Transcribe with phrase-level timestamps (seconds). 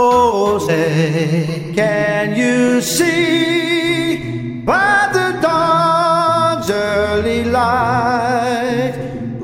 [0.00, 8.94] Say, can you see by the dawn's early light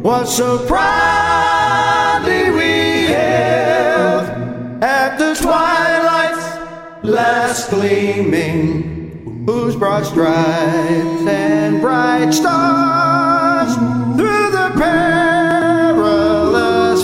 [0.00, 4.28] what so proudly we hailed
[4.82, 13.74] at the twilight's last gleaming, whose broad stripes and bright stars
[14.16, 16.22] through the perilous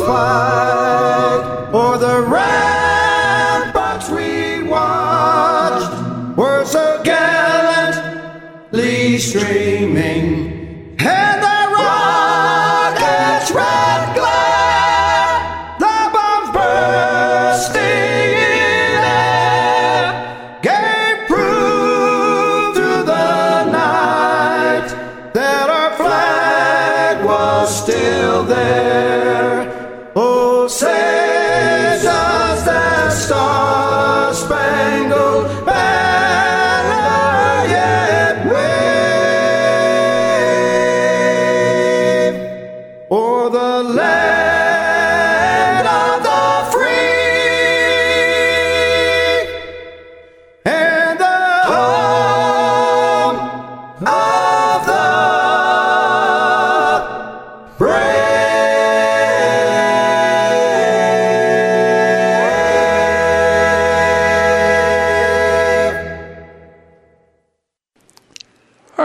[0.00, 0.81] fight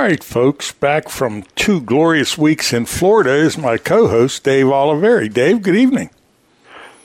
[0.08, 5.32] right, folks, back from two glorious weeks in Florida is my co host, Dave Oliveri.
[5.32, 6.10] Dave, good evening.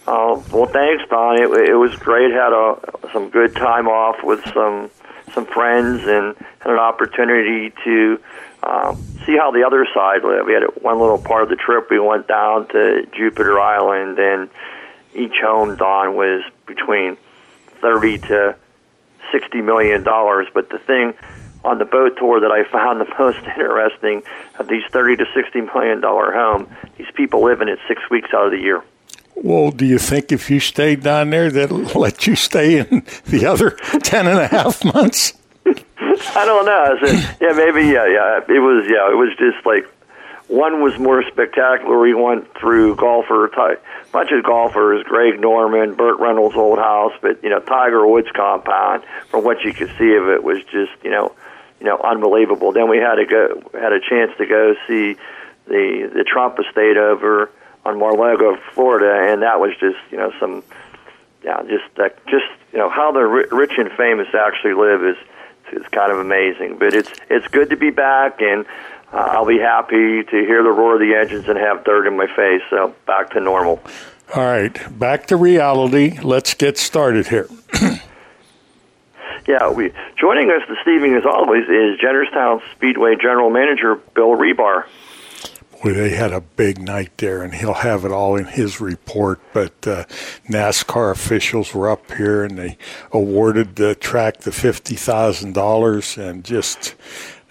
[0.06, 1.36] Oh well, thanks, Don.
[1.36, 2.30] It, it was great.
[2.30, 2.78] Had a
[3.12, 4.88] some good time off with some
[5.34, 8.20] some friends and had an opportunity to
[8.62, 10.46] um, see how the other side lived.
[10.46, 11.90] We had one little part of the trip.
[11.90, 14.48] We went down to Jupiter Island, and
[15.12, 17.16] each home, Don, was between
[17.80, 18.54] thirty to
[19.32, 20.46] sixty million dollars.
[20.54, 21.14] But the thing
[21.64, 24.22] on the boat tour that I found the most interesting
[24.58, 28.30] of these thirty to sixty million dollar home, these people live in it six weeks
[28.34, 28.82] out of the year.
[29.34, 33.46] Well, do you think if you stayed down there, that'll let you stay in the
[33.46, 33.70] other
[34.02, 35.34] ten and a half months?
[35.64, 36.96] I don't know.
[37.00, 37.86] I said, yeah, maybe.
[37.86, 38.40] Yeah, yeah.
[38.48, 38.86] It was.
[38.88, 39.86] Yeah, it was just like
[40.48, 41.98] one was more spectacular.
[41.98, 43.76] We went through golfer, ty-
[44.12, 49.02] bunch of golfers, Greg Norman, Burt Reynolds' old house, but you know Tiger Woods compound.
[49.28, 51.34] From what you could see of it, was just you know,
[51.82, 52.70] you know, unbelievable.
[52.70, 55.16] Then we had to go, had a chance to go see
[55.66, 57.50] the the Trump estate over
[57.84, 60.62] on Mar-a-Lago, Florida, and that was just you know some,
[61.44, 65.16] yeah, just that, just you know how the ri- rich and famous actually live is
[65.72, 66.78] is kind of amazing.
[66.78, 68.64] But it's it's good to be back, and
[69.12, 72.16] uh, I'll be happy to hear the roar of the engines and have dirt in
[72.16, 72.62] my face.
[72.70, 73.82] So back to normal.
[74.36, 76.20] All right, back to reality.
[76.22, 77.48] Let's get started here.
[79.46, 84.84] Yeah, we joining us this evening, as always, is Jennerstown Speedway General Manager Bill Rebar.
[85.82, 89.40] Boy, they had a big night there, and he'll have it all in his report.
[89.52, 90.04] But uh,
[90.48, 92.78] NASCAR officials were up here, and they
[93.10, 96.94] awarded the track the fifty thousand dollars, and just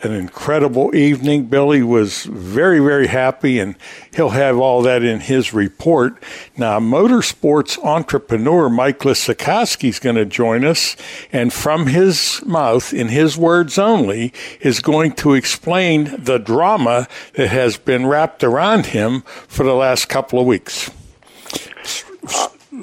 [0.03, 1.45] an incredible evening.
[1.45, 3.75] Billy was very, very happy, and
[4.15, 6.21] he'll have all that in his report.
[6.57, 10.95] Now, motorsports entrepreneur Mike Lisakowski is going to join us,
[11.31, 17.49] and from his mouth, in his words only, is going to explain the drama that
[17.49, 20.89] has been wrapped around him for the last couple of weeks.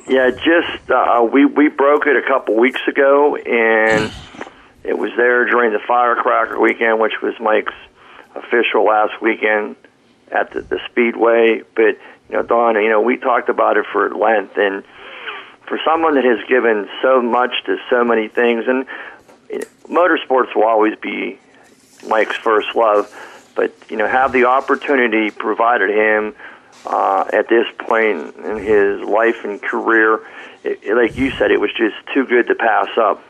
[0.07, 4.13] Yeah, just uh, we we broke it a couple weeks ago, and
[4.89, 7.75] it was there during the Firecracker weekend, which was Mike's
[8.35, 9.77] official last weekend
[10.33, 11.63] at the, the Speedway.
[11.77, 11.99] But
[12.29, 14.83] you know, Don, you know, we talked about it for length, and
[15.67, 18.87] for someone that has given so much to so many things, and
[19.51, 21.39] you know, motorsports will always be
[22.09, 23.13] Mike's first love.
[23.55, 26.35] But you know, have the opportunity provided him
[26.87, 30.21] uh, at this point in his life and career,
[30.65, 33.23] it, it- like you said, it was just too good to pass up.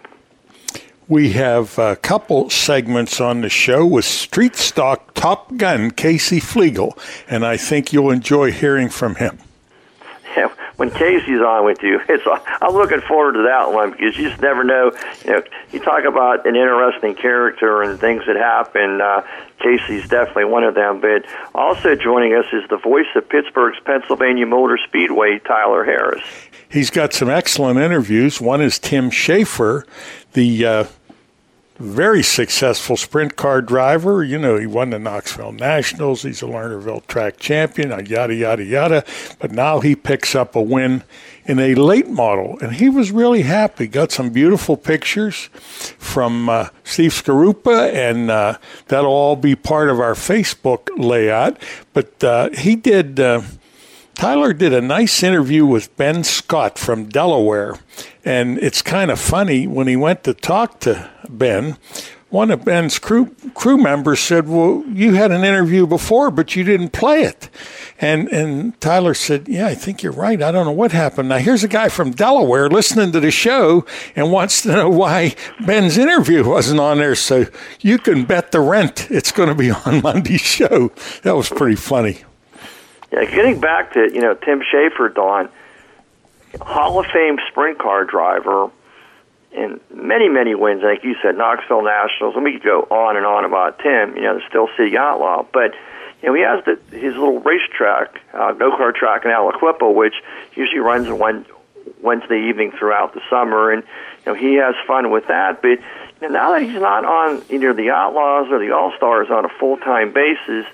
[1.08, 6.98] We have a couple segments on the show with street stock top gun Casey Flegel,
[7.30, 9.38] and I think you'll enjoy hearing from him.
[10.36, 12.24] Yeah, when Casey's on with you, it's
[12.60, 14.92] I'm looking forward to that one because you just never know.
[15.24, 19.00] You know, you talk about an interesting character and things that happen.
[19.00, 19.22] Uh,
[19.60, 21.00] Casey's definitely one of them.
[21.00, 21.24] But
[21.54, 26.22] also joining us is the voice of Pittsburgh's Pennsylvania Motor Speedway, Tyler Harris.
[26.68, 28.42] He's got some excellent interviews.
[28.42, 29.86] One is Tim Shaffer,
[30.34, 30.84] the uh,
[31.78, 34.24] very successful sprint car driver.
[34.24, 36.22] You know, he won the Knoxville Nationals.
[36.22, 39.04] He's a Lernerville track champion, yada, yada, yada.
[39.38, 41.04] But now he picks up a win
[41.44, 43.86] in a late model, and he was really happy.
[43.86, 45.48] Got some beautiful pictures
[45.98, 48.58] from uh, Steve Scarupa, and uh,
[48.88, 51.56] that'll all be part of our Facebook layout.
[51.92, 53.20] But uh, he did.
[54.18, 57.76] Tyler did a nice interview with Ben Scott from Delaware,
[58.24, 61.76] and it's kind of funny when he went to talk to Ben.
[62.28, 66.64] One of Ben's crew crew members said, "Well, you had an interview before, but you
[66.64, 67.48] didn't play it."
[68.00, 70.42] And and Tyler said, "Yeah, I think you're right.
[70.42, 73.86] I don't know what happened." Now here's a guy from Delaware listening to the show
[74.16, 77.14] and wants to know why Ben's interview wasn't on there.
[77.14, 77.46] So
[77.82, 80.90] you can bet the rent it's going to be on Monday's show.
[81.22, 82.24] That was pretty funny.
[83.12, 85.48] Yeah, getting back to you know Tim Shaffer, Don,
[86.60, 88.70] Hall of Fame sprint car driver,
[89.54, 90.82] and many many wins.
[90.82, 94.16] Like you said, Knoxville Nationals, and we could go on and on about Tim.
[94.16, 95.74] You know, the Steel City Outlaw, but
[96.22, 100.14] you know he has the, his little racetrack, uh, go kart track in Aliquippa, which
[100.54, 101.46] usually runs one
[102.02, 103.84] Wednesday evening throughout the summer, and
[104.26, 105.62] you know he has fun with that.
[105.62, 105.80] But
[106.20, 109.46] you know, now that he's not on either the Outlaws or the All Stars on
[109.46, 110.66] a full time basis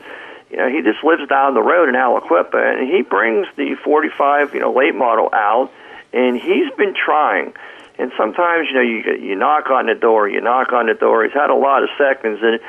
[0.54, 4.54] you know, he just lives down the road in Aliquippa, and he brings the 45,
[4.54, 5.72] you know, late model out,
[6.12, 7.54] and he's been trying.
[7.98, 11.24] And sometimes, you know, you you knock on the door, you knock on the door.
[11.24, 12.60] He's had a lot of seconds, and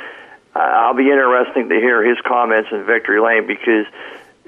[0.55, 3.85] I'll be interesting to hear his comments in Victory Lane because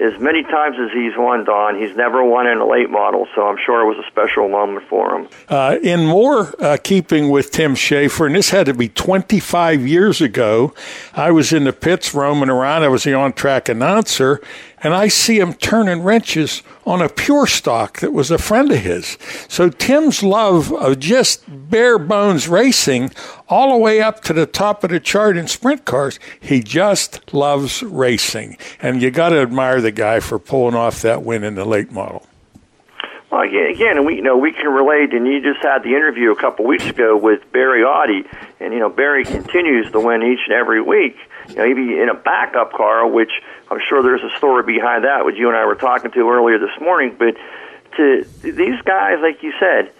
[0.00, 3.48] as many times as he's won, Don, he's never won in a late model, so
[3.48, 5.28] I'm sure it was a special moment for him.
[5.48, 10.20] Uh, in more uh, keeping with Tim Shaffer, and this had to be 25 years
[10.20, 10.72] ago,
[11.14, 12.84] I was in the pits roaming around.
[12.84, 14.40] I was the on track announcer,
[14.82, 18.78] and I see him turning wrenches on a pure stock that was a friend of
[18.78, 19.18] his.
[19.48, 23.10] So Tim's love of just bare bones racing
[23.46, 27.34] all the way up to the top of the chart in sprint cars, he just
[27.34, 28.56] loves racing.
[28.80, 31.92] And you got to admire the guy for pulling off that win in the late
[31.92, 32.26] model.
[33.30, 36.36] Well, again, we you know we can relate, and you just had the interview a
[36.36, 38.24] couple weeks ago with Barry Audi,
[38.58, 41.14] and you know Barry continues to win each and every week.
[41.48, 43.30] You know, maybe in a backup car, which
[43.70, 46.58] I'm sure there's a story behind that, which you and I were talking to earlier
[46.58, 47.16] this morning.
[47.18, 47.36] But
[47.96, 49.92] to these guys, like you said,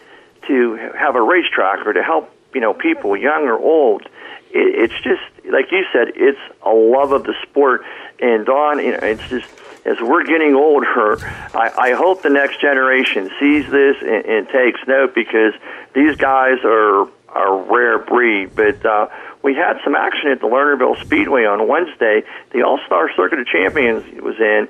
[0.47, 4.03] to have a racetrack or to help you know people, young or old,
[4.51, 7.85] it, it's just like you said, it's a love of the sport.
[8.21, 9.49] And Don, you know, it's just
[9.85, 11.19] as we're getting older,
[11.55, 15.55] I, I hope the next generation sees this and, and takes note because
[15.95, 18.55] these guys are a rare breed.
[18.55, 19.09] But uh,
[19.49, 22.23] we had some action at the Lernerville Speedway on Wednesday.
[22.53, 24.69] The All Star Circuit of Champions was in,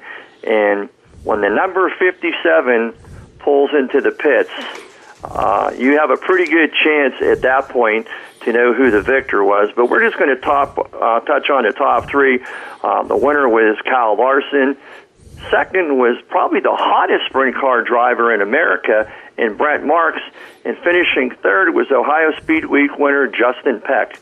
[0.49, 0.89] and
[1.25, 2.95] when the number 57
[3.41, 4.53] pulls into the pits,
[5.25, 8.07] uh, you have a pretty good chance at that point
[8.43, 9.69] to know who the victor was.
[9.75, 12.39] But we're just going to top uh, touch on the top three.
[12.85, 14.77] Um, the winner was Kyle Larson.
[15.51, 20.23] Second was probably the hottest sprint car driver in America, in Brent Marks.
[20.65, 24.21] And finishing third was Ohio Speed Week winner Justin Peck.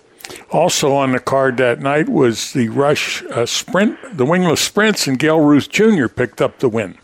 [0.51, 5.19] Also on the card that night was the Rush uh, Sprint, the wingless sprints, and
[5.19, 6.07] Gail Ruth Jr.
[6.07, 6.99] picked up the win.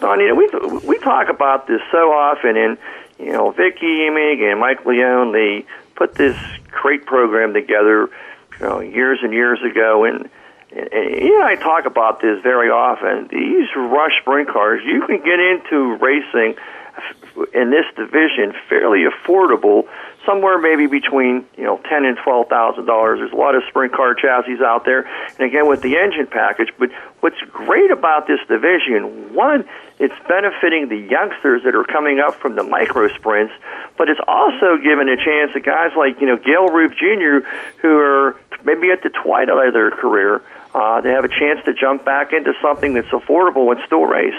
[0.00, 0.48] Don, we
[0.86, 2.78] we talk about this so often, and
[3.18, 5.64] you know, Vicky Emig and Mike Leone, they
[5.94, 6.36] put this
[6.70, 8.10] crate program together,
[8.60, 10.28] you know, years and years ago, and
[10.70, 13.28] and, and you and I talk about this very often.
[13.28, 16.56] These Rush sprint cars, you can get into racing
[17.54, 19.88] in this division fairly affordable,
[20.26, 23.20] somewhere maybe between you know ten and twelve thousand dollars.
[23.20, 26.68] There's a lot of sprint car chassis out there, and again with the engine package.
[26.78, 26.90] But
[27.20, 29.64] what's great about this division, one,
[29.98, 33.54] it's benefiting the youngsters that are coming up from the micro sprints,
[33.96, 37.48] but it's also giving a chance to guys like you know Gail Ruth Jr.
[37.80, 40.42] who are maybe at the twilight of their career.
[40.74, 44.34] Uh, they have a chance to jump back into something that's affordable and still race.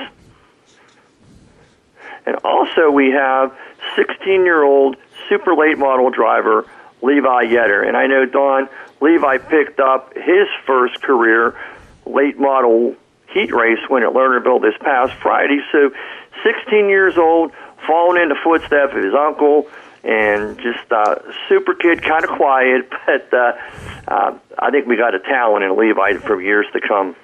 [2.27, 3.58] And also, we have
[3.96, 4.98] 16 year old
[5.29, 6.65] super late model driver
[7.01, 7.88] Levi Yetter.
[7.88, 8.69] And I know, Don,
[9.01, 11.55] Levi picked up his first career
[12.05, 12.96] late model
[13.34, 15.60] heat race win at Lernerville this past Friday.
[15.72, 15.91] So,
[16.43, 17.51] 16 years old,
[17.86, 19.67] following in the footsteps of his uncle,
[20.03, 21.15] and just uh,
[21.50, 23.53] super kid, kind of quiet, but uh,
[24.07, 27.15] uh, I think we got a talent in Levi for years to come.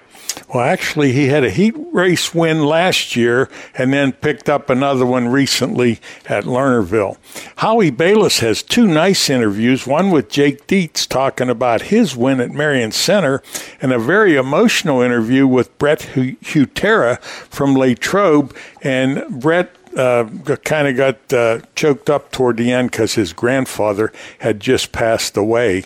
[0.49, 5.05] Well, actually, he had a heat race win last year and then picked up another
[5.05, 7.17] one recently at Lernerville.
[7.57, 12.51] Howie Balis has two nice interviews one with Jake Dietz talking about his win at
[12.51, 13.41] Marion Center,
[13.81, 18.55] and a very emotional interview with Brett Hutera from Latrobe.
[18.81, 20.25] And Brett uh,
[20.63, 25.37] kind of got uh, choked up toward the end because his grandfather had just passed
[25.37, 25.85] away.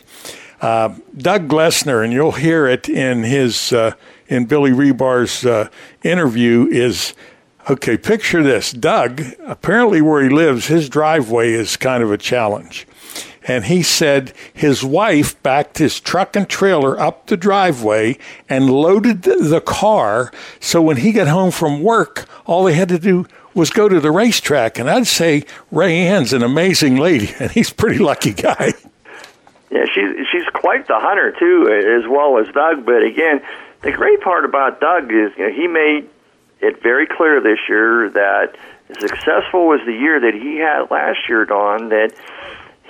[0.61, 3.93] Uh, Doug Glessner, and you'll hear it in his uh,
[4.27, 5.69] in Billy Rebar's uh,
[6.03, 7.13] interview, is
[7.69, 7.97] okay.
[7.97, 12.87] Picture this: Doug, apparently where he lives, his driveway is kind of a challenge.
[13.47, 18.17] And he said his wife backed his truck and trailer up the driveway
[18.49, 20.33] and loaded the car.
[20.59, 24.01] So when he got home from work, all they had to do was go to
[24.01, 24.77] the racetrack.
[24.77, 28.73] And I'd say Ray Ann's an amazing lady, and he's a pretty lucky guy.
[29.71, 32.85] Yeah, she's she's quite the hunter too, as well as Doug.
[32.85, 33.41] But again,
[33.87, 36.09] the great part about Doug is you know he made
[36.59, 38.57] it very clear this year that
[38.99, 42.11] successful was the year that he had last year, Don, that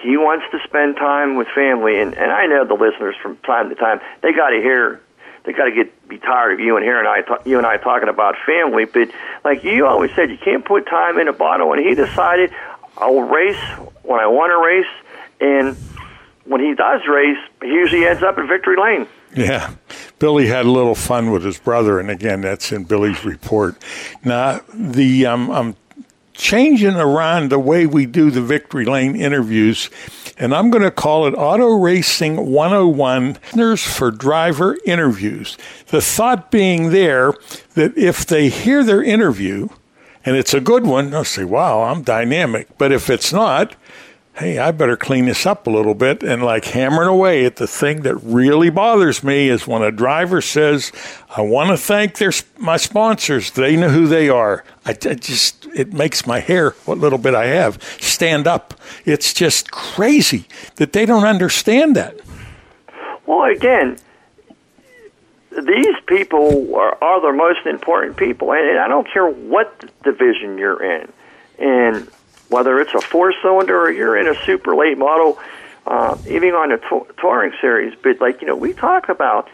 [0.02, 2.02] he wants to spend time with family.
[2.02, 5.00] And and I know the listeners from time to time they got to hear.
[5.44, 7.78] They got to get be tired of you and here and I, you and I
[7.78, 8.86] talking about family.
[8.86, 9.12] But
[9.46, 11.72] like you always said, you can't put time in a bottle.
[11.72, 12.52] And he decided,
[12.98, 13.62] I'll race
[14.04, 14.94] when I want to race,
[15.40, 15.78] and
[16.44, 19.08] when he does race, he usually ends up in victory lane.
[19.36, 19.74] Yeah.
[20.20, 23.76] Billy had a little fun with his brother, and again, that's in Billy's report.
[24.24, 25.76] Now, the um, I'm
[26.34, 29.90] changing around the way we do the victory lane interviews,
[30.38, 35.58] and I'm going to call it Auto Racing 101 Listeners for Driver Interviews.
[35.88, 37.34] The thought being there
[37.74, 39.70] that if they hear their interview,
[40.26, 42.78] and it's a good one, they'll say, wow, I'm dynamic.
[42.78, 43.76] But if it's not,
[44.38, 46.22] hey, I better clean this up a little bit.
[46.22, 50.42] And like hammering away at the thing that really bothers me is when a driver
[50.42, 50.92] says,
[51.36, 53.52] I want to thank their, my sponsors.
[53.52, 54.64] They know who they are.
[54.86, 58.76] I, I just, it makes my hair, what little bit I have, stand up.
[59.06, 62.20] It's just crazy that they don't understand that.
[63.26, 63.98] Well, again,
[65.52, 68.54] these people are, are the most important people.
[68.54, 71.12] And I don't care what division you're in.
[71.58, 72.08] And
[72.50, 75.40] whether it's a four cylinder or you're in a super late model,
[75.86, 77.94] uh, even on a to- touring series.
[78.02, 79.50] But like you know, we talk about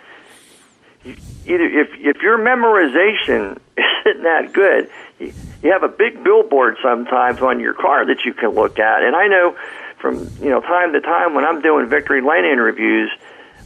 [1.05, 7.41] either if if your memorization isn't that good, you, you have a big billboard sometimes
[7.41, 9.03] on your car that you can look at.
[9.03, 9.57] And I know
[9.97, 13.11] from you know time to time when I'm doing victory lane interviews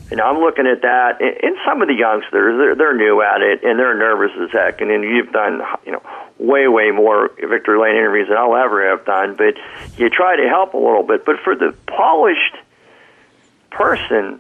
[0.10, 3.42] you know, I'm looking at that, and some of the youngsters, they're, they're new at
[3.42, 4.80] it, and they're nervous as heck.
[4.80, 6.02] And then you've done, you know,
[6.40, 9.36] way, way more victory lane interviews than I'll ever have done.
[9.36, 9.56] But
[9.98, 11.26] you try to help a little bit.
[11.26, 12.56] But for the polished
[13.70, 14.40] person,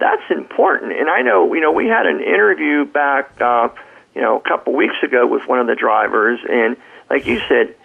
[0.00, 0.92] that's important.
[0.92, 3.68] And I know, you know, we had an interview back, uh,
[4.14, 6.76] you know, a couple weeks ago with one of the drivers, and
[7.08, 7.76] like you said,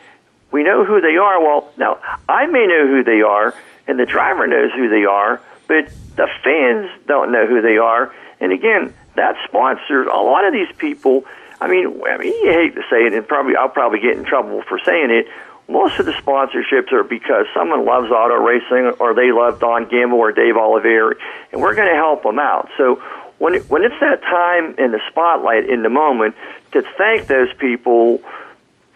[0.51, 1.39] we know who they are.
[1.41, 3.53] Well, now I may know who they are,
[3.87, 8.13] and the driver knows who they are, but the fans don't know who they are.
[8.39, 11.25] And again, that sponsors a lot of these people.
[11.61, 14.25] I mean, I mean, you hate to say it, and probably I'll probably get in
[14.25, 15.27] trouble for saying it.
[15.67, 20.19] Most of the sponsorships are because someone loves auto racing, or they love Don Gamble
[20.19, 21.15] or Dave Olivieri,
[21.51, 22.69] and we're going to help them out.
[22.77, 23.01] So
[23.39, 26.35] when it, when it's that time in the spotlight in the moment
[26.73, 28.21] to thank those people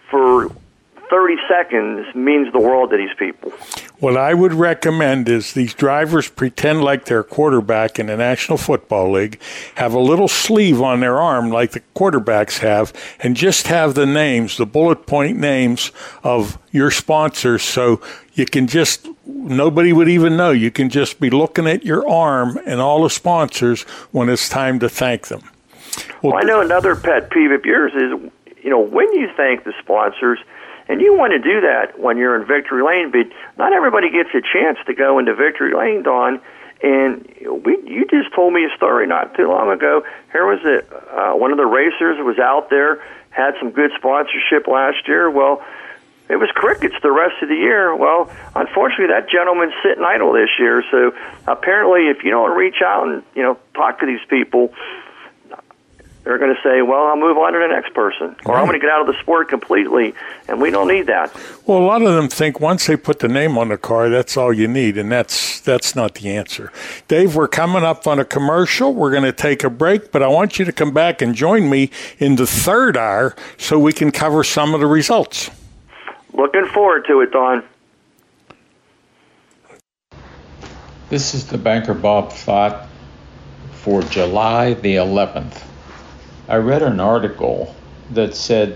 [0.09, 0.49] for
[1.09, 3.51] 30 seconds means the world to these people.
[3.99, 9.11] What I would recommend is these drivers pretend like they're quarterback in the National Football
[9.11, 9.41] League,
[9.75, 14.05] have a little sleeve on their arm like the quarterbacks have, and just have the
[14.05, 15.91] names, the bullet point names
[16.23, 18.01] of your sponsors so
[18.35, 20.51] you can just nobody would even know.
[20.51, 24.79] You can just be looking at your arm and all the sponsors when it's time
[24.79, 25.41] to thank them.
[26.21, 28.31] Well, well I know another pet peeve of yours is,
[28.63, 30.39] you know, when you thank the sponsors–
[30.89, 34.29] and you want to do that when you're in victory lane, but not everybody gets
[34.33, 36.41] a chance to go into victory lane, Don.
[36.81, 37.29] And
[37.63, 40.03] we, you just told me a story not too long ago.
[40.31, 40.81] Here was a
[41.13, 45.29] uh, one of the racers was out there, had some good sponsorship last year.
[45.29, 45.63] Well,
[46.29, 47.95] it was crickets the rest of the year.
[47.95, 50.83] Well, unfortunately, that gentleman's sitting idle this year.
[50.89, 51.11] So
[51.45, 54.73] apparently, if you don't reach out and you know talk to these people,
[56.29, 58.59] they're going to say, well, I'll move on to the next person, or right.
[58.59, 60.13] I'm going to get out of the sport completely,
[60.47, 61.35] and we don't need that.
[61.65, 64.37] Well, a lot of them think once they put the name on the car, that's
[64.37, 66.71] all you need, and that's that's not the answer.
[67.07, 68.93] Dave, we're coming up on a commercial.
[68.93, 71.67] We're going to take a break, but I want you to come back and join
[71.67, 75.49] me in the third hour so we can cover some of the results.
[76.33, 77.63] Looking forward to it, Don.
[81.09, 82.87] This is the banker Bob Thought
[83.71, 85.63] for July the 11th.
[86.49, 87.75] I read an article
[88.09, 88.75] that said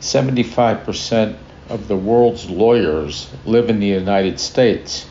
[0.00, 1.38] 75%
[1.70, 5.06] of the world's lawyers live in the United States,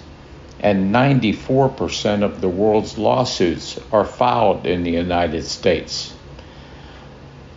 [0.59, 6.13] and 94% of the world's lawsuits are filed in the United States.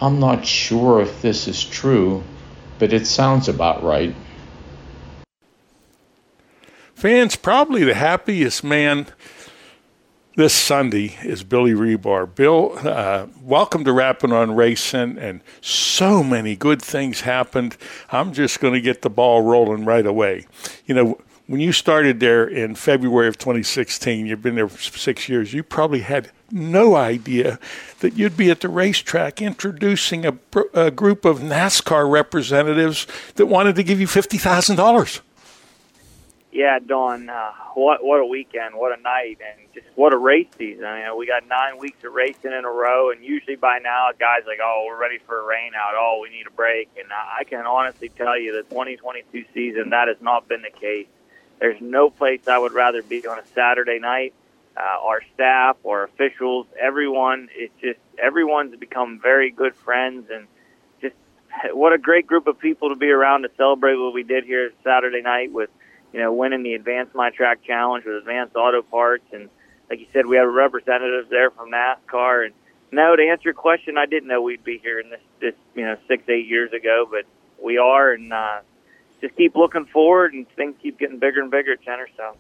[0.01, 2.25] I'm not sure if this is true,
[2.79, 4.15] but it sounds about right.
[6.95, 9.09] Fans, probably the happiest man
[10.41, 12.35] this Sunday is Billy Rebar.
[12.35, 17.77] Bill, uh, welcome to Rapping on Racing, and so many good things happened.
[18.11, 20.47] I'm just going to get the ball rolling right away.
[20.87, 25.29] You know, when you started there in February of 2016, you've been there for six
[25.29, 27.59] years, you probably had no idea
[27.99, 30.39] that you'd be at the racetrack introducing a,
[30.73, 35.21] a group of NASCAR representatives that wanted to give you $50,000.
[36.53, 37.29] Yeah, Don.
[37.29, 38.75] Uh, what what a weekend!
[38.75, 39.39] What a night!
[39.39, 40.83] And just what a race season!
[40.83, 44.09] You know, we got nine weeks of racing in a row, and usually by now,
[44.19, 45.93] guys like, oh, we're ready for a rain out.
[45.95, 46.89] Oh, we need a break.
[46.99, 51.07] And I can honestly tell you, the 2022 season that has not been the case.
[51.61, 54.35] There's no place I would rather be on a Saturday night.
[54.77, 57.49] Uh, our staff, our officials, everyone.
[57.55, 60.49] It's just everyone's become very good friends, and
[61.01, 61.15] just
[61.75, 64.73] what a great group of people to be around to celebrate what we did here
[64.83, 65.71] Saturday night with
[66.13, 69.25] you know, winning the Advance My Track Challenge with Advance Auto Parts.
[69.33, 69.49] And
[69.89, 72.47] like you said, we have representatives there from NASCAR.
[72.47, 72.55] And
[72.93, 75.85] no, to answer your question, I didn't know we'd be here in this, this you
[75.85, 77.25] know, six, eight years ago, but
[77.63, 78.13] we are.
[78.13, 78.61] And uh,
[79.21, 82.37] just keep looking forward, and things keep getting bigger and bigger at Jennerstown.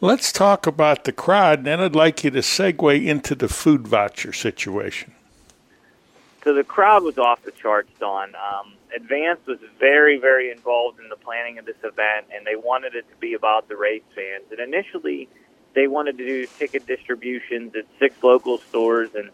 [0.00, 1.58] Let's talk about the crowd.
[1.58, 5.15] And then I'd like you to segue into the food voucher situation.
[6.46, 8.36] So the crowd was off the charts, Don.
[8.36, 12.94] Um, Advance was very, very involved in the planning of this event, and they wanted
[12.94, 14.44] it to be about the race fans.
[14.52, 15.28] And initially,
[15.74, 19.30] they wanted to do ticket distributions at six local stores, and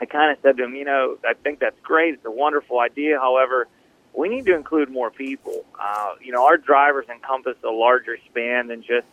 [0.00, 2.14] I kind of said to them, you know, I think that's great.
[2.14, 3.20] It's a wonderful idea.
[3.20, 3.68] However,
[4.12, 5.64] we need to include more people.
[5.80, 9.06] Uh, you know, our drivers encompass a larger span than just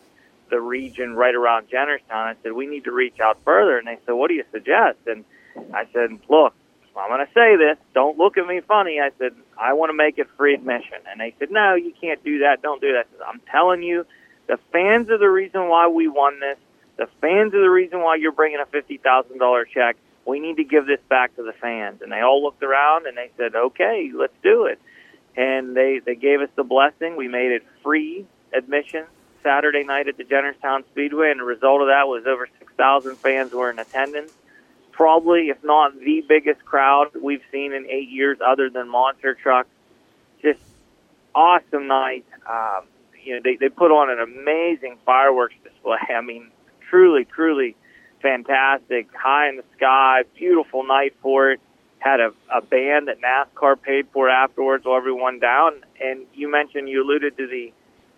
[0.50, 2.00] the region right around Jennerstown.
[2.10, 3.78] I said, we need to reach out further.
[3.78, 4.98] And they said, what do you suggest?
[5.06, 5.24] And
[5.72, 6.54] I said, look,
[6.96, 7.78] I'm going to say this.
[7.94, 9.00] Don't look at me funny.
[9.00, 10.98] I said, I want to make it free admission.
[11.10, 12.62] And they said, no, you can't do that.
[12.62, 13.06] Don't do that.
[13.10, 14.06] Said, I'm telling you,
[14.46, 16.58] the fans are the reason why we won this.
[16.98, 19.96] The fans are the reason why you're bringing a $50,000 check.
[20.26, 22.02] We need to give this back to the fans.
[22.02, 24.78] And they all looked around and they said, okay, let's do it.
[25.34, 27.16] And they, they gave us the blessing.
[27.16, 29.06] We made it free admission
[29.42, 31.30] Saturday night at the Jennerstown Speedway.
[31.30, 34.32] And the result of that was over 6,000 fans were in attendance
[34.92, 39.68] probably, if not the biggest crowd we've seen in eight years, other than monster trucks.
[40.42, 40.60] Just
[41.34, 42.24] awesome night.
[42.48, 42.84] Um,
[43.22, 45.98] you know, they they put on an amazing fireworks display.
[46.14, 46.50] I mean,
[46.88, 47.76] truly, truly
[48.20, 49.08] fantastic.
[49.14, 51.60] High in the sky, beautiful night for it.
[51.98, 55.84] Had a, a band that NASCAR paid for afterwards, while everyone down.
[56.00, 57.72] And you mentioned you alluded to the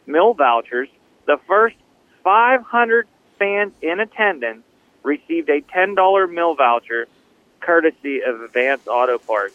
[0.07, 0.89] mill vouchers.
[1.27, 1.77] The first
[2.23, 3.07] 500
[3.39, 4.65] fans in attendance
[5.05, 7.07] received a $10 mill voucher
[7.61, 9.55] courtesy of Advance Auto Parts.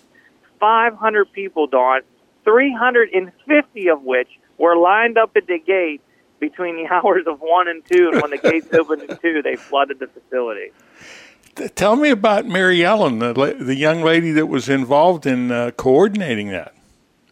[0.59, 2.01] 500 people, Don,
[2.43, 6.01] 350 of which were lined up at the gate
[6.39, 9.55] between the hours of 1 and 2, and when the gates opened at 2, they
[9.55, 10.71] flooded the facility.
[11.75, 16.49] Tell me about Mary Ellen, the, the young lady that was involved in uh, coordinating
[16.49, 16.73] that.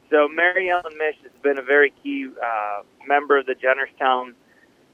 [0.09, 4.33] So, Mary Ellen Mish has been a very key uh, member of the Jennerstown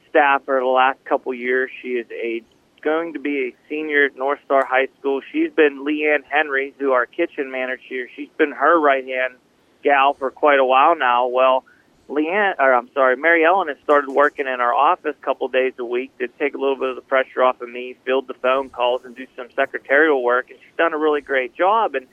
[0.10, 1.72] staff for the last couple years.
[1.82, 2.44] She is a
[2.84, 5.22] going to be a senior at North Star High School.
[5.32, 8.10] She's been Leanne Henry, who our kitchen manager.
[8.16, 9.36] She's been her right hand
[9.84, 11.28] gal for quite a while now.
[11.28, 11.64] Well,
[12.10, 15.74] Leanne, or I'm sorry, Mary Ellen has started working in our office a couple days
[15.80, 18.34] a week to take a little bit of the pressure off of me, field the
[18.36, 20.50] phone calls, and do some secretarial work.
[20.50, 21.96] And she's done a really great job.
[21.96, 22.08] And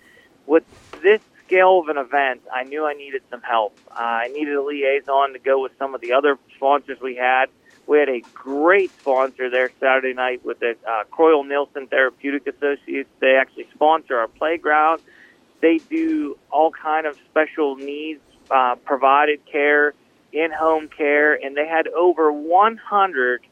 [0.46, 0.64] with
[1.02, 3.76] this scale of an event, I knew I needed some help.
[3.90, 7.50] Uh, I needed a liaison to go with some of the other sponsors we had
[7.90, 13.10] we had a great sponsor there Saturday night with the uh, Croyle Nielsen Therapeutic Associates.
[13.18, 15.00] They actually sponsor our playground.
[15.60, 19.92] They do all kind of special needs uh, provided care,
[20.32, 23.42] in-home care, and they had over 100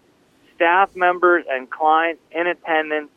[0.55, 3.11] staff members and clients in attendance.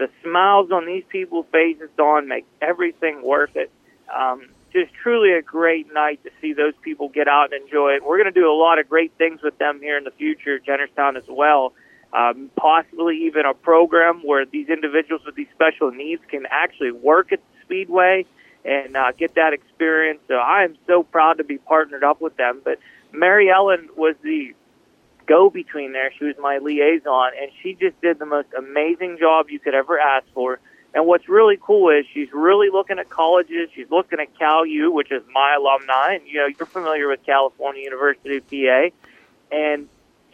[0.00, 3.70] The smiles on these people's faces, Don, make everything worth it.
[4.12, 8.04] Um, just truly a great night to see those people get out and enjoy it.
[8.04, 10.58] We're going to do a lot of great things with them here in the future,
[10.58, 11.72] Jennerstown as well.
[12.12, 17.32] Um, possibly even a program where these individuals with these special needs can actually work
[17.32, 18.26] at the Speedway
[18.64, 20.20] and uh, get that experience.
[20.28, 22.60] So I am so proud to be partnered up with them.
[22.64, 22.78] But
[23.12, 24.54] Mary Ellen was the
[25.26, 26.12] go between there.
[26.18, 29.98] She was my liaison, and she just did the most amazing job you could ever
[29.98, 30.58] ask for.
[30.94, 33.68] And what's really cool is she's really looking at colleges.
[33.74, 37.20] She's looking at Cal U, which is my alumni, and you know you're familiar with
[37.26, 38.94] California University PA,
[39.50, 39.88] and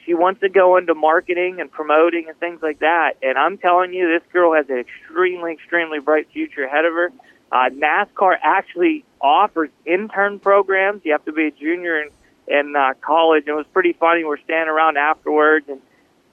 [0.05, 3.12] she wants to go into marketing and promoting and things like that.
[3.23, 7.12] And I'm telling you, this girl has an extremely, extremely bright future ahead of her.
[7.53, 11.03] Uh, NASCAR actually offers intern programs.
[11.05, 12.11] You have to be a junior in,
[12.49, 13.44] in uh, college.
[13.46, 14.25] And it was pretty funny.
[14.25, 15.81] We're standing around afterwards, and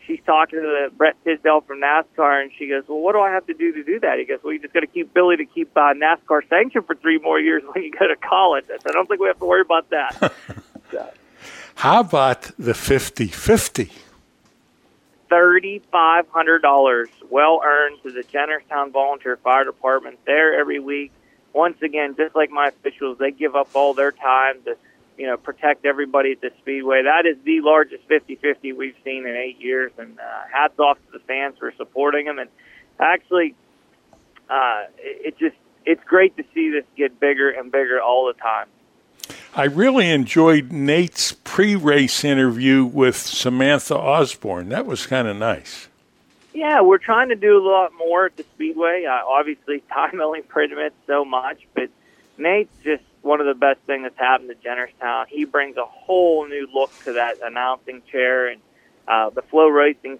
[0.07, 3.31] she's talking to the Brett Tisdale from NASCAR, and she goes, "Well, what do I
[3.31, 5.37] have to do to do that?" He goes, "Well, you just got to keep Billy
[5.37, 8.77] to keep uh, NASCAR sanctioned for three more years when you go to college." I
[8.77, 10.33] said, "I don't think we have to worry about that."
[10.91, 11.09] so.
[11.75, 13.91] How about the 50 50?
[15.29, 20.19] $3,500 well earned to the Jennerstown Volunteer Fire Department.
[20.25, 21.11] There every week.
[21.53, 24.77] Once again, just like my officials, they give up all their time to,
[25.17, 27.03] you know, protect everybody at the Speedway.
[27.03, 31.11] That is the largest 50-50 we've seen in eight years, and uh, hats off to
[31.11, 32.39] the fans for supporting them.
[32.39, 32.49] And
[32.99, 33.55] actually,
[34.49, 38.33] uh, it, it just it's great to see this get bigger and bigger all the
[38.33, 38.67] time.
[39.55, 44.69] I really enjoyed Nate's pre race interview with Samantha Osborne.
[44.69, 45.87] That was kind of nice.
[46.53, 49.05] Yeah, we're trying to do a lot more at the Speedway.
[49.05, 51.89] Uh, obviously, time only permits so much, but
[52.37, 55.27] Nate's just one of the best things that's happened to Jennerstown.
[55.27, 58.61] He brings a whole new look to that announcing chair and
[59.07, 60.19] uh, the FloRacing.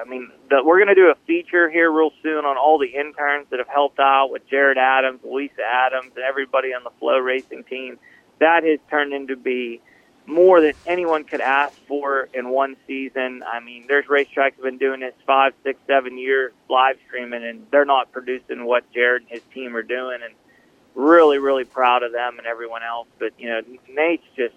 [0.00, 2.88] I mean, the, we're going to do a feature here real soon on all the
[2.88, 7.68] interns that have helped out with Jared Adams, Lisa Adams, and everybody on the FloRacing
[7.68, 7.98] team
[8.40, 9.80] that has turned into be
[10.26, 13.42] more than anyone could ask for in one season.
[13.46, 17.66] I mean, there's racetracks have been doing this five, six, seven years live streaming, and
[17.70, 20.20] they're not producing what Jared and his team are doing.
[20.24, 20.34] And
[20.94, 23.08] really, really proud of them and everyone else.
[23.18, 24.54] But you know, Nate's just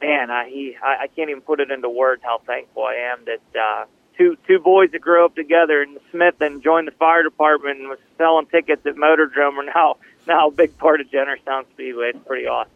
[0.00, 3.24] man, I, he I, I can't even put it into words how thankful I am
[3.26, 3.84] that uh,
[4.16, 7.88] two two boys that grew up together in Smith and joined the fire department and
[7.88, 12.10] was selling tickets at Motordrome are now now a big part of Jennerstown Speedway.
[12.14, 12.72] It's pretty awesome.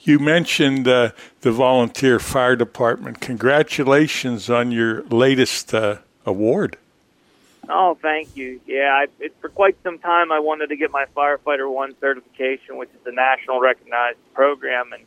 [0.00, 3.20] You mentioned uh, the volunteer fire department.
[3.20, 6.76] Congratulations on your latest uh, award.
[7.68, 8.60] Oh, thank you.
[8.66, 12.76] Yeah, I, it, for quite some time I wanted to get my firefighter one certification,
[12.76, 15.04] which is a national recognized program, and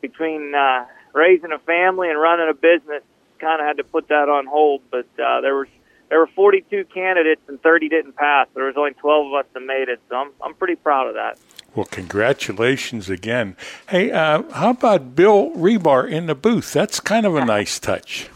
[0.00, 3.02] between uh, raising a family and running a business,
[3.40, 4.82] kind of had to put that on hold.
[4.90, 5.68] But uh, there was
[6.08, 8.46] there were 42 candidates and 30 didn't pass.
[8.54, 11.14] There was only 12 of us that made it, so I'm I'm pretty proud of
[11.14, 11.38] that.
[11.74, 13.56] Well, congratulations again.
[13.88, 16.72] Hey, uh, how about Bill Rebar in the booth?
[16.72, 18.30] That's kind of a nice touch.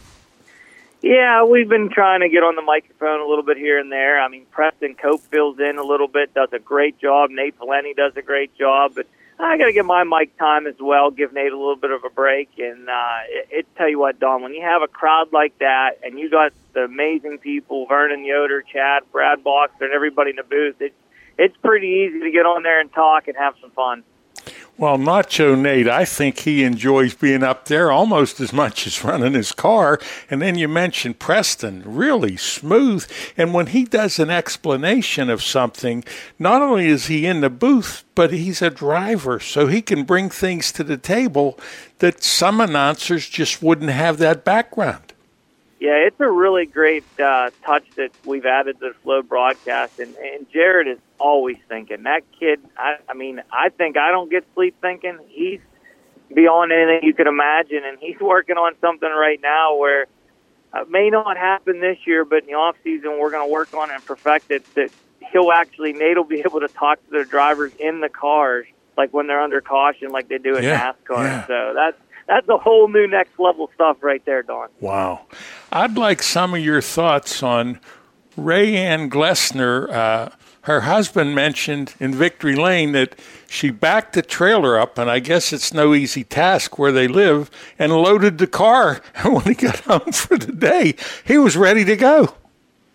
[1.03, 4.21] Yeah, we've been trying to get on the microphone a little bit here and there.
[4.21, 7.29] I mean, Preston Cope fills in a little bit, does a great job.
[7.29, 9.05] Nate Valenti does a great job, but
[9.37, 11.11] I got to get my mic time as well.
[11.11, 14.17] Give Nate a little bit of a break, and uh, it, it tell you what,
[14.17, 18.23] Don, when you have a crowd like that, and you got the amazing people, Vernon
[18.23, 20.93] Yoder, Chad, Brad Boxer, and everybody in the booth, it,
[21.37, 24.03] it's pretty easy to get on there and talk and have some fun.
[24.75, 29.33] Well, Nacho Nate, I think he enjoys being up there almost as much as running
[29.33, 29.99] his car.
[30.31, 33.07] And then you mentioned Preston, really smooth.
[33.37, 36.03] And when he does an explanation of something,
[36.39, 40.31] not only is he in the booth, but he's a driver, so he can bring
[40.31, 41.59] things to the table
[41.99, 45.12] that some announcers just wouldn't have that background.
[45.83, 50.15] Yeah, it's a really great uh, touch that we've added to the Flow broadcast, and,
[50.15, 52.03] and Jared is always thinking.
[52.03, 55.19] That kid, I, I mean, I think I don't get sleep thinking.
[55.27, 55.59] He's
[56.33, 60.05] beyond anything you could imagine, and he's working on something right now where
[60.71, 63.73] uh, may not happen this year, but in the off season we're going to work
[63.73, 64.63] on it and perfect it.
[64.75, 64.89] That
[65.33, 68.67] he'll actually Nate will be able to talk to the drivers in the cars,
[68.97, 71.23] like when they're under caution, like they do in Yeah, NASCAR.
[71.25, 71.47] yeah.
[71.47, 74.69] So that's that's a whole new next level stuff right there, Don.
[74.79, 75.25] Wow.
[75.71, 77.79] I'd like some of your thoughts on
[78.37, 79.89] Ray Ann Glessner.
[79.89, 80.29] Uh,
[80.63, 85.51] her husband mentioned in Victory Lane that she backed the trailer up, and I guess
[85.51, 89.01] it's no easy task where they live, and loaded the car.
[89.15, 92.35] And when he got home for the day, he was ready to go.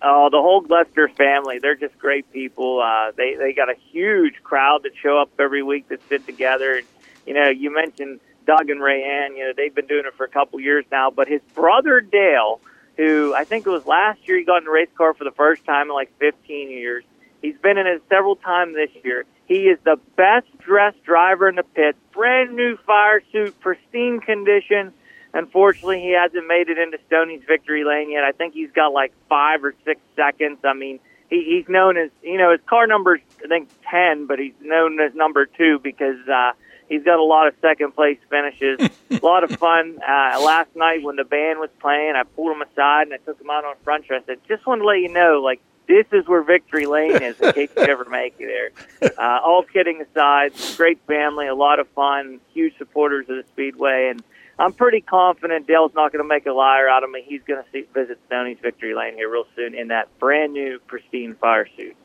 [0.00, 1.58] Oh, the whole Glessner family.
[1.58, 2.80] They're just great people.
[2.80, 6.76] Uh, they they got a huge crowd that show up every week that sit together.
[6.76, 6.86] And
[7.26, 9.36] you know, you mentioned Doug and Rayanne.
[9.36, 11.10] You know, they've been doing it for a couple years now.
[11.10, 12.60] But his brother Dale,
[12.96, 15.32] who I think it was last year, he got in a race car for the
[15.32, 17.04] first time in like 15 years.
[17.42, 19.24] He's been in it several times this year.
[19.46, 21.94] He is the best dressed driver in the pit.
[22.12, 24.92] Brand new fire suit, pristine condition.
[25.34, 28.24] Unfortunately, he hasn't made it into Stoney's victory lane yet.
[28.24, 30.58] I think he's got like five or six seconds.
[30.64, 34.38] I mean, he, he's known as you know his car number's I think ten, but
[34.38, 36.52] he's known as number two because uh,
[36.88, 38.78] he's got a lot of second place finishes.
[39.10, 39.98] a lot of fun.
[40.02, 43.40] Uh, last night when the band was playing, I pulled him aside and I took
[43.40, 44.22] him out on front stretch.
[44.22, 47.40] I said, just want to let you know, like this is where Victory Lane is
[47.40, 49.10] in case you ever make it there.
[49.18, 54.08] Uh, all kidding aside, great family, a lot of fun, huge supporters of the Speedway,
[54.10, 54.22] and
[54.58, 57.24] I'm pretty confident Dale's not going to make a liar out of me.
[57.26, 60.80] He's going to see, visit Stoney's Victory Lane here real soon in that brand new,
[60.86, 61.96] pristine fire suit.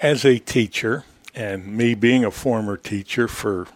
[0.00, 3.66] As a teacher, and me being a former teacher for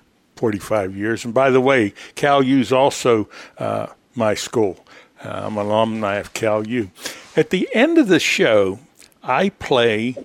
[0.41, 4.83] 45 years, and by the way, Cal U's also uh, my school.
[5.23, 6.91] Uh, I'm an alumni of Cal U.
[7.37, 8.79] At the end of the show,
[9.23, 10.17] I play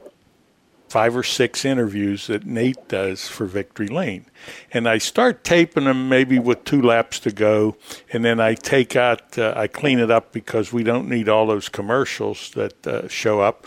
[0.88, 4.26] five or six interviews that Nate does for Victory Lane.
[4.72, 7.76] And I start taping them maybe with two laps to go.
[8.14, 11.46] And then I take out, uh, I clean it up because we don't need all
[11.46, 13.66] those commercials that uh, show up.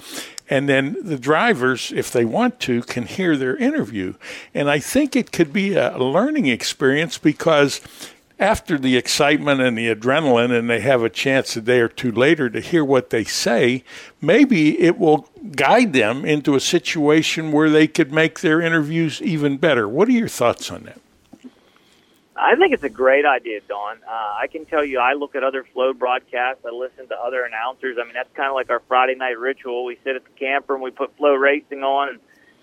[0.50, 4.14] And then the drivers, if they want to, can hear their interview.
[4.54, 7.80] And I think it could be a learning experience because
[8.38, 12.12] after the excitement and the adrenaline and they have a chance a day or two
[12.12, 13.82] later to hear what they say,
[14.20, 19.56] maybe it will guide them into a situation where they could make their interviews even
[19.56, 19.88] better.
[19.88, 21.00] What are your thoughts on that?
[22.38, 23.98] I think it's a great idea, Don.
[24.06, 26.64] Uh, I can tell you, I look at other flow broadcasts.
[26.64, 27.96] I listen to other announcers.
[28.00, 29.84] I mean, that's kind of like our Friday night ritual.
[29.84, 32.20] We sit at the camper and we put FloRacing on, and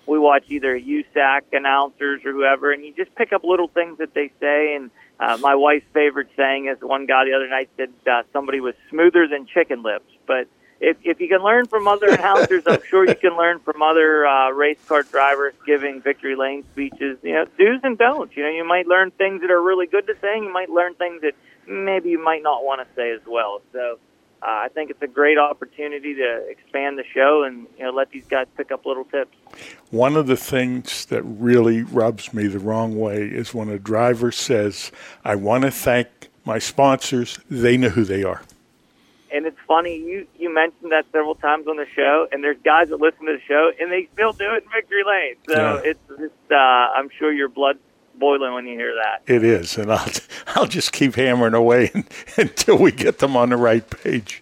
[0.07, 4.13] we watch either USAC announcers or whoever, and you just pick up little things that
[4.13, 7.89] they say and– uh, my wife's favorite saying is one guy the other night said
[8.09, 10.11] uh, somebody was smoother than chicken lips.
[10.27, 10.47] But
[10.79, 14.25] if if you can learn from other announcers, I'm sure you can learn from other
[14.25, 17.17] uh, race car drivers giving victory lane speeches.
[17.23, 18.35] You know, do's and don'ts.
[18.35, 20.69] You know, you might learn things that are really good to say, and you might
[20.69, 21.33] learn things that
[21.67, 23.61] maybe you might not want to say as well.
[23.73, 23.99] So
[24.41, 28.11] uh, I think it's a great opportunity to expand the show and you know let
[28.11, 29.35] these guys pick up little tips.
[29.91, 34.31] One of the things that really rubs me the wrong way is when a driver
[34.31, 34.91] says,
[35.23, 36.07] "I want to thank
[36.43, 37.39] my sponsors.
[37.49, 38.41] They know who they are."
[39.33, 42.89] And it's funny you you mentioned that several times on the show, and there's guys
[42.89, 45.35] that listen to the show and they still do it in victory lane.
[45.47, 45.91] So yeah.
[45.91, 47.77] it's just uh, I'm sure your blood
[48.17, 49.21] boiling when you hear that.
[49.31, 50.09] It is, and I'll
[50.47, 51.91] I'll just keep hammering away
[52.37, 54.41] until we get them on the right page.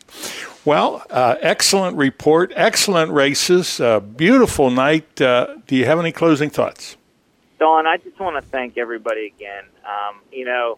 [0.66, 5.22] Well, uh, excellent report, excellent races, uh, beautiful night.
[5.22, 6.96] Uh, do you have any closing thoughts?
[7.60, 9.64] Don, I just want to thank everybody again.
[9.86, 10.78] Um, you know,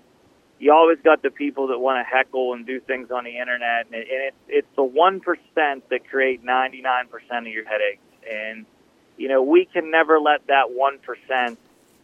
[0.59, 3.87] you always got the people that want to heckle and do things on the internet,
[3.87, 7.65] and, it, and it's it's the one percent that create ninety nine percent of your
[7.65, 8.01] headaches.
[8.29, 8.65] And
[9.17, 11.59] you know, we can never let that one percent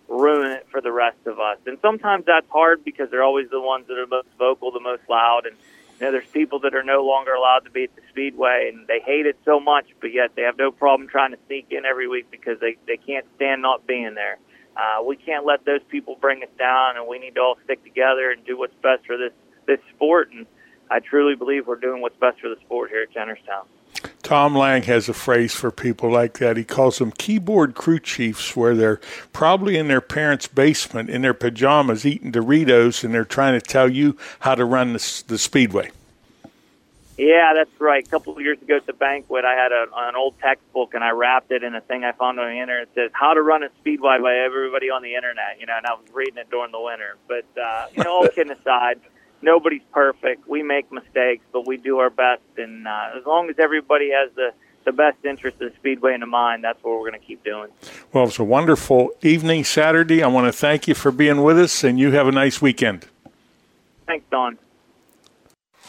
[0.07, 1.57] ruin it for the rest of us.
[1.65, 5.03] And sometimes that's hard because they're always the ones that are most vocal, the most
[5.09, 5.45] loud.
[5.45, 5.55] And
[5.99, 8.87] you know, there's people that are no longer allowed to be at the speedway, and
[8.87, 11.85] they hate it so much, but yet they have no problem trying to sneak in
[11.85, 14.37] every week because they they can't stand not being there.
[14.75, 17.83] Uh, we can't let those people bring us down, and we need to all stick
[17.83, 19.33] together and do what's best for this
[19.67, 20.31] this sport.
[20.31, 20.45] And
[20.89, 23.65] I truly believe we're doing what's best for the sport here at Jennerstown.
[24.23, 26.55] Tom Lang has a phrase for people like that.
[26.55, 29.01] He calls them keyboard crew chiefs, where they're
[29.33, 33.89] probably in their parents' basement in their pajamas eating Doritos and they're trying to tell
[33.89, 35.91] you how to run the, the speedway.
[37.17, 38.05] Yeah, that's right.
[38.05, 41.03] A couple of years ago at the banquet, I had a, an old textbook and
[41.03, 42.83] I wrapped it in a thing I found on the internet.
[42.83, 45.59] It says "How to Run a Speedway" by everybody on the internet.
[45.59, 47.17] You know, and I was reading it during the winter.
[47.27, 49.01] But uh, you know, all kidding aside,
[49.41, 50.47] nobody's perfect.
[50.47, 52.41] We make mistakes, but we do our best.
[52.57, 54.51] And uh, as long as everybody has the
[54.83, 57.69] the best interest of the Speedway in mind, that's what we're going to keep doing.
[58.13, 60.23] Well, it's a wonderful evening Saturday.
[60.23, 63.05] I want to thank you for being with us, and you have a nice weekend.
[64.07, 64.57] Thanks, Don.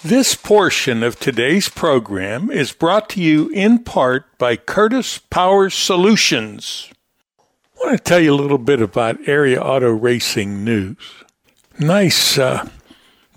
[0.04, 6.88] This portion of today's program is brought to you in part by Curtis Power Solutions.
[7.38, 10.96] I want to tell you a little bit about Area Auto Racing News.
[11.78, 12.68] Nice uh,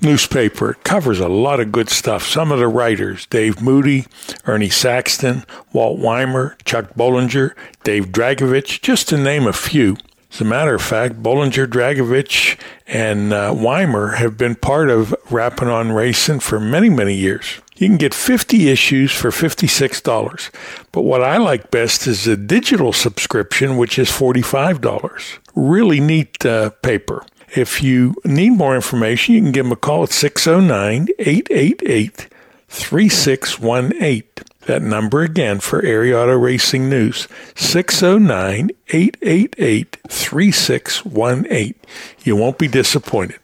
[0.02, 0.72] newspaper.
[0.72, 2.26] It covers a lot of good stuff.
[2.26, 4.08] Some of the writers Dave Moody,
[4.48, 9.98] Ernie Saxton, Walt Weimer, Chuck Bollinger, Dave Dragovich, just to name a few.
[10.36, 15.70] As a matter of fact, Bollinger, Dragovich, and uh, Weimer have been part of Rapping
[15.70, 17.62] on Racing for many, many years.
[17.78, 20.52] You can get 50 issues for $56.
[20.92, 25.40] But what I like best is the digital subscription, which is $45.
[25.56, 27.26] Really neat uh, paper.
[27.56, 32.28] If you need more information, you can give them a call at 609 888
[32.68, 34.24] 3618.
[34.66, 41.76] That number again for Area Auto Racing News 609 888 3618.
[42.24, 43.40] You won't be disappointed.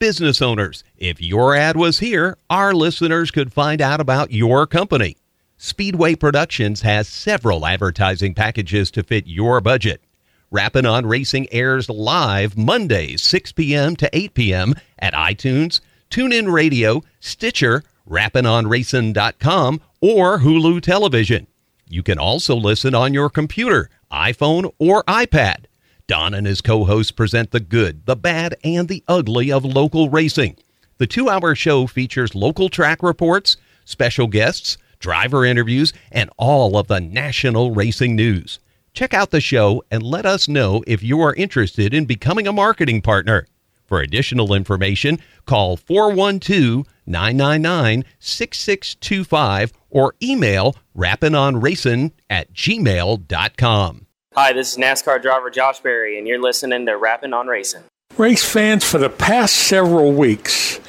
[0.00, 5.16] Business owners, if your ad was here, our listeners could find out about your company.
[5.56, 10.02] Speedway Productions has several advertising packages to fit your budget.
[10.50, 13.94] Rappin' on Racing airs live Mondays, 6 p.m.
[13.96, 14.74] to 8 p.m.
[14.98, 15.80] at iTunes,
[16.10, 21.46] TuneIn Radio, Stitcher, rappinonracing.com, or Hulu television.
[21.88, 25.66] You can also listen on your computer, iPhone, or iPad.
[26.06, 30.10] Don and his co hosts present the good, the bad, and the ugly of local
[30.10, 30.56] racing.
[30.98, 36.86] The two hour show features local track reports, special guests, driver interviews, and all of
[36.88, 38.58] the national racing news.
[38.92, 42.52] Check out the show and let us know if you are interested in becoming a
[42.52, 43.46] marketing partner.
[43.86, 54.06] For additional information, call 412 999 6625 or email rappinonracing at gmail.com.
[54.34, 57.84] Hi, this is NASCAR driver Josh Berry, and you're listening to Rapping on Racing.
[58.16, 60.80] Race fans, for the past several weeks,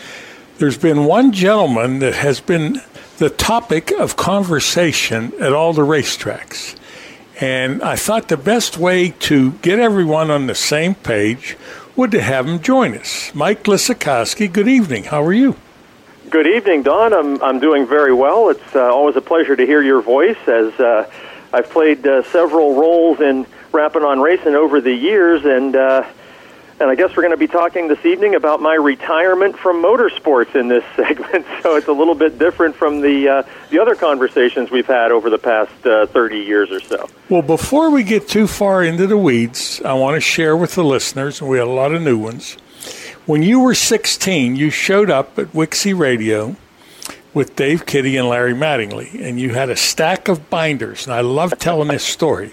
[0.58, 2.82] there's been one gentleman that has been
[3.18, 6.76] the topic of conversation at all the racetracks.
[7.40, 11.58] And I thought the best way to get everyone on the same page
[11.96, 13.34] would to have him join us.
[13.34, 15.06] Mike Lisakowski, good evening.
[15.06, 15.56] How are you?
[16.30, 17.14] Good evening, Don.
[17.14, 18.50] I'm, I'm doing very well.
[18.50, 21.10] It's uh, always a pleasure to hear your voice as uh,
[21.54, 26.06] I've played uh, several roles in Rapping on Racing over the years, and uh,
[26.80, 30.56] and I guess we're going to be talking this evening about my retirement from motorsports
[30.56, 31.46] in this segment.
[31.62, 35.30] So it's a little bit different from the uh, the other conversations we've had over
[35.30, 37.10] the past uh, 30 years or so.
[37.30, 40.84] Well, before we get too far into the weeds, I want to share with the
[40.84, 42.54] listeners, and we had a lot of new ones.
[43.26, 46.56] When you were 16, you showed up at Wixie Radio
[47.34, 51.22] with Dave Kitty and Larry Mattingly, and you had a stack of binders, and I
[51.22, 52.52] love telling this story.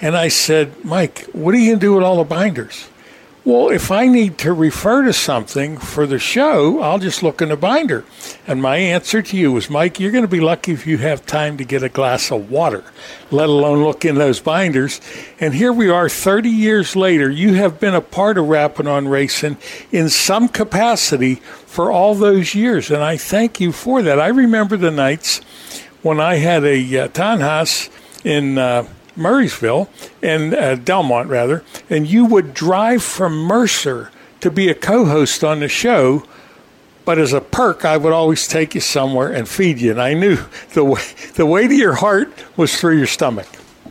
[0.00, 2.88] And I said, Mike, what are you going to do with all the binders?
[3.48, 7.48] Well, if I need to refer to something for the show, I'll just look in
[7.48, 8.04] the binder.
[8.46, 11.24] And my answer to you was, Mike, you're going to be lucky if you have
[11.24, 12.84] time to get a glass of water,
[13.30, 15.00] let alone look in those binders.
[15.40, 17.30] And here we are 30 years later.
[17.30, 19.56] You have been a part of Rapping on Racing
[19.90, 22.90] in some capacity for all those years.
[22.90, 24.20] And I thank you for that.
[24.20, 25.38] I remember the nights
[26.02, 27.88] when I had a uh, townhouse
[28.24, 28.58] in.
[28.58, 28.86] Uh,
[29.18, 29.88] Murrysville
[30.22, 35.60] and uh, Delmont rather, and you would drive from Mercer to be a co-host on
[35.60, 36.24] the show.
[37.04, 40.14] But as a perk, I would always take you somewhere and feed you, and I
[40.14, 40.38] knew
[40.74, 41.02] the way,
[41.34, 43.48] the way to your heart was through your stomach.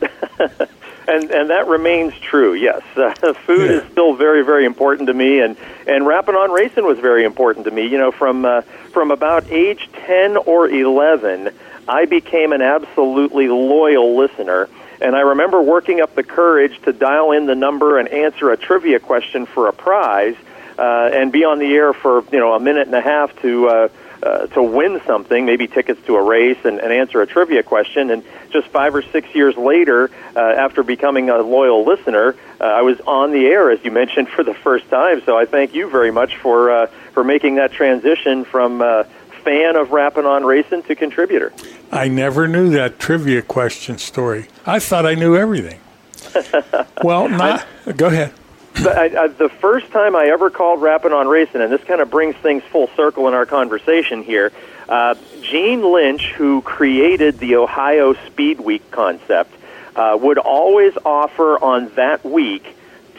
[1.08, 2.54] and and that remains true.
[2.54, 3.14] Yes, uh,
[3.46, 3.76] food yeah.
[3.78, 7.64] is still very very important to me, and and rapping on racing was very important
[7.64, 7.86] to me.
[7.86, 8.60] You know, from uh,
[8.92, 11.50] from about age ten or eleven,
[11.88, 14.68] I became an absolutely loyal listener
[15.00, 18.56] and I remember working up the courage to dial in the number and answer a
[18.56, 20.36] trivia question for a prize,
[20.78, 23.68] uh, and be on the air for you know a minute and a half to.
[23.68, 23.88] Uh,
[24.20, 28.10] uh, to win something, maybe tickets to a race, and, and answer a trivia question.
[28.10, 32.82] And just five or six years later, uh, after becoming a loyal listener, uh, I
[32.82, 35.22] was on the air, as you mentioned, for the first time.
[35.24, 39.04] So I thank you very much for uh, for making that transition from uh,
[39.48, 41.54] fan of Rapping on Racing to contributor.
[41.90, 44.46] I never knew that trivia question story.
[44.66, 45.80] I thought I knew everything.
[47.02, 47.66] well, not.
[47.86, 48.34] I, go ahead.
[48.76, 52.10] I, I, the first time I ever called Rapping on Racing, and this kind of
[52.10, 54.52] brings things full circle in our conversation here,
[54.86, 59.54] uh, Jean Lynch, who created the Ohio Speed Week concept,
[59.96, 62.76] uh, would always offer on that week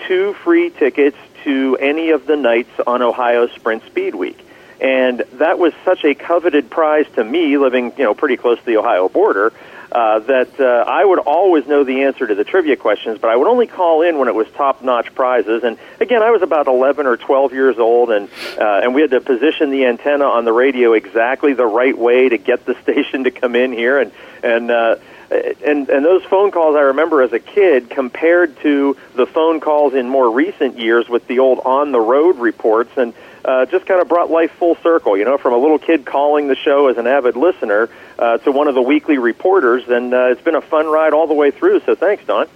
[0.07, 4.45] two free tickets to any of the nights on Ohio Sprint Speed Week.
[4.79, 8.65] And that was such a coveted prize to me, living you know pretty close to
[8.65, 9.51] the Ohio border,
[9.91, 13.35] uh, that uh, I would always know the answer to the trivia questions, but I
[13.35, 15.63] would only call in when it was top-notch prizes.
[15.63, 19.11] And again, I was about 11 or 12 years old, and uh, and we had
[19.11, 23.23] to position the antenna on the radio exactly the right way to get the station
[23.23, 24.11] to come in here, and
[24.43, 24.71] and.
[24.71, 24.95] Uh,
[25.31, 29.93] and and those phone calls I remember as a kid compared to the phone calls
[29.93, 33.13] in more recent years with the old on the road reports and
[33.49, 36.47] uh, just kind of brought life full circle, you know, from a little kid calling
[36.47, 39.87] the show as an avid listener uh, to one of the weekly reporters.
[39.87, 41.81] And uh, it's been a fun ride all the way through.
[41.81, 42.47] So thanks, Don.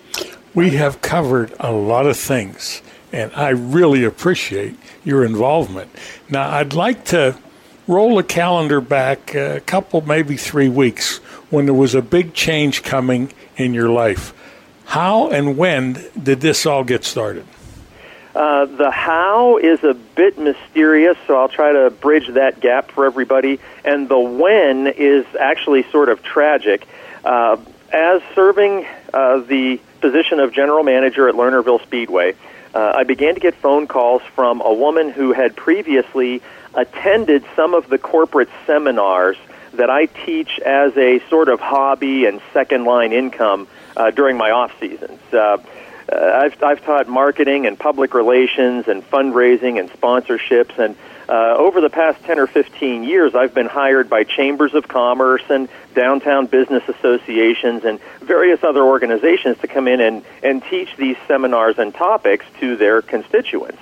[0.53, 5.89] We have covered a lot of things, and I really appreciate your involvement.
[6.29, 7.36] Now, I'd like to
[7.88, 11.17] roll the calendar back a couple, maybe three weeks
[11.49, 14.32] when there was a big change coming in your life.
[14.86, 17.45] How and when did this all get started?
[18.36, 23.05] Uh, the how is a bit mysterious, so I'll try to bridge that gap for
[23.05, 23.59] everybody.
[23.86, 26.88] And the when is actually sort of tragic.
[27.23, 27.57] Uh,
[27.91, 32.34] as serving uh, the position of general manager at Lernerville Speedway,
[32.73, 36.41] uh, I began to get phone calls from a woman who had previously
[36.73, 39.38] attended some of the corporate seminars
[39.73, 44.49] that I teach as a sort of hobby and second line income uh, during my
[44.49, 45.19] off seasons.
[46.14, 50.95] Uh, I've I've taught marketing and public relations and fundraising and sponsorships and
[51.30, 55.43] uh, over the past 10 or 15 years, I've been hired by chambers of commerce
[55.49, 61.16] and downtown business associations and various other organizations to come in and, and teach these
[61.28, 63.80] seminars and topics to their constituents.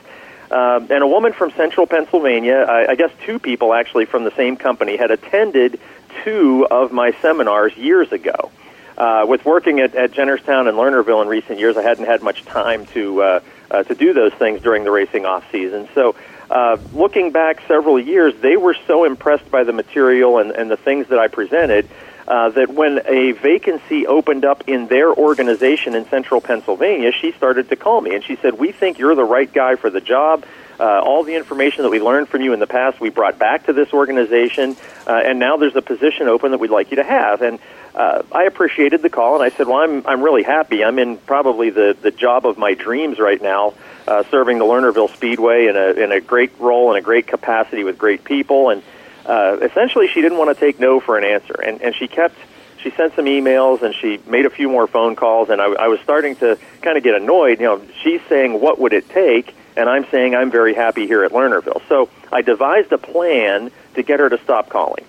[0.52, 4.36] Uh, and a woman from central Pennsylvania, I, I guess two people actually from the
[4.36, 5.80] same company, had attended
[6.24, 8.52] two of my seminars years ago.
[8.98, 12.46] Uh, with working at, at Jennerstown and Lernerville in recent years, I hadn't had much
[12.46, 13.40] time to uh,
[13.72, 15.88] uh, to do those things during the racing off season.
[15.96, 16.16] So,
[16.50, 20.78] uh, looking back several years, they were so impressed by the material and, and the
[20.78, 21.88] things that I presented
[22.28, 27.70] uh, that when a vacancy opened up in their organization in central Pennsylvania, she started
[27.70, 30.46] to call me and she said, "We think you're the right guy for the job."
[30.80, 33.68] Uh, all the information that we learned from you in the past, we brought back
[33.68, 34.76] to this organization,
[35.06, 37.44] uh, and now there's a position open that we'd like you to have.
[37.44, 37.60] And
[37.96, 40.84] uh, I appreciated the call, and I said, "Well, I'm I'm really happy.
[40.84, 43.74] I'm in probably the the job of my dreams right now,
[44.08, 47.84] uh, serving the Lernerville Speedway in a in a great role and a great capacity
[47.84, 48.84] with great people." And
[49.26, 52.36] uh, essentially, she didn't want to take no for an answer, and and she kept.
[52.82, 55.88] She sent some emails and she made a few more phone calls, and I, I
[55.88, 57.60] was starting to kind of get annoyed.
[57.60, 61.24] You know, she's saying, "What would it take?" and I'm saying I'm very happy here
[61.24, 61.82] at Lernerville.
[61.88, 65.06] So I devised a plan to get her to stop calling.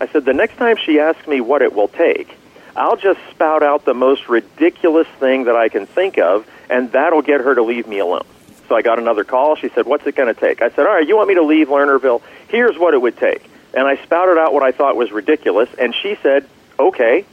[0.00, 2.36] I said, the next time she asks me what it will take,
[2.76, 7.22] I'll just spout out the most ridiculous thing that I can think of, and that'll
[7.22, 8.26] get her to leave me alone.
[8.68, 9.56] So I got another call.
[9.56, 10.60] She said, What's it going to take?
[10.60, 12.20] I said, All right, you want me to leave Lernerville?
[12.48, 13.48] Here's what it would take.
[13.72, 16.46] And I spouted out what I thought was ridiculous, and she said,
[16.78, 17.24] Okay.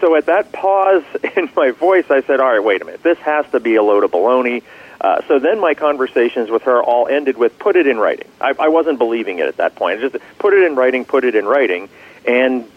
[0.00, 1.02] So at that pause
[1.36, 3.02] in my voice, I said, All right, wait a minute.
[3.02, 4.62] This has to be a load of baloney.
[5.00, 8.28] Uh, so then my conversations with her all ended with put it in writing.
[8.40, 9.98] I, I wasn't believing it at that point.
[9.98, 11.88] I just put it in writing, put it in writing.
[12.26, 12.70] And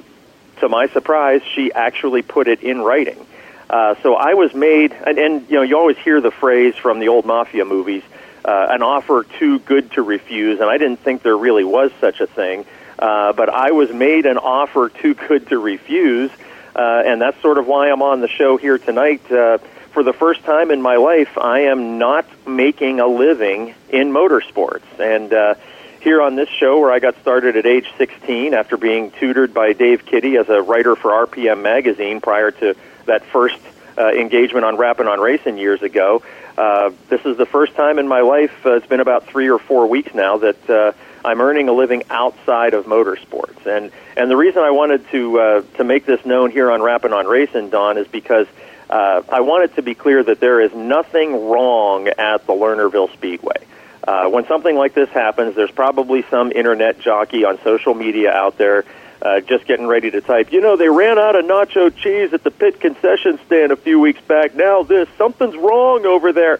[0.59, 3.25] to my surprise, she actually put it in writing.
[3.69, 6.99] Uh, so I was made, and, and you know, you always hear the phrase from
[6.99, 8.03] the old mafia movies,
[8.43, 12.19] uh, an offer too good to refuse, and I didn't think there really was such
[12.19, 12.65] a thing.
[12.97, 16.31] Uh, but I was made an offer too good to refuse,
[16.75, 19.21] uh, and that's sort of why I'm on the show here tonight.
[19.31, 19.59] Uh,
[19.91, 24.99] for the first time in my life, I am not making a living in motorsports.
[24.99, 25.55] And uh,
[26.01, 29.73] here on this show, where I got started at age 16 after being tutored by
[29.73, 32.75] Dave Kitty as a writer for RPM Magazine prior to
[33.05, 33.57] that first
[33.97, 36.23] uh, engagement on Rapping on Racing years ago,
[36.57, 39.59] uh, this is the first time in my life, uh, it's been about three or
[39.59, 40.91] four weeks now, that uh,
[41.23, 43.65] I'm earning a living outside of motorsports.
[43.65, 47.13] And, and the reason I wanted to, uh, to make this known here on Rapping
[47.13, 48.47] on Racing, Don, is because–
[48.89, 53.11] uh, I want it to be clear that there is nothing wrong at the Lernerville
[53.13, 53.65] Speedway.
[54.03, 58.57] Uh, when something like this happens, there's probably some internet jockey on social media out
[58.57, 58.85] there
[59.21, 62.43] uh, just getting ready to type, you know, they ran out of nacho cheese at
[62.43, 64.55] the pit concession stand a few weeks back.
[64.55, 66.59] Now this, something's wrong over there.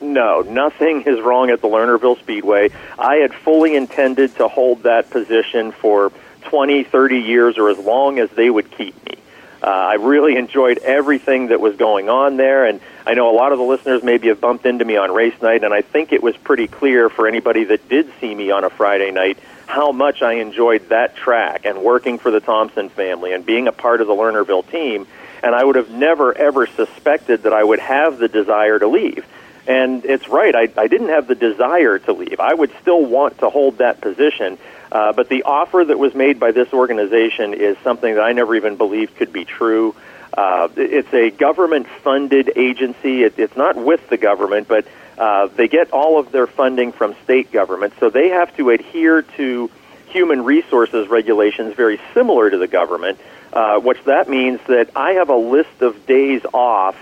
[0.00, 2.70] No, nothing is wrong at the Lernerville Speedway.
[2.98, 6.12] I had fully intended to hold that position for
[6.42, 9.14] 20, 30 years or as long as they would keep me.
[9.62, 13.52] Uh, I really enjoyed everything that was going on there, and I know a lot
[13.52, 16.22] of the listeners maybe have bumped into me on race night, and I think it
[16.22, 20.22] was pretty clear for anybody that did see me on a Friday night how much
[20.22, 24.06] I enjoyed that track and working for the Thompson family and being a part of
[24.06, 25.06] the Lernerville team.
[25.42, 29.26] And I would have never, ever suspected that I would have the desire to leave.
[29.66, 32.40] And it's right, I, I didn't have the desire to leave.
[32.40, 34.56] I would still want to hold that position
[34.90, 38.54] uh, but the offer that was made by this organization is something that I never
[38.54, 39.94] even believed could be true.
[40.36, 43.22] Uh, it's a government-funded agency.
[43.22, 44.86] It, it's not with the government, but
[45.16, 49.22] uh, they get all of their funding from state government, so they have to adhere
[49.22, 49.70] to
[50.06, 53.18] human resources regulations very similar to the government.
[53.50, 56.96] Uh, which that means that I have a list of days off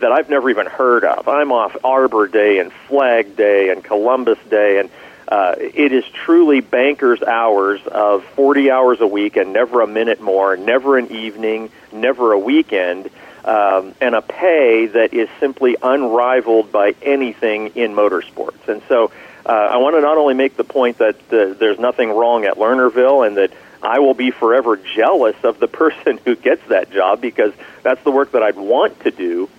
[0.00, 1.28] that I've never even heard of.
[1.28, 4.90] I'm off Arbor Day and Flag Day and Columbus Day and
[5.28, 10.22] uh, it is truly banker's hours of 40 hours a week and never a minute
[10.22, 13.10] more, never an evening, never a weekend,
[13.44, 18.68] um, and a pay that is simply unrivaled by anything in motorsports.
[18.68, 19.12] And so
[19.44, 22.56] uh, I want to not only make the point that uh, there's nothing wrong at
[22.56, 23.52] Lernerville and that
[23.82, 27.52] I will be forever jealous of the person who gets that job because
[27.82, 29.50] that's the work that I'd want to do.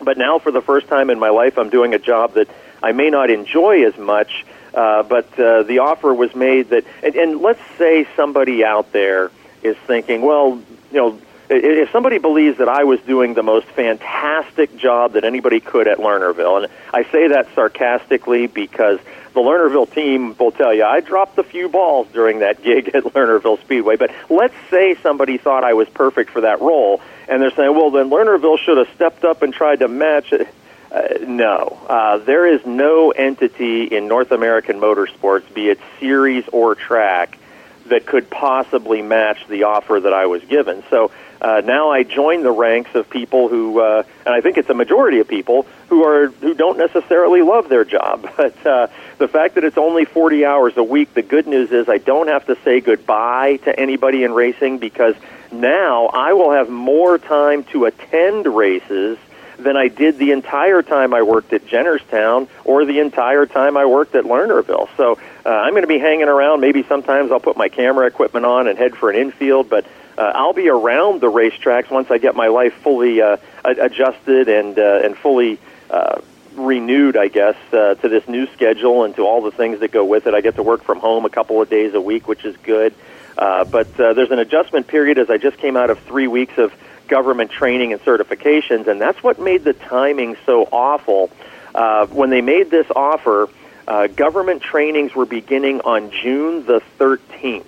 [0.00, 2.48] But now, for the first time in my life, I'm doing a job that
[2.82, 4.44] I may not enjoy as much,
[4.74, 9.30] uh, but uh, the offer was made that, and, and let's say somebody out there
[9.62, 10.60] is thinking, well,
[10.90, 11.18] you know,
[11.54, 15.98] if somebody believes that I was doing the most fantastic job that anybody could at
[15.98, 18.98] Lernerville, and I say that sarcastically because
[19.34, 23.04] the Lernerville team will tell you I dropped a few balls during that gig at
[23.04, 23.96] Lernerville Speedway.
[23.96, 27.90] But let's say somebody thought I was perfect for that role, and they're saying, well,
[27.90, 30.48] then Lernerville should have stepped up and tried to match it.
[30.92, 36.74] Uh, no, uh, there is no entity in North American motorsports, be it series or
[36.74, 37.38] track,
[37.86, 40.84] that could possibly match the offer that I was given.
[40.90, 44.68] So uh, now I join the ranks of people who, uh, and I think it's
[44.68, 48.30] a majority of people who are who don't necessarily love their job.
[48.36, 48.86] But uh,
[49.18, 52.28] the fact that it's only 40 hours a week, the good news is I don't
[52.28, 55.14] have to say goodbye to anybody in racing because
[55.50, 59.18] now I will have more time to attend races
[59.62, 63.86] than I did the entire time I worked at Jennerstown or the entire time I
[63.86, 64.88] worked at Lernerville.
[64.96, 66.60] So uh, I'm going to be hanging around.
[66.60, 69.86] Maybe sometimes I'll put my camera equipment on and head for an infield, but
[70.18, 74.78] uh, I'll be around the racetracks once I get my life fully uh, adjusted and
[74.78, 75.58] uh, and fully
[75.88, 76.20] uh,
[76.54, 80.04] renewed, I guess, uh, to this new schedule and to all the things that go
[80.04, 80.34] with it.
[80.34, 82.94] I get to work from home a couple of days a week, which is good.
[83.36, 86.58] Uh, but uh, there's an adjustment period as I just came out of three weeks
[86.58, 86.72] of
[87.12, 91.30] government training and certifications, and that's what made the timing so awful.
[91.74, 93.50] Uh, when they made this offer,
[93.86, 97.66] uh, government trainings were beginning on June the 13th.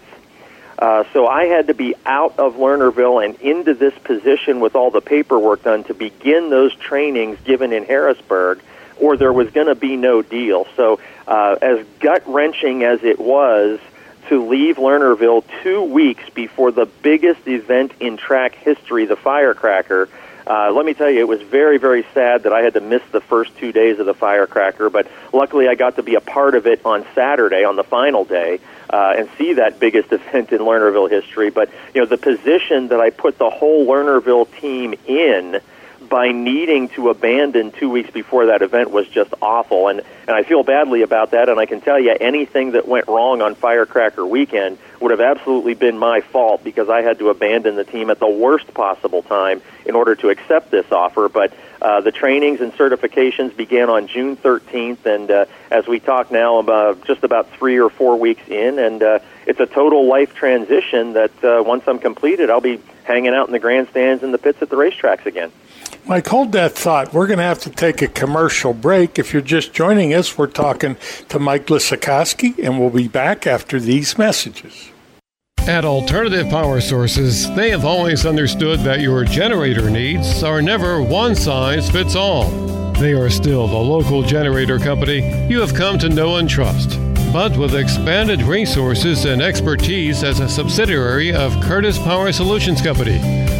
[0.78, 4.90] Uh, so I had to be out of Lernerville and into this position with all
[4.90, 8.62] the paperwork done to begin those trainings given in Harrisburg,
[8.98, 10.66] or there was going to be no deal.
[10.74, 13.78] So, uh, as gut wrenching as it was
[14.28, 20.08] to leave Lernerville two weeks before the biggest event in track history, the Firecracker,
[20.46, 23.02] uh, let me tell you, it was very, very sad that I had to miss
[23.12, 26.54] the first two days of the Firecracker, but luckily I got to be a part
[26.54, 28.60] of it on Saturday, on the final day
[28.90, 31.50] uh, and see that biggest event in Lernerville history.
[31.50, 35.60] But you know, the position that I put the whole Lernerville team in
[36.08, 40.42] by needing to abandon two weeks before that event was just awful, and and I
[40.42, 41.48] feel badly about that.
[41.48, 45.74] And I can tell you, anything that went wrong on Firecracker weekend would have absolutely
[45.74, 49.60] been my fault because I had to abandon the team at the worst possible time
[49.84, 51.28] in order to accept this offer.
[51.28, 51.52] But
[51.82, 56.58] uh, the trainings and certifications began on June 13th, and uh, as we talk now,
[56.58, 61.12] about just about three or four weeks in, and uh, it's a total life transition
[61.12, 64.62] that uh, once I'm completed, I'll be hanging out in the grandstands and the pits
[64.62, 65.52] at the racetracks again.
[66.06, 67.14] Mike, hold that thought.
[67.14, 69.18] We're going to have to take a commercial break.
[69.18, 70.96] If you're just joining us, we're talking
[71.30, 74.90] to Mike Lisakowski, and we'll be back after these messages.
[75.60, 81.34] At Alternative Power Sources, they have always understood that your generator needs are never one
[81.34, 82.50] size fits all.
[82.92, 86.98] They are still the local generator company you have come to know and trust,
[87.34, 93.18] but with expanded resources and expertise as a subsidiary of Curtis Power Solutions Company,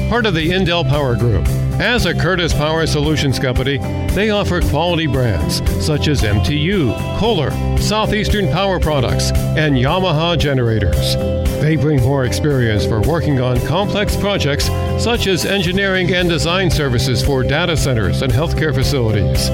[0.09, 1.45] part of the Indel Power Group.
[1.81, 3.79] As a Curtis Power Solutions Company,
[4.15, 11.17] they offer quality brands such as MTU, Kohler, Southeastern Power Products, and Yamaha generators.
[11.61, 14.67] They bring more experience for working on complex projects
[15.03, 19.51] such as engineering and design services for data centers and healthcare facilities.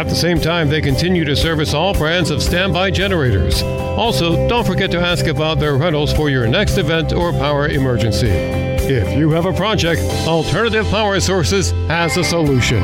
[0.00, 3.62] At the same time, they continue to service all brands of standby generators.
[3.62, 8.30] Also, don't forget to ask about their rentals for your next event or power emergency.
[8.30, 12.82] If you have a project, Alternative Power Sources has a solution.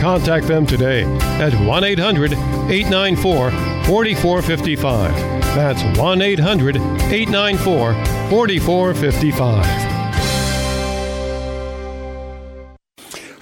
[0.00, 1.02] Contact them today
[1.38, 3.50] at 1 800 894
[3.84, 5.14] 4455.
[5.54, 7.92] That's 1 800 894
[8.30, 9.93] 4455.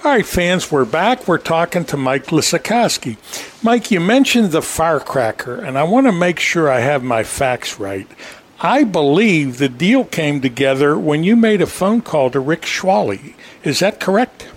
[0.05, 1.29] All right, fans, we're back.
[1.29, 3.15] We're talking to Mike Lisakowski.
[3.63, 7.79] Mike, you mentioned the firecracker, and I want to make sure I have my facts
[7.79, 8.05] right.
[8.59, 13.35] I believe the deal came together when you made a phone call to Rick Schwallie.
[13.63, 14.49] Is that correct?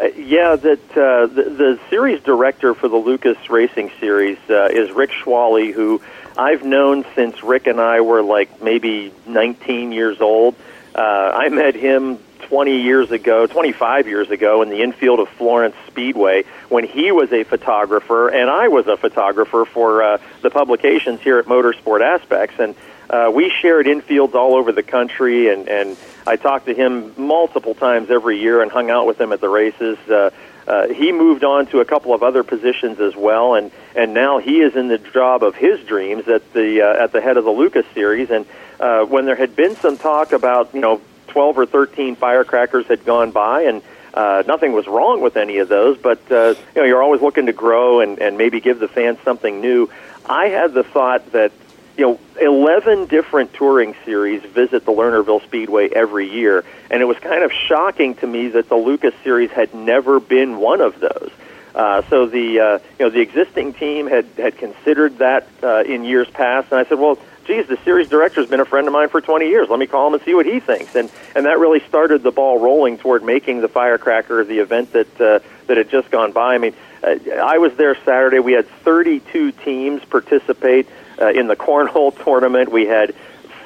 [0.00, 4.90] Uh, yeah, that uh, the, the series director for the Lucas Racing Series uh, is
[4.90, 6.02] Rick Schwallie, who
[6.36, 10.56] I've known since Rick and I were like maybe 19 years old.
[10.92, 12.18] Uh, I met him
[12.48, 17.32] 20 years ago, 25 years ago, in the infield of Florence Speedway when he was
[17.32, 22.56] a photographer and I was a photographer for uh, the publications here at Motorsport Aspects.
[22.58, 22.74] And
[23.08, 27.74] uh, we shared infields all over the country, and, and I talked to him multiple
[27.74, 29.98] times every year and hung out with him at the races.
[30.08, 30.30] Uh,
[30.66, 34.38] uh, he moved on to a couple of other positions as well, and and now
[34.38, 37.44] he is in the job of his dreams at the uh, at the head of
[37.44, 38.30] the Lucas series.
[38.30, 38.44] And
[38.80, 43.04] uh, when there had been some talk about you know twelve or thirteen firecrackers had
[43.04, 43.82] gone by, and
[44.14, 47.46] uh, nothing was wrong with any of those, but uh, you know you're always looking
[47.46, 49.90] to grow and and maybe give the fans something new.
[50.24, 51.52] I had the thought that
[51.96, 57.18] you know, 11 different touring series visit the Lernerville Speedway every year, and it was
[57.18, 61.30] kind of shocking to me that the Lucas Series had never been one of those.
[61.74, 66.04] Uh, so the uh, you know the existing team had had considered that uh, in
[66.04, 68.92] years past, and I said, well, geez, the series director has been a friend of
[68.92, 69.68] mine for 20 years.
[69.68, 70.94] Let me call him and see what he thinks.
[70.94, 75.20] And and that really started the ball rolling toward making the Firecracker the event that
[75.20, 76.54] uh, that had just gone by.
[76.54, 78.40] I mean, uh, I was there Saturday.
[78.40, 80.88] We had 32 teams participate
[81.20, 82.70] uh, in the cornhole tournament.
[82.70, 83.14] We had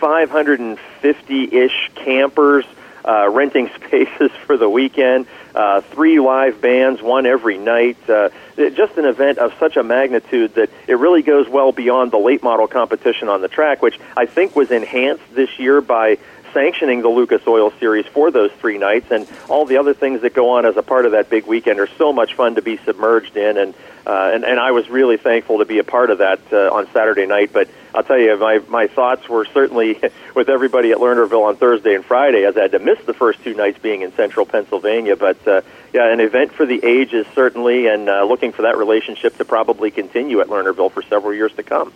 [0.01, 2.65] 550-ish campers
[3.05, 5.27] uh, renting spaces for the weekend.
[5.55, 7.97] Uh, three live bands, one every night.
[8.09, 12.19] Uh, just an event of such a magnitude that it really goes well beyond the
[12.19, 16.19] late model competition on the track, which I think was enhanced this year by
[16.53, 20.35] sanctioning the Lucas Oil Series for those three nights, and all the other things that
[20.35, 22.77] go on as a part of that big weekend are so much fun to be
[22.79, 23.57] submerged in.
[23.57, 23.75] And
[24.07, 26.91] uh, and, and I was really thankful to be a part of that uh, on
[26.93, 27.53] Saturday night.
[27.53, 30.01] But I'll tell you, my my thoughts were certainly
[30.35, 33.43] with everybody at Lernerville on Thursday and Friday, as I had to miss the first
[33.45, 35.17] two nights being in Central Pennsylvania.
[35.17, 35.61] But uh,
[35.93, 39.91] yeah, an event for the ages certainly, and uh, looking for that relationship to probably
[39.91, 41.93] continue at Lernerville for several years to come.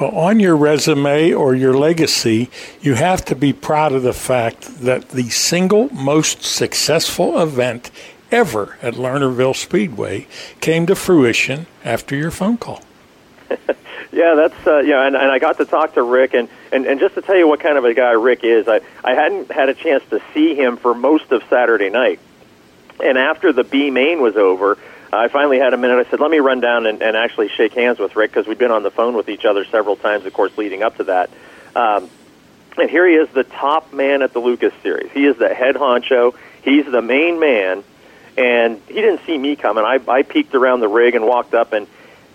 [0.00, 4.80] Well, on your resume or your legacy, you have to be proud of the fact
[4.80, 7.92] that the single most successful event
[8.32, 10.26] ever at Lernerville Speedway
[10.60, 12.82] came to fruition after your phone call.
[14.10, 16.98] yeah, that's uh, yeah, and, and I got to talk to Rick, and, and and
[16.98, 19.68] just to tell you what kind of a guy Rick is, I I hadn't had
[19.68, 22.18] a chance to see him for most of Saturday night,
[22.98, 24.76] and after the B main was over.
[25.16, 26.06] I finally had a minute.
[26.06, 28.58] I said, let me run down and, and actually shake hands with Rick because we'd
[28.58, 31.30] been on the phone with each other several times, of course, leading up to that.
[31.74, 32.08] Um,
[32.76, 35.10] and here he is, the top man at the Lucas Series.
[35.12, 36.34] He is the head honcho.
[36.62, 37.84] He's the main man
[38.36, 39.84] and he didn't see me coming.
[39.84, 41.86] I, I peeked around the rig and walked up, and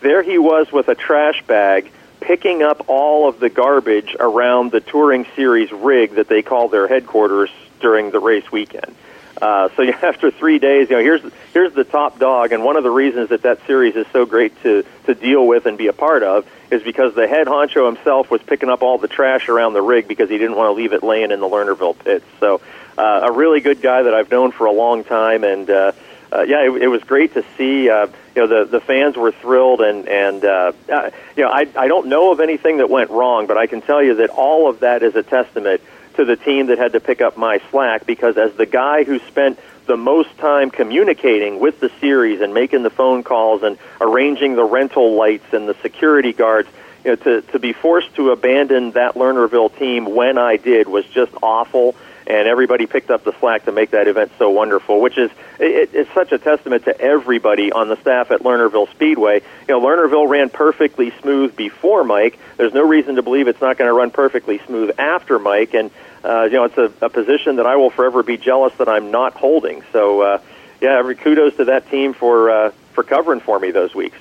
[0.02, 4.82] there he was with a trash bag picking up all of the garbage around the
[4.82, 7.50] touring series rig that they call their headquarters
[7.80, 8.96] during the race weekend.
[9.42, 11.22] Uh, so after three days, you know, here's
[11.54, 14.62] here's the top dog, and one of the reasons that that series is so great
[14.64, 18.30] to to deal with and be a part of is because the head honcho himself
[18.30, 20.94] was picking up all the trash around the rig because he didn't want to leave
[20.94, 22.26] it laying in the Lernerville pits.
[22.40, 22.62] So
[22.98, 25.92] uh, a really good guy that I've known for a long time, and uh,
[26.32, 27.90] uh, yeah, it, it was great to see.
[27.90, 31.68] Uh, you know, the the fans were thrilled, and and uh, uh, you know, I
[31.76, 34.70] I don't know of anything that went wrong, but I can tell you that all
[34.70, 35.82] of that is a testament
[36.20, 39.20] to the team that had to pick up my slack because as the guy who
[39.20, 44.58] spent the most time communicating with the series and making the phone calls and arranging
[44.58, 46.68] the rental lights and the security guards,
[47.06, 51.06] you know, to to be forced to abandon that Lernerville team when I did was
[51.06, 51.96] just awful
[52.30, 55.90] and everybody picked up the slack to make that event so wonderful, which is it,
[55.94, 59.42] it's such a testament to everybody on the staff at Lernerville Speedway.
[59.68, 62.38] You know, Lernerville ran perfectly smooth before Mike.
[62.58, 65.90] There's no reason to believe it's not going to run perfectly smooth after Mike, and
[66.24, 69.12] uh, you know, it's a, a position that I will forever be jealous that I'm
[69.12, 69.84] not holding.
[69.92, 70.42] So, uh,
[70.82, 74.18] yeah, every kudos to that team for uh, for covering for me those weeks.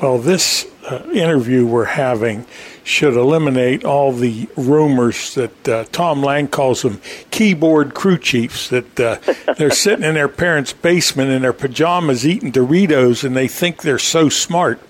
[0.00, 2.44] Well, this uh, interview we're having
[2.84, 7.00] should eliminate all the rumors that uh, Tom Lang calls them
[7.30, 9.18] keyboard crew chiefs, that uh,
[9.58, 13.98] they're sitting in their parents' basement in their pajamas eating Doritos and they think they're
[13.98, 14.80] so smart.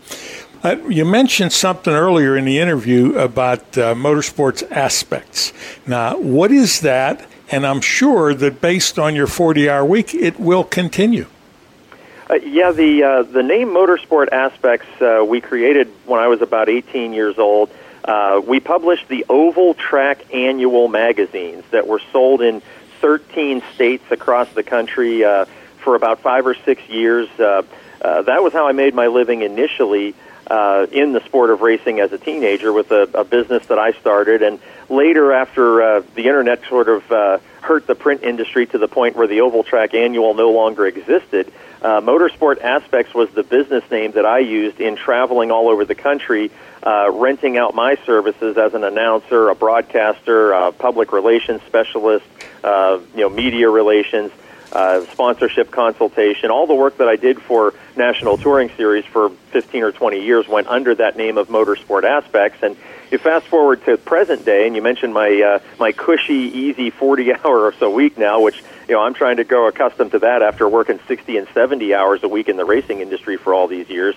[0.67, 5.53] Uh, you mentioned something earlier in the interview about uh, motorsports aspects.
[5.87, 7.25] Now, what is that?
[7.53, 11.27] And I'm sure that based on your 40 hour week, it will continue.
[12.29, 16.69] Uh, yeah, the uh, the name Motorsport Aspects uh, we created when I was about
[16.69, 17.71] 18 years old.
[18.05, 22.61] Uh, we published the Oval Track annual magazines that were sold in
[23.03, 25.21] 13 states across the country
[25.79, 27.29] for about five or six years.
[27.37, 30.17] That was how I made my living initially
[30.47, 33.93] uh, in the sport of racing as a teenager with a, a business that I
[33.93, 38.79] started, and later after uh, the internet sort of uh, hurt the print industry to
[38.79, 41.53] the point where the Oval Track annual no longer existed.
[41.83, 45.95] Uh, Motorsport Aspects was the business name that I used in traveling all over the
[45.95, 46.51] country,
[46.83, 52.25] uh, renting out my services as an announcer, a broadcaster, a public relations specialist,
[52.65, 54.33] uh, you know, media relations,
[54.73, 56.51] uh, sponsorship consultation.
[56.51, 60.49] All the work that I did for National Touring Series for 15 or 20 years
[60.49, 62.63] went under that name of Motorsport Aspects.
[62.63, 62.77] And
[63.11, 67.33] you fast forward to present day, and you mentioned my uh, my cushy, easy 40
[67.45, 70.43] hour or so week now, which you know I'm trying to grow accustomed to that
[70.43, 73.89] after working 60 and 70 hours a week in the racing industry for all these
[73.89, 74.17] years.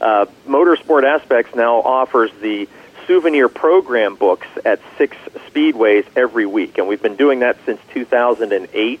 [0.00, 2.68] Uh, Motorsport Aspects now offers the
[3.06, 5.16] souvenir program books at six
[5.48, 9.00] speedways every week, and we've been doing that since 2008.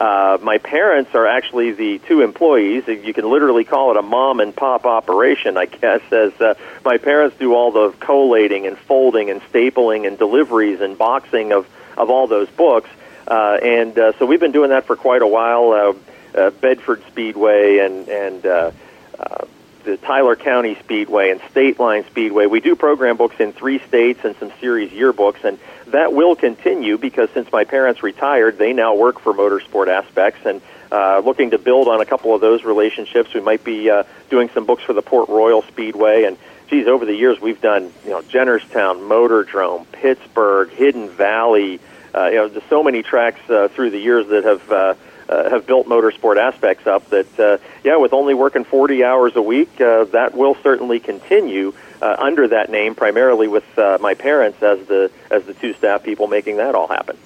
[0.00, 2.86] Uh, my parents are actually the two employees.
[2.86, 6.98] You can literally call it a mom and pop operation, I guess, as uh, my
[6.98, 12.10] parents do all the collating and folding and stapling and deliveries and boxing of, of
[12.10, 12.88] all those books.
[13.26, 15.72] Uh, and uh, so we've been doing that for quite a while.
[15.72, 15.94] Uh,
[16.34, 18.70] uh, Bedford Speedway and, and uh,
[19.18, 19.44] uh,
[19.84, 22.46] the Tyler County Speedway and State Line Speedway.
[22.46, 25.58] We do program books in three states and some series yearbooks, and
[25.92, 30.60] that will continue because since my parents retired, they now work for Motorsport Aspects and
[30.90, 33.34] uh, looking to build on a couple of those relationships.
[33.34, 37.04] We might be uh, doing some books for the Port Royal Speedway, and geez, over
[37.04, 41.80] the years we've done you know Jennerstown, Motordrome, Pittsburgh, Hidden Valley.
[42.14, 44.72] Uh, you know, just so many tracks uh, through the years that have.
[44.72, 44.94] Uh,
[45.28, 49.42] uh, have built motorsport aspects up that, uh, yeah, with only working 40 hours a
[49.42, 54.62] week, uh, that will certainly continue uh, under that name, primarily with uh, my parents
[54.62, 57.16] as the as the two staff people making that all happen.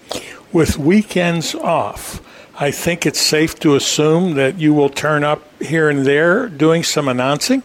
[0.52, 2.20] With weekends off,
[2.58, 6.82] I think it's safe to assume that you will turn up here and there doing
[6.82, 7.62] some announcing.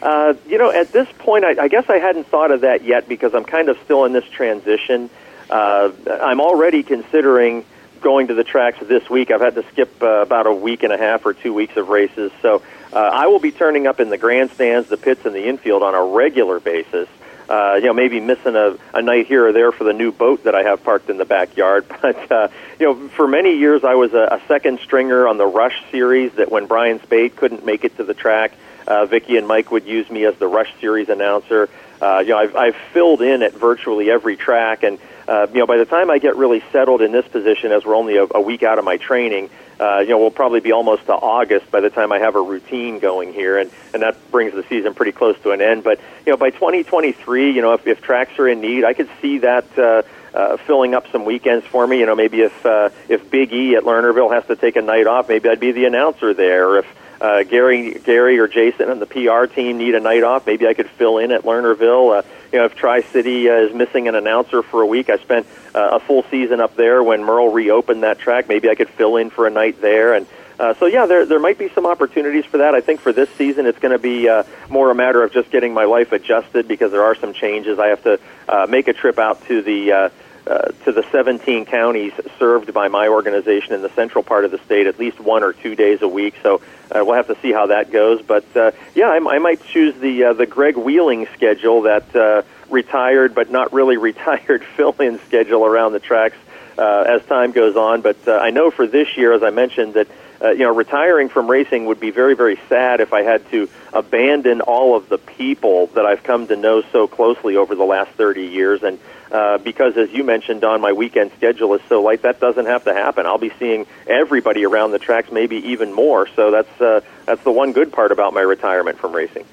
[0.00, 3.08] Uh, you know, at this point, I, I guess I hadn't thought of that yet
[3.08, 5.10] because I'm kind of still in this transition.
[5.50, 5.90] Uh,
[6.22, 7.64] I'm already considering
[8.00, 9.30] going to the tracks this week.
[9.30, 11.88] I've had to skip uh, about a week and a half or two weeks of
[11.88, 12.32] races.
[12.42, 15.82] So uh, I will be turning up in the grandstands, the pits, and the infield
[15.82, 17.08] on a regular basis.
[17.48, 20.44] Uh, you know, maybe missing a, a night here or there for the new boat
[20.44, 21.86] that I have parked in the backyard.
[22.00, 25.46] But, uh, you know, for many years I was a, a second stringer on the
[25.46, 28.52] Rush series that when Brian Spade couldn't make it to the track,
[28.86, 31.68] uh, Vicky and Mike would use me as the Rush series announcer.
[32.00, 35.66] Uh, you know, I've, I've filled in at virtually every track, and uh, you know,
[35.66, 38.40] by the time I get really settled in this position, as we're only a, a
[38.40, 41.80] week out of my training, uh, you know, we'll probably be almost to August by
[41.80, 45.12] the time I have a routine going here, and and that brings the season pretty
[45.12, 45.84] close to an end.
[45.84, 49.10] But you know, by 2023, you know, if, if tracks are in need, I could
[49.20, 49.78] see that.
[49.78, 50.02] Uh,
[50.34, 53.76] uh, filling up some weekends for me, you know, maybe if uh, if Big E
[53.76, 56.68] at Lernerville has to take a night off, maybe I'd be the announcer there.
[56.68, 56.86] Or if
[57.20, 60.74] uh, Gary, Gary or Jason and the PR team need a night off, maybe I
[60.74, 62.18] could fill in at Lernerville.
[62.18, 62.22] Uh,
[62.52, 65.46] you know, if Tri City uh, is missing an announcer for a week, I spent
[65.74, 68.48] uh, a full season up there when Merle reopened that track.
[68.48, 70.26] Maybe I could fill in for a night there, and
[70.58, 72.74] uh, so yeah, there there might be some opportunities for that.
[72.74, 75.50] I think for this season, it's going to be uh, more a matter of just
[75.50, 77.78] getting my life adjusted because there are some changes.
[77.78, 79.92] I have to uh, make a trip out to the.
[79.92, 80.08] Uh,
[80.48, 84.58] uh, to the 17 counties served by my organization in the central part of the
[84.58, 86.34] state at least one or two days a week.
[86.42, 88.22] So uh, we'll have to see how that goes.
[88.22, 92.42] But uh, yeah, I, I might choose the uh, the Greg Wheeling schedule, that uh,
[92.70, 96.36] retired but not really retired fill-in schedule around the tracks
[96.78, 98.00] uh, as time goes on.
[98.00, 100.08] But uh, I know for this year, as I mentioned, that
[100.40, 103.68] uh, you know retiring from racing would be very very sad if I had to
[103.92, 108.12] abandon all of the people that I've come to know so closely over the last
[108.12, 108.98] 30 years and
[109.30, 112.84] uh, because, as you mentioned, Don, my weekend schedule is so light that doesn't have
[112.84, 113.26] to happen.
[113.26, 116.28] I'll be seeing everybody around the tracks, maybe even more.
[116.28, 119.44] So that's uh, that's the one good part about my retirement from racing.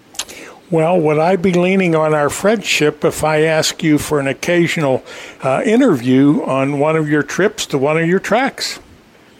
[0.71, 5.03] Well, would I be leaning on our friendship if I ask you for an occasional
[5.43, 8.79] uh, interview on one of your trips to one of your tracks?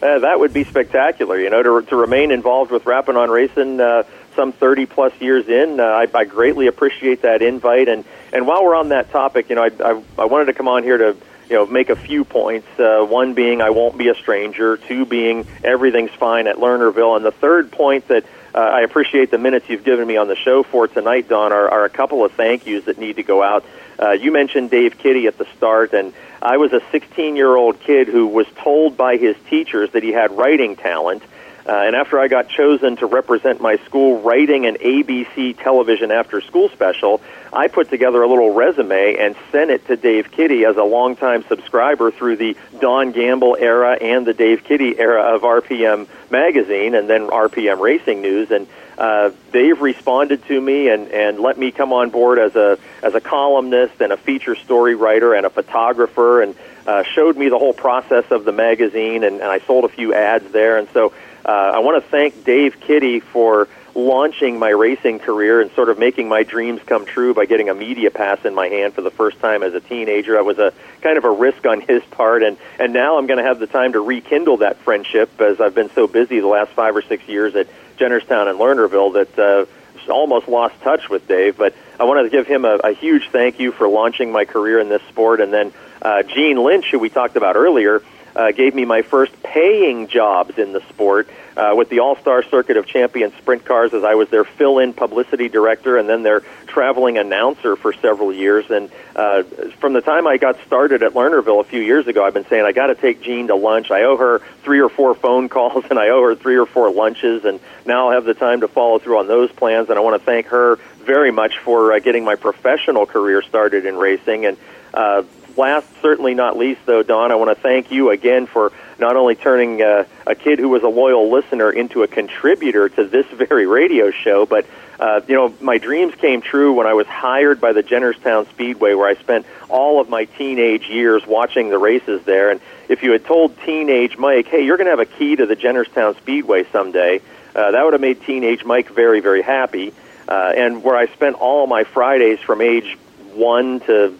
[0.00, 1.40] Uh, that would be spectacular.
[1.40, 4.04] You know, to, to remain involved with Rapping on Racing uh,
[4.36, 7.88] some 30 plus years in, uh, I, I greatly appreciate that invite.
[7.88, 10.68] And and while we're on that topic, you know, I, I, I wanted to come
[10.68, 11.16] on here to
[11.48, 12.66] you know make a few points.
[12.78, 14.76] Uh, one being I won't be a stranger.
[14.76, 17.16] Two being everything's fine at Lernerville.
[17.16, 18.24] And the third point that
[18.54, 21.68] uh, I appreciate the minutes you've given me on the show for tonight, Don, are,
[21.68, 23.64] are a couple of thank yous that need to go out.
[23.98, 26.12] Uh, you mentioned Dave Kitty at the start, and
[26.42, 30.12] I was a 16 year old kid who was told by his teachers that he
[30.12, 31.22] had writing talent.
[31.66, 36.40] Uh, and after I got chosen to represent my school writing an ABC television after
[36.40, 37.20] school special,
[37.52, 41.44] I put together a little resume and sent it to Dave Kitty as a longtime
[41.48, 47.10] subscriber through the Don Gamble era and the Dave Kitty era of RPM magazine and
[47.10, 48.52] then RPM Racing News.
[48.52, 52.78] And uh, Dave responded to me and, and let me come on board as a
[53.02, 56.54] as a columnist and a feature story writer and a photographer and
[56.86, 60.14] uh, showed me the whole process of the magazine and, and I sold a few
[60.14, 61.12] ads there and so
[61.46, 65.98] uh, I want to thank Dave Kitty for launching my racing career and sort of
[65.98, 69.10] making my dreams come true by getting a media pass in my hand for the
[69.10, 70.36] first time as a teenager.
[70.36, 73.38] I was a kind of a risk on his part, and and now I'm going
[73.38, 76.72] to have the time to rekindle that friendship as I've been so busy the last
[76.72, 79.38] five or six years at Jennerstown and Lernerville that.
[79.38, 79.66] Uh,
[80.08, 83.58] almost lost touch with Dave, but I wanted to give him a, a huge thank
[83.58, 85.40] you for launching my career in this sport.
[85.40, 88.02] And then uh, Jean Lynch, who we talked about earlier,
[88.36, 92.42] uh, gave me my first paying jobs in the sport uh, with the All Star
[92.42, 96.22] Circuit of Champions Sprint Cars as I was their fill in publicity director and then
[96.22, 98.70] their traveling announcer for several years.
[98.70, 99.42] And uh,
[99.80, 102.66] from the time I got started at Lernerville a few years ago, I've been saying
[102.66, 103.90] I got to take Jean to lunch.
[103.90, 106.90] I owe her three or four phone calls and I owe her three or four
[106.92, 107.46] lunches.
[107.46, 109.88] And now I'll have the time to follow through on those plans.
[109.88, 113.86] And I want to thank her very much for uh, getting my professional career started
[113.86, 114.44] in racing.
[114.44, 114.58] And
[114.92, 115.22] uh,
[115.56, 119.34] last, certainly not least, though, Don, I want to thank you again for not only
[119.34, 123.66] turning uh, a kid who was a loyal listener into a contributor to this very
[123.66, 124.66] radio show, but
[124.98, 128.94] uh, you know, my dreams came true when I was hired by the Jennerstown Speedway,
[128.94, 132.50] where I spent all of my teenage years watching the races there.
[132.50, 135.44] And if you had told teenage Mike, "Hey, you're going to have a key to
[135.44, 137.20] the Jennerstown Speedway someday,"
[137.54, 139.92] uh, that would have made teenage Mike very, very happy.
[140.28, 142.96] Uh, and where I spent all my Fridays from age
[143.34, 144.16] one to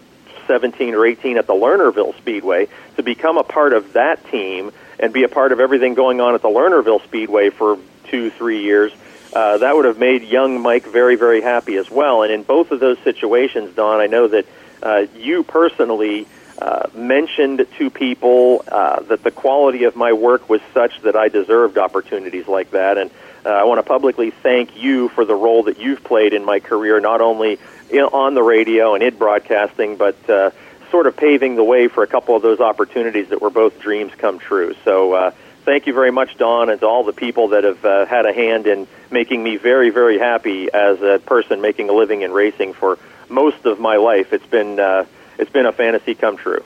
[0.46, 5.12] 17 or 18 at the Lernerville Speedway to become a part of that team and
[5.12, 8.92] be a part of everything going on at the Lernerville Speedway for two, three years,
[9.32, 12.22] uh, that would have made young Mike very, very happy as well.
[12.22, 14.46] And in both of those situations, Don, I know that
[14.82, 16.26] uh, you personally
[16.58, 21.28] uh, mentioned to people uh, that the quality of my work was such that I
[21.28, 22.96] deserved opportunities like that.
[22.96, 23.10] And
[23.46, 26.58] uh, I want to publicly thank you for the role that you've played in my
[26.58, 27.58] career, not only
[27.92, 30.50] on the radio and in broadcasting, but uh,
[30.90, 34.12] sort of paving the way for a couple of those opportunities that were both dreams
[34.18, 34.74] come true.
[34.84, 35.30] So uh,
[35.64, 38.32] thank you very much, Don, and to all the people that have uh, had a
[38.32, 42.72] hand in making me very, very happy as a person making a living in racing
[42.72, 44.32] for most of my life.
[44.32, 45.06] It's been uh,
[45.38, 46.64] it's been a fantasy come true.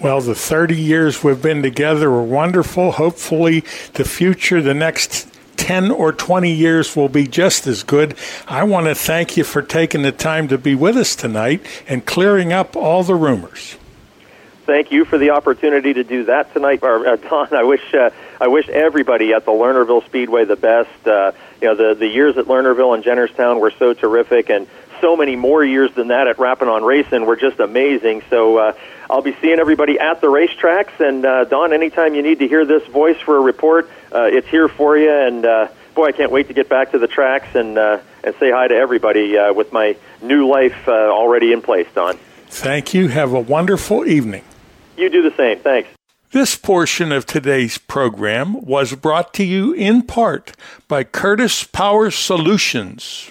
[0.00, 2.92] Well, the 30 years we've been together were wonderful.
[2.92, 3.60] Hopefully,
[3.94, 8.14] the future, the next 10 or 20 years will be just as good.
[8.46, 12.04] I want to thank you for taking the time to be with us tonight and
[12.04, 13.76] clearing up all the rumors.
[14.66, 17.54] Thank you for the opportunity to do that tonight, uh, Don.
[17.54, 21.06] I wish uh, I wish everybody at the Lernerville Speedway the best.
[21.06, 21.30] Uh,
[21.62, 24.66] you know, the the years at Lernerville and Jennerstown were so terrific, and
[25.00, 28.22] so many more years than that at Rapping on Racing were just amazing.
[28.30, 28.72] So uh,
[29.10, 30.98] I'll be seeing everybody at the racetracks.
[31.00, 34.48] And uh, Don, anytime you need to hear this voice for a report, uh, it's
[34.48, 35.10] here for you.
[35.10, 38.34] And uh, boy, I can't wait to get back to the tracks and uh, and
[38.40, 41.86] say hi to everybody uh, with my new life uh, already in place.
[41.94, 43.08] Don, thank you.
[43.08, 44.44] Have a wonderful evening.
[44.96, 45.58] You do the same.
[45.58, 45.88] Thanks.
[46.32, 50.52] This portion of today's program was brought to you in part
[50.88, 53.30] by Curtis Power Solutions.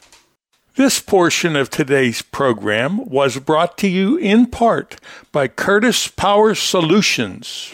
[0.76, 4.98] This portion of today's program was brought to you in part
[5.32, 7.74] by Curtis Power Solutions.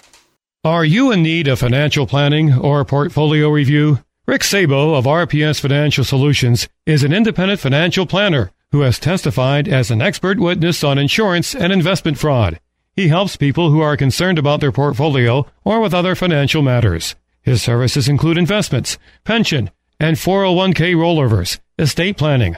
[0.64, 4.04] Are you in need of financial planning or portfolio review?
[4.28, 9.90] Rick Sabo of RPS Financial Solutions is an independent financial planner who has testified as
[9.90, 12.60] an expert witness on insurance and investment fraud.
[12.96, 17.16] He helps people who are concerned about their portfolio or with other financial matters.
[17.42, 22.58] His services include investments, pension, and 401k rollovers, estate planning,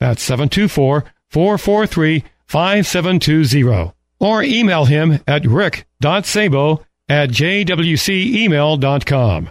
[0.00, 3.92] That's 724 443 5720.
[4.18, 9.50] Or email him at rick.sabo at jwcemail.com.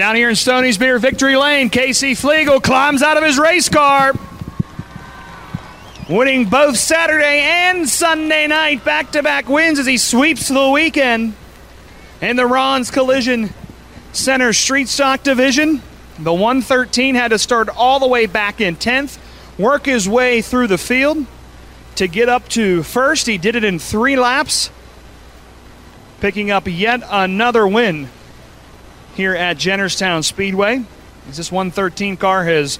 [0.00, 4.14] Down here in Stoney's Beer Victory Lane, Casey Flegel climbs out of his race car.
[6.08, 11.34] Winning both Saturday and Sunday night back to back wins as he sweeps the weekend.
[12.22, 13.50] In the Ron's Collision
[14.14, 15.82] Center Street Stock Division,
[16.18, 19.18] the 113 had to start all the way back in 10th,
[19.58, 21.26] work his way through the field
[21.96, 23.26] to get up to first.
[23.26, 24.70] He did it in three laps,
[26.20, 28.08] picking up yet another win
[29.20, 30.82] here at Jennerstown Speedway.
[31.26, 32.78] This 113 car has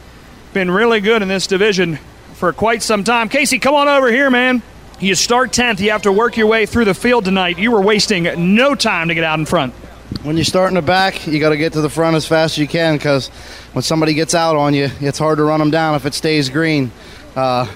[0.54, 1.98] been really good in this division
[2.32, 3.28] for quite some time.
[3.28, 4.62] Casey, come on over here, man.
[5.00, 5.80] You start 10th.
[5.80, 7.58] You have to work your way through the field tonight.
[7.58, 9.74] You were wasting no time to get out in front.
[10.22, 12.54] When you start in the back, you got to get to the front as fast
[12.54, 13.28] as you can because
[13.74, 16.48] when somebody gets out on you, it's hard to run them down if it stays
[16.48, 16.90] green.
[17.36, 17.70] Uh,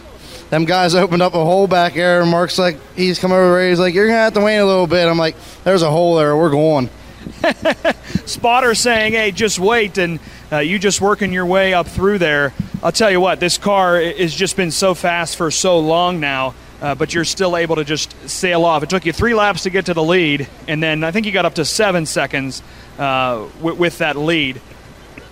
[0.49, 3.69] them guys opened up a hole back there, Mark's like, he's come over there.
[3.69, 5.07] He's like, you're gonna have to wait a little bit.
[5.07, 6.35] I'm like, there's a hole there.
[6.35, 6.89] We're going.
[8.27, 10.19] Spotter saying, hey, just wait, and
[10.53, 12.53] uh, you just working your way up through there.
[12.83, 16.55] I'll tell you what, this car has just been so fast for so long now.
[16.83, 18.83] Uh, but you're still able to just sail off.
[18.83, 21.33] It took you three laps to get to the lead, and then I think you
[21.33, 22.63] got up to seven seconds
[22.99, 24.61] uh, w- with that lead.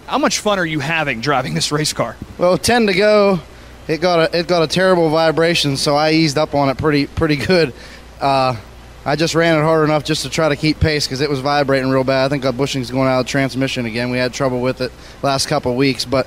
[0.06, 2.16] How much fun are you having driving this race car?
[2.38, 3.40] Well, ten to go,
[3.86, 7.06] it got a it got a terrible vibration, so I eased up on it pretty
[7.06, 7.74] pretty good.
[8.18, 8.56] Uh,
[9.04, 11.40] I just ran it hard enough just to try to keep pace because it was
[11.40, 12.26] vibrating real bad.
[12.26, 14.10] I think our bushing's going out of transmission again.
[14.10, 14.92] We had trouble with it
[15.22, 16.26] last couple of weeks, but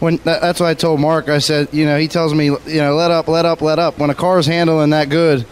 [0.00, 1.28] when that's what I told Mark.
[1.28, 3.98] I said, you know, he tells me, you know, let up, let up, let up.
[3.98, 5.46] When a car's handling that good,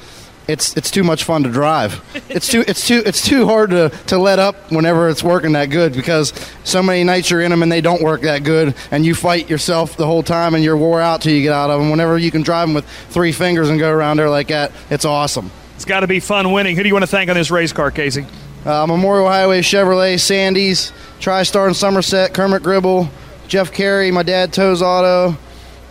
[0.49, 2.01] it's it's too much fun to drive.
[2.33, 5.67] It's too it's too it's too hard to, to let up whenever it's working that
[5.67, 6.33] good because
[6.65, 9.51] so many nights you're in them and they don't work that good and you fight
[9.51, 11.91] yourself the whole time and you're wore out till you get out of them.
[11.91, 15.05] Whenever you can drive them with three fingers and go around there like that, it's
[15.05, 15.51] awesome.
[15.83, 16.77] It's got to be fun winning.
[16.77, 18.25] Who do you want to thank on this race car, Casey?
[18.65, 23.11] Uh, Memorial Highway Chevrolet, Sandy's, TriStar in Somerset, Kermit Gribble,
[23.49, 25.37] Jeff Carey, my dad, Toes Auto,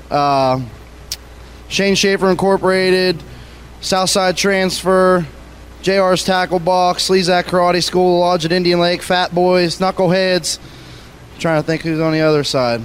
[0.09, 0.61] uh,
[1.67, 3.21] Shane Schaefer Incorporated,
[3.81, 5.27] Southside Transfer,
[5.81, 10.57] JR's Tackle Box, Sleazak Karate School, Lodge at Indian Lake, Fat Boys, Knuckleheads.
[11.33, 12.79] I'm trying to think who's on the other side.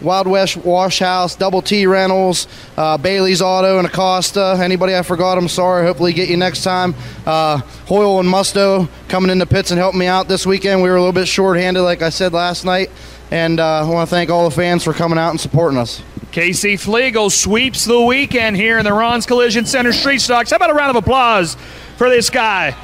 [0.00, 4.56] Wild West Wash House, Double T Rentals, uh, Bailey's Auto, and Acosta.
[4.60, 5.86] Anybody I forgot, I'm sorry.
[5.86, 6.94] Hopefully, get you next time.
[7.26, 10.82] Uh, Hoyle and Musto coming in the pits and helping me out this weekend.
[10.82, 12.90] We were a little bit short-handed, like I said last night,
[13.30, 16.02] and uh, I want to thank all the fans for coming out and supporting us.
[16.32, 20.50] Casey Flegel sweeps the weekend here in the Ron's Collision Center Street Stocks.
[20.50, 21.56] How about a round of applause
[21.96, 22.76] for this guy?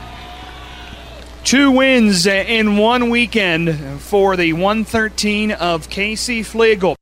[1.43, 6.95] Two wins in one weekend for the 113 of Casey Flegel.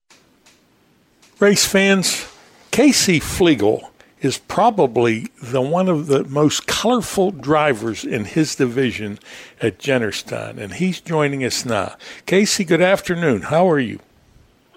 [1.41, 2.26] Race fans,
[2.72, 9.20] Casey Flegel is probably the one of the most colorful drivers in his division
[9.62, 11.95] at Jennerstown, and he's joining us now.
[12.26, 13.43] Casey, good afternoon.
[13.43, 14.01] How are you?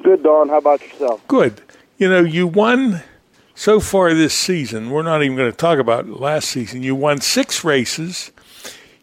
[0.04, 0.50] Good, Don.
[0.50, 1.28] How about yourself?
[1.28, 1.62] Good.
[1.98, 3.02] You know, you won
[3.56, 4.92] so far this season.
[4.92, 6.84] We're not even going to talk about last season.
[6.84, 8.32] You won six races.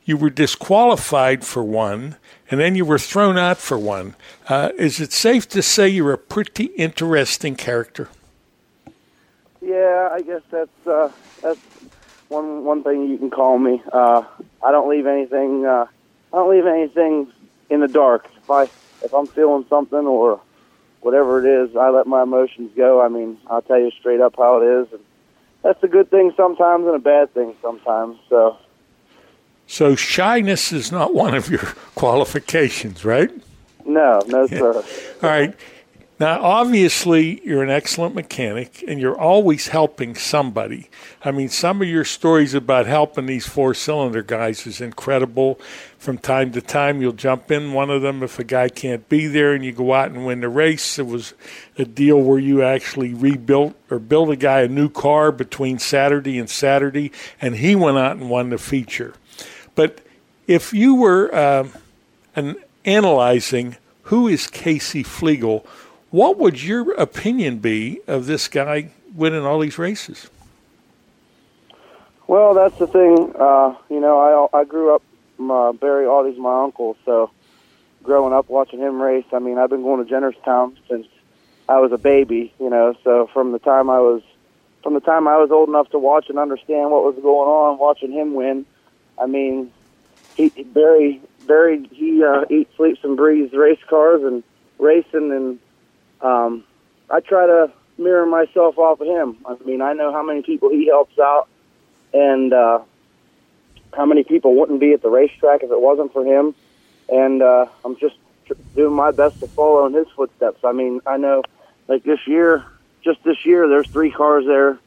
[0.09, 2.17] You were disqualified for one,
[2.51, 4.15] and then you were thrown out for one.
[4.49, 8.09] Uh, is it safe to say you're a pretty interesting character?
[9.61, 11.61] Yeah, I guess that's uh, that's
[12.29, 13.83] one one thing you can call me.
[13.93, 14.25] Uh,
[14.63, 15.67] I don't leave anything.
[15.67, 15.85] Uh,
[16.33, 17.31] I don't leave anything
[17.69, 18.31] in the dark.
[18.35, 18.63] If I
[19.05, 20.41] if I'm feeling something or
[21.03, 23.03] whatever it is, I let my emotions go.
[23.03, 25.05] I mean, I'll tell you straight up how it is, and
[25.61, 28.17] that's a good thing sometimes and a bad thing sometimes.
[28.31, 28.57] So
[29.69, 31.61] So shyness is not one of your
[31.95, 33.31] qualifications, right?
[33.85, 34.75] no, no sir.
[35.23, 35.55] All right.
[36.21, 40.91] Now, obviously, you're an excellent mechanic and you're always helping somebody.
[41.23, 45.61] I mean, some of your stories about helping these four cylinder guys is incredible.
[45.97, 49.29] From time to time, you'll jump in one of them if a guy can't be
[49.29, 50.99] there and you go out and win the race.
[50.99, 51.35] It was
[51.77, 56.37] a deal where you actually rebuilt or built a guy a new car between Saturday
[56.39, 59.15] and Saturday, and he went out and won the feature.
[59.79, 60.01] But
[60.49, 61.73] if you were um,
[62.35, 63.77] an, analyzing
[64.11, 65.65] who is Casey Flegel,
[66.11, 70.31] what would your opinion be of this guy winning all these races?
[72.27, 73.33] Well, that's the thing.
[73.39, 75.03] Uh, you know, I I grew up.
[75.39, 77.31] Uh, Barry Audie's my uncle, so
[78.03, 79.27] growing up watching him race.
[79.33, 81.07] I mean, I've been going to Jennerstown since
[81.69, 82.53] I was a baby.
[82.59, 84.23] You know, so from the time I was
[84.83, 87.79] from the time I was old enough to watch and understand what was going on,
[87.79, 88.67] watching him win.
[89.21, 89.71] I mean,
[90.35, 94.43] he Barry Barry he uh, eats, sleeps, and breathes race cars and
[94.79, 95.59] racing, and
[96.21, 96.65] um,
[97.11, 99.39] I try to mirror myself off of him.
[99.47, 101.49] I mean, I know how many people he helps out,
[102.13, 102.81] and uh,
[103.95, 106.55] how many people wouldn't be at the racetrack if it wasn't for him.
[107.09, 108.17] And uh, I'm just
[108.47, 110.61] tr- doing my best to follow in his footsteps.
[110.65, 111.43] I mean, I know,
[111.89, 112.65] like this year,
[113.03, 114.79] just this year, there's three cars there,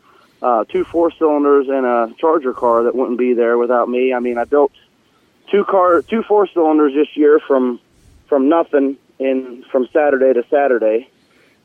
[0.41, 4.13] uh, two four cylinders and a Charger car that wouldn't be there without me.
[4.13, 4.71] I mean, I built
[5.49, 7.79] two car, two four cylinders this year from
[8.27, 11.09] from nothing in from Saturday to Saturday,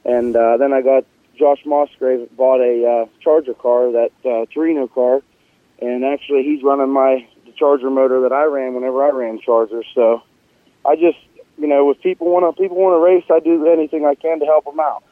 [0.05, 1.05] and uh, then I got
[1.39, 5.23] Josh Musgrave bought a uh, Charger car, that uh, Torino car,
[5.81, 9.87] and actually he's running my the Charger motor that I ran whenever I ran Chargers.
[9.95, 10.23] So
[10.85, 11.19] I just,
[11.59, 14.41] you know, if people want to people want to race, I do anything I can
[14.41, 15.03] to help them out.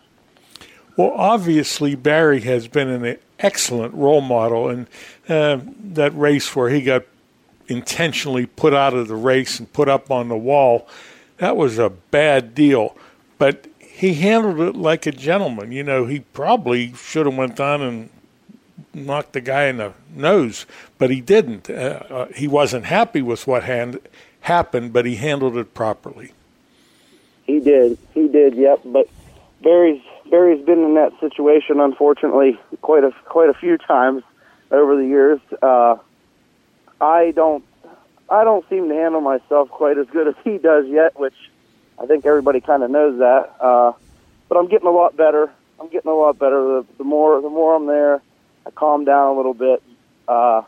[0.97, 4.86] Well, obviously Barry has been an excellent role model, and
[5.28, 5.59] uh,
[5.92, 7.05] that race where he got
[7.68, 10.86] intentionally put out of the race and put up on the wall,
[11.38, 12.97] that was a bad deal.
[13.38, 15.72] But he handled it like a gentleman.
[15.72, 18.11] You know, he probably should have went on and
[18.92, 20.66] knocked the guy in the nose,
[20.99, 21.68] but he didn't.
[21.68, 23.99] Uh, uh, he wasn't happy with what hand,
[24.45, 26.32] happened, but he handled it properly.
[27.45, 27.99] He did.
[28.12, 28.55] He did.
[28.55, 28.80] Yep.
[28.84, 29.09] But
[29.62, 34.22] Barry's Barry's been in that situation, unfortunately, quite a quite a few times
[34.70, 35.41] over the years.
[35.62, 35.97] Uh,
[37.01, 37.64] I don't
[38.31, 41.35] I don't seem to handle myself quite as good as he does yet, which
[41.99, 43.55] I think everybody kind of knows that.
[43.61, 43.93] Uh,
[44.49, 45.51] but I'm getting a lot better.
[45.81, 46.62] I'm getting a lot better.
[46.62, 48.22] The, the more the more I'm there,
[48.66, 49.83] I calm down a little bit.
[50.27, 50.62] Uh,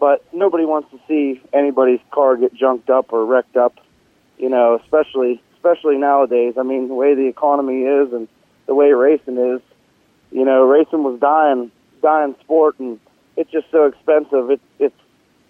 [0.00, 3.78] but nobody wants to see anybody's car get junked up or wrecked up.
[4.38, 6.54] You know, especially especially nowadays.
[6.58, 8.28] I mean, the way the economy is and
[8.72, 9.60] the way racing is.
[10.30, 11.70] You know, racing was dying,
[12.00, 12.98] dying sport, and
[13.36, 14.50] it's just so expensive.
[14.50, 14.96] It, it's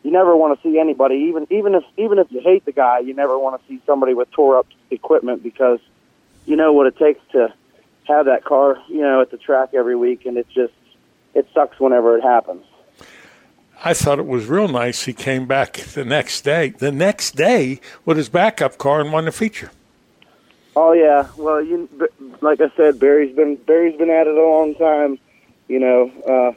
[0.02, 2.98] you never want to see anybody, even even if even if you hate the guy,
[2.98, 5.78] you never want to see somebody with tore up equipment because
[6.46, 7.54] you know what it takes to
[8.08, 10.74] have that car, you know, at the track every week, and it just
[11.34, 12.64] it sucks whenever it happens.
[13.84, 15.04] I thought it was real nice.
[15.04, 19.26] He came back the next day, the next day with his backup car and won
[19.26, 19.70] the feature.
[20.74, 21.88] Oh yeah, well, you
[22.40, 25.18] like I said, Barry's been Barry's been at it a long time.
[25.68, 26.56] You know,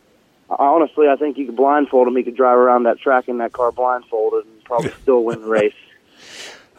[0.49, 2.16] uh, honestly, I think you could blindfold him.
[2.16, 5.47] He could drive around that track in that car blindfolded and probably still win the
[5.47, 5.74] race.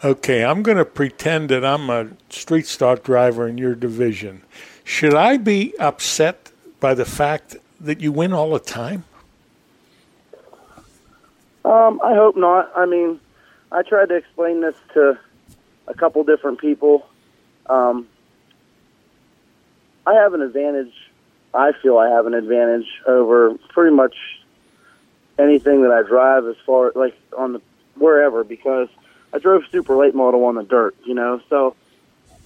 [0.04, 4.42] Okay, I'm going to pretend that I'm a street stock driver in your division.
[4.84, 9.04] Should I be upset by the fact that you win all the time?
[11.64, 12.70] Um, I hope not.
[12.76, 13.18] I mean,
[13.72, 15.18] I tried to explain this to
[15.88, 17.06] a couple different people.
[17.68, 18.08] Um,
[20.06, 20.92] I have an advantage.
[21.52, 24.14] I feel I have an advantage over pretty much
[25.38, 27.62] anything that I drive as far like on the
[27.96, 28.88] wherever because
[29.32, 31.40] I drove super late model on the dirt, you know.
[31.48, 31.74] So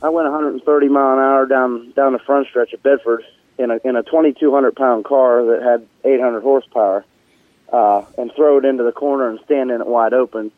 [0.03, 3.25] I went 130 mile an hour down down the front stretch of Bedford
[3.59, 7.05] in a in a 2200 pound car that had 800 horsepower,
[7.73, 10.51] uh, and throw it into the corner and stand in it wide open.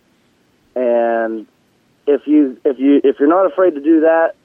[0.75, 1.47] And
[2.07, 4.37] if you if you if you're not afraid to do that,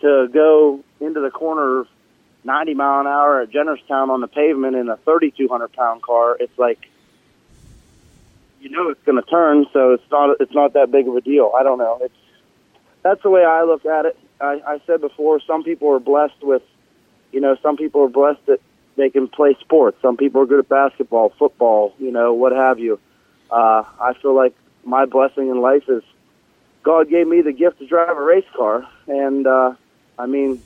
[0.00, 1.86] to go into the corner
[2.44, 6.58] 90 mile an hour at Jennerstown on the pavement in a 3,200 pound car, it's
[6.58, 6.78] like
[8.60, 11.20] you know it's going to turn, so it's not it's not that big of a
[11.20, 11.52] deal.
[11.58, 11.98] I don't know.
[12.02, 12.14] It's
[13.02, 14.18] that's the way I look at it.
[14.40, 16.62] I, I said before, some people are blessed with,
[17.32, 18.60] you know, some people are blessed that
[18.96, 19.98] they can play sports.
[20.02, 22.98] Some people are good at basketball, football, you know, what have you.
[23.50, 26.02] Uh, I feel like my blessing in life is
[26.82, 29.74] God gave me the gift to drive a race car, and uh,
[30.20, 30.62] I mean,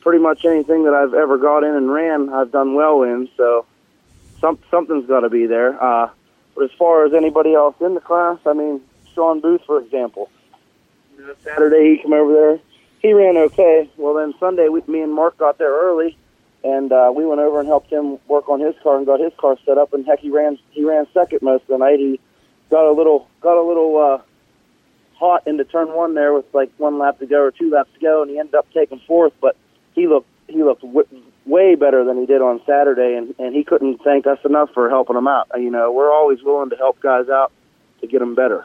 [0.00, 3.28] pretty much anything that I've ever got in and ran, I've done well in.
[3.36, 3.66] So
[4.40, 5.82] some something's got to be there.
[5.82, 6.10] Uh,
[6.54, 8.80] but as far as anybody else in the class, I mean,
[9.14, 10.30] Sean Booth, for example,
[11.42, 12.60] Saturday he came over there,
[13.00, 13.90] he ran okay.
[13.96, 16.16] Well, then Sunday, we, me and Mark got there early,
[16.64, 19.32] and uh, we went over and helped him work on his car and got his
[19.36, 19.92] car set up.
[19.92, 21.98] And heck, he ran he ran second most of the night.
[21.98, 22.20] He
[22.70, 24.22] got a little got a little uh,
[25.18, 28.00] hot into turn one there with like one lap to go or two laps to
[28.00, 29.32] go, and he ended up taking fourth.
[29.40, 29.56] But
[29.94, 31.06] he looked he looked w-
[31.44, 34.88] way better than he did on Saturday, and and he couldn't thank us enough for
[34.88, 35.48] helping him out.
[35.56, 37.52] You know, we're always willing to help guys out
[38.00, 38.64] to get them better.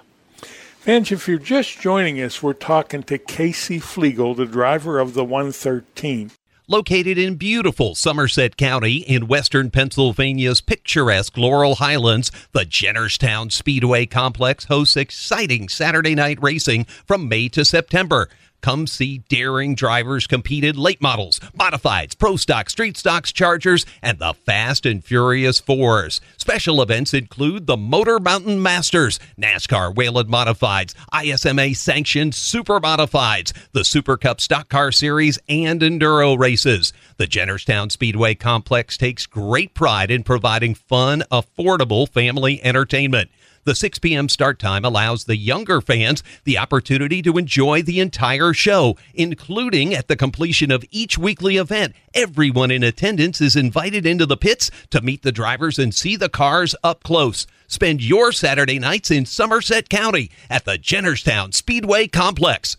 [0.84, 5.24] Fans, if you're just joining us, we're talking to Casey Flegel, the driver of the
[5.24, 6.32] 113.
[6.70, 14.64] Located in beautiful Somerset County in western Pennsylvania's picturesque Laurel Highlands, the Jennerstown Speedway Complex
[14.64, 18.30] hosts exciting Saturday night racing from May to September.
[18.64, 24.20] Come see daring drivers compete in late models, modifieds, pro stock, street stocks, chargers, and
[24.20, 26.22] the Fast and Furious Fours.
[26.38, 33.84] Special events include the Motor Mountain Masters, NASCAR Whelen Modifieds, ISMA sanctioned Super Modifieds, the
[33.84, 36.94] Super Cup Stock Car Series, and Enduro races.
[37.18, 43.30] The Jennerstown Speedway Complex takes great pride in providing fun, affordable family entertainment.
[43.66, 44.28] The 6 p.m.
[44.28, 50.10] start time allows the younger fans the opportunity to enjoy the entire show, including at
[50.10, 51.94] the completion of each weekly event.
[52.14, 56.28] Everyone in attendance is invited into the pits to meet the drivers and see the
[56.28, 57.48] cars up close.
[57.68, 62.76] Spend your Saturday nights in Somerset County at the Jennerstown Speedway Complex.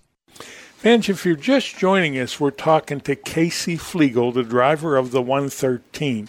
[0.84, 5.22] Fans, if you're just joining us, we're talking to Casey Flegel, the driver of the
[5.22, 6.28] 113.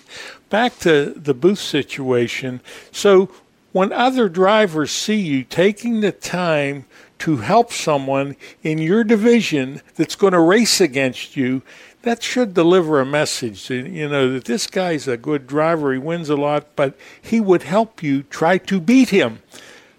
[0.50, 2.62] Back to the booth situation.
[2.90, 3.30] So,
[3.76, 6.86] when other drivers see you taking the time
[7.20, 11.62] to help someone in your division that's going to race against you,
[12.04, 13.70] that should deliver a message.
[13.70, 17.64] You know, that this guy's a good driver, he wins a lot, but he would
[17.64, 19.40] help you try to beat him.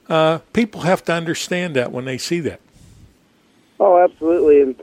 [0.09, 2.63] Uh, people have to understand that when they see that.
[3.79, 4.63] Oh, absolutely.
[4.63, 4.83] And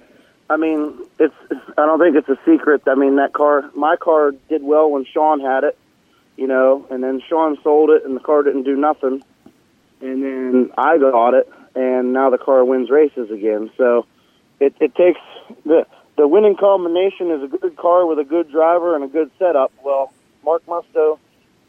[0.52, 1.34] I mean, it's.
[1.80, 2.84] I don't think it's a secret.
[2.86, 5.80] I mean, that car, my car, did well when Sean had it,
[6.38, 9.24] you know, and then Sean sold it, and the car didn't do nothing,
[10.02, 13.72] and then I got it, and now the car wins races again.
[13.78, 14.06] So,
[14.60, 15.20] it it takes
[15.66, 15.86] the
[16.18, 19.72] the winning combination is a good car with a good driver and a good setup.
[19.84, 21.20] Well, Mark Musto,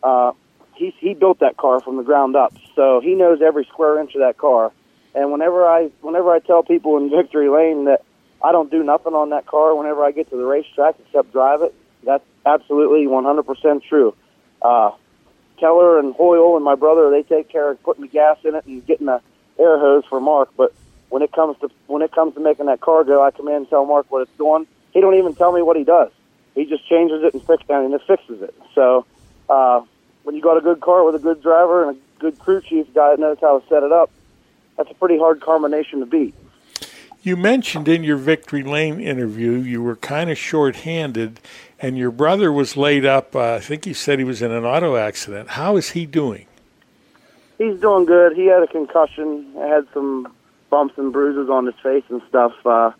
[0.02, 0.32] uh,
[0.74, 4.14] he he built that car from the ground up, so he knows every square inch
[4.14, 4.72] of that car
[5.14, 8.02] and whenever I whenever I tell people in Victory Lane that
[8.42, 11.62] I don't do nothing on that car whenever I get to the racetrack except drive
[11.62, 11.74] it,
[12.04, 14.14] that's absolutely 100% true.
[14.64, 14.92] Uh,
[15.58, 18.66] Keller and Hoyle and my brother, they take care of putting the gas in it
[18.66, 19.20] and getting the
[19.58, 20.50] air hose for Mark.
[20.56, 20.74] But
[21.10, 23.54] when it comes to when it comes to making that car go, I come in
[23.54, 24.66] and tell Mark what it's doing.
[24.92, 26.10] He don't even tell me what he does.
[26.54, 28.54] He just changes it and fixes it and it fixes it.
[28.74, 29.06] So
[29.48, 29.82] uh,
[30.22, 32.92] when you got a good car with a good driver and a good crew chief
[32.94, 34.10] guy that knows how to set it up,
[34.76, 36.34] that's a pretty hard combination to beat.
[37.22, 41.40] You mentioned in your Victory Lane interview you were kind of short-handed,
[41.84, 43.36] and your brother was laid up.
[43.36, 45.50] Uh, I think you said he was in an auto accident.
[45.50, 46.46] How is he doing?
[47.58, 48.34] He's doing good.
[48.34, 50.32] He had a concussion, had some
[50.70, 52.52] bumps and bruises on his face and stuff.
[52.64, 52.92] Uh,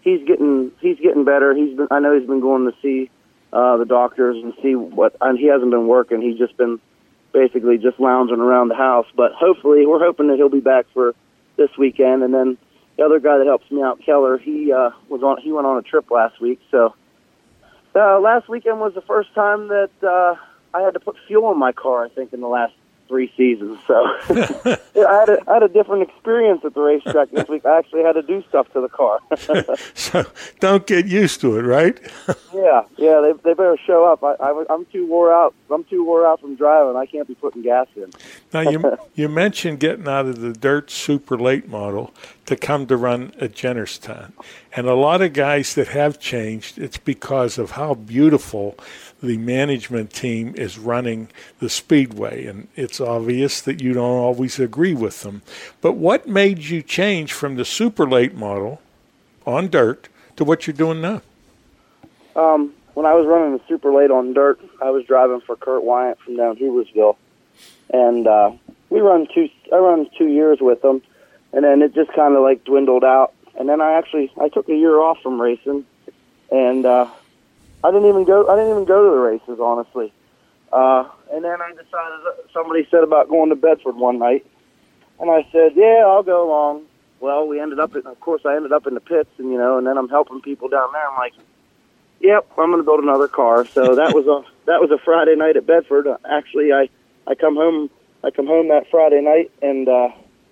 [0.00, 1.54] he's getting he's getting better.
[1.54, 3.10] He's been I know he's been going to see
[3.52, 5.14] uh, the doctors and see what.
[5.20, 6.22] And he hasn't been working.
[6.22, 6.80] He's just been
[7.32, 9.06] basically just lounging around the house.
[9.14, 11.14] But hopefully, we're hoping that he'll be back for
[11.56, 12.22] this weekend.
[12.22, 12.56] And then
[12.96, 15.42] the other guy that helps me out, Keller, he uh, was on.
[15.42, 16.58] He went on a trip last week.
[16.70, 16.94] So
[17.94, 20.34] uh, last weekend was the first time that uh,
[20.76, 22.04] I had to put fuel in my car.
[22.04, 22.74] I think in the last
[23.10, 23.78] three seasons.
[23.86, 23.94] So
[24.30, 27.66] I had a, I had a different experience at the racetrack this week.
[27.66, 29.18] I actually had to do stuff to the car.
[29.94, 30.24] so
[30.60, 31.98] don't get used to it, right?
[32.54, 33.20] yeah, yeah.
[33.20, 34.22] They they better show up.
[34.22, 35.54] I, I I'm too wore out.
[35.70, 36.96] I'm too wore out from driving.
[36.96, 38.10] I can't be putting gas in.
[38.54, 42.14] now you you mentioned getting out of the dirt super late model
[42.46, 44.32] to come to run at Jennerstown,
[44.74, 46.78] and a lot of guys that have changed.
[46.78, 48.78] It's because of how beautiful
[49.22, 51.28] the management team is running
[51.58, 55.42] the speedway and it's obvious that you don't always agree with them.
[55.80, 58.80] But what made you change from the super late model
[59.46, 61.22] on dirt to what you're doing now?
[62.36, 65.82] Um, when i was running the super late on dirt i was driving for kurt
[65.82, 67.16] wyatt from down hooversville.
[67.92, 68.52] And uh,
[68.88, 71.02] we run two i run two years with them
[71.52, 73.32] and then it just kind of like dwindled out.
[73.58, 75.84] And then i actually i took a year off from racing
[76.50, 77.08] and uh,
[77.82, 78.46] I didn't even go.
[78.48, 80.12] I didn't even go to the races, honestly.
[80.72, 82.20] Uh, and then I decided.
[82.52, 84.46] Somebody said about going to Bedford one night,
[85.18, 86.84] and I said, "Yeah, I'll go along."
[87.20, 87.94] Well, we ended up.
[87.94, 90.08] In, of course, I ended up in the pits, and you know, and then I'm
[90.08, 91.08] helping people down there.
[91.08, 91.32] I'm like,
[92.20, 95.36] "Yep, I'm going to build another car." So that was a that was a Friday
[95.36, 96.06] night at Bedford.
[96.28, 96.88] Actually, I
[97.26, 97.90] I come home.
[98.22, 100.08] I come home that Friday night and uh,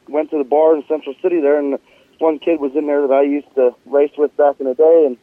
[0.08, 1.78] went to the bar in Central City there, and
[2.18, 5.04] one kid was in there that I used to race with back in the day,
[5.06, 5.18] and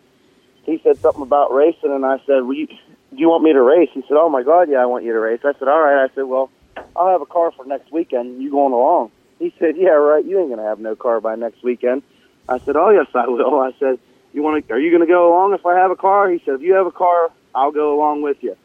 [0.66, 2.76] he said something about racing, and I said, "Well, you, do
[3.12, 5.20] you want me to race?" He said, "Oh my God, yeah, I want you to
[5.20, 6.50] race." I said, "All right." I said, "Well,
[6.96, 8.42] I'll have a car for next weekend.
[8.42, 10.26] You going along?" He said, "Yeah, right.
[10.26, 12.02] You ain't gonna have no car by next weekend."
[12.50, 14.00] I said, "Oh yes, I will." I said,
[14.34, 14.74] "You want to?
[14.74, 16.88] Are you gonna go along if I have a car?" He said, "If you have
[16.88, 18.56] a car, I'll go along with you."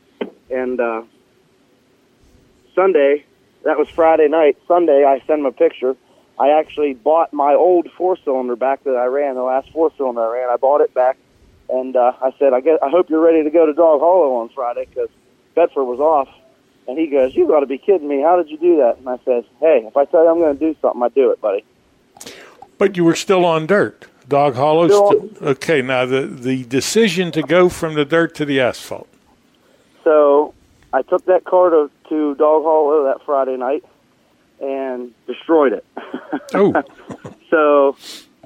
[0.51, 1.03] And uh,
[2.75, 3.25] Sunday,
[3.65, 4.57] that was Friday night.
[4.67, 5.97] Sunday, I sent him a picture.
[6.39, 10.23] I actually bought my old four cylinder back that I ran, the last four cylinder
[10.23, 10.49] I ran.
[10.49, 11.19] I bought it back
[11.73, 14.37] and uh, I said, I, guess, I hope you're ready to go to Dog Hollow
[14.37, 15.09] on Friday because
[15.55, 16.29] Bedford was off.
[16.89, 18.21] And he goes, You got to be kidding me.
[18.21, 18.99] How did you do that?
[18.99, 21.31] And I said, Hey, if I tell you I'm going to do something, I do
[21.31, 21.65] it, buddy.
[22.79, 24.07] But you were still on dirt.
[24.29, 24.89] Dog Hollow.
[24.89, 29.09] St- okay, now the, the decision to go from the dirt to the asphalt.
[30.03, 30.55] So
[30.93, 33.85] I took that car to, to Dog Hollow that Friday night
[34.61, 35.85] and destroyed it.
[36.53, 36.73] Oh.
[37.51, 37.97] so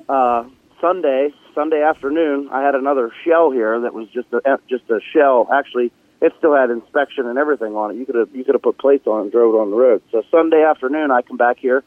[0.09, 0.45] uh,
[0.85, 5.01] Sunday, Sunday afternoon, I had another shell here that was just a eh, just a
[5.15, 5.49] shell.
[5.51, 5.91] Actually,
[6.21, 7.97] it still had inspection and everything on it.
[7.97, 9.79] You could have you could have put plates on it and drove it on the
[9.79, 10.03] road.
[10.13, 11.83] So Sunday afternoon, I come back here.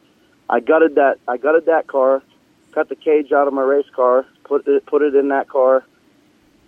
[0.50, 2.24] I gutted that I gutted that car,
[2.72, 5.84] cut the cage out of my race car, put it put it in that car,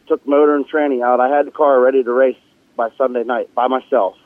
[0.06, 1.18] took motor and tranny out.
[1.18, 2.38] I had the car ready to race
[2.76, 4.16] by Sunday night by myself.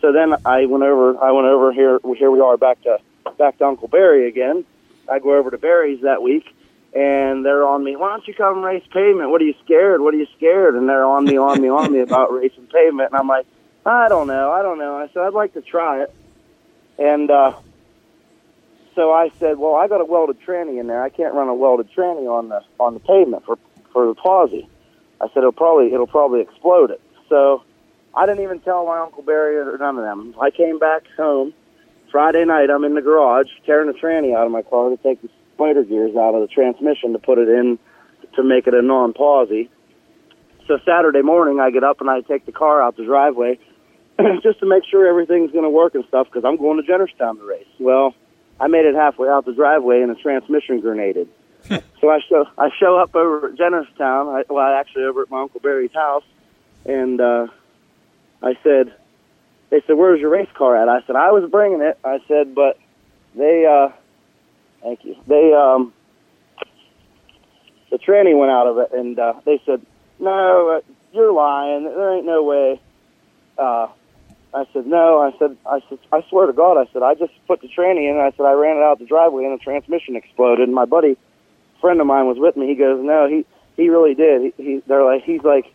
[0.00, 1.20] So then I went over.
[1.20, 1.98] I went over here.
[2.16, 2.98] Here we are back to
[3.38, 4.64] back to Uncle Barry again.
[5.10, 6.44] I go over to Barry's that week,
[6.94, 7.96] and they're on me.
[7.96, 9.30] Why don't you come race pavement?
[9.30, 10.00] What are you scared?
[10.00, 10.74] What are you scared?
[10.74, 13.10] And they're on me, on me, on me about racing pavement.
[13.12, 13.46] And I'm like,
[13.84, 14.96] I don't know, I don't know.
[14.96, 16.14] I said I'd like to try it,
[16.98, 17.54] and uh,
[18.94, 21.02] so I said, well, I got a welded tranny in there.
[21.02, 23.56] I can't run a welded tranny on the on the pavement for
[23.92, 24.66] for the posi.
[25.20, 27.00] I said it'll probably it'll probably explode it.
[27.28, 27.62] So
[28.14, 30.34] I didn't even tell my uncle Barry or none of them.
[30.40, 31.54] I came back home
[32.10, 32.70] Friday night.
[32.70, 35.20] I'm in the garage tearing the tranny out of my car to take
[35.58, 37.80] spider gears out of the transmission to put it in
[38.36, 39.68] to make it a non-posi.
[40.68, 43.58] So Saturday morning, I get up and I take the car out the driveway
[44.42, 47.38] just to make sure everything's going to work and stuff because I'm going to Jennerstown
[47.38, 47.66] to race.
[47.80, 48.14] Well,
[48.60, 51.28] I made it halfway out the driveway and the transmission grenaded.
[51.68, 54.32] so I show I show up over at Jennerstown.
[54.32, 56.22] I, well, actually over at my uncle Barry's house,
[56.86, 57.48] and uh,
[58.42, 58.94] I said,
[59.70, 62.54] they said, "Where's your race car at?" I said, "I was bringing it." I said,
[62.54, 62.78] "But
[63.34, 63.92] they, uh,
[64.82, 65.16] thank you.
[65.26, 65.92] They, um,
[67.90, 69.84] the tranny went out of it, and uh, they said,
[70.18, 70.80] "No, uh,
[71.12, 71.84] you're lying.
[71.84, 72.80] There ain't no way."
[73.56, 73.88] Uh,
[74.54, 77.32] I said, "No." I said, "I said, I swear to God." I said, "I just
[77.46, 79.62] put the tranny in." And I said, "I ran it out the driveway, and the
[79.62, 81.16] transmission exploded." And my buddy,
[81.80, 82.66] friend of mine, was with me.
[82.66, 83.46] He goes, "No, he
[83.76, 85.72] he really did." He, he they're like, he's like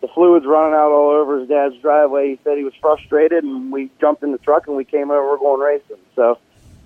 [0.00, 2.30] the fluids running out all over his dad's driveway.
[2.30, 5.30] He said he was frustrated, and we jumped in the truck and we came over.
[5.30, 5.96] We're going racing.
[6.14, 6.38] So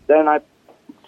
[0.07, 0.41] then I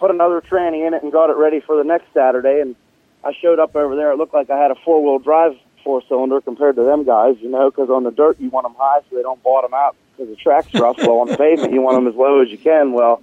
[0.01, 2.59] put another tranny in it and got it ready for the next Saturday.
[2.59, 2.75] And
[3.23, 4.11] I showed up over there.
[4.11, 5.53] It looked like I had a four wheel drive
[5.83, 8.75] four cylinder compared to them guys, you know, because on the dirt you want them
[8.77, 10.97] high so they don't bottom out because the track's rough.
[10.97, 12.93] well, on the pavement you want them as low as you can.
[12.93, 13.21] Well,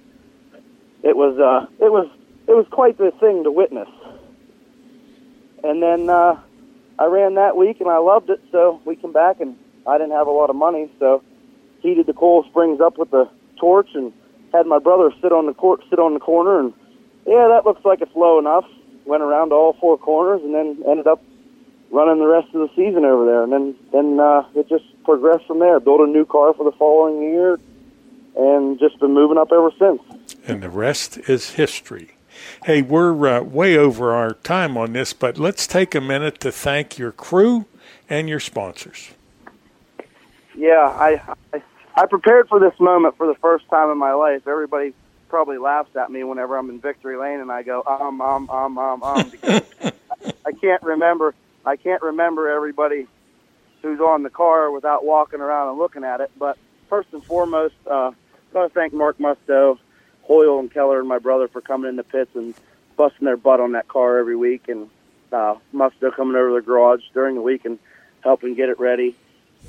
[1.03, 2.09] it was uh, it was
[2.47, 3.89] it was quite the thing to witness.
[5.63, 6.39] And then uh,
[6.97, 8.41] I ran that week and I loved it.
[8.51, 11.23] So we come back and I didn't have a lot of money, so
[11.81, 14.13] heated the coil springs up with the torch and
[14.51, 16.73] had my brother sit on the court, sit on the corner, and
[17.25, 18.65] yeah, that looks like it's low enough.
[19.05, 21.21] Went around all four corners and then ended up
[21.91, 23.43] running the rest of the season over there.
[23.43, 25.79] And then then uh, it just progressed from there.
[25.79, 27.59] Built a new car for the following year,
[28.35, 30.01] and just been moving up ever since.
[30.47, 32.11] And the rest is history.
[32.63, 36.51] Hey, we're uh, way over our time on this, but let's take a minute to
[36.51, 37.65] thank your crew
[38.09, 39.11] and your sponsors.
[40.55, 41.21] Yeah, I,
[41.53, 41.61] I
[41.95, 44.47] I prepared for this moment for the first time in my life.
[44.47, 44.93] Everybody
[45.27, 48.77] probably laughs at me whenever I'm in victory lane and I go um um um
[48.77, 49.61] um um because
[50.45, 51.35] I can't remember
[51.65, 53.07] I can't remember everybody
[53.81, 56.31] who's on the car without walking around and looking at it.
[56.37, 56.57] But
[56.89, 58.11] first and foremost, uh,
[58.53, 59.77] got to thank Mark Musto,
[60.23, 62.53] Hoyle and Keller, and my brother for coming in the pits and
[62.97, 64.89] busting their butt on that car every week, and
[65.31, 67.79] uh, Musto coming over to the garage during the week and
[68.21, 69.15] helping get it ready.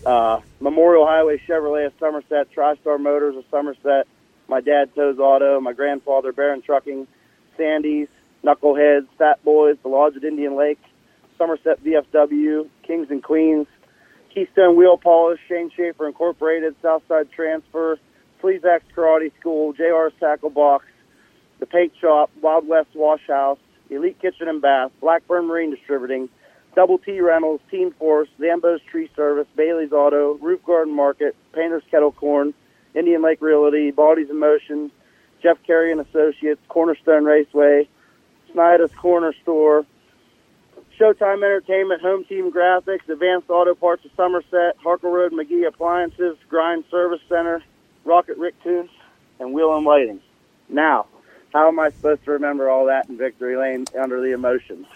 [0.05, 4.07] Uh, Memorial Highway Chevrolet of Somerset, TriStar Motors of Somerset,
[4.49, 7.07] my dad Toes Auto, my grandfather Baron Trucking,
[7.57, 8.09] Sandy's,
[8.43, 10.81] Knuckleheads, Fat Boys, the Lodge at Indian Lake,
[11.37, 13.67] Somerset VFW, Kings and Queens,
[14.35, 17.99] Keystone Wheel Polish, Shane Schaefer Incorporated, Southside Transfer,
[18.43, 20.87] Sleevax Karate School, JR's Tackle Box,
[21.59, 23.59] The Paint Shop, Wild West Wash House,
[23.91, 26.29] Elite Kitchen and Bath, Blackburn Marine Distributing,
[26.75, 32.13] Double T Rentals, Team Force, Zambo's Tree Service, Bailey's Auto, Roof Garden Market, Painter's Kettle
[32.13, 32.55] Corn,
[32.95, 34.91] Indian Lake Realty, Bodies in Motion,
[35.43, 37.89] Jeff Carey and Associates, Cornerstone Raceway,
[38.53, 39.85] Snyder's Corner Store,
[40.99, 46.85] Showtime Entertainment, Home Team Graphics, Advanced Auto Parts of Somerset, Harker Road McGee Appliances, Grind
[46.91, 47.63] Service Center,
[48.05, 48.91] Rocket Rick Tunes,
[49.39, 50.21] and Wheel and Lighting.
[50.69, 51.07] Now,
[51.53, 54.87] how am I supposed to remember all that in Victory Lane under the emotions?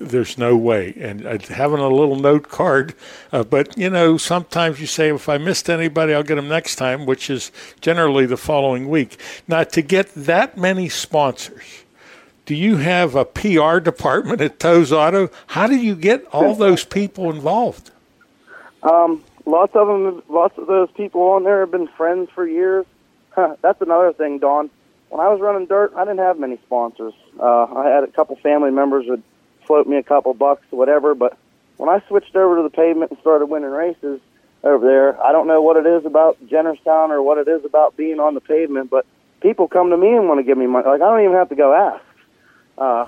[0.00, 0.92] There's no way.
[0.98, 2.94] And uh, having a little note card,
[3.32, 6.76] uh, but you know, sometimes you say, if I missed anybody, I'll get them next
[6.76, 9.20] time, which is generally the following week.
[9.46, 11.84] Now, to get that many sponsors,
[12.44, 15.30] do you have a PR department at Toes Auto?
[15.48, 17.90] How do you get all those people involved?
[18.82, 22.84] Um, lots of them, lots of those people on there have been friends for years.
[23.30, 24.70] Huh, that's another thing, Don.
[25.08, 27.14] When I was running dirt, I didn't have many sponsors.
[27.38, 29.22] Uh, I had a couple family members would
[29.66, 31.14] float me a couple bucks, or whatever.
[31.14, 31.36] But
[31.76, 34.20] when I switched over to the pavement and started winning races
[34.62, 37.96] over there, I don't know what it is about Jennerstown or what it is about
[37.96, 39.06] being on the pavement, but
[39.40, 40.86] people come to me and want to give me money.
[40.86, 42.04] Like I don't even have to go ask.
[42.76, 43.06] Uh,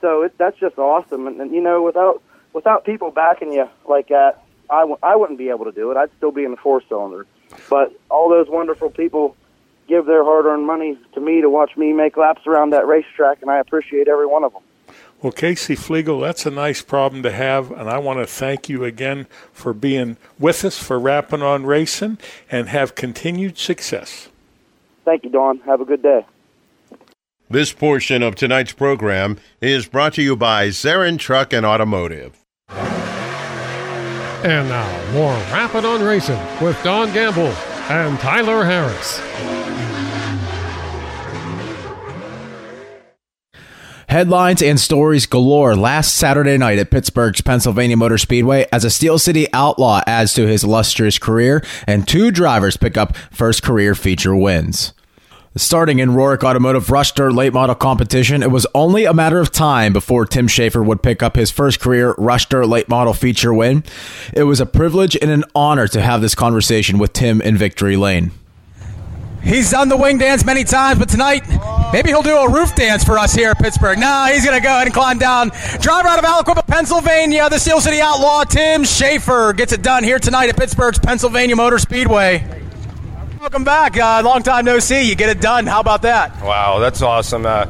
[0.00, 1.26] so it, that's just awesome.
[1.26, 2.22] And, and you know, without
[2.52, 5.96] without people backing you like that, I w- I wouldn't be able to do it.
[5.96, 7.26] I'd still be in the four cylinder.
[7.68, 9.36] But all those wonderful people
[9.88, 13.42] give their hard earned money to me to watch me make laps around that racetrack,
[13.42, 14.62] and I appreciate every one of them.
[15.22, 18.84] Well, Casey Flegel, that's a nice problem to have, and I want to thank you
[18.84, 22.18] again for being with us for Rapping on Racing,
[22.50, 24.28] and have continued success.
[25.04, 25.60] Thank you, Don.
[25.60, 26.26] Have a good day.
[27.48, 32.36] This portion of tonight's program is brought to you by Zarin Truck and Automotive.
[34.44, 37.52] And now, more Rapid on Racing with Don Gamble
[37.88, 39.20] and Tyler Harris.
[44.12, 49.18] Headlines and stories galore last Saturday night at Pittsburgh's Pennsylvania Motor Speedway as a Steel
[49.18, 54.36] City outlaw adds to his illustrious career and two drivers pick up first career feature
[54.36, 54.92] wins.
[55.56, 59.50] Starting in Roark Automotive Rush Dirt Late Model Competition, it was only a matter of
[59.50, 63.54] time before Tim Shaffer would pick up his first career Rush Dirt Late Model feature
[63.54, 63.82] win.
[64.34, 67.96] It was a privilege and an honor to have this conversation with Tim in Victory
[67.96, 68.32] Lane.
[69.42, 71.42] He's done the wing dance many times, but tonight,
[71.92, 73.98] maybe he'll do a roof dance for us here at Pittsburgh.
[73.98, 75.50] No, he's going to go ahead and climb down.
[75.80, 80.18] Driver out of Aliquippa, Pennsylvania, the Steel City Outlaw, Tim Shaffer, gets it done here
[80.18, 82.46] tonight at Pittsburgh's Pennsylvania Motor Speedway.
[83.40, 83.98] Welcome back.
[83.98, 85.08] Uh, long time no see.
[85.08, 85.66] You get it done.
[85.66, 86.40] How about that?
[86.40, 87.44] Wow, that's awesome.
[87.44, 87.66] Uh,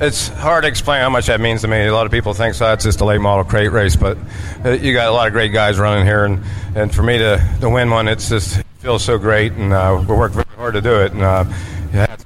[0.00, 1.86] it's hard to explain how much that means to me.
[1.86, 4.18] A lot of people think it's just a late model crate race, but
[4.62, 6.44] uh, you got a lot of great guys running here, and,
[6.76, 10.14] and for me to, to win one, it's just feels so great, and uh, we
[10.14, 11.12] work very hard to do it.
[11.12, 11.44] And uh,
[11.92, 12.16] yeah,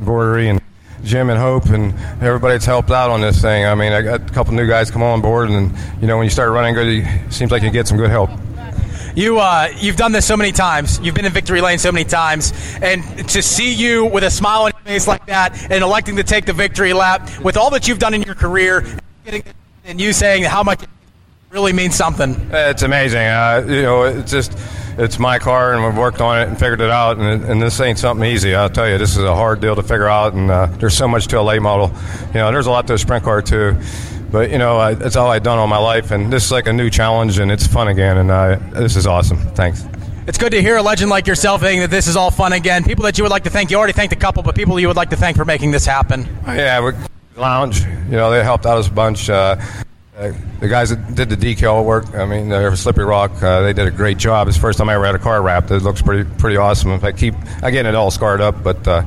[0.00, 0.60] Bordery and
[1.04, 3.64] Jim and Hope and everybody that's helped out on this thing.
[3.64, 6.24] I mean, I got a couple new guys come on board, and you know when
[6.24, 8.30] you start running good, it seems like you get some good help.
[9.14, 10.98] You uh, you've done this so many times.
[11.00, 12.52] You've been in victory lane so many times,
[12.82, 16.24] and to see you with a smile on your face like that, and electing to
[16.24, 18.84] take the victory lap with all that you've done in your career,
[19.84, 20.88] and you saying how much it
[21.50, 22.34] really means something.
[22.50, 23.20] It's amazing.
[23.20, 24.56] Uh, you know, it's just
[24.98, 27.18] it's my car, and we've worked on it and figured it out.
[27.18, 28.54] And, and this ain't something easy.
[28.54, 31.08] I'll tell you, this is a hard deal to figure out, and uh, there's so
[31.08, 31.92] much to a late model.
[32.28, 33.76] You know, there's a lot to a sprint car too.
[34.30, 36.66] But you know, I, that's all I've done all my life, and this is like
[36.66, 39.38] a new challenge, and it's fun again, and uh, this is awesome.
[39.54, 39.84] Thanks.
[40.26, 42.84] It's good to hear a legend like yourself saying that this is all fun again.
[42.84, 43.70] People that you would like to thank.
[43.70, 45.84] You already thanked a couple, but people you would like to thank for making this
[45.84, 46.28] happen.
[46.46, 46.92] Yeah, we
[47.36, 47.84] lounge.
[47.84, 49.28] You know, they helped out us a bunch.
[49.28, 49.56] Uh,
[50.16, 53.42] uh, the guys that did the decal work, I mean, they're Slippery Rock.
[53.42, 54.46] Uh, they did a great job.
[54.46, 55.70] It's the first time I ever had a car wrapped.
[55.70, 56.90] It looks pretty pretty awesome.
[56.90, 59.04] If I keep, get it all scarred up, but uh,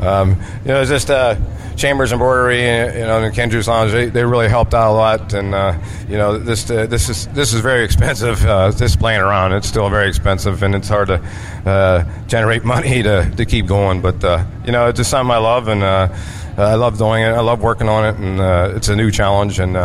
[0.00, 0.30] um,
[0.62, 1.36] you know, it's just uh,
[1.76, 3.92] Chambers Embroidery, you know, and Ken Lounge.
[3.92, 7.28] They, they really helped out a lot, and uh, you know, this uh, this is
[7.28, 8.44] this is very expensive.
[8.44, 11.22] Uh, this playing around, it's still very expensive, and it's hard to
[11.64, 14.02] uh, generate money to, to keep going.
[14.02, 16.14] But uh, you know, it's just something I love, and uh,
[16.58, 17.28] I love doing it.
[17.28, 19.76] I love working on it, and uh, it's a new challenge, and.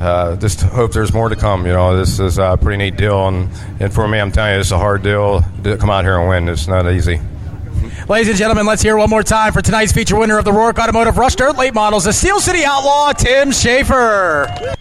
[0.00, 1.66] Uh, just hope there's more to come.
[1.66, 3.48] You know, this is a pretty neat deal, and,
[3.80, 6.28] and for me, I'm telling you, it's a hard deal to come out here and
[6.28, 6.48] win.
[6.48, 7.20] It's not easy.
[8.08, 10.78] Ladies and gentlemen, let's hear one more time for tonight's feature winner of the Rourke
[10.78, 14.76] Automotive Rush Dirt Late Models, the Steel City Outlaw, Tim Shaffer.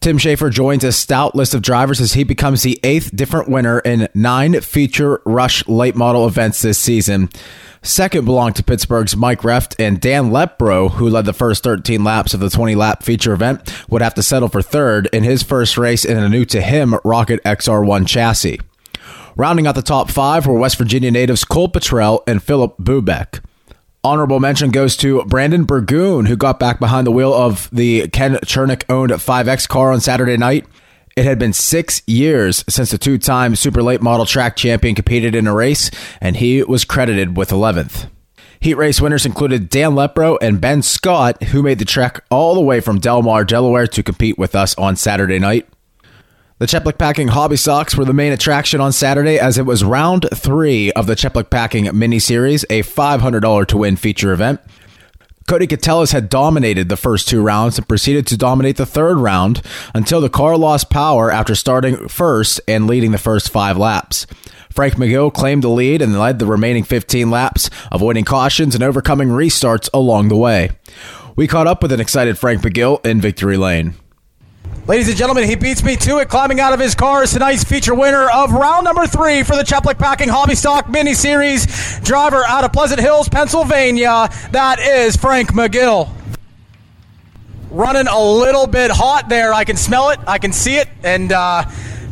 [0.00, 3.78] Tim Shaffer joins a stout list of drivers as he becomes the eighth different winner
[3.80, 7.30] in nine feature Rush late model events this season.
[7.84, 12.32] Second belonged to Pittsburgh's Mike Reft and Dan Lepro, who led the first 13 laps
[12.32, 15.76] of the 20 lap feature event, would have to settle for third in his first
[15.76, 18.58] race in a new to him Rocket XR1 chassis.
[19.36, 23.44] Rounding out the top five were West Virginia natives Cole Petrell and Philip Bubeck.
[24.02, 28.36] Honorable mention goes to Brandon Burgoon, who got back behind the wheel of the Ken
[28.46, 30.64] Chernick owned 5X car on Saturday night.
[31.16, 35.36] It had been six years since the two time super late model track champion competed
[35.36, 38.08] in a race, and he was credited with 11th.
[38.58, 42.60] Heat race winners included Dan Lepro and Ben Scott, who made the trek all the
[42.60, 45.68] way from Delmar, Delaware to compete with us on Saturday night.
[46.58, 50.26] The Cheplick Packing Hobby Stocks were the main attraction on Saturday as it was round
[50.34, 54.60] three of the Cheplick Packing mini series, a $500 to win feature event.
[55.46, 59.60] Cody Catellas had dominated the first two rounds and proceeded to dominate the third round
[59.94, 64.26] until the car lost power after starting first and leading the first five laps.
[64.70, 69.28] Frank McGill claimed the lead and led the remaining 15 laps, avoiding cautions and overcoming
[69.28, 70.70] restarts along the way.
[71.36, 73.94] We caught up with an excited Frank McGill in victory lane.
[74.86, 77.64] Ladies and gentlemen, he beats me to it, climbing out of his car is tonight's
[77.64, 82.00] feature winner of round number three for the Cheplick Packing Hobby Stock Mini Series.
[82.00, 84.28] Driver out of Pleasant Hills, Pennsylvania.
[84.50, 86.10] That is Frank McGill.
[87.70, 89.54] Running a little bit hot there.
[89.54, 91.64] I can smell it, I can see it, and uh,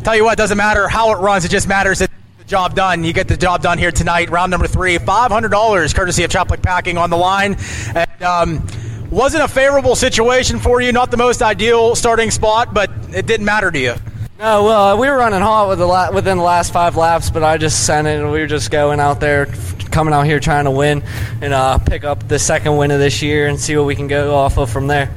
[0.02, 3.04] tell you what, doesn't matter how it runs, it just matters that the job done.
[3.04, 4.30] You get the job done here tonight.
[4.30, 7.58] Round number three, $500 courtesy of Cheplick Packing on the line.
[7.94, 8.66] And, um,
[9.12, 13.44] wasn't a favorable situation for you, not the most ideal starting spot, but it didn't
[13.44, 13.94] matter to you.
[14.38, 17.30] No, well, uh, we were running hot with the la- within the last five laps,
[17.30, 19.46] but I just sent it, and we were just going out there,
[19.90, 21.02] coming out here trying to win,
[21.40, 24.08] and uh, pick up the second win of this year, and see what we can
[24.08, 25.14] go off of from there.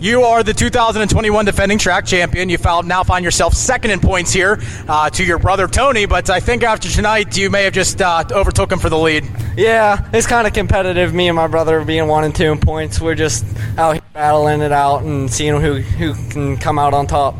[0.00, 2.48] You are the 2021 defending track champion.
[2.48, 6.30] You found, now find yourself second in points here uh, to your brother Tony, but
[6.30, 9.24] I think after tonight you may have just uh, overtook him for the lead.
[9.56, 11.12] Yeah, it's kind of competitive.
[11.12, 13.44] Me and my brother being one and two in points, we're just
[13.76, 17.34] out here battling it out and seeing who who can come out on top.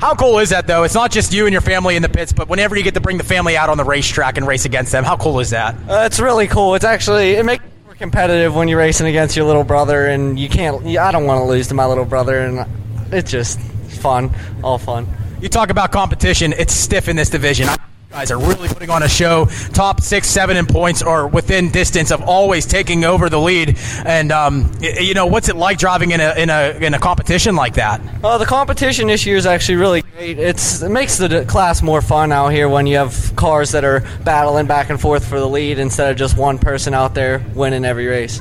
[0.00, 0.82] How cool is that, though?
[0.82, 3.00] It's not just you and your family in the pits, but whenever you get to
[3.00, 5.76] bring the family out on the racetrack and race against them, how cool is that?
[5.88, 6.74] Uh, it's really cool.
[6.74, 7.62] It's actually it makes
[8.02, 10.84] competitive when you're racing against your little brother, and you can't.
[10.84, 12.66] I don't want to lose to my little brother, and
[13.12, 14.34] it's just fun,
[14.64, 15.06] all fun.
[15.40, 17.68] You talk about competition; it's stiff in this division.
[17.68, 17.76] I-
[18.10, 19.46] guys are really putting on a show.
[19.72, 23.78] Top six, seven in points, or within distance of always taking over the lead.
[24.04, 27.56] And um, you know, what's it like driving in a in a in a competition
[27.56, 28.02] like that?
[28.22, 30.01] Uh, the competition this year is actually really.
[30.30, 34.00] It's it makes the class more fun out here when you have cars that are
[34.24, 37.84] battling back and forth for the lead instead of just one person out there winning
[37.84, 38.40] every race.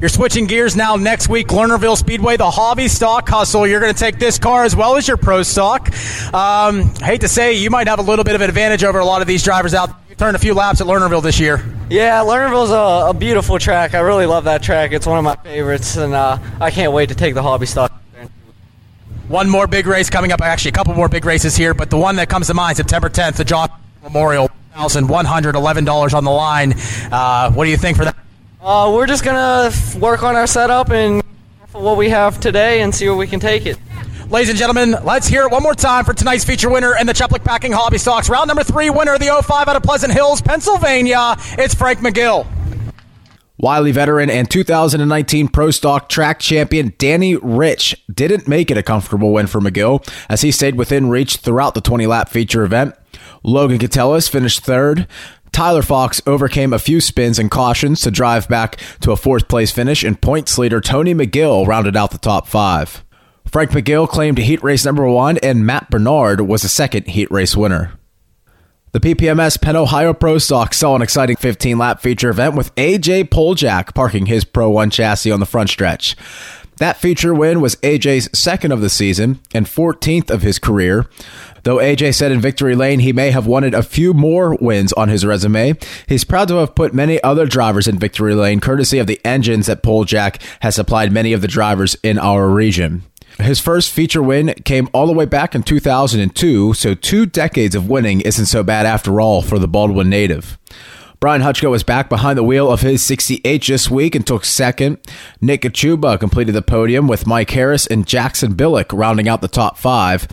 [0.00, 3.66] You're switching gears now next week, Lernerville Speedway, the hobby stock hustle.
[3.66, 5.90] You're going to take this car as well as your pro stock.
[6.32, 9.04] Um, hate to say, you might have a little bit of an advantage over a
[9.04, 9.90] lot of these drivers out.
[10.08, 11.64] You turned a few laps at Lernerville this year.
[11.90, 13.94] Yeah, Lernerville's a, a beautiful track.
[13.94, 14.92] I really love that track.
[14.92, 17.97] It's one of my favorites, and uh, I can't wait to take the hobby stock.
[19.28, 20.40] One more big race coming up.
[20.40, 23.10] Actually, a couple more big races here, but the one that comes to mind, September
[23.10, 23.68] 10th, the John
[24.02, 26.74] Memorial, $1,111 on the line.
[27.12, 28.16] Uh, what do you think for that?
[28.62, 31.22] Uh, we're just gonna work on our setup and
[31.72, 33.78] what we have today and see where we can take it.
[34.30, 37.12] Ladies and gentlemen, let's hear it one more time for tonight's feature winner in the
[37.12, 38.30] Cheplick Packing Hobby Stocks.
[38.30, 41.36] Round number three, winner the 05 out of Pleasant Hills, Pennsylvania.
[41.58, 42.46] It's Frank McGill.
[43.60, 49.32] Wiley veteran and 2019 Pro Stock track champion Danny Rich didn't make it a comfortable
[49.32, 52.94] win for McGill as he stayed within reach throughout the 20 lap feature event.
[53.42, 55.08] Logan Catellis finished third.
[55.50, 59.72] Tyler Fox overcame a few spins and cautions to drive back to a fourth place
[59.72, 63.04] finish, and points leader Tony McGill rounded out the top five.
[63.44, 67.56] Frank McGill claimed heat race number one, and Matt Bernard was the second heat race
[67.56, 67.97] winner.
[68.98, 73.28] The PPMS Penn Ohio Pro Stock saw an exciting 15 lap feature event with AJ
[73.28, 76.16] Poljak parking his Pro 1 chassis on the front stretch.
[76.78, 81.06] That feature win was AJ's second of the season and 14th of his career.
[81.62, 85.08] Though AJ said in Victory Lane he may have wanted a few more wins on
[85.08, 85.74] his resume,
[86.08, 89.66] he's proud to have put many other drivers in Victory Lane courtesy of the engines
[89.66, 93.04] that Poljak has supplied many of the drivers in our region.
[93.40, 97.88] His first feature win came all the way back in 2002, so two decades of
[97.88, 100.58] winning isn't so bad after all for the Baldwin native.
[101.20, 104.98] Brian Hutchko was back behind the wheel of his 68 this week and took second.
[105.40, 109.78] Nick Kachuba completed the podium with Mike Harris and Jackson Billick rounding out the top
[109.78, 110.28] five.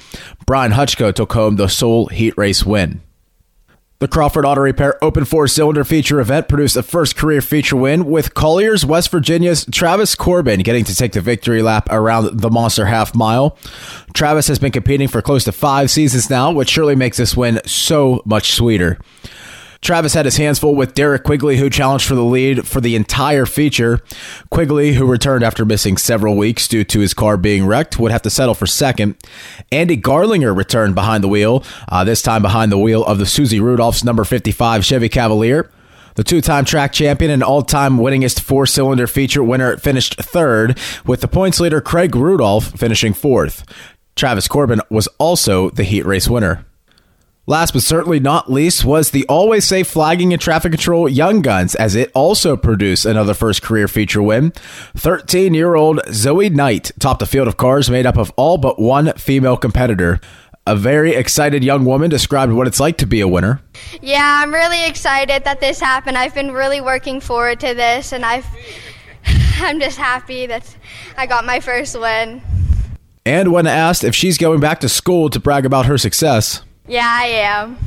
[0.45, 3.01] Brian Hutchko took home the sole heat race win.
[3.99, 8.03] The Crawford Auto Repair Open Four Cylinder Feature event produced a first career feature win
[8.03, 12.87] with Colliers, West Virginia's Travis Corbin getting to take the victory lap around the Monster
[12.87, 13.57] Half Mile.
[14.13, 17.61] Travis has been competing for close to five seasons now, which surely makes this win
[17.65, 18.99] so much sweeter.
[19.85, 22.95] Travis had his hands full with Derek Quigley, who challenged for the lead for the
[22.95, 24.01] entire feature.
[24.49, 28.23] Quigley, who returned after missing several weeks due to his car being wrecked, would have
[28.23, 29.15] to settle for second.
[29.71, 33.59] Andy Garlinger returned behind the wheel, uh, this time behind the wheel of the Susie
[33.59, 35.69] Rudolph's number 55 Chevy Cavalier.
[36.15, 40.79] The two time track champion and all time winningest four cylinder feature winner finished third,
[41.05, 43.63] with the points leader Craig Rudolph finishing fourth.
[44.15, 46.65] Travis Corbin was also the heat race winner.
[47.47, 51.75] Last but certainly not least was the always safe flagging and traffic control Young Guns,
[51.75, 54.51] as it also produced another first career feature win.
[54.97, 58.79] 13 year old Zoe Knight topped a field of cars made up of all but
[58.79, 60.19] one female competitor.
[60.65, 63.61] A very excited young woman described what it's like to be a winner.
[64.01, 66.17] Yeah, I'm really excited that this happened.
[66.17, 68.47] I've been really working forward to this, and I've
[69.59, 70.75] I'm just happy that
[71.15, 72.41] I got my first win.
[73.23, 77.07] And when asked if she's going back to school to brag about her success, Yeah,
[77.09, 77.77] I am.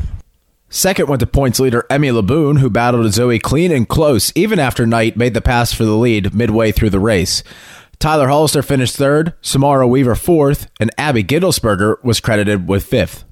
[0.70, 4.87] Second went to points leader Emmy Laboon, who battled Zoe clean and close even after
[4.87, 7.43] Knight made the pass for the lead midway through the race.
[7.99, 13.25] Tyler Hollister finished third, Samara Weaver fourth, and Abby Gittelsberger was credited with fifth.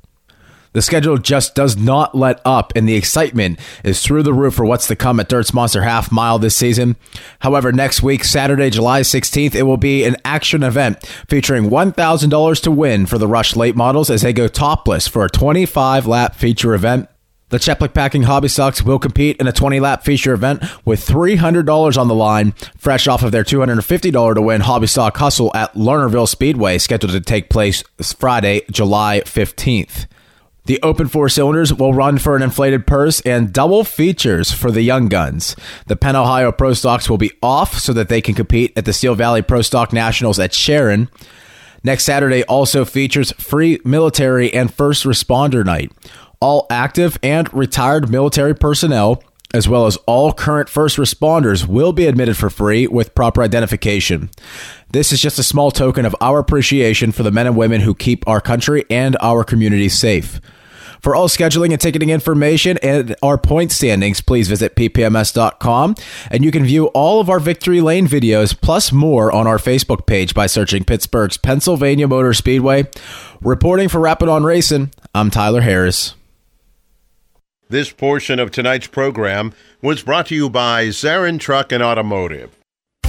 [0.76, 4.66] The schedule just does not let up, and the excitement is through the roof for
[4.66, 6.96] what's to come at Dirt's Monster Half Mile this season.
[7.38, 12.70] However, next week, Saturday, July 16th, it will be an action event featuring $1,000 to
[12.70, 16.74] win for the Rush late models as they go topless for a 25 lap feature
[16.74, 17.08] event.
[17.48, 21.96] The Cheplick Packing Hobby Stocks will compete in a 20 lap feature event with $300
[21.96, 26.28] on the line, fresh off of their $250 to win Hobby Stock Hustle at Lernerville
[26.28, 27.82] Speedway, scheduled to take place
[28.18, 30.06] Friday, July 15th.
[30.66, 34.82] The open four cylinders will run for an inflated purse and double features for the
[34.82, 35.54] young guns.
[35.86, 38.92] The Penn Ohio Pro Stocks will be off so that they can compete at the
[38.92, 41.08] Steel Valley Pro Stock Nationals at Sharon.
[41.84, 45.92] Next Saturday also features free military and first responder night
[46.40, 49.22] all active and retired military personnel,
[49.54, 54.28] as well as all current first responders, will be admitted for free with proper identification.
[54.90, 57.94] This is just a small token of our appreciation for the men and women who
[57.94, 60.40] keep our country and our community safe.
[61.06, 65.94] For all scheduling and ticketing information and our point standings, please visit ppms.com.
[66.32, 70.06] And you can view all of our Victory Lane videos plus more on our Facebook
[70.06, 72.88] page by searching Pittsburgh's Pennsylvania Motor Speedway.
[73.40, 76.16] Reporting for Rapid on Racing, I'm Tyler Harris.
[77.68, 82.50] This portion of tonight's program was brought to you by Zarin Truck and Automotive.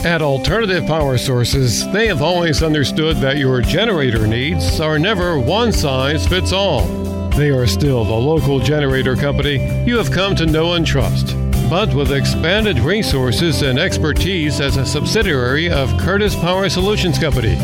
[0.03, 5.71] At Alternative Power Sources, they have always understood that your generator needs are never one
[5.71, 7.16] size fits all.
[7.37, 11.35] They are still the local generator company you have come to know and trust,
[11.69, 17.55] but with expanded resources and expertise as a subsidiary of Curtis Power Solutions Company,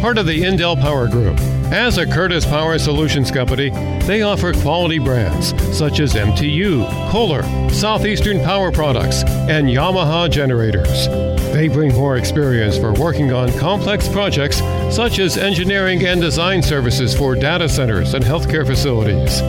[0.00, 1.38] part of the Indel Power Group.
[1.72, 3.70] As a Curtis Power Solutions company,
[4.06, 11.06] they offer quality brands such as MTU, Kohler, Southeastern Power Products, and Yamaha generators.
[11.54, 14.58] They bring more experience for working on complex projects
[14.94, 19.40] such as engineering and design services for data centers and healthcare facilities.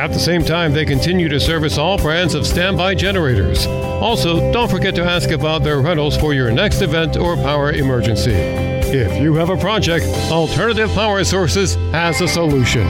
[0.00, 3.66] At the same time, they continue to service all brands of standby generators.
[3.66, 8.32] Also, don't forget to ask about their rentals for your next event or power emergency.
[8.32, 12.86] If you have a project, Alternative Power Sources has a solution.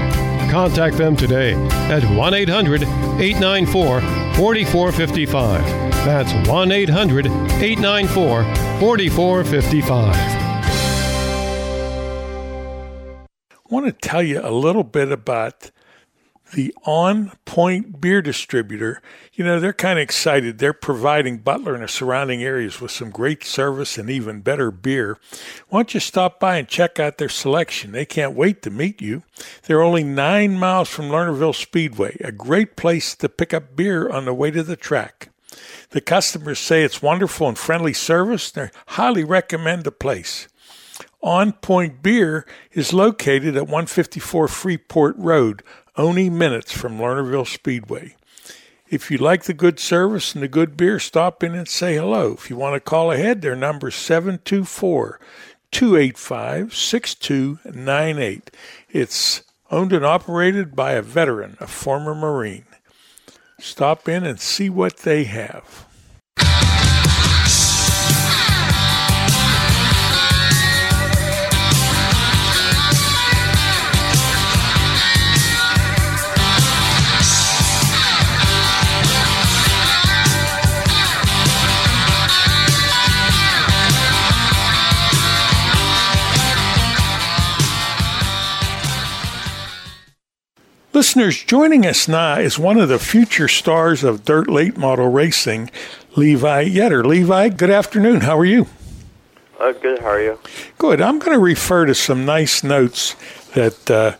[0.53, 1.55] Contact them today
[1.91, 4.01] at 1 800 894
[4.37, 5.65] 4455.
[6.05, 8.45] That's 1 800 894
[8.79, 10.15] 4455.
[13.51, 15.73] I want to tell you a little bit about
[16.53, 19.03] the On Point Beer Distributor.
[19.33, 20.59] You know, they're kind of excited.
[20.59, 25.19] They're providing Butler and the surrounding areas with some great service and even better beer.
[25.69, 27.93] Why don't you stop by and check out their selection?
[27.93, 29.23] They can't wait to meet you.
[29.65, 34.25] They're only nine miles from Lernerville Speedway, a great place to pick up beer on
[34.25, 35.31] the way to the track.
[35.91, 38.51] The customers say it's wonderful and friendly service.
[38.51, 40.49] They highly recommend the place.
[41.23, 45.63] On Point Beer is located at 154 Freeport Road,
[46.01, 48.17] only minutes from Lernerville Speedway.
[48.89, 52.33] If you like the good service and the good beer, stop in and say hello.
[52.33, 55.21] If you want to call ahead, their number is 724
[55.71, 58.51] 285 6298.
[58.89, 62.65] It's owned and operated by a veteran, a former Marine.
[63.61, 65.87] Stop in and see what they have.
[90.93, 95.71] Listeners, joining us now is one of the future stars of dirt late model racing,
[96.17, 97.05] Levi Yetter.
[97.05, 98.23] Levi, good afternoon.
[98.23, 98.67] How are you?
[99.61, 100.01] Uh, good.
[100.01, 100.41] How are you?
[100.79, 101.01] Good.
[101.01, 103.15] I'm going to refer to some nice notes
[103.55, 104.17] that uh,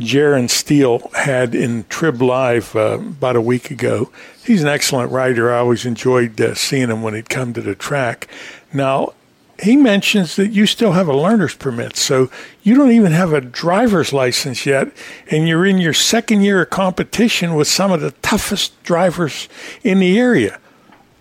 [0.00, 4.12] Jaron Steele had in Trib Live uh, about a week ago.
[4.44, 5.50] He's an excellent rider.
[5.50, 8.28] I always enjoyed uh, seeing him when he'd come to the track.
[8.70, 9.14] Now,
[9.62, 12.30] he mentions that you still have a learner's permit, so
[12.62, 14.88] you don't even have a driver's license yet,
[15.30, 19.48] and you're in your second year of competition with some of the toughest drivers
[19.84, 20.58] in the area.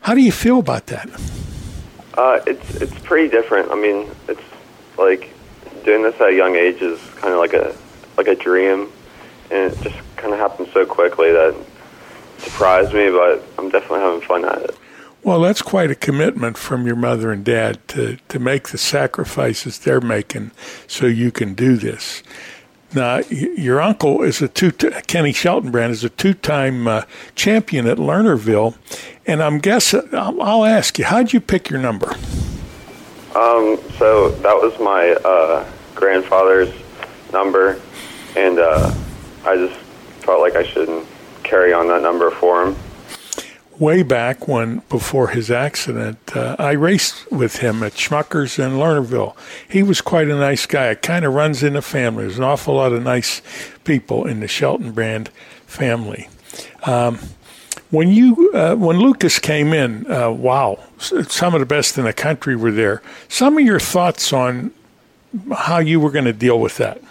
[0.02, 1.08] How do you feel about that?
[2.16, 3.72] Uh, it's it's pretty different.
[3.72, 4.42] I mean, it's
[4.98, 5.32] like
[5.86, 7.76] doing this at a young age is kind of like a
[8.18, 8.90] like a dream,
[9.52, 11.56] and it just kind of happened so quickly that
[12.40, 13.12] surprised me.
[13.12, 14.78] But I'm definitely having fun at it.
[15.24, 19.78] Well, that's quite a commitment from your mother and dad to, to make the sacrifices
[19.78, 20.50] they're making
[20.88, 22.24] so you can do this.
[22.96, 27.04] Now, your uncle is a two, Kenny Sheltonbrand is a two-time uh,
[27.36, 28.76] champion at Lernerville,
[29.28, 32.10] and I'm guessing I'll, I'll, ask you, how'd you pick your number?
[33.36, 36.74] Um, so that was my uh, grandfather's
[37.32, 37.80] number,
[38.36, 38.94] and uh,
[39.46, 39.80] I just
[40.26, 41.06] felt like I should
[41.44, 42.76] carry on that number for him
[43.82, 49.36] way back when, before his accident, uh, I raced with him at Schmucker's in Lernerville.
[49.68, 50.92] He was quite a nice guy.
[50.92, 52.24] It kind of runs in the family.
[52.24, 53.42] There's an awful lot of nice
[53.84, 55.30] people in the Shelton brand
[55.66, 56.30] family.
[56.84, 57.20] Um,
[57.90, 62.14] When you uh, when Lucas came in, uh, wow, some of the best in the
[62.14, 63.02] country were there.
[63.28, 64.72] Some of your thoughts on
[65.52, 67.02] how you were going to deal with that.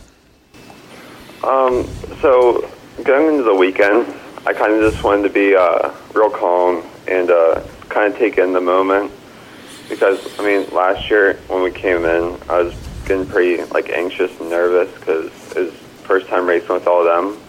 [1.45, 1.85] Um,
[2.23, 2.67] so
[3.05, 4.07] going into the weekend,
[4.51, 8.37] I kind of just wanted to be uh, real calm and uh, kind of take
[8.37, 9.13] in the moment
[9.89, 12.75] because I mean, last year when we came in, I was
[13.07, 15.73] getting pretty like anxious and nervous because it was
[16.03, 17.41] first time racing with all of them.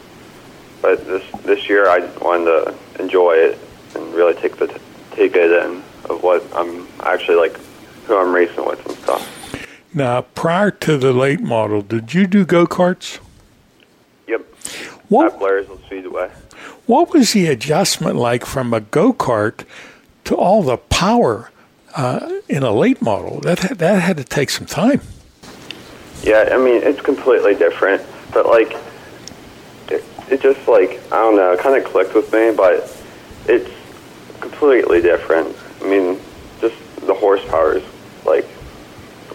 [0.83, 3.57] But this this year, I wanted to enjoy it
[3.95, 4.67] and really take the
[5.09, 7.59] take it in of what I'm actually like,
[8.05, 9.67] who I'm racing with and stuff.
[9.91, 13.17] Now, prior to the late model, did you do go karts?
[14.27, 14.41] Yep.
[15.09, 16.29] What At Blairsville Speedway.
[16.87, 19.65] What was the adjustment like from a go kart
[20.25, 21.51] to all the power
[21.95, 23.39] uh, in a late model?
[23.41, 25.01] That that had to take some time.
[26.23, 28.01] Yeah, I mean it's completely different,
[28.33, 28.75] but like
[29.89, 32.91] it, it just like I don't know, kind of clicked with me, but
[33.47, 33.69] it's
[34.39, 35.55] completely different.
[35.81, 36.19] I mean,
[36.59, 36.75] just
[37.07, 37.83] the horsepower is
[38.25, 38.45] like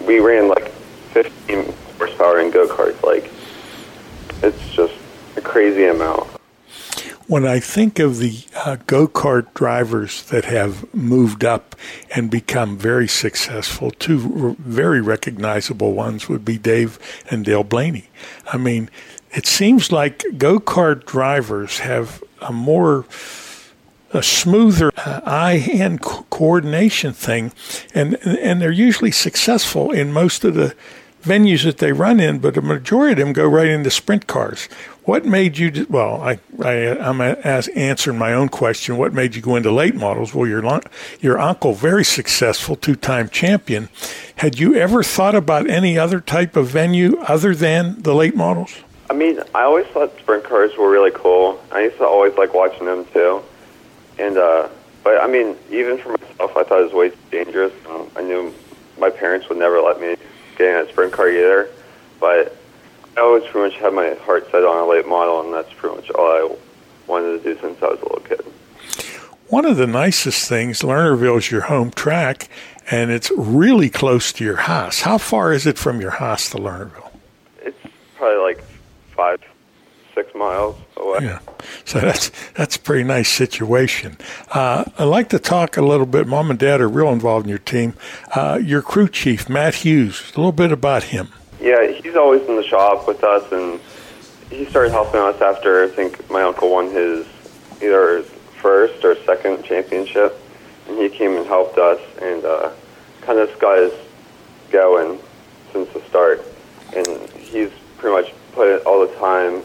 [0.06, 0.68] we ran like
[1.12, 3.02] 15 horsepower in go karts.
[3.02, 3.31] Like
[4.43, 4.94] it's just
[5.36, 6.36] a crazy amount.
[7.28, 11.74] When I think of the uh, go kart drivers that have moved up
[12.15, 18.11] and become very successful, two r- very recognizable ones would be Dave and Dale Blaney.
[18.53, 18.90] I mean,
[19.32, 23.07] it seems like go kart drivers have a more
[24.12, 27.51] a smoother uh, eye-hand co- coordination thing,
[27.93, 30.77] and and they're usually successful in most of the
[31.27, 32.39] venues that they run in.
[32.39, 34.69] But a majority of them go right into sprint cars.
[35.05, 35.86] What made you?
[35.89, 38.97] Well, I, I I'm as answering my own question.
[38.97, 40.35] What made you go into late models?
[40.35, 40.81] Well, your
[41.20, 43.89] your uncle, very successful, two-time champion.
[44.36, 48.74] Had you ever thought about any other type of venue other than the late models?
[49.09, 51.62] I mean, I always thought sprint cars were really cool.
[51.70, 53.43] I used to always like watching them too.
[54.19, 54.69] And uh,
[55.05, 57.73] but I mean, even for myself, I thought it was way too dangerous.
[58.16, 58.53] I knew
[58.98, 60.16] my parents would never let me
[60.57, 61.69] get in a sprint car either.
[62.20, 62.57] But
[63.16, 65.97] I always pretty much had my heart set on a late model, and that's pretty
[65.97, 66.57] much all I
[67.07, 68.41] wanted to do since I was a little kid.
[69.49, 72.49] One of the nicest things, Lernerville is your home track,
[72.91, 75.03] and it's really close to your house.
[75.03, 77.12] How far is it from your house to Lernerville?
[77.62, 77.78] It's
[78.16, 78.65] probably like
[79.15, 79.41] five,
[80.15, 80.77] six miles
[81.20, 81.38] Yeah.
[81.84, 84.18] So that's that's a pretty nice situation.
[84.51, 86.26] Uh, I'd like to talk a little bit.
[86.26, 87.94] Mom and Dad are real involved in your team.
[88.34, 91.28] Uh, your crew chief, Matt Hughes, a little bit about him.
[91.60, 93.80] Yeah, he's always in the shop with us, and
[94.51, 97.26] he started helping us after I think my uncle won his
[97.82, 98.26] either his
[98.60, 100.38] first or second championship,
[100.88, 102.72] and he came and helped us and uh,
[103.22, 103.93] kind of got us
[104.70, 105.18] going
[105.72, 106.44] since the start.
[106.94, 109.62] And he's pretty much put it all the time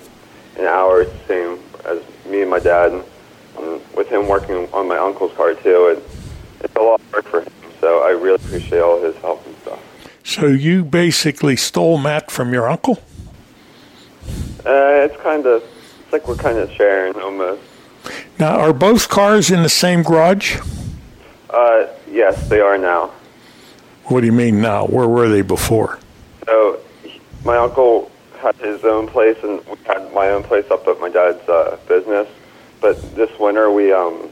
[0.58, 2.92] and hours, same as me and my dad.
[2.92, 6.04] And with him working on my uncle's car too, it,
[6.64, 7.52] it's a lot of work for him.
[7.80, 9.80] So I really appreciate all his help and stuff.
[10.24, 13.04] So you basically stole Matt from your uncle?
[14.64, 15.64] Uh, it's kind of,
[16.04, 17.62] it's like we're kind of sharing almost.
[18.40, 20.60] Now, are both cars in the same garage?
[21.50, 23.12] Uh, yes, they are now.
[24.06, 24.86] What do you mean now?
[24.86, 26.00] Where were they before?
[26.46, 26.80] So
[27.44, 28.12] my uncle
[28.42, 31.78] had his own place, and we had my own place up at my dad's uh,
[31.88, 32.28] business.
[32.80, 34.30] But this winter, we um,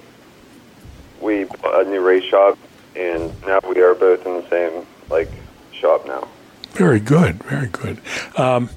[1.22, 2.58] we bought a new race shop,
[2.96, 5.30] and now we are both in the same like
[5.72, 6.28] shop now.
[6.72, 8.00] Very good, very good.
[8.38, 8.70] Um,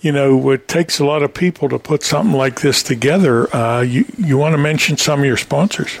[0.00, 3.54] you know, it takes a lot of people to put something like this together.
[3.54, 5.98] Uh, you you want to mention some of your sponsors?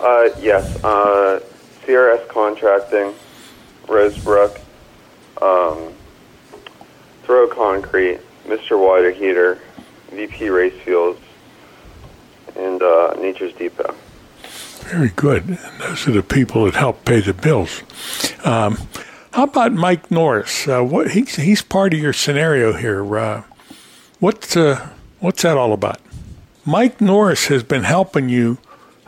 [0.00, 1.40] Uh, yes, uh,
[1.86, 3.14] CRS Contracting,
[3.86, 4.60] Rosebrook,
[5.40, 5.93] um,
[7.24, 8.78] Throw Concrete, Mr.
[8.78, 9.60] Water Heater,
[10.10, 11.18] VP Race Fuels,
[12.56, 13.94] and uh, Nature's Depot.
[14.84, 15.48] Very good.
[15.48, 17.82] And those are the people that help pay the bills.
[18.44, 18.78] Um,
[19.32, 20.68] how about Mike Norris?
[20.68, 23.16] Uh, what he's he's part of your scenario here.
[23.16, 23.42] Uh,
[24.20, 24.88] what uh,
[25.20, 26.00] what's that all about?
[26.64, 28.58] Mike Norris has been helping you,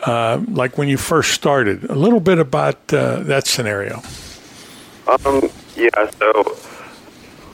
[0.04, 1.84] uh, like when you first started.
[1.84, 4.02] A little bit about uh, that scenario.
[5.06, 6.42] Um, yeah, so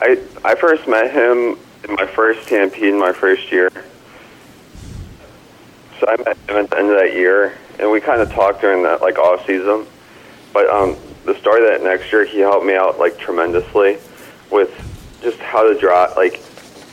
[0.02, 3.70] I I first met him in my first stampede in my first year.
[6.00, 8.60] So I met him at the end of that year, and we kind of talked
[8.60, 9.86] during that like off season.
[10.52, 13.98] But um, the start of that next year, he helped me out like tremendously
[14.50, 14.70] with
[15.22, 16.42] just how to drive, like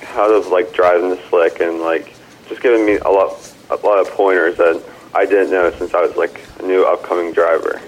[0.04, 2.14] how to like drive in the slick, and like
[2.48, 4.84] just giving me a lot a lot of pointers that
[5.16, 7.82] I didn't know since I was like a new upcoming driver.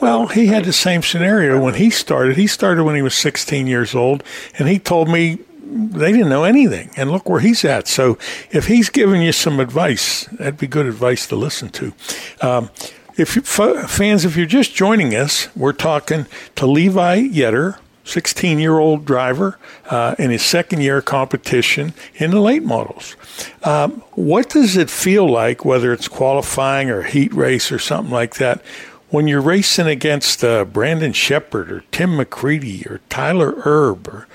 [0.00, 2.36] Well, he had the same scenario when he started.
[2.36, 4.22] He started when he was 16 years old,
[4.58, 5.38] and he told me
[5.70, 7.88] they didn't know anything, and look where he's at.
[7.88, 8.16] So
[8.50, 11.92] if he's giving you some advice, that'd be good advice to listen to.
[12.40, 12.70] Um,
[13.16, 18.78] if you, fans, if you're just joining us, we're talking to Levi Yetter, 16 year
[18.78, 19.58] old driver
[19.90, 23.16] uh, in his second year competition in the late models.
[23.64, 28.36] Um, what does it feel like, whether it's qualifying or heat race or something like
[28.36, 28.62] that,
[29.10, 34.28] when you're racing against uh, Brandon Sheppard or Tim McCreadie or Tyler Erb or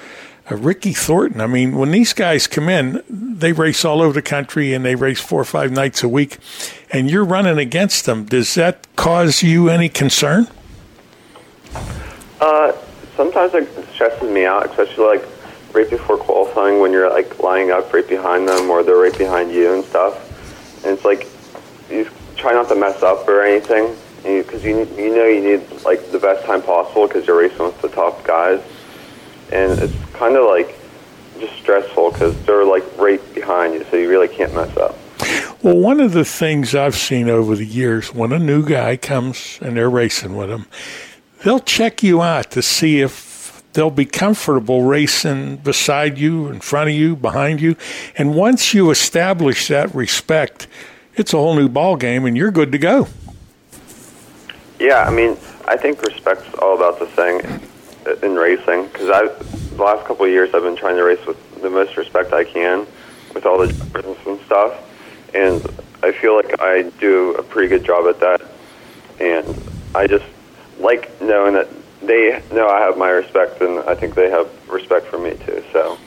[0.50, 1.42] uh, Ricky Thornton?
[1.42, 4.96] I mean, when these guys come in, they race all over the country and they
[4.96, 6.38] race four or five nights a week,
[6.92, 8.26] and you're running against them.
[8.26, 10.48] Does that cause you any concern?
[12.42, 12.74] Uh,
[13.16, 15.26] sometimes it stresses me out, especially like
[15.74, 19.52] right before qualifying when you're like lining up right behind them or they're right behind
[19.52, 20.30] you and stuff.
[20.84, 21.28] And it's like
[21.90, 26.12] you try not to mess up or anything because you, you, know you need like
[26.12, 28.62] the best time possible because you're racing with the top guys.
[29.52, 30.80] And it's kind of like
[31.40, 34.98] just stressful because they're like right behind you, so you really can't mess up.
[35.62, 39.60] Well, one of the things I've seen over the years when a new guy comes
[39.62, 40.66] and they're racing with him,
[41.44, 46.90] they'll check you out to see if they'll be comfortable racing beside you, in front
[46.90, 47.76] of you, behind you.
[48.18, 50.68] And once you establish that respect,
[51.16, 53.08] it's a whole new ball game, and you're good to go.
[54.80, 55.38] Yeah, I mean,
[55.68, 57.42] I think respect's all about the thing
[58.06, 59.28] uh, in racing because I,
[59.76, 62.44] the last couple of years, I've been trying to race with the most respect I
[62.44, 62.86] can
[63.34, 64.74] with all the drivers and stuff,
[65.34, 65.62] and
[66.04, 68.42] I feel like I do a pretty good job at that,
[69.20, 69.46] and
[69.96, 70.26] I just
[70.80, 71.68] like knowing that
[72.02, 75.64] they know I have my respect, and I think they have respect for me too.
[75.72, 75.98] So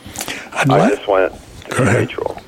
[0.53, 2.41] I'd I like- just want it to be mutual.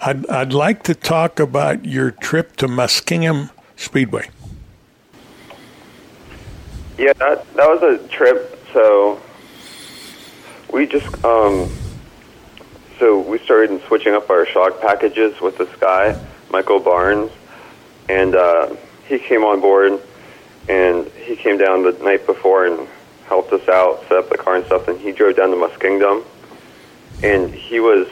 [0.00, 4.28] I'd, I'd like to talk about your trip to Muskingum Speedway.
[6.98, 8.58] Yeah, that that was a trip.
[8.72, 9.22] So
[10.72, 11.70] we just um,
[12.98, 16.20] so we started switching up our shock packages with this guy,
[16.50, 17.30] Michael Barnes,
[18.08, 18.74] and uh,
[19.06, 20.02] he came on board,
[20.68, 22.88] and he came down the night before and
[23.26, 24.88] helped us out, set up the car and stuff.
[24.88, 26.24] And he drove down to Muskingum,
[27.22, 28.08] and he was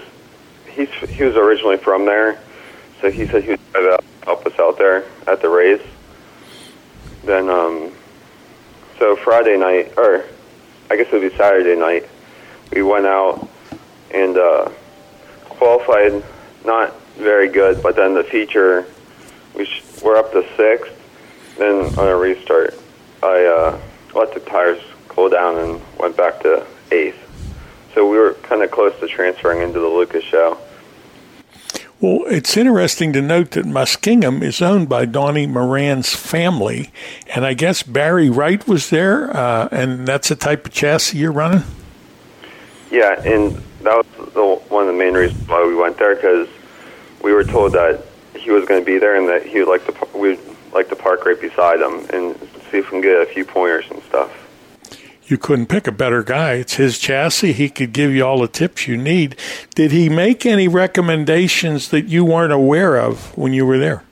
[0.70, 2.38] he's he was originally from there,
[3.00, 5.82] so he said he would drive out, help us out there at the race.
[7.24, 7.90] Then um,
[8.98, 10.24] so Friday night, or
[10.90, 12.09] I guess it would be Saturday night,
[12.73, 13.48] we went out
[14.12, 14.70] and uh,
[15.44, 16.23] qualified
[16.64, 18.86] not very good, but then the feature,
[19.55, 20.93] we sh- we're up to sixth.
[21.59, 22.74] Then on a restart,
[23.23, 23.81] I uh,
[24.14, 27.18] let the tires cool down and went back to eighth.
[27.94, 30.59] So we were kind of close to transferring into the Lucas show.
[31.98, 36.93] Well, it's interesting to note that Muskingum is owned by Donnie Moran's family,
[37.35, 41.32] and I guess Barry Wright was there, uh, and that's the type of chassis you're
[41.32, 41.62] running.
[42.90, 46.48] Yeah, and that was the, one of the main reasons why we went there because
[47.23, 48.05] we were told that
[48.35, 50.39] he was going to be there and that he would like to we'd
[50.73, 52.39] like to park right beside him and
[52.70, 54.45] see if we can get a few pointers and stuff.
[55.27, 56.53] You couldn't pick a better guy.
[56.53, 57.53] It's his chassis.
[57.53, 59.35] He could give you all the tips you need.
[59.74, 64.05] Did he make any recommendations that you weren't aware of when you were there?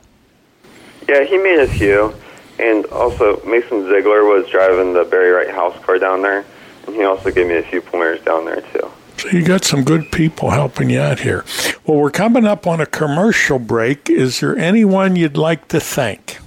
[1.08, 2.14] Yeah, he made a few,
[2.58, 6.44] and also Mason Zeigler was driving the Barry Wright house car down there,
[6.86, 8.90] and he also gave me a few pointers down there too.
[9.18, 11.44] So you got some good people helping you out here.
[11.86, 14.10] Well, we're coming up on a commercial break.
[14.10, 16.38] Is there anyone you'd like to thank?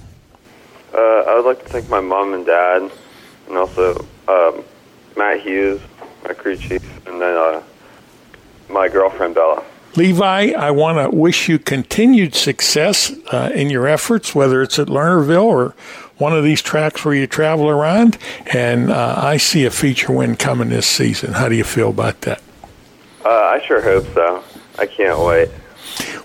[0.92, 2.90] Uh, I would like to thank my mom and dad,
[3.46, 4.64] and also um,
[5.16, 5.80] Matt Hughes,
[6.24, 7.62] my crew chief, and then uh,
[8.68, 9.64] my girlfriend Bella.
[9.96, 14.88] Levi, I want to wish you continued success uh, in your efforts, whether it's at
[14.88, 15.74] Lernerville or
[16.18, 18.18] one of these tracks where you travel around.
[18.52, 21.32] And uh, I see a feature win coming this season.
[21.32, 22.42] How do you feel about that?
[23.24, 24.44] Uh, I sure hope so.
[24.78, 25.48] I can't wait.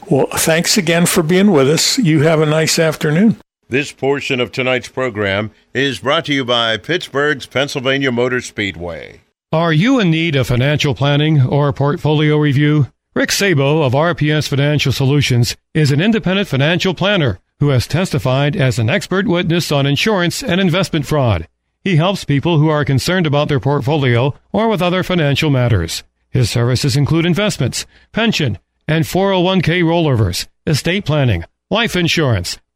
[0.09, 1.97] Well, thanks again for being with us.
[1.97, 3.37] You have a nice afternoon.
[3.73, 9.21] This portion of tonight's program is brought to you by Pittsburgh's Pennsylvania Motor Speedway.
[9.51, 12.85] Are you in need of financial planning or portfolio review?
[13.15, 18.77] Rick Sabo of RPS Financial Solutions is an independent financial planner who has testified as
[18.77, 21.47] an expert witness on insurance and investment fraud.
[21.83, 26.03] He helps people who are concerned about their portfolio or with other financial matters.
[26.29, 32.59] His services include investments, pension, and 401k rollovers, estate planning, life insurance,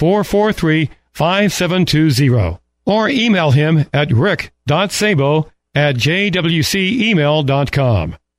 [0.00, 2.58] 443 5720.
[2.86, 8.16] Or email him at rick.sabo at jwcemail.com.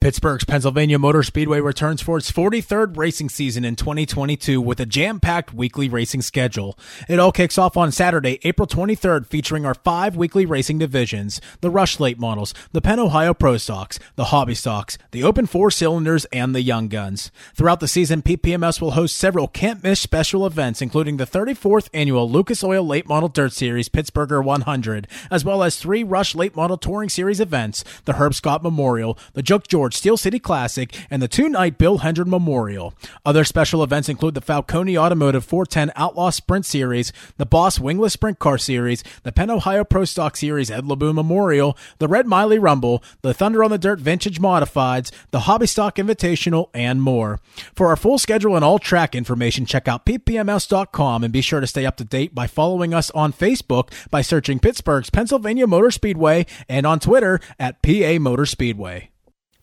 [0.00, 5.52] Pittsburgh's Pennsylvania Motor Speedway returns for its 43rd racing season in 2022 with a jam-packed
[5.52, 6.78] weekly racing schedule.
[7.06, 11.68] It all kicks off on Saturday, April 23rd, featuring our five weekly racing divisions, the
[11.68, 16.24] Rush Late Models, the Penn Ohio Pro Stocks, the Hobby Stocks, the Open Four Cylinders,
[16.32, 17.30] and the Young Guns.
[17.54, 22.64] Throughout the season, PPMS will host several can't-miss special events, including the 34th annual Lucas
[22.64, 27.10] Oil Late Model Dirt Series Pittsburgher 100, as well as three Rush Late Model Touring
[27.10, 31.48] Series events, the Herb Scott Memorial, the Joke George Steel City Classic, and the two
[31.48, 32.94] night Bill Hendren Memorial.
[33.24, 38.38] Other special events include the Falcone Automotive 410 Outlaw Sprint Series, the Boss Wingless Sprint
[38.38, 43.02] Car Series, the Penn Ohio Pro Stock Series Ed LeBoon Memorial, the Red Miley Rumble,
[43.22, 47.40] the Thunder on the Dirt Vintage Modifieds, the Hobby Stock Invitational, and more.
[47.74, 51.66] For our full schedule and all track information, check out ppms.com and be sure to
[51.66, 56.46] stay up to date by following us on Facebook by searching Pittsburgh's Pennsylvania Motor Speedway
[56.68, 59.09] and on Twitter at PA Motor Speedway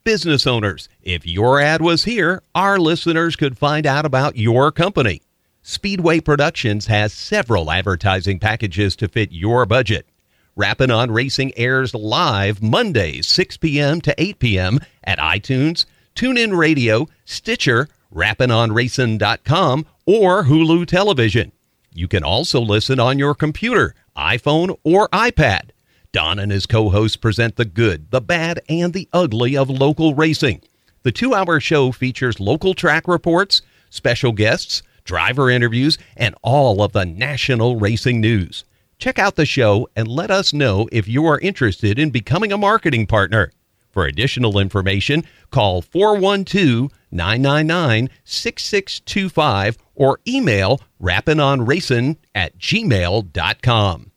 [0.08, 0.88] business owners.
[1.04, 5.22] If your ad was here, our listeners could find out about your company.
[5.64, 10.08] Speedway Productions has several advertising packages to fit your budget.
[10.56, 14.00] Rappin' on Racing airs live Mondays, 6 p.m.
[14.00, 14.80] to 8 p.m.
[15.04, 15.86] at iTunes,
[16.16, 21.52] TuneIn Radio, Stitcher, rappinonracing.com, or Hulu Television.
[21.94, 25.72] You can also listen on your computer, iPhone, or iPad.
[26.12, 30.16] Don and his co hosts present the good, the bad, and the ugly of local
[30.16, 30.62] racing.
[31.04, 36.92] The two hour show features local track reports, special guests, driver interviews, and all of
[36.92, 38.66] the national racing news.
[39.00, 42.58] Check out the show and let us know if you are interested in becoming a
[42.58, 43.52] marketing partner.
[43.92, 54.12] For additional information, call 412 999 6625 or email rappinonracing at gmail.com.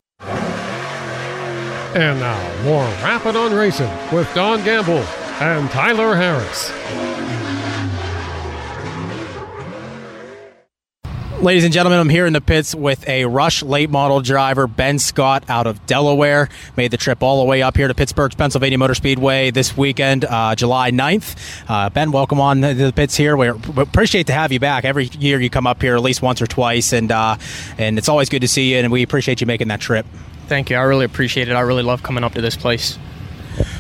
[1.93, 5.03] And now, more Rappin' on Racing with Don Gamble
[5.41, 6.71] and Tyler Harris.
[11.43, 15.01] Ladies and gentlemen, I'm here in the pits with a Rush late model driver, Ben
[15.01, 16.49] Scott, out of Delaware.
[16.77, 20.25] Made the trip all the way up here to Pittsburgh's Pennsylvania Motor Speedway this weekend,
[20.27, 21.65] uh, July 9th.
[21.69, 23.37] Uh, ben, welcome on the pits here.
[23.37, 24.85] We appreciate to have you back.
[24.85, 27.37] Every year you come up here at least once or twice, and uh,
[27.79, 30.07] and it's always good to see you, and we appreciate you making that trip.
[30.51, 30.75] Thank you.
[30.75, 31.53] I really appreciate it.
[31.53, 32.99] I really love coming up to this place.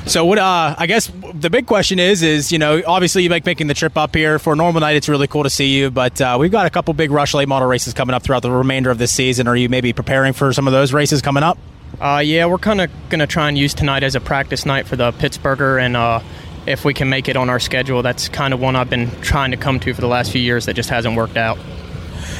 [0.06, 0.38] So what?
[0.38, 3.74] Uh, I guess the big question is, is you know, obviously you make making the
[3.74, 4.94] trip up here for a normal night.
[4.94, 7.48] It's really cool to see you, but uh, we've got a couple big Rush late
[7.48, 9.48] model races coming up throughout the remainder of this season.
[9.48, 11.58] Are you maybe preparing for some of those races coming up?
[12.00, 14.86] Uh, yeah, we're kind of going to try and use tonight as a practice night
[14.86, 16.20] for the Pittsburgher, and uh,
[16.66, 19.50] if we can make it on our schedule, that's kind of one I've been trying
[19.50, 21.58] to come to for the last few years that just hasn't worked out.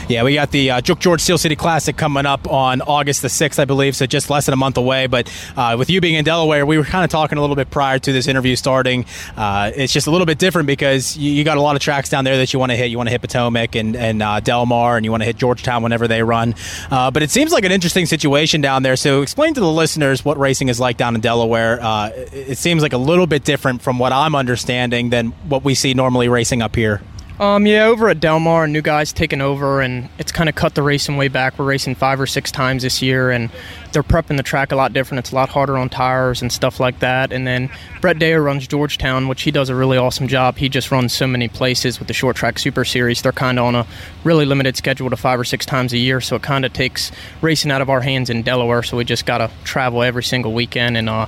[0.08, 3.58] Yeah, we got the uh, George Steel City Classic coming up on August the 6th,
[3.58, 5.06] I believe, so just less than a month away.
[5.06, 7.70] But uh, with you being in Delaware, we were kind of talking a little bit
[7.70, 9.06] prior to this interview starting.
[9.36, 12.08] Uh, it's just a little bit different because you, you, got a lot of tracks
[12.08, 12.90] down there that you want to hit.
[12.90, 15.82] You want to hit Potomac and, and uh, Delmar, and you want to hit Georgetown
[15.82, 16.54] whenever they run.
[16.90, 18.96] Uh, but it seems like an interesting situation down there.
[18.96, 21.80] So explain to the listeners what racing is like down in Delaware.
[21.80, 25.74] Uh, it seems like a little bit different from what I'm understanding than what we
[25.74, 27.00] see normally racing up here.
[27.40, 30.82] Um, yeah, over at Delmar, new guys taking over, and it's kind of cut the
[30.82, 31.58] racing way back.
[31.58, 33.48] We're racing five or six times this year, and
[33.92, 35.20] they're prepping the track a lot different.
[35.20, 37.32] It's a lot harder on tires and stuff like that.
[37.32, 37.70] And then
[38.02, 40.58] Brett Deyo runs Georgetown, which he does a really awesome job.
[40.58, 43.22] He just runs so many places with the Short Track Super Series.
[43.22, 43.86] They're kind of on a
[44.22, 47.10] really limited schedule to five or six times a year, so it kind of takes
[47.40, 48.82] racing out of our hands in Delaware.
[48.82, 51.08] So we just got to travel every single weekend and.
[51.08, 51.24] Uh,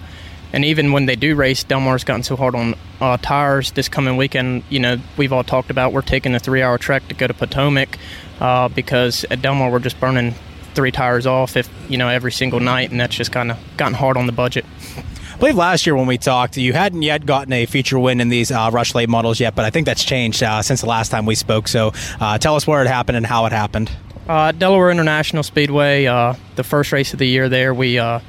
[0.52, 4.16] and even when they do race, Delmar's gotten so hard on uh, tires this coming
[4.16, 4.64] weekend.
[4.68, 7.98] You know, we've all talked about we're taking the three-hour trek to go to Potomac
[8.40, 10.34] uh, because at Delmar we're just burning
[10.74, 13.94] three tires off if you know every single night, and that's just kind of gotten
[13.94, 14.64] hard on the budget.
[14.96, 18.28] I believe last year when we talked, you hadn't yet gotten a feature win in
[18.28, 21.08] these uh, Rush Late models yet, but I think that's changed uh, since the last
[21.10, 21.66] time we spoke.
[21.66, 23.90] So uh, tell us where it happened and how it happened.
[24.28, 28.20] Uh, Delaware International Speedway, uh, the first race of the year there, we uh,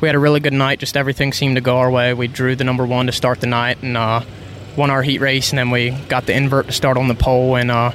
[0.00, 0.78] we had a really good night.
[0.78, 2.14] Just everything seemed to go our way.
[2.14, 4.22] We drew the number one to start the night, and uh,
[4.76, 7.56] won our heat race, and then we got the invert to start on the pole,
[7.56, 7.92] and uh,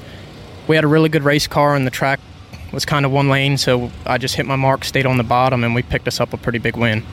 [0.67, 2.19] we had a really good race car, and the track
[2.71, 5.63] was kind of one lane, so I just hit my mark, stayed on the bottom,
[5.63, 7.03] and we picked us up a pretty big win.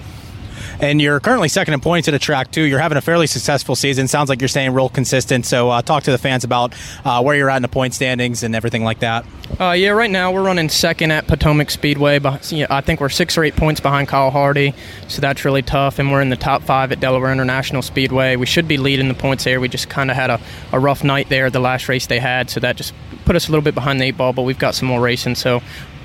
[0.81, 2.63] And you're currently second in points at a track too.
[2.63, 4.09] You're having a fairly successful season.
[4.09, 5.47] Sounds like you're staying real consistent.
[5.47, 6.75] So uh, talk to the fans about
[7.05, 9.25] uh, where you're at in the point standings and everything like that.
[9.59, 12.21] Uh, yeah, right now we're running second at Potomac Speedway.
[12.23, 14.75] I think we're six or eight points behind Kyle Hardy,
[15.09, 15.99] so that's really tough.
[15.99, 18.37] And we're in the top five at Delaware International Speedway.
[18.37, 19.61] We should be leading the points there.
[19.61, 20.41] We just kind of had a,
[20.73, 23.51] a rough night there, the last race they had, so that just put us a
[23.51, 24.33] little bit behind the eight ball.
[24.33, 25.63] But we've got some more racing, so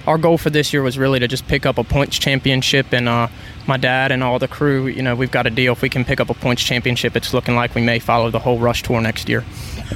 [0.07, 3.09] our goal for this year was really to just pick up a points championship and
[3.09, 3.27] uh,
[3.67, 5.73] my dad and all the crew you know we've got a deal.
[5.73, 8.39] If we can pick up a points championship it's looking like we may follow the
[8.39, 9.43] whole rush tour next year.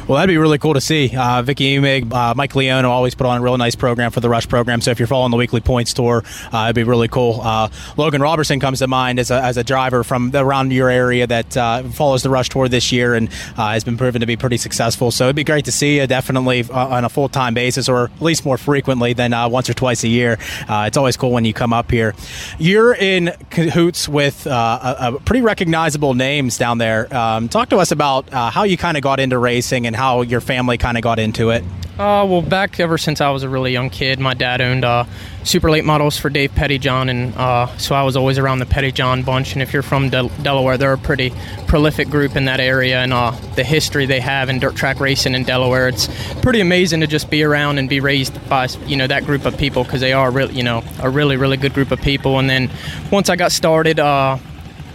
[0.08, 1.16] Well that'd be really cool to see.
[1.16, 4.30] Uh, Vicky Emig, uh, Mike Leone always put on a real nice program for the
[4.30, 4.82] rush program.
[4.82, 7.42] So if you're following the weekly points tour uh, it'd be really cool.
[7.42, 11.28] Uh, Logan Robertson comes to mind as a, as a driver from around your area
[11.28, 14.36] that uh, follows the rush tour this year and uh, has been proven to be
[14.36, 15.12] pretty successful.
[15.12, 18.46] So it'd be great to see you definitely on a full-time basis or at least
[18.46, 20.38] more frequently than once or twice a year
[20.70, 22.14] it's always cool when you come up here
[22.58, 27.14] you're in cahoots with uh, a, a pretty recognizable names down there.
[27.16, 30.22] Um, talk to us about uh, how you kind of got into racing and how
[30.22, 31.64] your family kind of got into it.
[31.98, 35.06] Uh, well, back ever since I was a really young kid, my dad owned uh,
[35.50, 39.26] super late models for Dave Pettyjohn, and uh, so I was always around the Pettyjohn
[39.26, 39.54] bunch.
[39.54, 41.34] And if you're from Del- Delaware, they're a pretty
[41.68, 45.34] prolific group in that area, and uh, the history they have in dirt track racing
[45.34, 46.08] in Delaware, it's
[46.42, 49.58] pretty amazing to just be around and be raised by you know that group of
[49.58, 52.38] people because they are really you know a really really good group of people.
[52.38, 52.70] And then
[53.12, 54.38] once I got started, uh,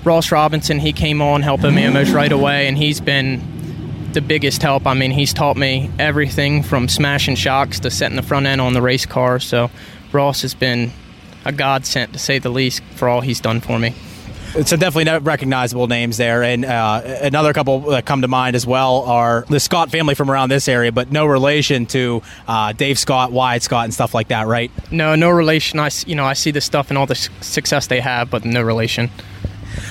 [0.05, 3.43] Ross Robinson he came on helping me almost right away, and he's been
[4.13, 4.87] the biggest help.
[4.87, 8.73] I mean, he's taught me everything from smashing shocks to setting the front end on
[8.73, 9.41] the race car.
[9.41, 9.71] So
[10.15, 10.93] Ross has been
[11.45, 13.95] a godsend to say the least for all he's done for me.
[14.65, 19.03] So definitely recognizable names there, and uh, another couple that come to mind as well
[19.03, 23.32] are the Scott family from around this area, but no relation to uh, Dave Scott,
[23.32, 24.70] Wyatt Scott, and stuff like that, right?
[24.93, 25.81] No, no relation.
[25.81, 28.62] I you know I see the stuff and all the success they have, but no
[28.62, 29.11] relation.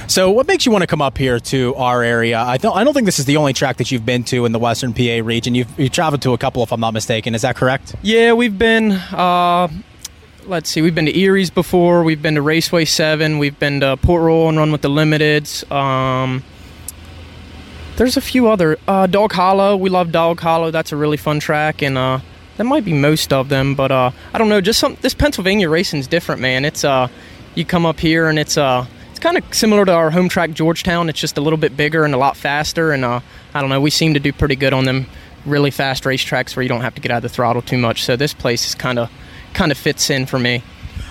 [0.08, 2.40] So, what makes you want to come up here to our area?
[2.40, 4.54] I don't, I don't think this is the only track that you've been to in
[4.54, 5.56] the Western PA region.
[5.56, 7.36] You've, you've traveled to a couple, if I'm not mistaken.
[7.36, 7.96] Is that correct?
[8.02, 8.92] Yeah, we've been.
[8.92, 9.68] Uh,
[10.48, 12.04] let's see, we've been to Eriez before.
[12.04, 13.40] We've been to Raceway Seven.
[13.40, 15.70] We've been to Port Royal and run with the Limiteds.
[15.72, 16.44] Um,
[17.96, 19.78] there's a few other uh, Dog Hollow.
[19.78, 20.72] We love Dog Hollow.
[20.72, 22.20] That's a really fun track, and uh,
[22.58, 23.76] that might be most of them.
[23.76, 24.62] But uh, I don't know.
[24.62, 26.66] Just some this Pennsylvania racing's different, man.
[26.66, 27.08] It's uh,
[27.56, 28.86] you come up here and it's uh
[29.24, 31.08] kind of similar to our home track Georgetown.
[31.08, 32.92] It's just a little bit bigger and a lot faster.
[32.92, 33.22] And uh,
[33.54, 35.06] I don't know, we seem to do pretty good on them
[35.46, 38.04] really fast racetracks where you don't have to get out of the throttle too much.
[38.04, 39.10] So this place is kind of
[39.54, 40.64] kind of fits in for me.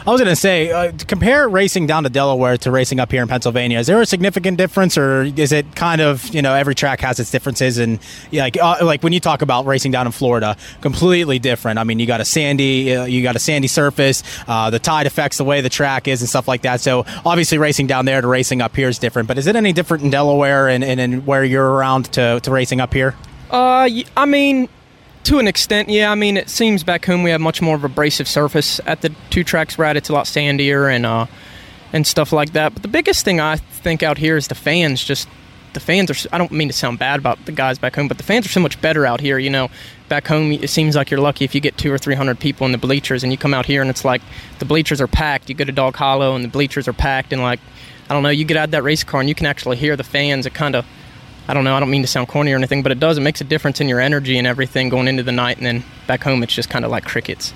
[0.05, 3.23] I was going to say, uh, compare racing down to Delaware to racing up here
[3.23, 3.79] in Pennsylvania.
[3.79, 7.21] Is there a significant difference, or is it kind of you know every track has
[7.21, 7.79] its differences?
[7.79, 8.01] And
[8.33, 11.79] yeah, like uh, like when you talk about racing down in Florida, completely different.
[11.79, 14.25] I mean, you got a sandy, uh, you got a sandy surface.
[14.49, 16.81] Uh, the tide affects the way the track is and stuff like that.
[16.81, 19.29] So obviously, racing down there to racing up here is different.
[19.29, 22.51] But is it any different in Delaware and, and, and where you're around to, to
[22.51, 23.15] racing up here?
[23.53, 24.69] Uh, I mean,
[25.25, 26.11] to an extent, yeah.
[26.11, 28.81] I mean, it seems back home we have much more of abrasive surface.
[28.87, 31.27] At the two tracks we're it's a lot sandier and uh,
[31.93, 32.73] and stuff like that.
[32.75, 35.05] But the biggest thing I think out here is the fans.
[35.05, 35.29] Just
[35.75, 36.29] the fans are.
[36.33, 38.51] I don't mean to sound bad about the guys back home, but the fans are
[38.51, 39.39] so much better out here.
[39.39, 39.71] You know,
[40.09, 42.67] back home it seems like you're lucky if you get two or three hundred people
[42.67, 44.23] in the bleachers, and you come out here and it's like
[44.59, 45.49] the bleachers are packed.
[45.49, 47.61] You go to Dog Hollow and the bleachers are packed, and like
[48.11, 49.97] I don't know, you get out of that race car and you can actually hear
[49.97, 50.47] the fans.
[50.47, 50.85] It kind of
[51.49, 53.19] I don't know, I don't mean to sound corny or anything, but it does.
[53.19, 55.85] It makes a difference in your energy and everything going into the night, and then
[56.07, 57.53] back home, it's just kind of like crickets.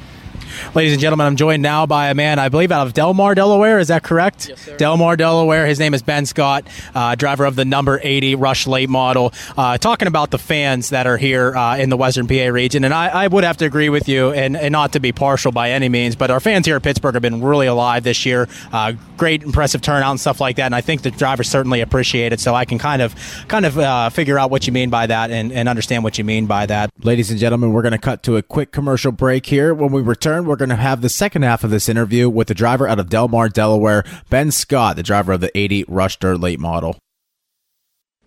[0.74, 3.78] Ladies and gentlemen, I'm joined now by a man, I believe, out of Delmar, Delaware.
[3.78, 4.48] Is that correct?
[4.48, 4.76] Yes, sir.
[4.76, 5.66] Delmar, Delaware.
[5.66, 9.32] His name is Ben Scott, uh, driver of the number 80 Rush Late model.
[9.56, 12.84] Uh, talking about the fans that are here uh, in the Western PA region.
[12.84, 15.52] And I, I, would have to agree with you, and, and, not to be partial
[15.52, 18.48] by any means, but our fans here at Pittsburgh have been really alive this year.
[18.72, 20.66] Uh, great, impressive turnout and stuff like that.
[20.66, 22.40] And I think the drivers certainly appreciate it.
[22.40, 23.14] So I can kind of
[23.48, 26.24] kind of uh, figure out what you mean by that and, and understand what you
[26.24, 26.90] mean by that.
[27.02, 29.74] Ladies and gentlemen, we're going to cut to a quick commercial break here.
[29.74, 32.54] When we return, we're going to have the second half of this interview with the
[32.54, 36.60] driver out of Delmar, Delaware, Ben Scott, the driver of the 80 Rush Dirt Late
[36.60, 36.96] model.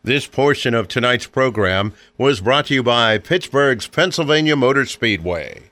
[0.03, 5.63] This portion of tonight's program was brought to you by Pittsburgh's Pennsylvania Motor Speedway.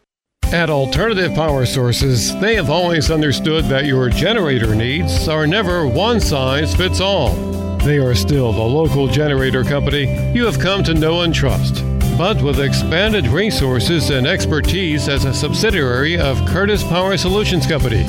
[0.52, 6.20] At Alternative Power Sources, they have always understood that your generator needs are never one
[6.20, 7.36] size fits all.
[7.80, 11.84] They are still the local generator company you have come to know and trust
[12.18, 18.04] but with expanded resources and expertise as a subsidiary of Curtis Power Solutions Company,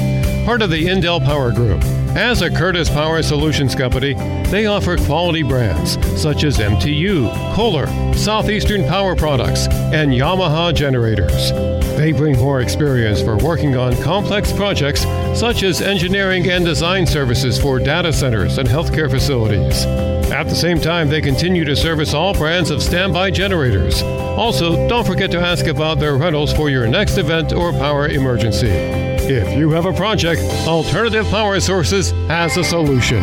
[0.46, 1.82] part of the Indel Power Group.
[2.16, 4.14] As a Curtis Power Solutions company,
[4.50, 11.52] they offer quality brands such as MTU, Kohler, Southeastern Power Products, and Yamaha generators.
[11.98, 15.02] They bring more experience for working on complex projects
[15.38, 19.84] such as engineering and design services for data centers and healthcare facilities.
[20.30, 24.02] At the same time, they continue to service all brands of standby generators.
[24.02, 28.68] Also, don't forget to ask about their rentals for your next event or power emergency.
[28.68, 33.22] If you have a project, Alternative Power Sources has a solution.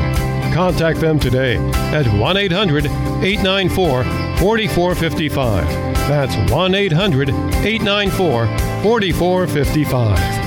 [0.54, 1.58] Contact them today
[1.94, 4.04] at 1 800 894
[4.38, 5.68] 4455.
[6.08, 8.48] That's 1 800 894
[8.84, 10.45] 4455.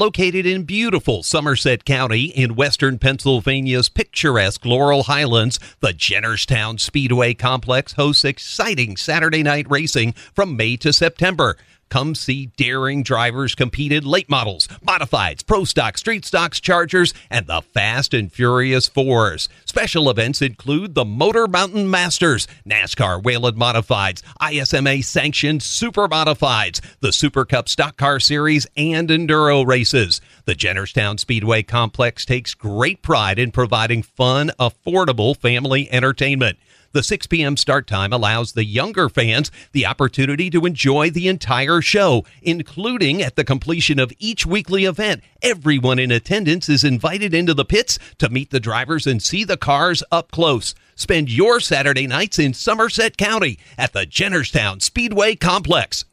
[0.00, 7.92] Located in beautiful Somerset County in western Pennsylvania's picturesque Laurel Highlands, the Jennerstown Speedway Complex
[7.92, 11.58] hosts exciting Saturday night racing from May to September.
[11.90, 17.48] Come see daring drivers compete in late models, modifieds, pro stock, street stocks, chargers, and
[17.48, 19.48] the Fast and Furious Fours.
[19.64, 27.12] Special events include the Motor Mountain Masters, NASCAR Whelen Modifieds, ISMA sanctioned Super Modifieds, the
[27.12, 30.20] Super Cup Stock Car Series, and Enduro races.
[30.44, 36.56] The Jennerstown Speedway Complex takes great pride in providing fun, affordable family entertainment.
[36.92, 37.56] The 6 p.m.
[37.56, 43.36] start time allows the younger fans the opportunity to enjoy the entire show, including at
[43.36, 45.22] the completion of each weekly event.
[45.40, 49.56] Everyone in attendance is invited into the pits to meet the drivers and see the
[49.56, 50.74] cars up close.
[50.96, 56.06] Spend your Saturday nights in Somerset County at the Jennerstown Speedway Complex.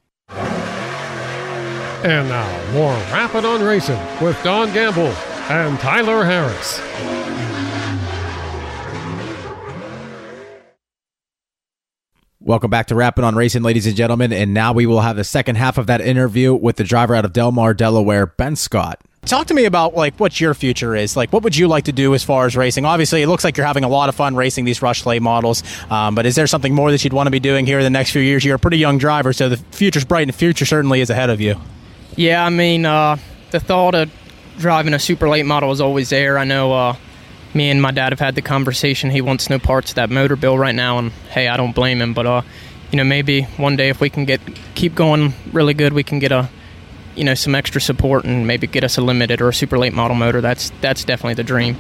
[2.04, 5.12] And now, more Rappin' on Racing with Don Gamble
[5.49, 6.80] and Tyler Harris.
[12.48, 14.32] Welcome back to Rapping on Racing, ladies and gentlemen.
[14.32, 17.26] And now we will have the second half of that interview with the driver out
[17.26, 19.02] of Delmar, Delaware, Ben Scott.
[19.26, 21.18] Talk to me about like what your future is.
[21.18, 22.86] Like, what would you like to do as far as racing?
[22.86, 25.61] Obviously, it looks like you're having a lot of fun racing these Rush Late models.
[25.91, 27.90] Um, but is there something more that you'd want to be doing here in the
[27.90, 28.45] next few years?
[28.45, 31.30] You're a pretty young driver, so the future's bright, and the future certainly is ahead
[31.30, 31.60] of you.
[32.15, 33.18] Yeah, I mean, uh,
[33.52, 34.10] the thought of
[34.57, 36.38] driving a super late model is always there.
[36.38, 36.95] I know uh,
[37.57, 39.09] me and my dad have had the conversation.
[39.09, 41.99] He wants no parts of that motor bill right now, and hey, I don't blame
[42.01, 42.13] him.
[42.13, 42.41] But uh,
[42.91, 44.39] you know, maybe one day if we can get
[44.75, 46.49] keep going really good, we can get a
[47.15, 49.93] you know some extra support and maybe get us a limited or a super late
[49.93, 50.39] model motor.
[50.39, 51.77] That's that's definitely the dream.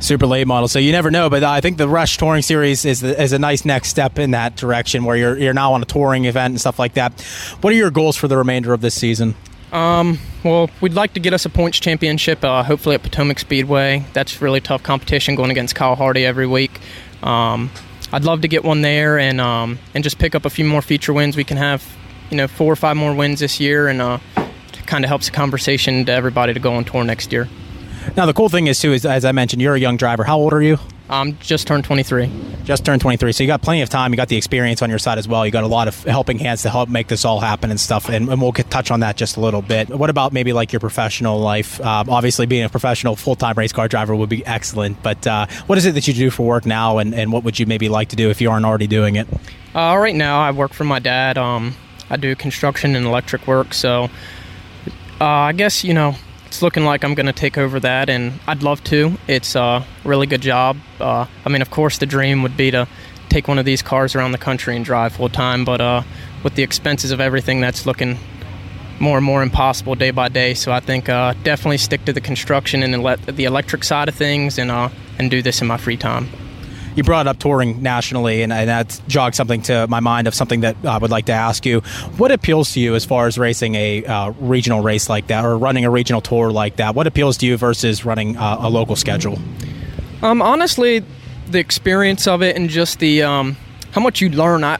[0.00, 0.68] super late model.
[0.68, 3.64] So you never know, but I think the Rush Touring Series is is a nice
[3.64, 6.78] next step in that direction, where you're you're now on a touring event and stuff
[6.78, 7.20] like that.
[7.60, 9.34] What are your goals for the remainder of this season?
[9.72, 14.04] Um, well, we'd like to get us a points championship, uh, hopefully at Potomac Speedway.
[14.12, 16.80] That's really tough competition going against Kyle Hardy every week.
[17.22, 17.70] Um,
[18.12, 20.82] I'd love to get one there and um, and just pick up a few more
[20.82, 21.36] feature wins.
[21.36, 21.86] We can have,
[22.30, 24.18] you know, four or five more wins this year, and uh,
[24.86, 27.48] kind of helps the conversation to everybody to go on tour next year.
[28.16, 30.24] Now the cool thing is too is as I mentioned, you're a young driver.
[30.24, 30.78] How old are you?
[31.10, 32.30] Um, just turned 23.
[32.62, 33.32] Just turned 23.
[33.32, 34.12] So you got plenty of time.
[34.12, 35.44] You got the experience on your side as well.
[35.44, 38.08] You got a lot of helping hands to help make this all happen and stuff.
[38.08, 39.88] And, and we'll get, touch on that just a little bit.
[39.88, 41.80] What about maybe like your professional life?
[41.80, 45.02] Um, obviously, being a professional full time race car driver would be excellent.
[45.02, 47.58] But uh, what is it that you do for work now, and, and what would
[47.58, 49.26] you maybe like to do if you aren't already doing it?
[49.74, 51.36] Uh, right now, I work for my dad.
[51.36, 51.74] Um,
[52.08, 53.74] I do construction and electric work.
[53.74, 54.04] So
[55.20, 56.14] uh, I guess you know
[56.50, 59.16] it's looking like I'm going to take over that, and I'd love to.
[59.28, 60.78] It's a really good job.
[60.98, 62.88] Uh, I mean, of course, the dream would be to
[63.28, 66.02] take one of these cars around the country and drive full time, but uh,
[66.42, 68.18] with the expenses of everything, that's looking
[68.98, 70.54] more and more impossible day by day.
[70.54, 74.58] So I think uh, definitely stick to the construction and the electric side of things,
[74.58, 74.88] and uh,
[75.20, 76.28] and do this in my free time
[76.96, 80.60] you brought up touring nationally, and, and that jogged something to my mind of something
[80.60, 81.80] that I would like to ask you.
[82.16, 85.56] What appeals to you as far as racing a uh, regional race like that, or
[85.56, 86.94] running a regional tour like that?
[86.94, 89.38] What appeals to you versus running uh, a local schedule?
[90.22, 91.04] Um, honestly,
[91.48, 93.56] the experience of it and just the um,
[93.92, 94.64] how much you learn.
[94.64, 94.78] I,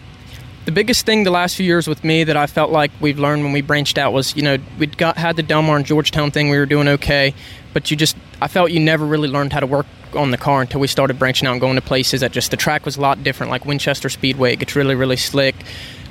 [0.67, 3.43] the biggest thing the last few years with me that I felt like we've learned
[3.45, 6.51] when we branched out was, you know, we'd got had the Delmar and Georgetown thing.
[6.51, 7.35] We were doing okay,
[7.73, 10.61] but you just I felt you never really learned how to work on the car
[10.61, 13.01] until we started branching out and going to places that just the track was a
[13.01, 14.53] lot different, like Winchester Speedway.
[14.53, 15.55] It gets really, really slick.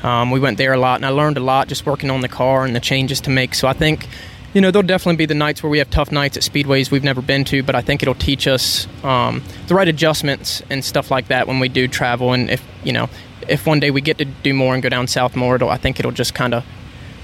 [0.04, 2.28] Um, we went there a lot, and I learned a lot just working on the
[2.30, 3.54] car and the changes to make.
[3.54, 4.08] So I think,
[4.54, 7.04] you know, there'll definitely be the nights where we have tough nights at speedways we've
[7.04, 11.12] never been to, but I think it'll teach us um, the right adjustments and stuff
[11.12, 12.34] like that when we do travel.
[12.34, 13.10] And if you know,
[13.48, 16.00] if one day we get to do more and go down south more, I think
[16.00, 16.66] it'll just kind of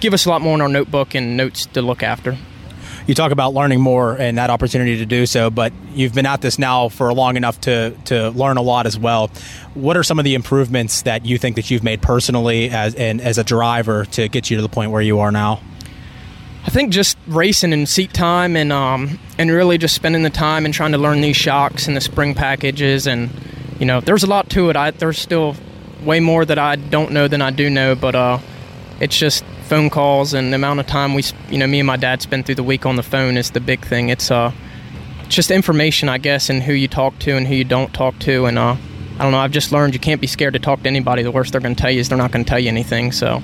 [0.01, 2.37] give us a lot more in our notebook and notes to look after
[3.07, 6.41] you talk about learning more and that opportunity to do so, but you've been at
[6.41, 9.29] this now for long enough to to learn a lot as well.
[9.73, 13.21] What are some of the improvements that you think that you've made personally as and
[13.21, 15.61] as a driver to get you to the point where you are now?
[16.65, 20.65] I think just racing and seat time and um, and really just spending the time
[20.65, 23.29] and trying to learn these shocks and the spring packages and
[23.79, 24.75] you know there's a lot to it.
[24.75, 25.55] I there's still
[26.03, 28.39] way more that I don't know than I do know, but uh,
[28.99, 31.97] it's just phone calls and the amount of time we you know me and my
[31.97, 34.09] dad spend through the week on the phone is the big thing.
[34.09, 34.51] It's uh
[35.27, 38.45] just information I guess and who you talk to and who you don't talk to
[38.45, 38.75] and uh
[39.17, 39.37] I don't know.
[39.39, 41.23] I've just learned you can't be scared to talk to anybody.
[41.23, 43.13] The worst they're going to tell you is they're not going to tell you anything.
[43.13, 43.41] So.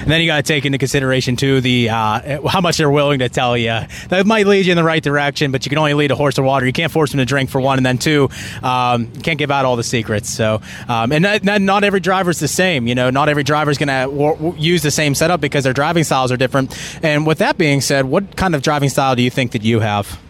[0.00, 3.20] And then you got to take into consideration too the uh, how much they're willing
[3.20, 3.80] to tell you.
[4.08, 6.36] That might lead you in the right direction, but you can only lead a horse
[6.36, 6.66] to water.
[6.66, 8.28] You can't force them to drink for one, and then two,
[8.62, 10.30] um, can't give out all the secrets.
[10.30, 12.86] So, um, and not, not, every driver's the same.
[12.86, 16.04] You know, not every driver's going to w- use the same setup because their driving
[16.04, 16.76] styles are different.
[17.02, 19.80] And with that being said, what kind of driving style do you think that you
[19.80, 20.20] have?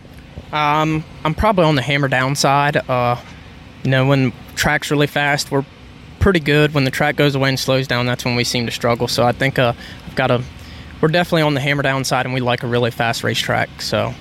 [0.53, 2.77] Um, I'm probably on the hammer down side.
[2.77, 3.17] Uh,
[3.85, 5.65] you know, when track's really fast, we're
[6.21, 6.73] pretty good.
[6.75, 9.09] When the track goes away and slows down, that's when we seem to struggle.
[9.09, 9.73] So I think uh,
[10.07, 10.43] I've got a.
[11.01, 13.83] We're definitely on the hammer down side, and we like a really fast racetrack.
[13.83, 14.15] So.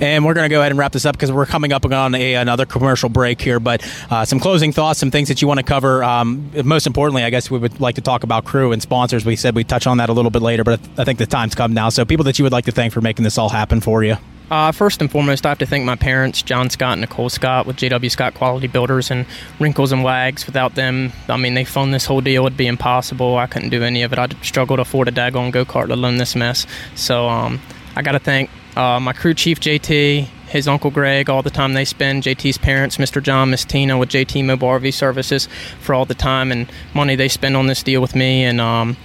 [0.00, 2.14] And we're going to go ahead and wrap this up because we're coming up on
[2.14, 3.60] a, another commercial break here.
[3.60, 6.02] But uh, some closing thoughts, some things that you want to cover.
[6.02, 9.26] Um, most importantly, I guess we would like to talk about crew and sponsors.
[9.26, 11.54] We said we'd touch on that a little bit later, but I think the time's
[11.54, 11.88] come now.
[11.90, 14.16] So people that you would like to thank for making this all happen for you.
[14.50, 17.66] Uh, first and foremost, I have to thank my parents, John Scott and Nicole Scott,
[17.66, 19.24] with JW Scott Quality Builders and
[19.58, 20.44] Wrinkles and Wags.
[20.44, 22.46] Without them, I mean, they fund this whole deal.
[22.46, 23.38] It'd be impossible.
[23.38, 24.18] I couldn't do any of it.
[24.18, 26.66] I'd struggle to afford a daggone go kart, let alone this mess.
[26.94, 27.60] So um,
[27.96, 31.72] I got to thank uh, my crew chief, JT, his uncle Greg, all the time
[31.72, 33.22] they spend, JT's parents, Mr.
[33.22, 35.48] John, Miss Tina, with JT Mobile RV Services,
[35.80, 38.96] for all the time and money they spend on this deal with me, and um,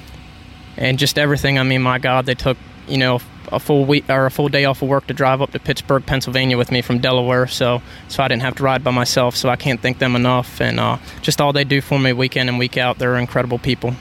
[0.75, 1.57] and just everything.
[1.57, 2.57] I mean, my God, they took
[2.87, 3.19] you know
[3.51, 6.05] a full week or a full day off of work to drive up to Pittsburgh,
[6.05, 7.47] Pennsylvania with me from Delaware.
[7.47, 9.35] So so I didn't have to ride by myself.
[9.35, 10.61] So I can't thank them enough.
[10.61, 12.97] And uh, just all they do for me week in and week out.
[12.97, 13.95] They're incredible people.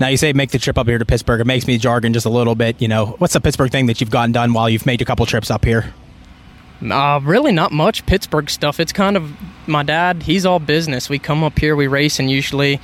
[0.00, 1.40] Now you say make the trip up here to Pittsburgh.
[1.40, 2.80] It makes me jargon just a little bit.
[2.80, 5.24] You know, what's the Pittsburgh thing that you've gotten done while you've made a couple
[5.26, 5.92] trips up here?
[6.82, 8.80] Uh, really not much Pittsburgh stuff.
[8.80, 9.32] It's kind of
[9.68, 10.24] my dad.
[10.24, 11.08] He's all business.
[11.08, 12.80] We come up here, we race, and usually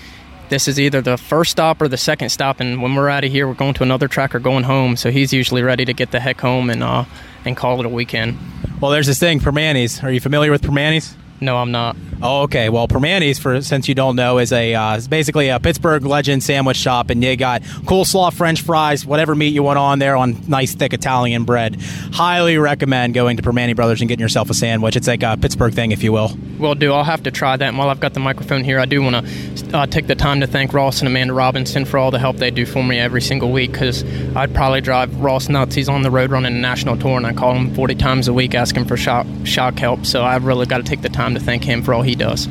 [0.48, 2.60] this is either the first stop or the second stop.
[2.60, 4.96] And when we're out of here, we're going to another track or going home.
[4.96, 7.04] So he's usually ready to get the heck home and uh,
[7.44, 8.38] and call it a weekend.
[8.80, 10.02] Well, there's this thing, Primantis.
[10.02, 11.14] Are you familiar with Primantis?
[11.40, 11.96] No, I'm not.
[12.20, 12.68] Oh, okay.
[12.68, 16.42] Well, Primantis, for since you don't know, is a uh, is basically a Pittsburgh legend
[16.42, 20.36] sandwich shop, and they got coleslaw, French fries, whatever meat you want on there, on
[20.48, 21.80] nice thick Italian bread.
[22.12, 24.96] Highly recommend going to Primanti Brothers and getting yourself a sandwich.
[24.96, 26.36] It's like a Pittsburgh thing, if you will.
[26.58, 26.92] Will do.
[26.92, 27.68] I'll have to try that.
[27.68, 30.40] And while I've got the microphone here, I do want to uh, take the time
[30.40, 33.22] to thank Ross and Amanda Robinson for all the help they do for me every
[33.22, 33.70] single week.
[33.70, 34.02] Because
[34.34, 35.76] I'd probably drive Ross nuts.
[35.76, 38.32] He's on the road running a national tour, and I call him 40 times a
[38.32, 40.04] week asking for shock shock help.
[40.04, 42.46] So I've really got to take the time to thank him for all he does.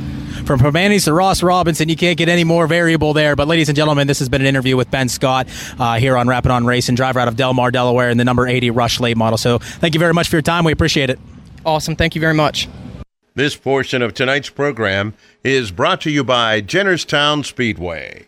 [0.45, 3.36] From Primantis to Ross Robinson, you can't get any more variable there.
[3.36, 5.48] But, ladies and gentlemen, this has been an interview with Ben Scott
[5.80, 8.72] uh, here on Rappin' on Racing, driver out of Delmar, Delaware, in the number 80
[8.72, 9.38] Rush late model.
[9.38, 10.64] So, thank you very much for your time.
[10.64, 11.20] We appreciate it.
[11.66, 11.95] Awesome.
[11.95, 12.68] Thank you very much.
[13.36, 15.14] This portion of tonight's program
[15.44, 18.28] is brought to you by Jennerstown Speedway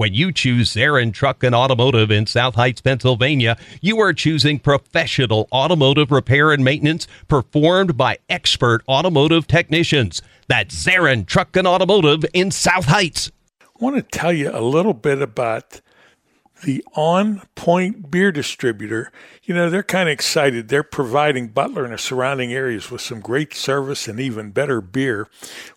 [0.00, 5.46] When you choose Zarin Truck and Automotive in South Heights, Pennsylvania, you are choosing professional
[5.52, 10.22] automotive repair and maintenance performed by expert automotive technicians.
[10.48, 13.30] That's Zarin Truck and Automotive in South Heights.
[13.60, 15.82] I want to tell you a little bit about
[16.62, 19.12] the On Point Beer Distributor.
[19.42, 20.68] You know, they're kind of excited.
[20.68, 25.28] They're providing Butler and the surrounding areas with some great service and even better beer.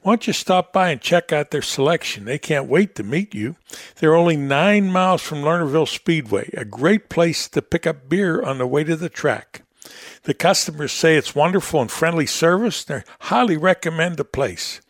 [0.02, 2.26] Why don't you stop by and check out their selection?
[2.26, 3.56] They can't wait to meet you.
[3.96, 8.58] They're only nine miles from Lernerville Speedway, a great place to pick up beer on
[8.58, 9.64] the way to the track.
[10.24, 12.84] The customers say it's wonderful and friendly service.
[12.84, 14.82] They highly recommend the place.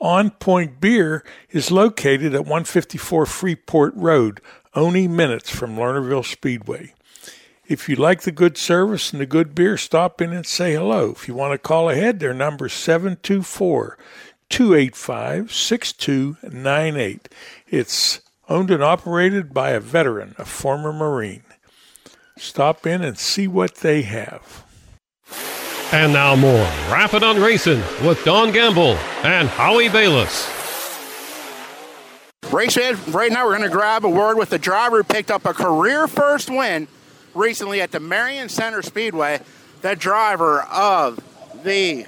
[0.00, 4.40] On Point Beer is located at 154 Freeport Road,
[4.74, 6.94] only minutes from Lernerville Speedway.
[7.66, 11.10] If you like the good service and the good beer, stop in and say hello.
[11.10, 13.98] If you want to call ahead, their number is 724
[14.48, 17.28] 285 6298.
[17.68, 21.42] It's owned and operated by a veteran, a former Marine.
[22.38, 24.64] Stop in and see what they have.
[25.92, 30.57] And now more Rappin' on Racing with Don Gamble and Howie Bayless.
[32.52, 35.30] Race fans, right now we're going to grab a word with the driver who picked
[35.30, 36.88] up a career first win
[37.34, 39.40] recently at the Marion Center Speedway.
[39.82, 41.20] The driver of
[41.62, 42.06] the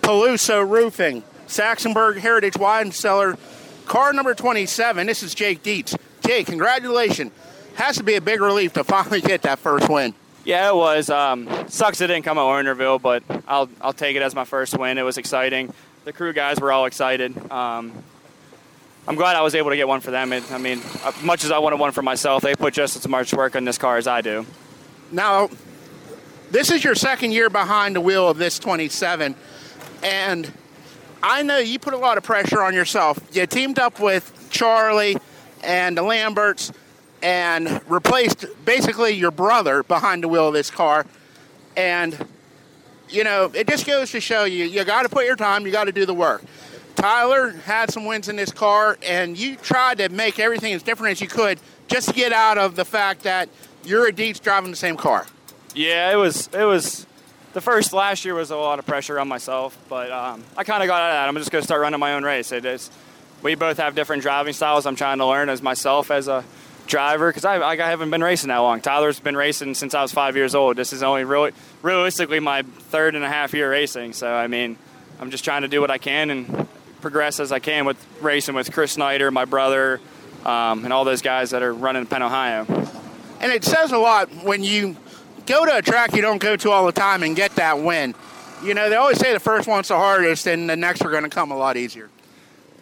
[0.00, 3.36] Peluso Roofing Saxonburg Heritage Wine Cellar,
[3.86, 5.08] car number 27.
[5.08, 5.96] This is Jake Dietz.
[6.24, 7.32] Jake, congratulations.
[7.74, 10.14] Has to be a big relief to finally get that first win.
[10.44, 11.10] Yeah, it was.
[11.10, 14.78] Um, sucks it didn't come at Lernerville, but I'll I'll take it as my first
[14.78, 14.96] win.
[14.98, 15.74] It was exciting.
[16.04, 17.50] The crew guys were all excited.
[17.50, 17.92] Um,
[19.08, 20.32] I'm glad I was able to get one for them.
[20.32, 23.06] It, I mean, uh, much as I wanted one for myself, they put just as
[23.06, 24.44] much work on this car as I do.
[25.12, 25.48] Now,
[26.50, 29.36] this is your second year behind the wheel of this 27,
[30.02, 30.52] and
[31.22, 33.18] I know you put a lot of pressure on yourself.
[33.32, 35.16] You teamed up with Charlie
[35.62, 36.72] and the Lamberts
[37.22, 41.06] and replaced basically your brother behind the wheel of this car.
[41.76, 42.26] And,
[43.08, 45.72] you know, it just goes to show you, you got to put your time, you
[45.72, 46.42] got to do the work.
[46.96, 51.12] Tyler had some wins in this car, and you tried to make everything as different
[51.12, 53.48] as you could just to get out of the fact that
[53.84, 55.26] you're a Dietz driving the same car.
[55.74, 57.06] Yeah, it was it was
[57.52, 60.82] the first last year was a lot of pressure on myself, but um, I kind
[60.82, 61.28] of got out of that.
[61.28, 62.50] I'm just going to start running my own race.
[62.50, 62.90] It is
[63.42, 64.86] we both have different driving styles.
[64.86, 66.44] I'm trying to learn as myself as a
[66.86, 68.80] driver because I, I haven't been racing that long.
[68.80, 70.76] Tyler's been racing since I was five years old.
[70.76, 71.52] This is only really
[71.82, 74.14] realistically my third and a half year racing.
[74.14, 74.78] So I mean,
[75.20, 76.68] I'm just trying to do what I can and
[77.06, 80.00] progress as I can with racing with Chris Snyder, my brother,
[80.44, 82.66] um, and all those guys that are running Penn Ohio.
[83.38, 84.96] And it says a lot when you
[85.46, 88.16] go to a track you don't go to all the time and get that win.
[88.60, 91.22] You know, they always say the first one's the hardest, and the next are going
[91.22, 92.10] to come a lot easier.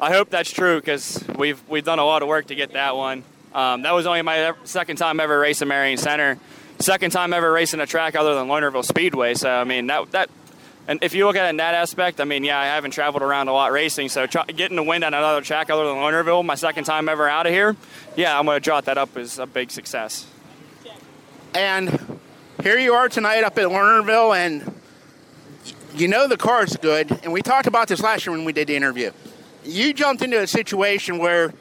[0.01, 2.97] I hope that's true because we've we've done a lot of work to get that
[2.97, 3.25] one.
[3.53, 6.39] Um, that was only my second time ever racing Marion Center,
[6.79, 9.35] second time ever racing a track other than Lernerville Speedway.
[9.35, 10.31] So I mean that that,
[10.87, 13.23] and if you look at it in that aspect, I mean yeah, I haven't traveled
[13.23, 16.55] around a lot racing, so getting the win on another track other than Lernerville, my
[16.55, 17.77] second time ever out of here,
[18.17, 20.27] yeah, I'm going to jot that up as a big success.
[21.55, 22.21] And
[22.63, 24.75] here you are tonight up at Lernerville, and
[25.95, 27.11] you know the car's good.
[27.23, 29.13] And we talked about this last year when we did the interview.
[29.65, 31.55] You jumped into a situation where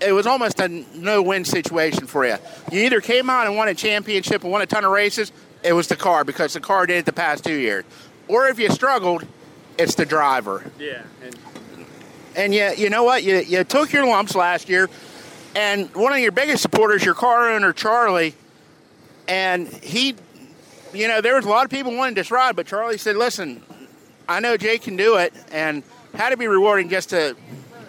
[0.00, 2.36] it was almost a no-win situation for you.
[2.72, 5.30] You either came out and won a championship and won a ton of races.
[5.62, 7.84] It was the car because the car did it the past two years.
[8.30, 9.26] Or if you struggled,
[9.76, 10.70] it's the driver.
[10.78, 11.02] Yeah.
[11.24, 11.36] And,
[12.36, 13.24] and you, you know what?
[13.24, 14.88] You, you took your lumps last year,
[15.56, 18.36] and one of your biggest supporters, your car owner Charlie,
[19.26, 20.14] and he,
[20.94, 23.62] you know, there was a lot of people wanting this ride, but Charlie said, "Listen,
[24.28, 25.82] I know Jay can do it," and
[26.14, 27.36] had to be rewarding just to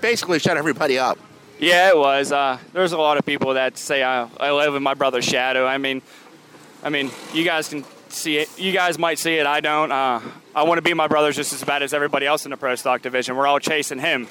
[0.02, 1.20] basically shut everybody up.
[1.60, 2.32] Yeah, it was.
[2.32, 5.68] Uh, there's a lot of people that say I, I live in my brother's shadow.
[5.68, 6.02] I mean,
[6.84, 8.60] I mean, you guys can see it.
[8.60, 9.46] You guys might see it.
[9.46, 9.92] I don't.
[9.92, 10.22] Uh,
[10.54, 12.76] I want to be my brother's just as bad as everybody else in the pro
[12.76, 13.36] stock division.
[13.36, 14.28] We're all chasing him.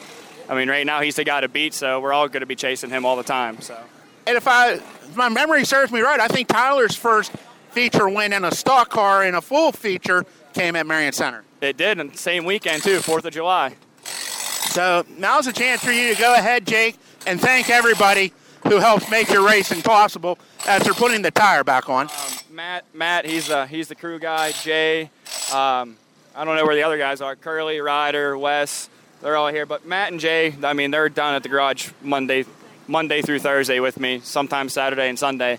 [0.49, 2.57] I mean, right now he's the guy to beat, so we're all going to be
[2.57, 3.61] chasing him all the time.
[3.61, 3.79] So.
[4.27, 7.33] And if I, if my memory serves me right, I think Tyler's first
[7.71, 10.25] feature win in a stock car in a full feature
[10.55, 11.45] came at Marion Center.
[11.61, 13.77] It did, and same weekend too, Fourth of July.
[14.03, 16.97] So now's a chance for you to go ahead, Jake,
[17.27, 18.33] and thank everybody
[18.71, 22.07] who helps make your racing possible after putting the tire back on.
[22.07, 22.11] Um,
[22.53, 24.53] Matt, Matt, he's uh, he's the crew guy.
[24.53, 25.11] Jay,
[25.53, 25.97] um,
[26.37, 27.35] I don't know where the other guys are.
[27.35, 28.89] Curly, Ryder, Wes,
[29.23, 29.67] they're all here.
[29.67, 32.45] But Matt and Jay, I mean, they're down at the garage Monday,
[32.87, 34.21] Monday through Thursday with me.
[34.23, 35.59] Sometimes Saturday and Sunday.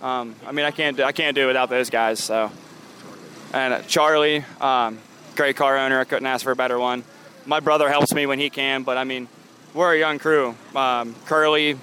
[0.00, 2.20] Um, I mean, I can't do, I can't do it without those guys.
[2.20, 2.52] So,
[3.52, 5.00] and uh, Charlie, um,
[5.34, 5.98] great car owner.
[5.98, 7.02] I couldn't ask for a better one.
[7.44, 9.26] My brother helps me when he can, but I mean,
[9.74, 10.54] we're a young crew.
[10.76, 11.76] Um, Curly,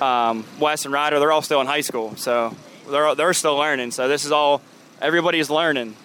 [0.00, 2.54] um, Wes, and Ryder, they're all still in high school, so
[2.90, 3.90] they're they're still learning.
[3.90, 4.62] So this is all
[5.00, 5.96] everybody's learning.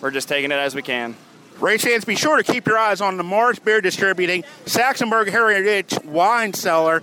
[0.00, 1.16] We're just taking it as we can.
[1.58, 5.94] Race fans, be sure to keep your eyes on the Morris Beer Distributing, Saxonburg Heritage
[6.04, 7.02] Wine Cellar,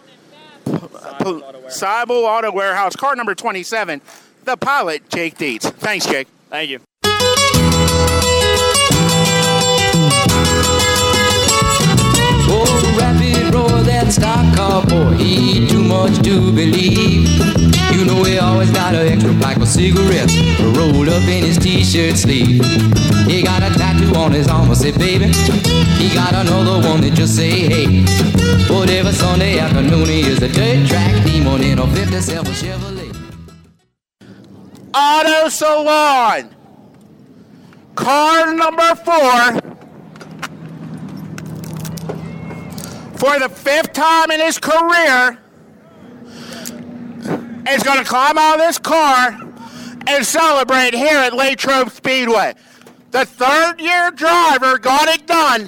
[0.66, 4.02] Seibel Auto Warehouse, car number 27,
[4.46, 5.70] the pilot, Jake Dietz.
[5.70, 6.28] Thanks, Jake.
[6.50, 6.87] Thank you.
[14.08, 17.28] That stock car boy, he too much to believe.
[17.92, 20.36] You know he always got an extra pack of cigarettes
[20.78, 22.64] rolled up in his t-shirt sleeve.
[23.28, 25.28] He got a tattoo on his arm, I say, baby.
[26.00, 28.06] He got another one that just say, hey.
[28.68, 33.14] But every Sunday afternoon he is a dirt track demon in a 57 Chevrolet.
[34.94, 36.56] Auto Salon,
[37.96, 39.77] car number four.
[43.18, 45.40] For the fifth time in his career,
[47.68, 49.38] is going to climb out of this car
[50.06, 52.54] and celebrate here at Latrobe Speedway.
[53.10, 55.66] The third year driver got it done.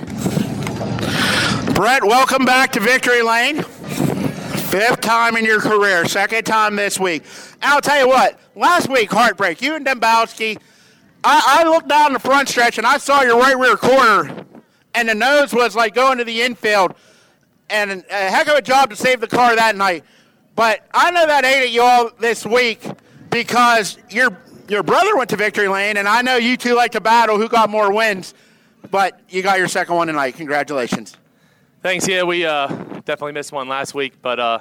[1.74, 3.64] Brett, welcome back to Victory Lane.
[3.64, 7.24] Fifth time in your career, second time this week.
[7.64, 9.62] I'll tell you what, last week, heartbreak.
[9.62, 10.60] You and Dembowski,
[11.24, 14.46] I, I looked down the front stretch and I saw your right rear quarter,
[14.94, 16.94] and the nose was like going to the infield.
[17.70, 20.04] And a heck of a job to save the car that night.
[20.56, 22.86] But I know that ate at you all this week
[23.30, 24.38] because your
[24.68, 27.48] your brother went to victory lane, and I know you two like to battle who
[27.48, 28.34] got more wins.
[28.92, 30.36] But you got your second one tonight.
[30.36, 31.16] Congratulations.
[31.82, 32.08] Thanks.
[32.08, 34.60] Yeah, we uh, definitely missed one last week, but uh,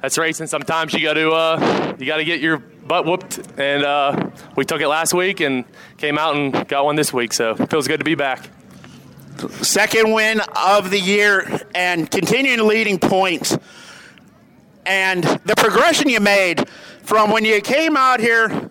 [0.00, 0.46] that's racing.
[0.46, 4.64] Sometimes you got to uh, you got to get your butt whooped, and uh, we
[4.64, 5.64] took it last week and
[5.98, 7.32] came out and got one this week.
[7.32, 8.48] So it feels good to be back.
[9.62, 13.56] Second win of the year and continuing leading points.
[14.84, 16.68] And the progression you made
[17.02, 18.70] from when you came out here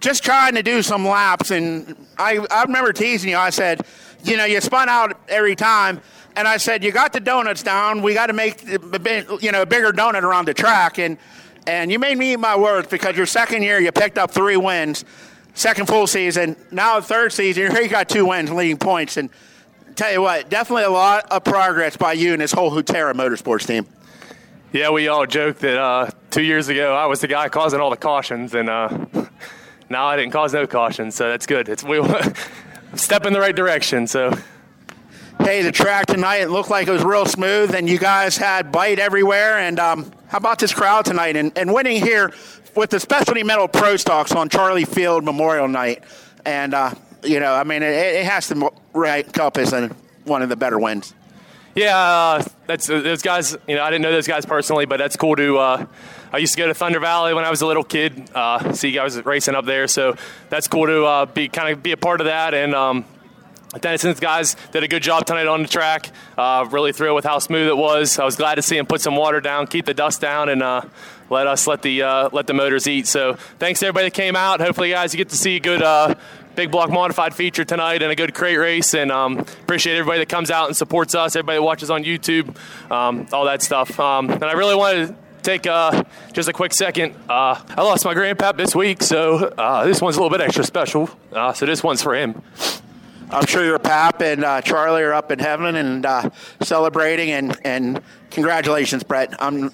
[0.00, 3.36] just trying to do some laps, and I, I remember teasing you.
[3.36, 3.82] I said,
[4.24, 6.00] you know, you spun out every time,
[6.36, 8.02] and I said, you got the donuts down.
[8.02, 11.18] We got to make, you know, a bigger donut around the track, and
[11.66, 14.56] and you made me eat my words because your second year you picked up three
[14.56, 15.04] wins,
[15.52, 16.56] second full season.
[16.70, 19.28] Now third season, here you got two wins, leading points, and
[19.98, 23.66] tell you what, definitely a lot of progress by you and this whole Hutera Motorsports
[23.66, 23.84] team.
[24.72, 27.90] Yeah, we all joked that uh, two years ago I was the guy causing all
[27.90, 29.06] the cautions, and uh,
[29.90, 31.68] now I didn't cause no cautions, so that's good.
[31.68, 32.00] It's we
[32.94, 34.06] step in the right direction.
[34.06, 34.38] So,
[35.40, 38.70] hey, the track tonight it looked like it was real smooth, and you guys had
[38.70, 39.58] bite everywhere.
[39.58, 42.32] And um, how about this crowd tonight and, and winning here
[42.76, 46.04] with the specialty metal pro stocks on Charlie Field Memorial Night?
[46.44, 49.72] And uh, you know, I mean, it, it has to rank up as
[50.24, 51.14] one of the better wins.
[51.78, 53.56] Yeah, uh, that's uh, those guys.
[53.68, 55.58] You know, I didn't know those guys personally, but that's cool to.
[55.58, 55.86] Uh,
[56.32, 58.28] I used to go to Thunder Valley when I was a little kid.
[58.34, 60.16] Uh, see guys racing up there, so
[60.48, 62.52] that's cool to uh, be kind of be a part of that.
[62.52, 63.04] And um,
[63.74, 66.10] Dennison's guys did a good job tonight on the track.
[66.36, 68.18] Uh, really thrilled with how smooth it was.
[68.18, 70.60] I was glad to see him put some water down, keep the dust down, and
[71.30, 73.06] let us let the let the motors eat.
[73.06, 74.60] So thanks to everybody that came out.
[74.60, 75.82] Hopefully, guys, you get to see a good
[76.58, 78.92] big block modified feature tonight and a good crate race.
[78.92, 82.56] And um, appreciate everybody that comes out and supports us, everybody that watches on YouTube,
[82.90, 83.98] um, all that stuff.
[84.00, 86.02] Um, and I really wanted to take uh,
[86.32, 87.14] just a quick second.
[87.28, 90.64] Uh, I lost my grandpap this week, so uh, this one's a little bit extra
[90.64, 91.08] special.
[91.32, 92.42] Uh, so this one's for him.
[93.30, 96.28] I'm sure your pap and uh, Charlie are up in heaven and uh,
[96.60, 98.02] celebrating, and, and
[98.32, 99.32] congratulations, Brett.
[99.40, 99.70] I'm,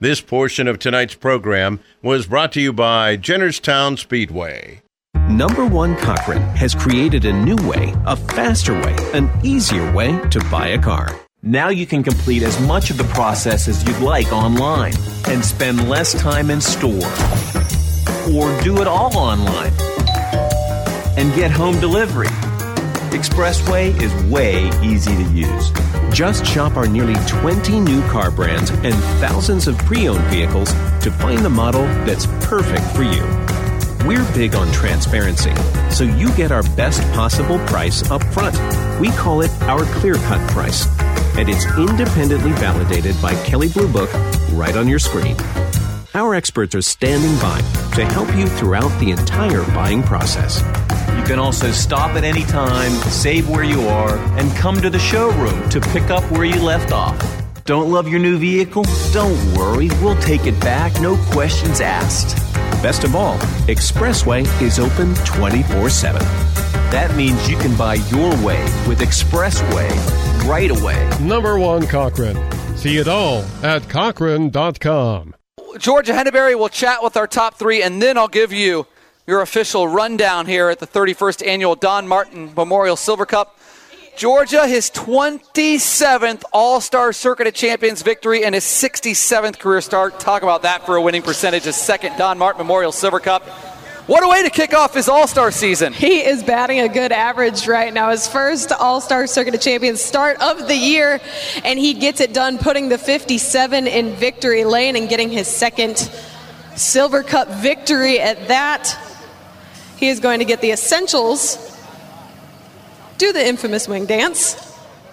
[0.00, 4.82] this portion of tonight's program was brought to you by Jennerstown Speedway.
[5.30, 10.40] Number One Cochrane has created a new way, a faster way, an easier way to
[10.50, 11.16] buy a car.
[11.40, 14.92] Now you can complete as much of the process as you'd like online
[15.28, 17.06] and spend less time in store.
[18.34, 19.72] Or do it all online
[21.16, 22.26] and get home delivery.
[23.12, 25.70] Expressway is way easy to use.
[26.12, 30.72] Just shop our nearly 20 new car brands and thousands of pre owned vehicles
[31.04, 33.69] to find the model that's perfect for you.
[34.06, 35.54] We're big on transparency,
[35.90, 38.56] so you get our best possible price up front.
[38.98, 40.88] We call it our clear cut price,
[41.36, 44.10] and it's independently validated by Kelley Blue Book
[44.52, 45.36] right on your screen.
[46.14, 47.60] Our experts are standing by
[47.94, 50.62] to help you throughout the entire buying process.
[51.18, 54.98] You can also stop at any time, save where you are, and come to the
[54.98, 57.18] showroom to pick up where you left off.
[57.66, 58.84] Don't love your new vehicle?
[59.12, 62.38] Don't worry, we'll take it back, no questions asked.
[62.82, 63.36] Best of all,
[63.68, 66.20] Expressway is open 24 7.
[66.90, 69.90] That means you can buy your way with Expressway
[70.48, 71.08] right away.
[71.20, 72.38] Number one Cochrane.
[72.76, 75.34] See it all at Cochrane.com.
[75.78, 78.86] Georgia Henneberry will chat with our top three, and then I'll give you
[79.26, 83.59] your official rundown here at the 31st annual Don Martin Memorial Silver Cup.
[84.20, 90.20] Georgia, his 27th All Star Circuit of Champions victory and his 67th career start.
[90.20, 91.62] Talk about that for a winning percentage.
[91.62, 93.42] His second Don Martin Memorial Silver Cup.
[94.06, 95.94] What a way to kick off his All Star season.
[95.94, 98.10] He is batting a good average right now.
[98.10, 101.18] His first All Star Circuit of Champions start of the year,
[101.64, 105.96] and he gets it done putting the 57 in victory lane and getting his second
[106.76, 108.94] Silver Cup victory at that.
[109.96, 111.56] He is going to get the essentials,
[113.20, 114.56] do the infamous wing dance,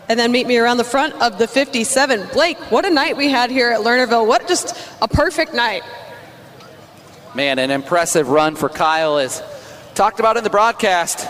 [0.07, 2.29] and then meet me around the front of the 57.
[2.31, 4.25] Blake, what a night we had here at Lernerville.
[4.25, 5.83] What just a perfect night.
[7.35, 9.41] Man, an impressive run for Kyle is
[9.93, 11.27] talked about in the broadcast.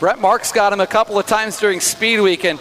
[0.00, 2.58] Brent Marks got him a couple of times during Speed Week and,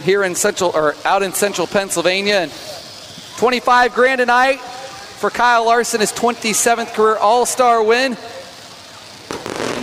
[0.00, 2.52] here in central or out in central Pennsylvania and
[3.36, 8.16] 25 grand a night for Kyle Larson, his 27th career All Star win.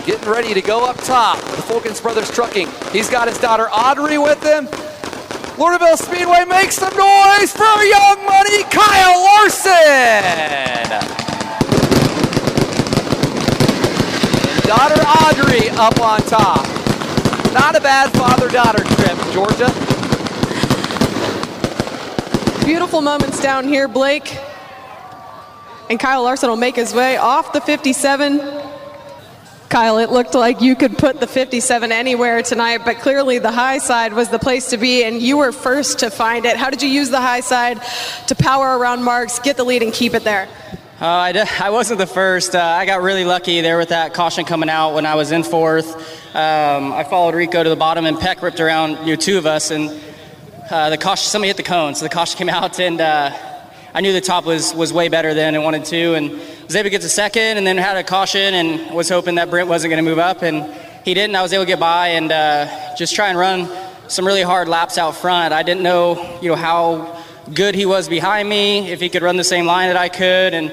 [0.06, 1.40] Getting ready to go up top.
[1.40, 2.68] The Fulkins Brothers Trucking.
[2.92, 4.66] He's got his daughter Audrey with him.
[5.58, 10.82] Lernerville Speedway makes some noise for Young Money, Kyle Larson.
[14.66, 16.66] Daughter Audrey up on top.
[17.54, 19.72] Not a bad father-daughter trip, Georgia.
[22.66, 24.36] Beautiful moments down here, Blake.
[25.92, 28.71] And Kyle Larson will make his way off the 57.
[29.72, 33.78] Kyle, it looked like you could put the 57 anywhere tonight, but clearly the high
[33.78, 36.58] side was the place to be, and you were first to find it.
[36.58, 37.82] How did you use the high side
[38.28, 40.50] to power around marks, get the lead, and keep it there?
[41.00, 42.54] Uh, I wasn't the first.
[42.54, 45.42] Uh, I got really lucky there with that caution coming out when I was in
[45.42, 45.96] fourth.
[46.36, 49.46] Um, I followed Rico to the bottom, and Peck ripped around you know, two of
[49.46, 49.90] us, and
[50.70, 51.30] uh, the caution.
[51.30, 53.51] Somebody hit the cone, so the caution came out, and uh,
[53.94, 56.84] I knew the top was was way better than I wanted to, and was able
[56.84, 59.92] to get to second, and then had a caution, and was hoping that Brent wasn't
[59.92, 60.74] going to move up, and
[61.04, 61.36] he didn't.
[61.36, 63.70] I was able to get by, and uh, just try and run
[64.08, 65.54] some really hard laps out front.
[65.54, 67.22] I didn't know, you know, how
[67.54, 70.54] good he was behind me, if he could run the same line that I could,
[70.54, 70.72] and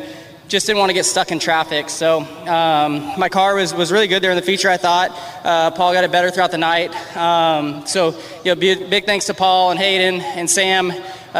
[0.49, 1.91] just didn't want to get stuck in traffic.
[1.91, 5.11] So um, my car was, was really good there in the feature, I thought.
[5.45, 6.91] Uh, Paul got it better throughout the night.
[7.17, 10.93] Um, so you know, big, thanks to Paul and Hayden and Sam,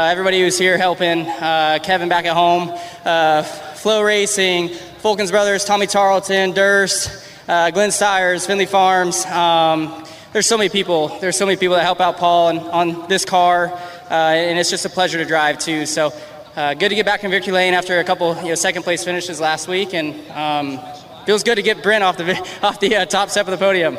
[0.05, 2.69] everybody who's here helping, uh, Kevin back at home,
[3.05, 4.69] uh, FloRacing,
[5.03, 9.25] Fulkins Brothers, Tommy Tarleton, Durst, uh, Glenn Stires, Finley Farms.
[9.27, 11.09] Um, there's so many people.
[11.21, 13.73] There's so many people that help out Paul and, on this car,
[14.11, 15.87] uh, and it's just a pleasure to drive too.
[15.87, 16.13] So
[16.55, 19.05] uh, good to get back in victory lane after a couple you know, second place
[19.05, 20.81] finishes last week, and um,
[21.25, 23.97] feels good to get Brent off the off the uh, top step of the podium.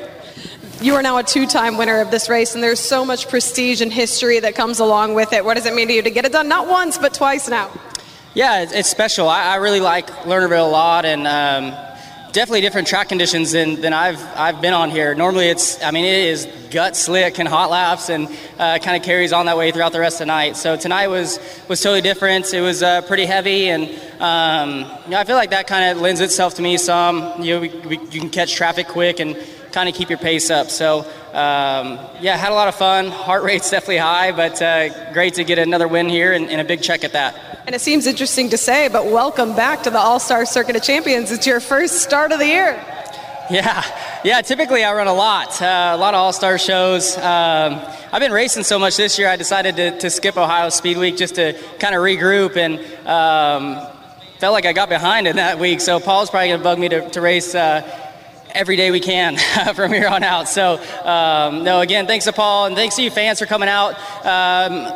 [0.82, 3.82] You are now a two time winner of this race, and there's so much prestige
[3.82, 5.44] and history that comes along with it.
[5.44, 7.70] What does it mean to you to get it done not once, but twice now?
[8.34, 9.28] Yeah, it's, special.
[9.28, 11.72] I, I, really like Lernerville a lot, and um,
[12.32, 15.14] definitely different track conditions than, than I've I've been on here.
[15.14, 19.04] Normally, it's I mean it is gut slick and hot laps, and uh, kind of
[19.04, 20.56] carries on that way throughout the rest of the night.
[20.56, 22.54] So tonight was was totally different.
[22.54, 23.84] It was uh, pretty heavy, and
[24.22, 27.44] um, you know, I feel like that kind of lends itself to me some.
[27.44, 29.36] You know, we, we, you can catch traffic quick and
[29.72, 30.70] kind of keep your pace up.
[30.70, 33.10] So um, yeah, had a lot of fun.
[33.10, 36.64] Heart rate's definitely high, but uh, great to get another win here and, and a
[36.64, 37.36] big check at that.
[37.66, 40.84] And it seems interesting to say, but welcome back to the All Star Circuit of
[40.84, 41.32] Champions.
[41.32, 42.84] It's your first start of the year.
[43.52, 43.84] Yeah,
[44.24, 44.42] yeah.
[44.42, 47.18] Typically, I run a lot, uh, a lot of All Star shows.
[47.18, 47.80] Um,
[48.12, 49.28] I've been racing so much this year.
[49.28, 52.80] I decided to, to skip Ohio Speed Week just to kind of regroup and.
[53.08, 53.88] Um,
[54.40, 56.88] felt like I got behind in that week, so Paul's probably going to bug me
[56.88, 57.82] to, to race uh,
[58.52, 59.38] every day we can
[59.76, 60.48] from here on out.
[60.48, 63.94] So, um, no, again, thanks to Paul and thanks to you fans for coming out.
[64.26, 64.92] Um,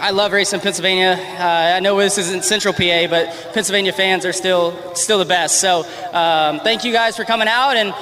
[0.00, 1.16] I love racing Pennsylvania.
[1.18, 5.60] Uh, I know this isn't Central PA, but Pennsylvania fans are still still the best.
[5.60, 5.80] So,
[6.12, 7.94] um, thank you guys for coming out and.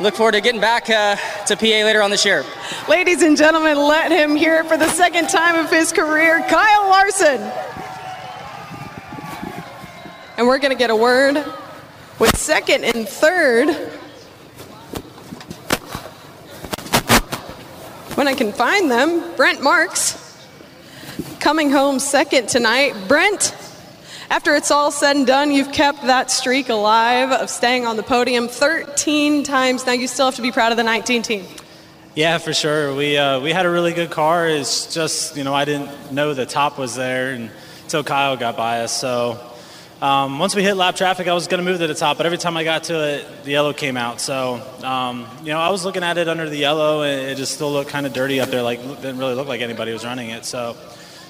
[0.00, 2.42] Look forward to getting back uh, to PA later on this year.
[2.88, 6.88] Ladies and gentlemen, let him hear it for the second time of his career, Kyle
[6.88, 7.42] Larson.
[10.38, 11.44] And we're going to get a word
[12.18, 13.99] with second and third.
[18.20, 20.36] When I can find them, Brent Marks
[21.38, 22.94] coming home second tonight.
[23.08, 23.56] Brent,
[24.28, 28.02] after it's all said and done, you've kept that streak alive of staying on the
[28.02, 29.86] podium 13 times.
[29.86, 31.46] Now you still have to be proud of the 19 team.
[32.14, 32.94] Yeah, for sure.
[32.94, 34.46] We uh, we had a really good car.
[34.46, 38.82] It's just you know I didn't know the top was there until Kyle got by
[38.82, 38.92] us.
[38.92, 39.49] So
[40.00, 42.24] um, once we hit lap traffic, I was going to move to the top, but
[42.24, 44.20] every time I got to it, the yellow came out.
[44.20, 47.52] So, um, you know, I was looking at it under the yellow, and it just
[47.52, 48.62] still looked kind of dirty up there.
[48.62, 50.46] Like, didn't really look like anybody was running it.
[50.46, 50.74] So,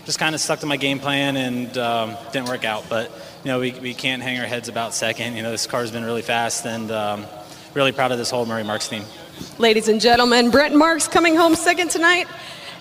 [0.04, 2.88] just kind of stuck to my game plan and um, didn't work out.
[2.88, 3.10] But,
[3.44, 5.34] you know, we, we can't hang our heads about second.
[5.34, 7.26] You know, this car's been really fast, and um,
[7.74, 9.02] really proud of this whole Murray Marks team.
[9.58, 12.28] Ladies and gentlemen, Brent Marks coming home second tonight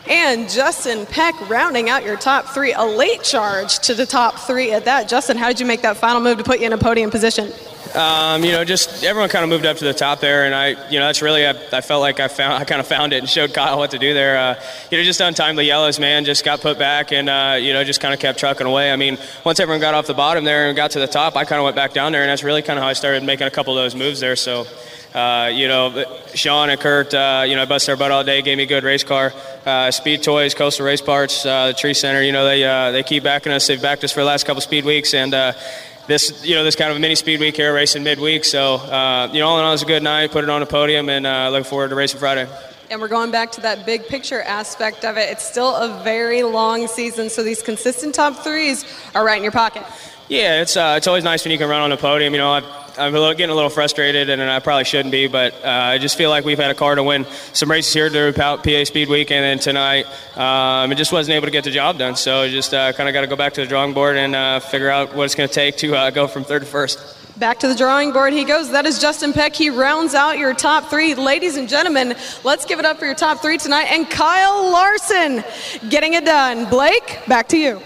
[0.10, 2.74] and Justin Peck rounding out your top three.
[2.74, 5.08] A late charge to the top three at that.
[5.08, 7.54] Justin, how did you make that final move to put you in a podium position?
[7.96, 10.90] Um, you know, just everyone kind of moved up to the top there, and I,
[10.90, 13.18] you know, that's really I, I felt like I found I kind of found it
[13.18, 14.38] and showed Kyle what to do there.
[14.38, 17.84] Uh, you know, just untimely yellows, man, just got put back and uh, you know
[17.84, 18.92] just kind of kept trucking away.
[18.92, 21.46] I mean, once everyone got off the bottom there and got to the top, I
[21.46, 23.48] kind of went back down there, and that's really kind of how I started making
[23.48, 24.36] a couple of those moves there.
[24.36, 24.66] So.
[25.14, 26.06] Uh, you know,
[26.36, 28.84] Sean and Kurt, uh, you know, busted our butt all day, gave me a good
[28.84, 29.34] race car.
[29.66, 33.02] Uh, Speed Toys, Coastal Race Parts, uh, the Tree Center, you know, they uh, they
[33.02, 33.66] keep backing us.
[33.66, 35.54] They've backed us for the last couple speed weeks, and uh,
[36.08, 38.46] this, you know, this kind of a mini speed week here, racing midweek.
[38.46, 38.76] So,
[39.34, 40.32] you know, all in all, it was a good night.
[40.32, 42.48] Put it on a podium, and looking forward to racing Friday.
[42.92, 45.30] And we're going back to that big picture aspect of it.
[45.30, 49.52] It's still a very long season, so these consistent top threes are right in your
[49.52, 49.84] pocket.
[50.30, 52.34] Yeah, it's uh, it's always nice when you can run on the podium.
[52.34, 55.68] You know, I've, I'm getting a little frustrated, and I probably shouldn't be, but uh,
[55.68, 58.84] I just feel like we've had a car to win some races here through PA
[58.84, 60.06] Speed Week, and then tonight,
[60.38, 62.16] um, it just wasn't able to get the job done.
[62.16, 64.60] So just uh, kind of got to go back to the drawing board and uh,
[64.60, 67.00] figure out what it's going to take to uh, go from third to first.
[67.40, 68.70] Back to the drawing board he goes.
[68.70, 69.56] That is Justin Peck.
[69.56, 71.16] He rounds out your top three.
[71.16, 73.86] Ladies and gentlemen, let's give it up for your top three tonight.
[73.86, 75.44] And Kyle Larson
[75.90, 76.70] getting it done.
[76.70, 77.82] Blake, back to you.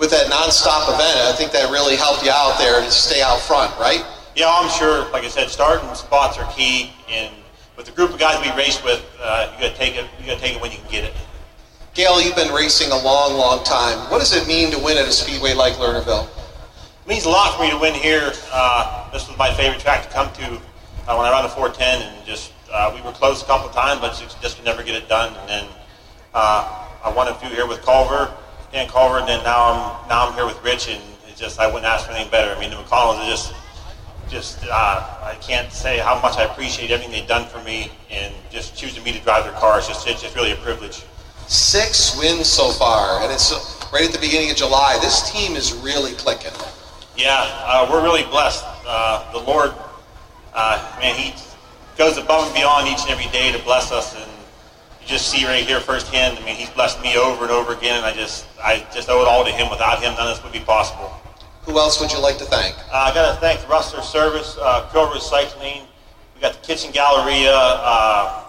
[0.00, 3.38] With that nonstop event, I think that really helped you out there to stay out
[3.38, 4.02] front, right?
[4.34, 5.04] Yeah, I'm sure.
[5.12, 7.34] Like I said, starting spots are key, and
[7.76, 10.06] with the group of guys we race with, uh, you got to take it.
[10.18, 11.12] You got to take it when you can get it.
[11.92, 13.98] Gail, you've been racing a long, long time.
[14.10, 16.28] What does it mean to win at a speedway like Lernerville?
[17.04, 18.32] It means a lot for me to win here.
[18.50, 20.56] Uh, this was my favorite track to come to
[21.08, 24.00] uh, when I ran the 410, and just uh, we were close a couple times,
[24.00, 25.36] but just, just could never get it done.
[25.40, 25.66] And then
[26.32, 28.32] uh, I won a few here with Culver,
[28.72, 31.66] Dan Culver, and then now I'm now I'm here with Rich, and it's just I
[31.66, 32.54] wouldn't ask for anything better.
[32.54, 33.52] I mean, the McConnells are just
[34.28, 38.32] just uh, I can't say how much I appreciate everything they've done for me, and
[38.50, 39.78] just choosing me to drive their car.
[39.78, 41.04] It's just it's just really a privilege.
[41.48, 43.50] Six wins so far, and it's
[43.92, 44.98] right at the beginning of July.
[45.00, 46.52] This team is really clicking.
[47.16, 48.64] Yeah, uh, we're really blessed.
[48.86, 49.74] Uh, the Lord,
[50.54, 51.34] uh, man, He
[51.98, 54.29] goes above and beyond each and every day to bless us, and
[55.10, 56.38] just see right here firsthand.
[56.38, 59.20] I mean, He's blessed me over and over again, and I just, I just owe
[59.20, 59.68] it all to Him.
[59.68, 61.12] Without Him, none of this would be possible.
[61.62, 62.76] Who else would you like to thank?
[62.88, 65.82] Uh, I got to thank Rustler Service, uh, Quill Recycling.
[66.34, 68.44] We got the Kitchen Galleria, uh,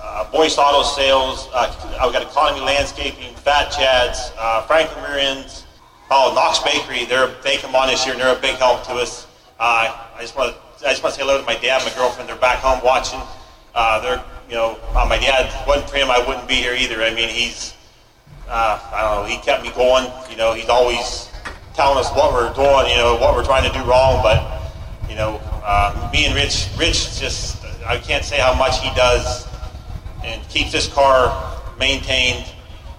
[0.00, 1.48] uh, Boyce Auto Sales.
[1.52, 5.66] Uh, I got Economy Landscaping, Fat Chads, uh, Franklin Rear Ends.
[6.10, 7.04] Oh, Knox Bakery.
[7.06, 9.26] They're they come on this year and they're a big help to us.
[9.58, 11.90] Uh, I just want to I just want to say hello to my dad, and
[11.90, 12.28] my girlfriend.
[12.28, 13.20] They're back home watching.
[13.74, 17.02] Uh, they're you know my dad wasn't for him, I wouldn't be here either.
[17.02, 17.74] I mean he's
[18.48, 19.28] uh, I don't know.
[19.28, 20.06] He kept me going.
[20.30, 21.30] You know he's always
[21.74, 22.90] telling us what we're doing.
[22.90, 24.72] You know what we're trying to do wrong, but
[25.08, 29.46] you know uh, me and Rich Rich just I can't say how much he does
[30.24, 32.46] and keeps this car maintained.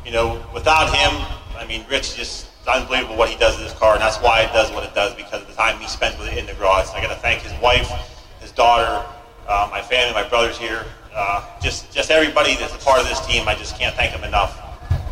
[0.06, 1.12] You know without him,
[1.58, 4.52] I mean Rich just unbelievable what he does to this car, and that's why it
[4.52, 6.88] does what it does because of the time he spends with it in the garage.
[6.88, 7.90] So I got to thank his wife,
[8.40, 9.06] his daughter,
[9.48, 13.26] uh, my family, my brothers here, uh, just just everybody that's a part of this
[13.26, 13.48] team.
[13.48, 14.62] I just can't thank them enough.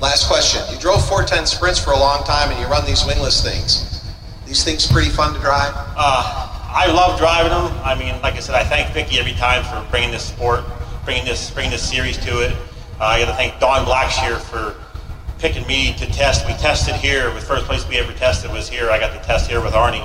[0.01, 0.61] Last question.
[0.69, 4.03] You drove 410 sprints for a long time, and you run these wingless things.
[4.45, 5.72] These things pretty fun to drive.
[5.95, 7.72] Uh, I love driving them.
[7.83, 10.65] I mean, like I said, I thank Vicky every time for bringing this sport,
[11.06, 12.51] bringing this bringing this series to it.
[12.99, 14.75] Uh, I got to thank Don Blackshear for
[15.40, 16.45] picking me to test.
[16.48, 17.33] We tested here.
[17.33, 18.90] The first place we ever tested was here.
[18.90, 20.03] I got to test here with Arnie,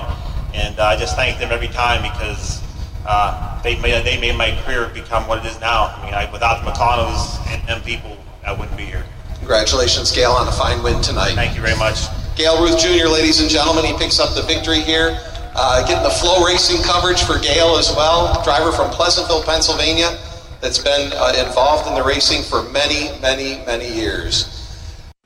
[0.53, 2.61] and uh, I just thank them every time because
[3.05, 5.95] uh, they made they made my career become what it is now.
[5.97, 9.05] I mean, I, without the McConnells and them people, I wouldn't be here.
[9.37, 11.33] Congratulations, Gail, on a fine win tonight.
[11.33, 12.05] Thank you very much.
[12.35, 15.17] Gail Ruth Jr., ladies and gentlemen, he picks up the victory here.
[15.55, 18.41] Uh, getting the FloRacing coverage for Gail as well.
[18.43, 20.17] Driver from Pleasantville, Pennsylvania,
[20.61, 24.55] that's been uh, involved in the racing for many, many, many years.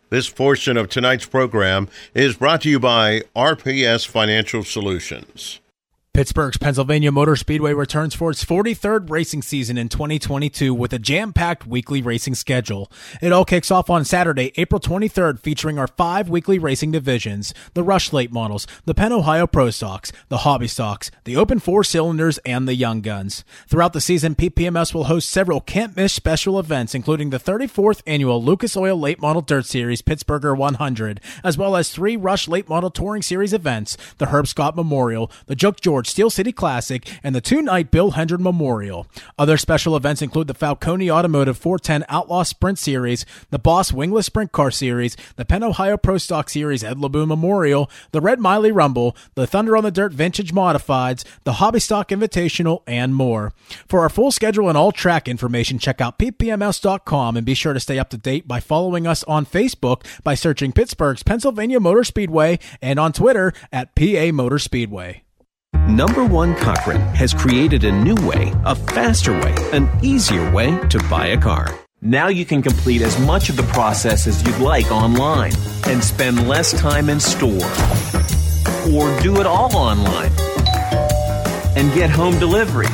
[0.10, 5.60] This portion of tonight's program is brought to you by RPS Financial Solutions.
[6.14, 11.66] Pittsburgh's Pennsylvania Motor Speedway returns for its 43rd racing season in 2022 with a jam-packed
[11.66, 12.92] weekly racing schedule.
[13.20, 17.82] It all kicks off on Saturday, April 23rd, featuring our five weekly racing divisions, the
[17.82, 22.38] Rush Late Models, the Penn Ohio Pro Stocks, the Hobby Stocks, the Open Four Cylinders,
[22.46, 23.44] and the Young Guns.
[23.68, 28.78] Throughout the season, PPMS will host several can't-miss special events, including the 34th annual Lucas
[28.78, 33.24] Oil Late Model Dirt Series Pittsburgher 100, as well as three Rush Late Model Touring
[33.24, 37.92] Series events, the Herb Scott Memorial, the Joke George Steel City Classic, and the two-night
[37.92, 39.08] Bill Hendren Memorial.
[39.38, 44.52] Other special events include the Falcone Automotive 410 Outlaw Sprint Series, the Boss Wingless Sprint
[44.52, 49.16] Car Series, the Penn Ohio Pro Stock Series Ed Laboon Memorial, the Red Miley Rumble,
[49.36, 53.54] the Thunder on the Dirt Vintage Modifieds, the Hobby Stock Invitational, and more.
[53.88, 57.80] For our full schedule and all track information, check out ppms.com and be sure to
[57.80, 62.60] stay up to date by following us on Facebook by searching Pittsburgh's Pennsylvania Motor Speedway
[62.82, 65.24] and on Twitter at PA Motor Speedway.
[65.88, 70.98] Number One Cochrane has created a new way, a faster way, an easier way to
[71.10, 71.78] buy a car.
[72.02, 75.52] Now you can complete as much of the process as you'd like online
[75.88, 77.70] and spend less time in store.
[78.94, 80.32] Or do it all online
[81.76, 82.88] and get home delivery.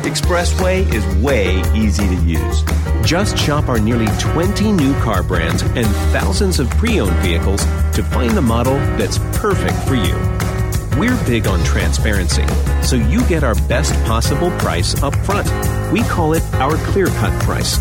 [0.00, 2.62] Expressway is way easy to use.
[3.04, 7.62] Just shop our nearly 20 new car brands and thousands of pre owned vehicles
[7.94, 10.55] to find the model that's perfect for you.
[10.98, 12.46] We're big on transparency,
[12.82, 15.46] so you get our best possible price up front.
[15.92, 17.78] We call it our clear cut price,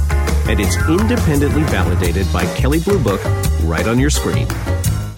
[0.49, 3.23] and it's independently validated by Kelley Blue Book
[3.63, 4.47] right on your screen.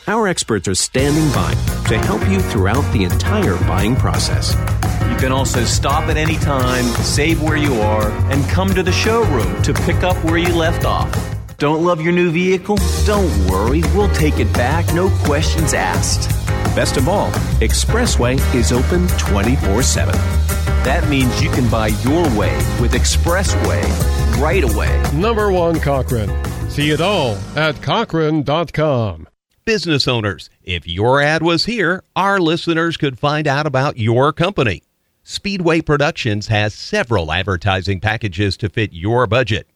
[0.05, 1.55] Our experts are standing by
[1.87, 4.53] to help you throughout the entire buying process.
[5.09, 8.91] You can also stop at any time, save where you are, and come to the
[8.91, 11.36] showroom to pick up where you left off.
[11.57, 12.77] Don't love your new vehicle?
[13.07, 16.29] Don't worry, we'll take it back, no questions asked.
[16.75, 20.13] Best of all, Expressway is open 24 7.
[20.83, 23.81] That means you can buy your way with Expressway
[24.39, 25.03] right away.
[25.15, 26.29] Number one Cochrane.
[26.69, 29.27] See it all at Cochrane.com.
[29.65, 34.83] Business owners, if your ad was here, our listeners could find out about your company.
[35.23, 39.67] Speedway Productions has several advertising packages to fit your budget.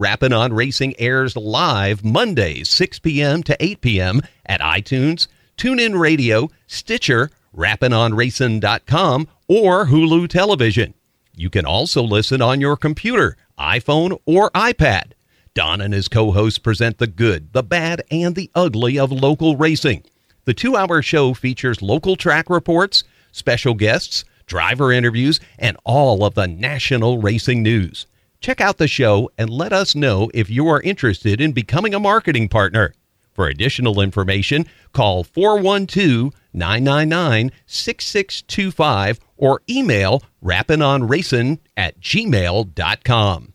[0.00, 3.42] Rappin' on Racing airs live Mondays, 6 p.m.
[3.42, 4.22] to 8 p.m.
[4.46, 10.94] at iTunes, TuneIn Radio, Stitcher, rappinonracing.com, or Hulu Television.
[11.34, 15.14] You can also listen on your computer, iPhone, or iPad.
[15.54, 19.56] Don and his co hosts present the good, the bad, and the ugly of local
[19.56, 20.04] racing.
[20.44, 23.02] The two hour show features local track reports,
[23.32, 28.06] special guests, driver interviews, and all of the national racing news.
[28.40, 32.00] Check out the show and let us know if you are interested in becoming a
[32.00, 32.94] marketing partner.
[33.32, 43.54] For additional information, call 412 999 6625 or email rappinonracing at gmail.com.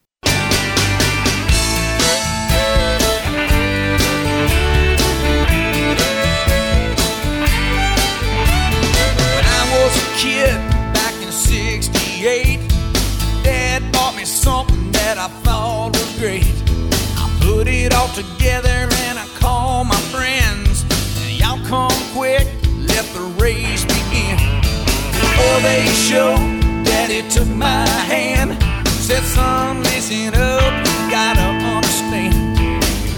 [25.36, 26.38] Oh, they showed
[26.84, 28.60] Daddy took my hand.
[28.88, 32.34] Said, son, listen up, you gotta understand.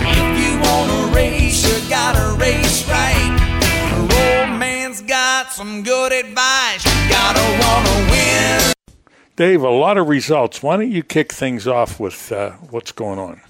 [0.00, 3.32] If you wanna race, you gotta race right.
[3.92, 6.84] The old man's got some good advice.
[6.84, 8.72] You gotta wanna win.
[9.36, 10.62] Dave, a lot of results.
[10.62, 13.40] Why don't you kick things off with uh, what's going on?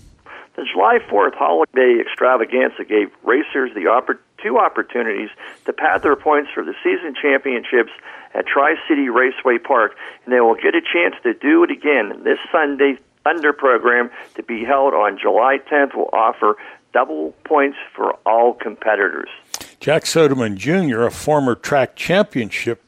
[0.57, 5.31] The July 4th holiday extravaganza gave racers the oppor- two opportunities
[5.65, 7.93] to pad their points for the season championships
[8.35, 12.23] at Tri City Raceway Park, and they will get a chance to do it again
[12.25, 12.99] this Sunday.
[13.25, 16.55] Thunder program to be held on July 10th will offer
[16.93, 19.29] double points for all competitors.
[19.81, 22.83] Jack Sodeman Jr., a former track championship.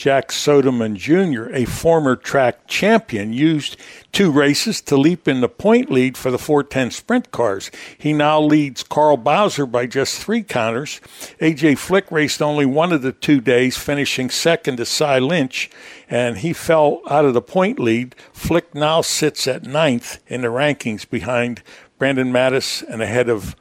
[0.00, 3.76] Jack Sodeman Jr., a former track champion, used
[4.12, 7.70] two races to leap in the point lead for the 410 sprint cars.
[7.98, 11.02] He now leads Carl Bowser by just three counters.
[11.38, 15.68] AJ Flick raced only one of the two days, finishing second to Sye Lynch,
[16.08, 18.14] and he fell out of the point lead.
[18.32, 21.62] Flick now sits at ninth in the rankings behind
[21.98, 23.54] Brandon Mattis and ahead of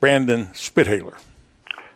[0.00, 1.14] Brandon Spithaler.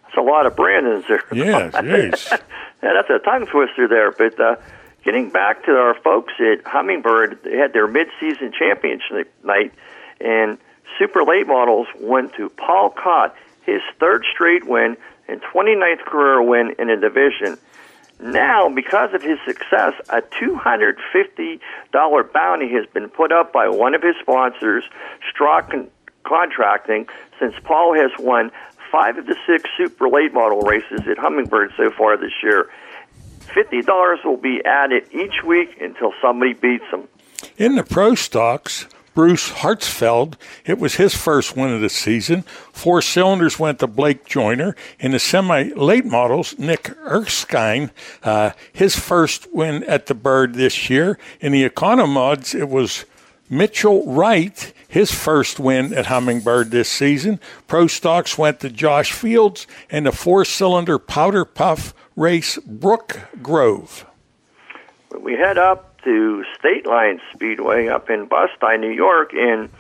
[0.05, 1.25] That's a lot of Brandons there.
[1.33, 2.41] Yes, yes.
[2.83, 4.13] yeah, that's a tongue twister there.
[4.13, 4.57] But uh,
[5.05, 9.73] getting back to our folks at Hummingbird, they had their mid-season championship night,
[10.21, 10.59] and
[10.99, 13.35] super late models went to Paul Cott,
[13.65, 14.97] his third straight win
[15.29, 17.57] and 29th career win in a division.
[18.23, 24.03] Now, because of his success, a $250 bounty has been put up by one of
[24.03, 24.85] his sponsors,
[25.31, 25.89] Straw Con-
[26.23, 28.51] Contracting, since Paul has won
[28.91, 32.69] five of the six super late model races at Hummingbird so far this year.
[33.55, 37.09] $50 will be added each week until somebody beats them.
[37.57, 42.43] In the pro stocks, Bruce Hartsfeld, it was his first win of the season.
[42.73, 44.77] Four cylinders went to Blake Joyner.
[45.01, 47.91] In the semi late models, Nick Erskine,
[48.23, 51.19] uh, his first win at the Bird this year.
[51.41, 53.05] In the Economods, it was
[53.49, 57.39] Mitchell Wright, his first win at Hummingbird this season.
[57.69, 64.05] Pro stocks went to Josh Fields and the four cylinder powder puff race Brook Grove.
[65.19, 69.71] we head up to State Line Speedway up in Bustine, New York, and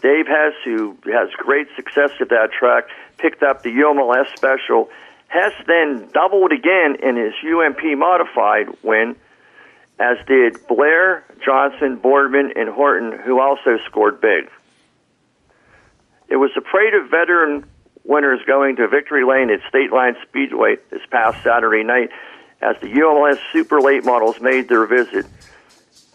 [0.00, 2.84] Dave Hess, who has great success at that track,
[3.18, 4.88] picked up the UMLS special.
[5.26, 9.16] Hess then doubled again in his UMP modified win,
[9.98, 14.50] as did Blair, Johnson, Boardman, and Horton, who also scored big.
[16.28, 17.64] It was a parade of veteran
[18.04, 22.10] winners going to Victory Lane at State Line Speedway this past Saturday night
[22.60, 25.26] as the UMLS Super Late Models made their visit.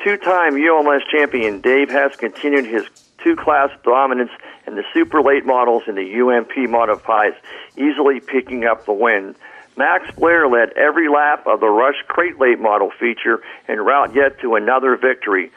[0.03, 2.83] Two time UMLS champion Dave Hess continued his
[3.23, 4.31] two class dominance
[4.65, 7.33] in the Super Late Models and the UMP Modifies,
[7.77, 9.35] easily picking up the win.
[9.81, 14.39] Max Blair led every lap of the Rush Crate Late Model feature en route yet
[14.41, 15.51] to another victory.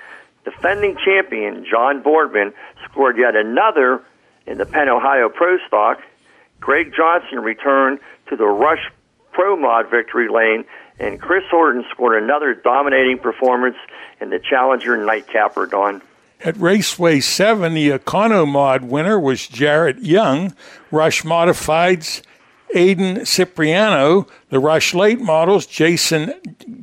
[0.47, 2.55] Defending champion John Boardman
[2.87, 4.03] scored yet another
[4.47, 6.01] in the Penn Ohio Pro Stock.
[6.59, 7.99] Greg Johnson returned
[8.31, 8.91] to the Rush
[9.33, 10.65] Pro Mod victory lane,
[10.99, 13.77] and Chris Horton scored another dominating performance
[14.23, 16.01] in the Challenger Nightcapper, Don.
[16.43, 20.55] At Raceway 7, the Economod winner was Jarrett Young.
[20.91, 22.23] Rush Modifieds,
[22.75, 24.27] Aiden Cipriano.
[24.51, 26.35] The Rush Late Models, Jason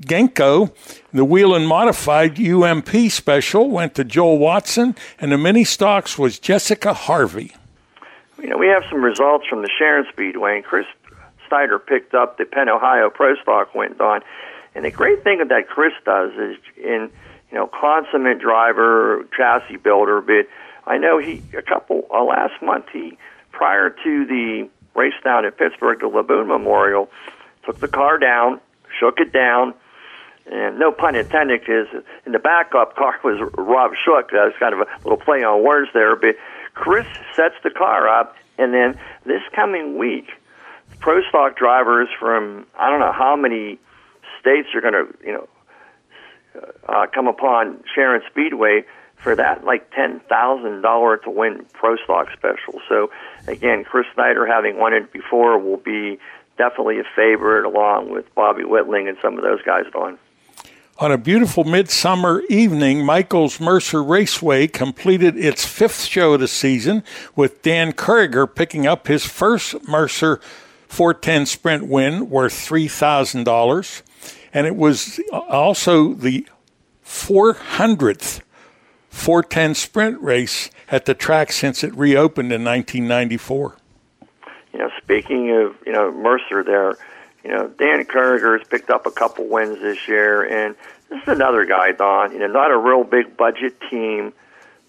[0.05, 0.73] Genko.
[1.13, 4.95] The Whelen Modified UMP Special went to Joel Watson.
[5.19, 7.53] And the Mini Stocks was Jessica Harvey.
[8.41, 10.87] You know, we have some results from the Sharon Speedway, and Chris
[11.47, 14.21] Snyder picked up the Penn Ohio Pro Stock went on.
[14.73, 17.09] And the great thing that Chris does is in
[17.51, 20.47] you know consummate driver, chassis builder, but
[20.87, 23.17] I know he a couple uh, last month he
[23.51, 27.09] prior to the race down at Pittsburgh, the Laboon Memorial,
[27.65, 28.59] took the car down,
[28.99, 29.73] shook it down,
[30.51, 31.87] and no pun intended, because
[32.25, 34.31] in the backup car was Rob Shook.
[34.31, 36.35] That was kind of a little play on words there, but
[36.73, 37.05] Chris
[37.35, 40.29] sets the car up, and then this coming week,
[40.99, 43.79] pro stock drivers from I don't know how many
[44.39, 45.47] states are going to you know
[46.87, 52.27] uh, come upon Sharon Speedway for that like ten thousand dollar to win pro stock
[52.33, 52.81] special.
[52.89, 53.11] So
[53.47, 56.19] again, Chris Snyder having won it before will be
[56.57, 60.17] definitely a favorite along with Bobby Whitling and some of those guys on.
[60.99, 67.03] On a beautiful midsummer evening, Michael's Mercer Raceway completed its fifth show of the season
[67.35, 70.39] with Dan Kurriger picking up his first Mercer
[70.87, 74.01] 410 sprint win worth $3,000.
[74.53, 76.45] And it was also the
[77.03, 78.41] 400th
[79.11, 83.77] 410 sprint race at the track since it reopened in 1994.
[84.73, 86.98] You know, speaking of, you know, Mercer there,
[87.43, 90.75] you know, Dan Kurriger has picked up a couple wins this year, and
[91.09, 92.31] this is another guy, Don.
[92.31, 94.33] You know, not a real big budget team,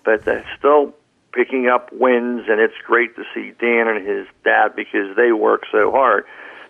[0.05, 0.95] but they're still
[1.33, 5.65] picking up wins, and it's great to see Dan and his dad because they work
[5.73, 6.25] so hard.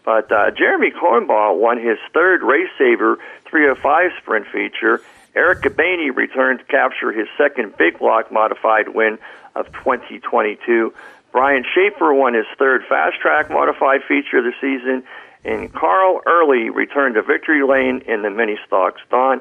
[0.04, 5.00] But uh, Jeremy Cornball won his third Race Saver 305 sprint feature.
[5.34, 9.18] Eric Gabaney returned to capture his second big block modified win
[9.54, 10.92] of 2022.
[11.32, 15.02] Brian Schaefer won his third fast track modified feature of the season,
[15.44, 19.00] and Carl Early returned to victory lane in the mini stocks.
[19.10, 19.40] Don,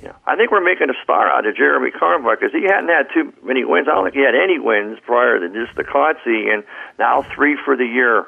[0.00, 2.88] you know, I think we're making a star out of Jeremy Carmichael because he hadn't
[2.88, 3.88] had too many wins.
[3.88, 6.62] I don't think he had any wins prior to just the Concy, and
[6.98, 8.26] now three for the year.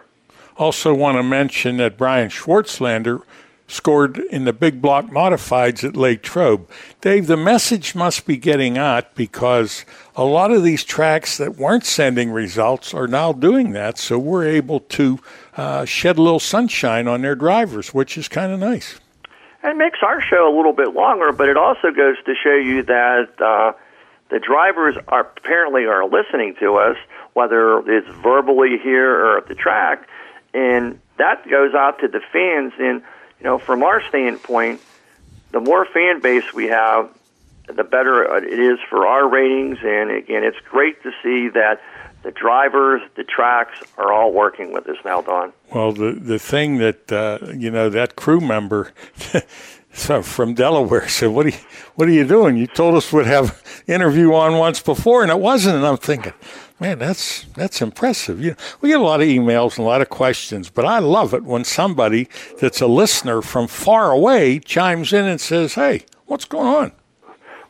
[0.56, 3.22] Also, want to mention that Brian Schwartzlander
[3.66, 6.68] scored in the big block modifieds at Lake Trobe.
[7.00, 9.84] Dave, the message must be getting out because
[10.16, 13.98] a lot of these tracks that weren't sending results are now doing that.
[13.98, 15.18] So we're able to
[15.56, 19.00] uh, shed a little sunshine on their drivers, which is kind of nice.
[19.62, 22.82] It makes our show a little bit longer, but it also goes to show you
[22.82, 23.72] that uh,
[24.28, 26.96] the drivers are apparently are listening to us,
[27.32, 30.06] whether it's verbally here or at the track,
[30.52, 32.74] and that goes out to the fans.
[32.78, 33.02] And
[33.44, 34.80] you know, from our standpoint,
[35.52, 37.10] the more fan base we have,
[37.66, 39.78] the better it is for our ratings.
[39.84, 41.82] And again, it's great to see that
[42.22, 45.52] the drivers, the tracks are all working with us now, Don.
[45.74, 48.92] Well, the the thing that uh, you know that crew member
[49.90, 51.58] from Delaware said, "What are you,
[51.96, 52.56] what are you doing?
[52.56, 56.32] You told us we'd have interview on once before, and it wasn't." And I'm thinking,
[56.84, 58.40] man, that's that's impressive.
[58.40, 60.98] You know, we get a lot of emails and a lot of questions, but I
[60.98, 62.28] love it when somebody
[62.60, 66.92] that's a listener from far away chimes in and says, "Hey, what's going on?"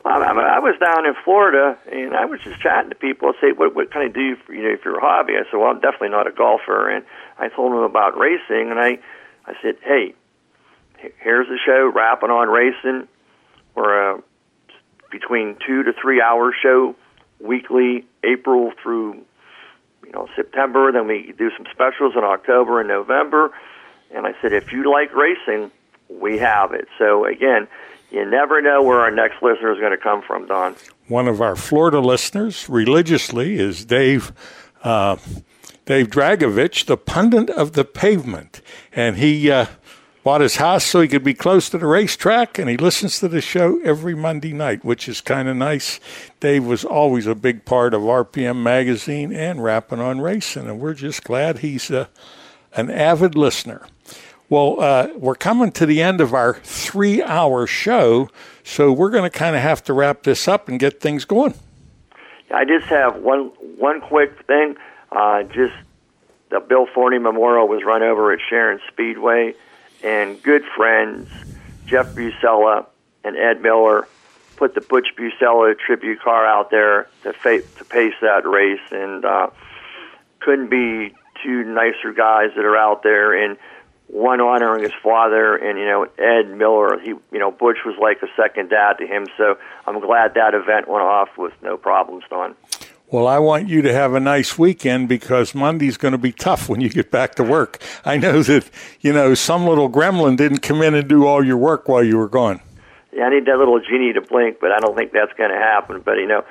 [0.03, 3.31] Well, I, I was down in Florida, and I was just chatting to people.
[3.39, 5.33] Say, what what can I do for you know if you're a hobby?
[5.33, 7.05] I said, well, I'm definitely not a golfer, and
[7.39, 8.99] I told them about racing, and I
[9.45, 10.13] I said, hey,
[11.21, 13.07] here's the show, Rappin' on Racing.
[13.75, 14.23] We're a
[15.09, 16.95] between two to three hour show
[17.39, 19.13] weekly, April through
[20.05, 20.91] you know September.
[20.91, 23.51] Then we do some specials in October and November.
[24.11, 25.71] And I said, if you like racing,
[26.09, 26.87] we have it.
[26.97, 27.67] So again,
[28.11, 30.75] you never know where our next listener is going to come from, Don.
[31.07, 34.31] One of our Florida listeners religiously is Dave.
[34.83, 35.17] Uh,
[35.85, 39.67] Dave Dragovich, the pundit of the pavement, and he uh,
[40.25, 43.27] bought his house so he could be close to the racetrack, and he listens to
[43.27, 45.99] the show every Monday night, which is kind of nice.
[46.39, 50.95] Dave was always a big part of RPM Magazine and Rappin' on Racing, and we're
[50.95, 52.07] just glad he's uh,
[52.73, 53.85] an avid listener.
[54.49, 58.27] Well, uh, we're coming to the end of our three hour show,
[58.63, 61.53] so we're going to kind of have to wrap this up and get things going.
[62.49, 64.75] I just have one one quick thing.
[65.11, 65.75] Uh, just
[66.49, 69.53] the Bill Forney Memorial was run over at Sharon Speedway
[70.05, 71.27] and good friends
[71.85, 72.85] Jeff Busella
[73.23, 74.07] and Ed Miller
[74.55, 79.25] put the Butch Busella tribute car out there to fa- to pace that race, and
[79.25, 79.49] uh,
[80.39, 83.57] couldn't be two nicer guys that are out there, and
[84.07, 86.99] one honoring his father, and you know Ed Miller.
[86.99, 89.27] He, you know, Butch was like a second dad to him.
[89.37, 92.55] So I'm glad that event went off with no problems, Don.
[93.15, 96.67] Well, I want you to have a nice weekend because Monday's going to be tough
[96.67, 97.81] when you get back to work.
[98.03, 98.69] I know that,
[98.99, 102.17] you know, some little gremlin didn't come in and do all your work while you
[102.17, 102.59] were gone.
[103.13, 105.55] Yeah, I need that little genie to blink, but I don't think that's going to
[105.55, 106.01] happen.
[106.03, 106.43] But you know,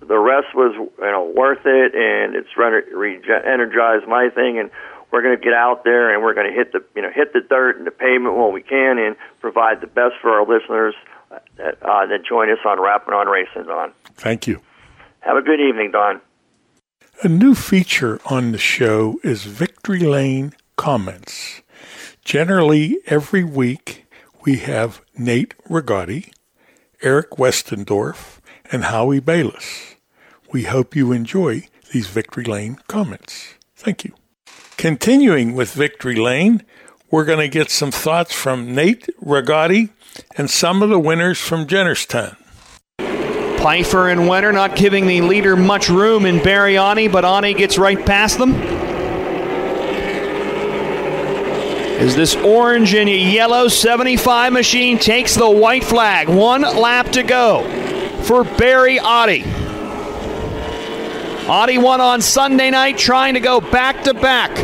[0.00, 4.68] the rest was you know worth it, and it's re- energized my thing, and
[5.12, 7.32] we're going to get out there and we're going to hit the you know hit
[7.32, 10.96] the dirt and the pavement when we can, and provide the best for our listeners
[11.56, 13.92] that, uh, that join us on Rappin' on Racing, On.
[14.16, 14.60] Thank you.
[15.20, 16.20] Have a good evening, Don.
[17.22, 21.60] A new feature on the show is Victory Lane Comments.
[22.24, 24.06] Generally, every week
[24.46, 26.32] we have Nate Rigotti,
[27.02, 28.38] Eric Westendorf,
[28.72, 29.96] and Howie Bayless.
[30.52, 33.54] We hope you enjoy these Victory Lane comments.
[33.76, 34.14] Thank you.
[34.78, 36.62] Continuing with Victory Lane,
[37.10, 39.90] we're going to get some thoughts from Nate Rigotti
[40.38, 42.36] and some of the winners from Jennerstown.
[43.60, 47.76] Pfeiffer and Wenner not giving the leader much room in Barry Ani, but Ani gets
[47.76, 48.54] right past them.
[52.00, 56.30] As this orange and yellow 75 machine takes the white flag.
[56.30, 57.62] One lap to go
[58.22, 59.42] for Barry Awtey.
[61.44, 64.58] Awtey won on Sunday night, trying to go back to back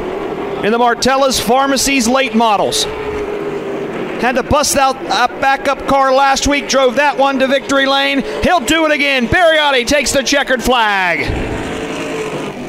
[0.65, 2.86] in the Martella's Pharmacies late models.
[4.20, 8.23] Had to bust out a backup car last week, drove that one to victory lane.
[8.43, 9.27] He'll do it again.
[9.27, 11.57] Barry Awtey takes the checkered flag.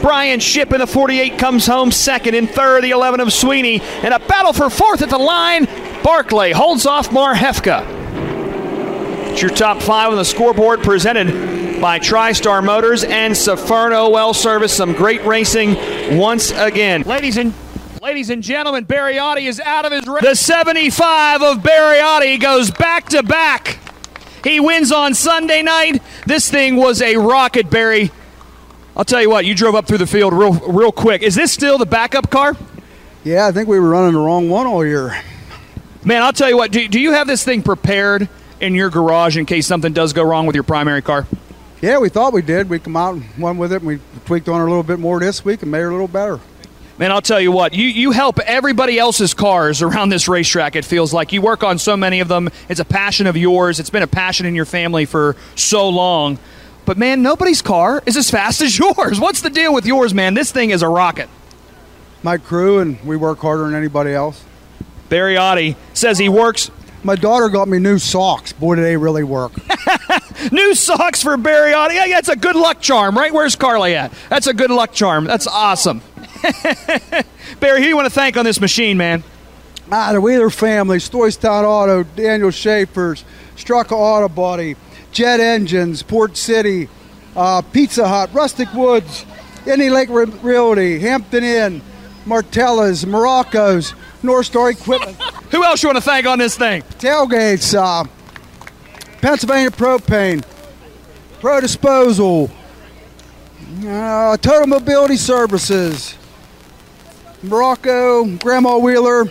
[0.02, 2.36] Brian Ship in the 48 comes home second.
[2.36, 3.82] In third, the 11 of Sweeney.
[3.82, 5.66] And a battle for fourth at the line.
[6.04, 7.86] Barclay holds off Marhefka.
[9.32, 14.74] It's your top five on the scoreboard presented by TriStar Motors and Saferno Well Service.
[14.74, 17.04] Some great racing once again.
[17.04, 17.54] Ladies and
[18.08, 20.24] Ladies and gentlemen, Barry Awtey is out of his race.
[20.24, 23.80] The 75 of Barry Awtey goes back to back.
[24.46, 26.02] He wins on Sunday night.
[26.26, 28.10] This thing was a rocket, Barry.
[28.96, 31.22] I'll tell you what, you drove up through the field real, real quick.
[31.22, 32.56] Is this still the backup car?
[33.26, 35.22] Yeah, I think we were running the wrong one all year.
[36.06, 38.30] Man, I'll tell you what, do, do you have this thing prepared
[38.62, 41.28] in your garage in case something does go wrong with your primary car?
[41.82, 42.70] Yeah, we thought we did.
[42.70, 44.98] We come out and won with it, and we tweaked on it a little bit
[44.98, 46.40] more this week and made it a little better.
[47.00, 50.84] Man, I'll tell you what, you, you help everybody else's cars around this racetrack, it
[50.84, 51.32] feels like.
[51.32, 52.50] You work on so many of them.
[52.70, 56.40] It's a passion of yours, it's been a passion in your family for so long.
[56.86, 59.20] But man, nobody's car is as fast as yours.
[59.20, 60.34] What's the deal with yours, man?
[60.34, 61.30] This thing is a rocket.
[62.24, 64.44] My crew and we work harder than anybody else.
[65.08, 66.72] Barry Awtey says he works.
[67.04, 68.54] My daughter got me new socks.
[68.54, 69.52] Boy, do they really work.
[70.52, 71.94] new socks for Barry Awtey.
[71.94, 73.32] Yeah, that's a good luck charm, right?
[73.32, 74.12] Where's Carly at?
[74.30, 75.26] That's a good luck charm.
[75.26, 76.02] That's awesome.
[77.60, 79.24] Barry, who do you want to thank on this machine, man?
[79.92, 83.24] Ah, the Wheeler family, Stoystown Auto, Daniel Schaefer's,
[83.56, 84.76] Strucker Auto Body,
[85.12, 86.90] Jet Engines, Port City,
[87.36, 89.26] uh, Pizza Hut, Rustic Woods,
[89.66, 91.82] Indian Lake Realty, Hampton Inn,
[92.26, 93.94] Martella's, Morocco's,
[94.24, 95.16] North Star Equipment.
[95.52, 96.82] Who else you want to thank on this thing?
[97.00, 98.04] Tailgates, uh,
[99.22, 100.44] Pennsylvania Propane,
[101.40, 102.52] Pro Disposal,
[103.86, 106.16] uh, Total Mobility Services,
[107.44, 109.26] Morocco, Grandma Wheeler,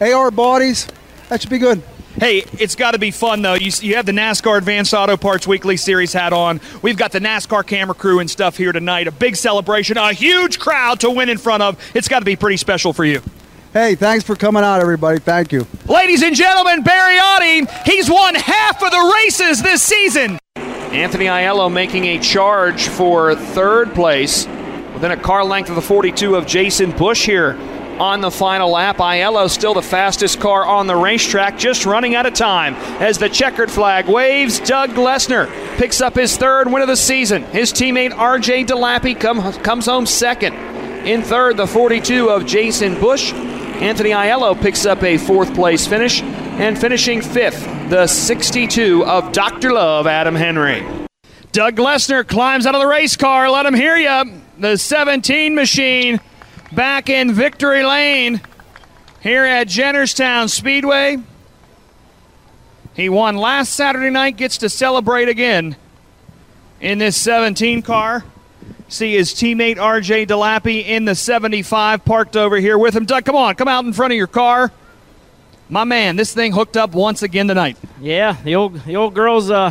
[0.00, 0.86] AR Bodies.
[1.28, 1.82] That should be good.
[2.16, 3.54] Hey, it's got to be fun though.
[3.54, 6.60] You, you have the NASCAR Advance Auto Parts Weekly Series hat on.
[6.82, 9.06] We've got the NASCAR camera crew and stuff here tonight.
[9.06, 11.80] A big celebration, a huge crowd to win in front of.
[11.94, 13.22] It's got to be pretty special for you.
[13.72, 15.20] Hey, thanks for coming out, everybody.
[15.20, 15.66] Thank you.
[15.86, 20.38] Ladies and gentlemen, Barry Awtey, he's won half of the races this season.
[20.56, 24.46] Anthony Aiello making a charge for third place
[24.98, 27.56] within a car length of the 42 of Jason Bush here
[28.00, 28.96] on the final lap.
[28.96, 33.28] Aiello still the fastest car on the racetrack, just running out of time as the
[33.28, 34.58] checkered flag waves.
[34.58, 35.46] Doug Glessner
[35.76, 37.44] picks up his third win of the season.
[37.44, 40.54] His teammate RJ DeLappy come, comes home second.
[41.06, 43.32] In third, the 42 of Jason Bush.
[43.32, 46.22] Anthony Aiello picks up a fourth place finish.
[46.22, 49.72] And finishing fifth, the 62 of Dr.
[49.72, 50.84] Love, Adam Henry.
[51.52, 53.48] Doug Glessner climbs out of the race car.
[53.48, 54.40] Let him hear you.
[54.58, 56.20] The 17 machine
[56.72, 58.40] back in victory lane
[59.20, 61.18] here at Jennerstown Speedway.
[62.94, 65.76] He won last Saturday night, gets to celebrate again
[66.80, 68.24] in this 17 car.
[68.88, 73.04] See his teammate RJ DeLappy in the 75 parked over here with him.
[73.04, 74.72] Doug, come on, come out in front of your car.
[75.68, 77.76] My man, this thing hooked up once again tonight.
[78.00, 79.70] Yeah, the old the old girl's uh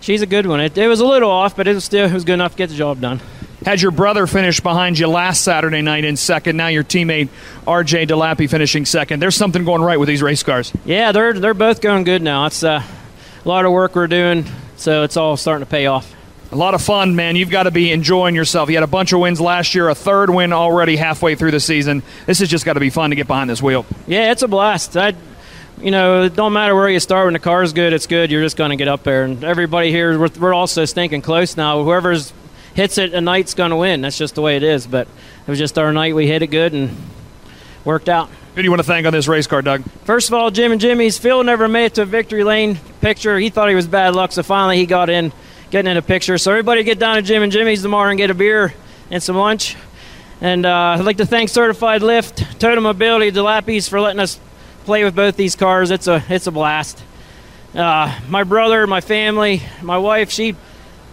[0.00, 0.58] she's a good one.
[0.58, 2.58] It, it was a little off, but it was still it was good enough to
[2.58, 3.20] get the job done.
[3.64, 6.56] Had your brother finish behind you last Saturday night in second.
[6.56, 7.28] Now your teammate
[7.64, 9.20] RJ Delappy finishing second.
[9.20, 10.72] There's something going right with these race cars.
[10.84, 12.46] Yeah, they're they're both going good now.
[12.46, 12.82] It's uh,
[13.44, 16.12] a lot of work we're doing, so it's all starting to pay off.
[16.50, 17.36] A lot of fun, man.
[17.36, 18.68] You've got to be enjoying yourself.
[18.68, 21.60] You had a bunch of wins last year, a third win already halfway through the
[21.60, 22.02] season.
[22.26, 23.86] This has just got to be fun to get behind this wheel.
[24.08, 24.96] Yeah, it's a blast.
[24.96, 25.14] I,
[25.80, 27.26] you know, it don't matter where you start.
[27.26, 28.30] When the car's good, it's good.
[28.30, 29.24] You're just going to get up there.
[29.24, 31.82] And everybody here, we're, we're all so stinking close now.
[31.84, 32.34] Whoever's
[32.74, 34.00] hits it a night's going to win.
[34.00, 34.86] That's just the way it is.
[34.86, 35.06] But
[35.46, 36.14] it was just our night.
[36.14, 36.96] We hit it good and
[37.84, 38.28] worked out.
[38.54, 39.82] Who do you want to thank on this race car, Doug?
[40.04, 41.18] First of all, Jim and Jimmy's.
[41.18, 43.38] Phil never made it to a victory lane picture.
[43.38, 45.32] He thought he was bad luck, so finally he got in,
[45.70, 46.36] getting in a picture.
[46.36, 48.74] So everybody get down to Jim and Jimmy's tomorrow and get a beer
[49.10, 49.74] and some lunch.
[50.42, 54.38] And uh, I'd like to thank Certified Lift, Total Mobility, Delappy's for letting us
[54.84, 55.90] play with both these cars.
[55.90, 57.02] It's a it's a blast.
[57.74, 60.56] Uh, my brother, my family, my wife, she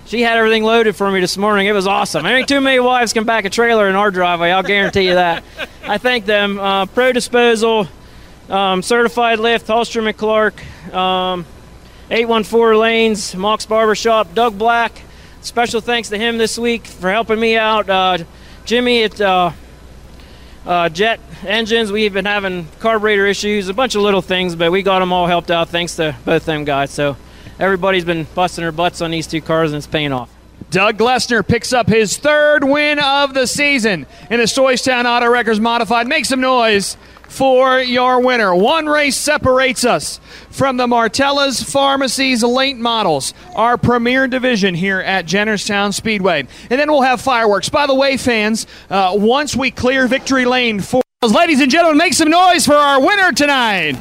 [0.10, 1.68] she had everything loaded for me this morning.
[1.68, 2.26] It was awesome.
[2.26, 4.50] Ain't too many wives can back a trailer in our driveway.
[4.50, 5.44] I'll guarantee you that.
[5.84, 6.60] I thank them.
[6.60, 7.88] Uh, Pro Disposal,
[8.50, 10.56] um, Certified Lift, Holstrom and Clark,
[10.96, 11.46] um,
[12.10, 15.00] 814 Lanes, Mox Barbershop, Doug Black.
[15.42, 17.88] Special thanks to him this week for helping me out.
[17.88, 18.18] Uh,
[18.66, 19.52] Jimmy at uh,
[20.66, 24.82] uh, Jet Engines, we've been having carburetor issues, a bunch of little things, but we
[24.82, 26.90] got them all helped out thanks to both them guys.
[26.90, 27.16] So
[27.60, 30.34] everybody's been busting their butts on these two cars, and it's paying off.
[30.72, 35.60] Doug Glessner picks up his third win of the season in the Stoystown Auto Records
[35.60, 36.08] Modified.
[36.08, 36.96] Make some noise
[37.30, 38.54] for your winner.
[38.54, 45.26] One race separates us from the Martella's Pharmacies late models, our premier division here at
[45.26, 46.48] Jennerstown Speedway.
[46.70, 47.70] And then we'll have fireworks.
[47.70, 52.14] By the way, fans, uh, once we clear Victory Lane for ladies and gentlemen, make
[52.14, 53.96] some noise for our winner tonight.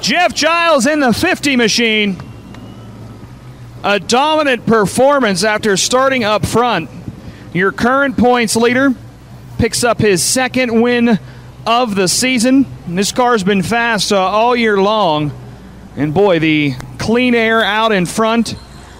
[0.00, 2.25] Jeff Giles in the 50 machine.
[3.84, 6.90] A dominant performance after starting up front.
[7.52, 8.94] Your current points leader
[9.58, 11.18] picks up his second win
[11.66, 12.66] of the season.
[12.86, 15.32] This car's been fast uh, all year long.
[15.96, 18.54] And boy, the clean air out in front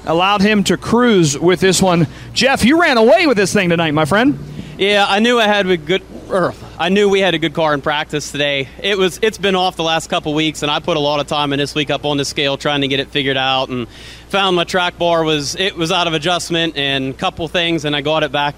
[0.07, 2.07] allowed him to cruise with this one.
[2.33, 4.39] Jeff, you ran away with this thing tonight, my friend.
[4.79, 6.03] Yeah, I knew I had a good.
[6.31, 8.69] Er, I knew we had a good car in practice today.
[8.83, 9.19] It was.
[9.23, 11.59] It's been off the last couple weeks, and I put a lot of time in
[11.59, 13.87] this week up on the scale trying to get it figured out, and
[14.37, 17.97] found my track bar was it was out of adjustment and a couple things, and
[17.97, 18.55] I got it back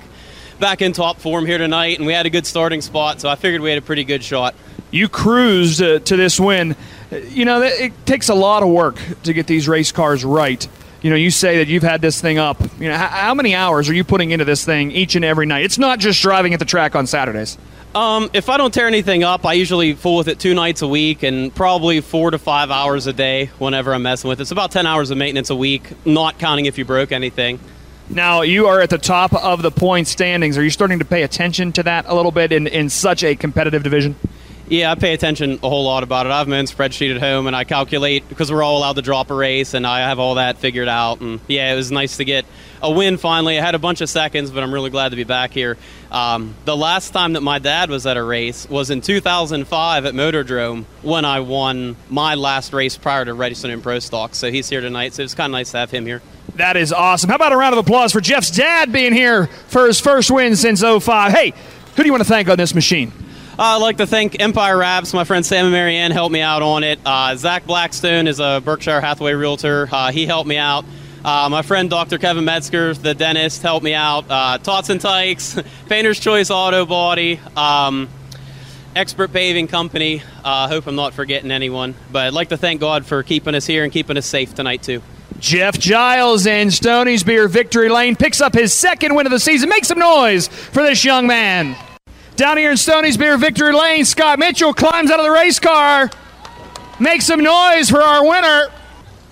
[0.58, 3.36] back in top form here tonight, and we had a good starting spot, so I
[3.36, 4.56] figured we had a pretty good shot.
[4.90, 6.74] You cruised uh, to this win.
[7.28, 10.66] You know, it takes a lot of work to get these race cars right.
[11.00, 12.60] You know, you say that you've had this thing up.
[12.80, 15.46] You know, how, how many hours are you putting into this thing each and every
[15.46, 15.64] night?
[15.64, 17.56] It's not just driving at the track on Saturdays.
[17.94, 20.88] Um, if I don't tear anything up, I usually fool with it two nights a
[20.88, 24.42] week and probably four to five hours a day whenever I'm messing with it.
[24.42, 27.58] It's about 10 hours of maintenance a week, not counting if you broke anything.
[28.10, 30.56] Now, you are at the top of the point standings.
[30.58, 33.34] Are you starting to pay attention to that a little bit in, in such a
[33.34, 34.16] competitive division?
[34.70, 36.28] Yeah, I pay attention a whole lot about it.
[36.32, 39.02] I have my own spreadsheet at home, and I calculate because we're all allowed to
[39.02, 41.22] drop a race, and I have all that figured out.
[41.22, 42.44] And yeah, it was nice to get
[42.82, 43.58] a win finally.
[43.58, 45.78] I had a bunch of seconds, but I'm really glad to be back here.
[46.10, 50.12] Um, the last time that my dad was at a race was in 2005 at
[50.12, 54.34] Motordrome when I won my last race prior to registering in Pro Stock.
[54.34, 56.20] So he's here tonight, so it's kind of nice to have him here.
[56.56, 57.30] That is awesome.
[57.30, 60.56] How about a round of applause for Jeff's dad being here for his first win
[60.56, 61.32] since 05?
[61.32, 61.54] Hey,
[61.96, 63.12] who do you want to thank on this machine?
[63.58, 65.12] Uh, I'd like to thank Empire Wraps.
[65.12, 67.00] My friend Sam and Marianne helped me out on it.
[67.04, 69.88] Uh, Zach Blackstone is a Berkshire Hathaway realtor.
[69.90, 70.84] Uh, he helped me out.
[71.24, 72.18] Uh, my friend Dr.
[72.18, 74.26] Kevin Metzger, the dentist, helped me out.
[74.30, 78.08] Uh, Tots and Tykes, Painter's Choice Auto Body, um,
[78.94, 80.22] Expert Paving Company.
[80.44, 81.96] I uh, hope I'm not forgetting anyone.
[82.12, 84.84] But I'd like to thank God for keeping us here and keeping us safe tonight,
[84.84, 85.02] too.
[85.40, 89.68] Jeff Giles in Stoney's Beer Victory Lane picks up his second win of the season.
[89.68, 91.76] Make some noise for this young man.
[92.38, 96.08] Down here in Stoney's Beer Victory Lane, Scott Mitchell climbs out of the race car.
[97.00, 98.68] Make some noise for our winner.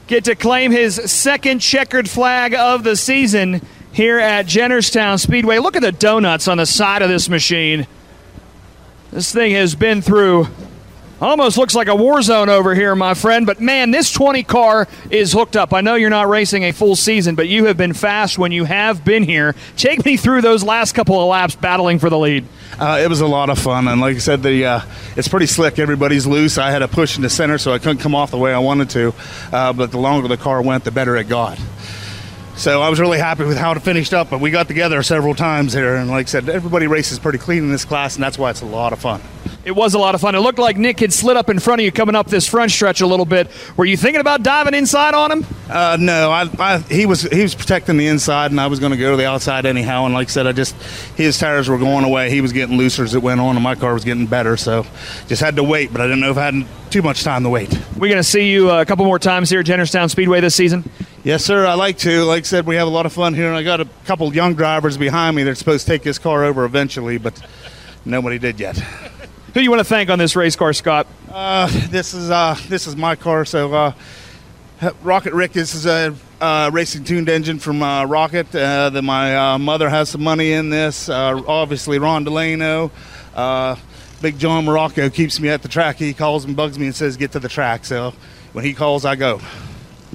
[0.08, 5.58] Get to claim his second checkered flag of the season here at Jennerstown Speedway.
[5.58, 7.86] Look at the donuts on the side of this machine.
[9.12, 10.48] This thing has been through
[11.20, 13.46] Almost looks like a war zone over here, my friend.
[13.46, 15.72] But man, this 20 car is hooked up.
[15.72, 18.64] I know you're not racing a full season, but you have been fast when you
[18.64, 19.54] have been here.
[19.78, 22.44] Take me through those last couple of laps battling for the lead.
[22.78, 24.80] Uh, it was a lot of fun, and like I said, the uh,
[25.16, 25.78] it's pretty slick.
[25.78, 26.58] Everybody's loose.
[26.58, 28.58] I had a push in the center, so I couldn't come off the way I
[28.58, 29.14] wanted to.
[29.50, 31.58] Uh, but the longer the car went, the better it got.
[32.56, 34.30] So I was really happy with how it finished up.
[34.30, 37.64] But we got together several times here, and like I said, everybody races pretty clean
[37.64, 39.20] in this class, and that's why it's a lot of fun.
[39.66, 40.36] It was a lot of fun.
[40.36, 42.70] It looked like Nick had slid up in front of you coming up this front
[42.70, 43.50] stretch a little bit.
[43.76, 45.46] Were you thinking about diving inside on him?
[45.68, 48.92] Uh, no, I, I, he was he was protecting the inside, and I was going
[48.92, 50.04] to go to the outside anyhow.
[50.04, 50.80] And like I said, I just
[51.16, 52.30] his tires were going away.
[52.30, 54.56] He was getting looser as it went on, and my car was getting better.
[54.56, 54.86] So
[55.26, 57.50] just had to wait, but I didn't know if I had too much time to
[57.50, 57.76] wait.
[57.96, 60.88] We're going to see you a couple more times here at Jennerstown Speedway this season.
[61.26, 61.66] Yes, sir.
[61.66, 62.22] I like to.
[62.22, 64.32] Like I said, we have a lot of fun here, and I got a couple
[64.32, 65.42] young drivers behind me.
[65.42, 67.42] They're supposed to take this car over eventually, but
[68.04, 68.76] nobody did yet.
[69.52, 71.08] Who you want to thank on this race car, Scott?
[71.28, 73.44] Uh, this is uh, this is my car.
[73.44, 73.92] So uh,
[75.02, 78.54] Rocket Rick, this is a uh, racing tuned engine from uh, Rocket.
[78.54, 81.08] Uh, that my uh, mother has some money in this.
[81.08, 82.92] Uh, obviously, Ron Delano.
[83.34, 83.74] Uh,
[84.22, 85.96] Big John Morocco keeps me at the track.
[85.96, 88.14] He calls and bugs me and says, "Get to the track." So
[88.52, 89.40] when he calls, I go.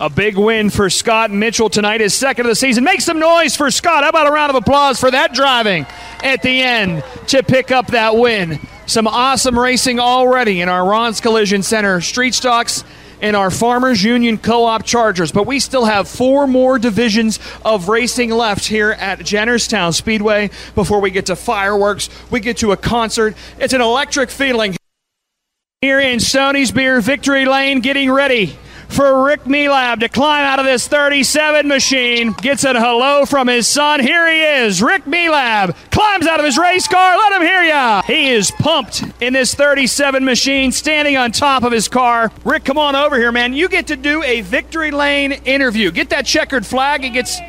[0.01, 2.83] A big win for Scott Mitchell tonight, his second of the season.
[2.83, 4.01] Make some noise for Scott.
[4.01, 5.85] How about a round of applause for that driving
[6.23, 8.59] at the end to pick up that win?
[8.88, 12.83] Some awesome racing already in our Ron's Collision Center street stocks
[13.21, 15.31] and our Farmers Union Co op Chargers.
[15.31, 20.99] But we still have four more divisions of racing left here at Jennerstown Speedway before
[20.99, 22.09] we get to fireworks.
[22.31, 23.35] We get to a concert.
[23.59, 24.75] It's an electric feeling
[25.81, 28.57] here in Stoney's Beer Victory Lane getting ready
[28.91, 32.33] for Rick Melab to climb out of this 37 machine.
[32.33, 33.99] Gets a hello from his son.
[33.99, 34.81] Here he is.
[34.81, 37.17] Rick Melab climbs out of his race car.
[37.17, 38.01] Let him hear ya.
[38.03, 42.31] He is pumped in this 37 machine, standing on top of his car.
[42.43, 43.53] Rick, come on over here, man.
[43.53, 45.91] You get to do a Victory Lane interview.
[45.91, 47.05] Get that checkered flag.
[47.05, 47.39] It gets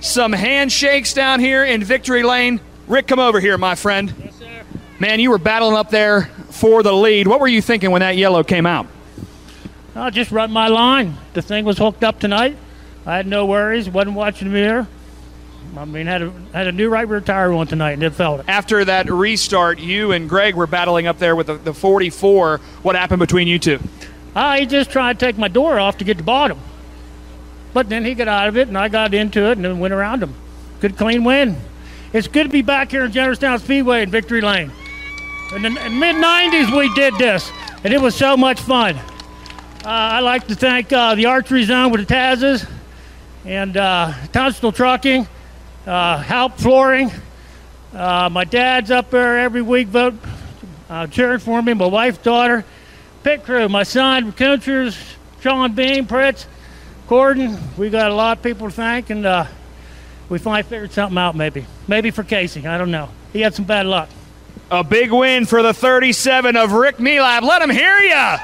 [0.00, 2.60] some handshakes down here in Victory Lane.
[2.86, 4.14] Rick, come over here, my friend.
[4.22, 4.62] Yes, sir.
[5.00, 7.26] Man, you were battling up there for the lead.
[7.26, 8.86] What were you thinking when that yellow came out?
[9.96, 11.16] I just run my line.
[11.34, 12.56] The thing was hooked up tonight.
[13.06, 13.88] I had no worries.
[13.88, 14.88] wasn't watching the mirror.
[15.76, 18.40] I mean, had a had a new right rear tire on tonight, and it felt
[18.40, 18.46] it.
[18.48, 22.58] After that restart, you and Greg were battling up there with the, the 44.
[22.82, 23.80] What happened between you two?
[24.34, 26.58] I just tried to take my door off to get the bottom,
[27.72, 29.94] but then he got out of it, and I got into it, and then went
[29.94, 30.34] around him.
[30.80, 31.56] Good clean win.
[32.12, 34.70] It's good to be back here in Jennerstown Speedway in Victory Lane.
[35.54, 37.50] In the mid 90s, we did this,
[37.82, 38.98] and it was so much fun.
[39.84, 42.66] Uh, I'd like to thank uh, the Archery Zone with the Tazes
[43.44, 45.28] and uh, Tunstall Trucking,
[45.84, 47.10] Halp Flooring.
[47.92, 50.14] My dad's up there every week vote,
[51.10, 51.74] cheering for me.
[51.74, 52.64] My wife's daughter,
[53.24, 54.96] pit crew, my son, Coachers,
[55.42, 56.46] Sean Bean, Pritz,
[57.06, 57.58] Gordon.
[57.76, 59.44] We got a lot of people to thank, and uh,
[60.30, 61.36] we finally figured something out.
[61.36, 62.66] Maybe, maybe for Casey.
[62.66, 63.10] I don't know.
[63.34, 64.08] He had some bad luck.
[64.70, 67.42] A big win for the 37 of Rick Melab.
[67.42, 68.38] Let him hear ya.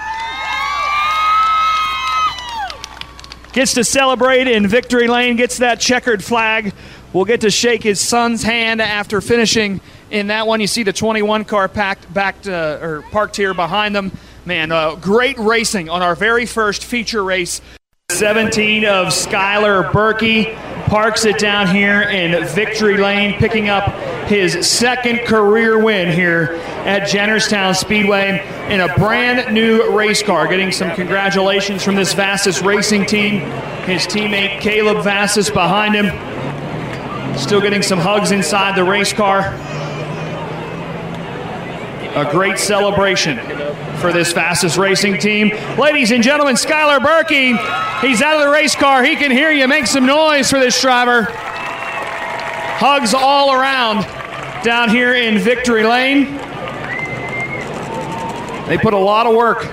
[3.52, 6.72] Gets to celebrate in victory lane, gets that checkered flag.
[7.12, 9.80] Will get to shake his son's hand after finishing
[10.10, 10.60] in that one.
[10.60, 14.12] You see the 21 car packed back to, or parked here behind them.
[14.44, 17.60] Man, uh, great racing on our very first feature race.
[18.10, 20.55] 17 of Skylar Berkey
[20.86, 23.89] parks it down here in Victory Lane, picking up
[24.26, 30.48] his second career win here at Jennerstown Speedway in a brand new race car.
[30.48, 33.40] Getting some congratulations from this Vastus racing team.
[33.82, 37.39] His teammate Caleb Vastus behind him.
[37.39, 39.55] Still getting some hugs inside the race car.
[42.16, 43.39] A great celebration
[44.00, 45.50] for this fastest racing team.
[45.78, 47.56] Ladies and gentlemen, Skylar Berkey,
[48.00, 49.04] he's out of the race car.
[49.04, 49.68] He can hear you.
[49.68, 51.26] Make some noise for this driver.
[51.28, 54.04] Hugs all around
[54.64, 56.36] down here in Victory Lane.
[58.66, 59.64] They put a lot of work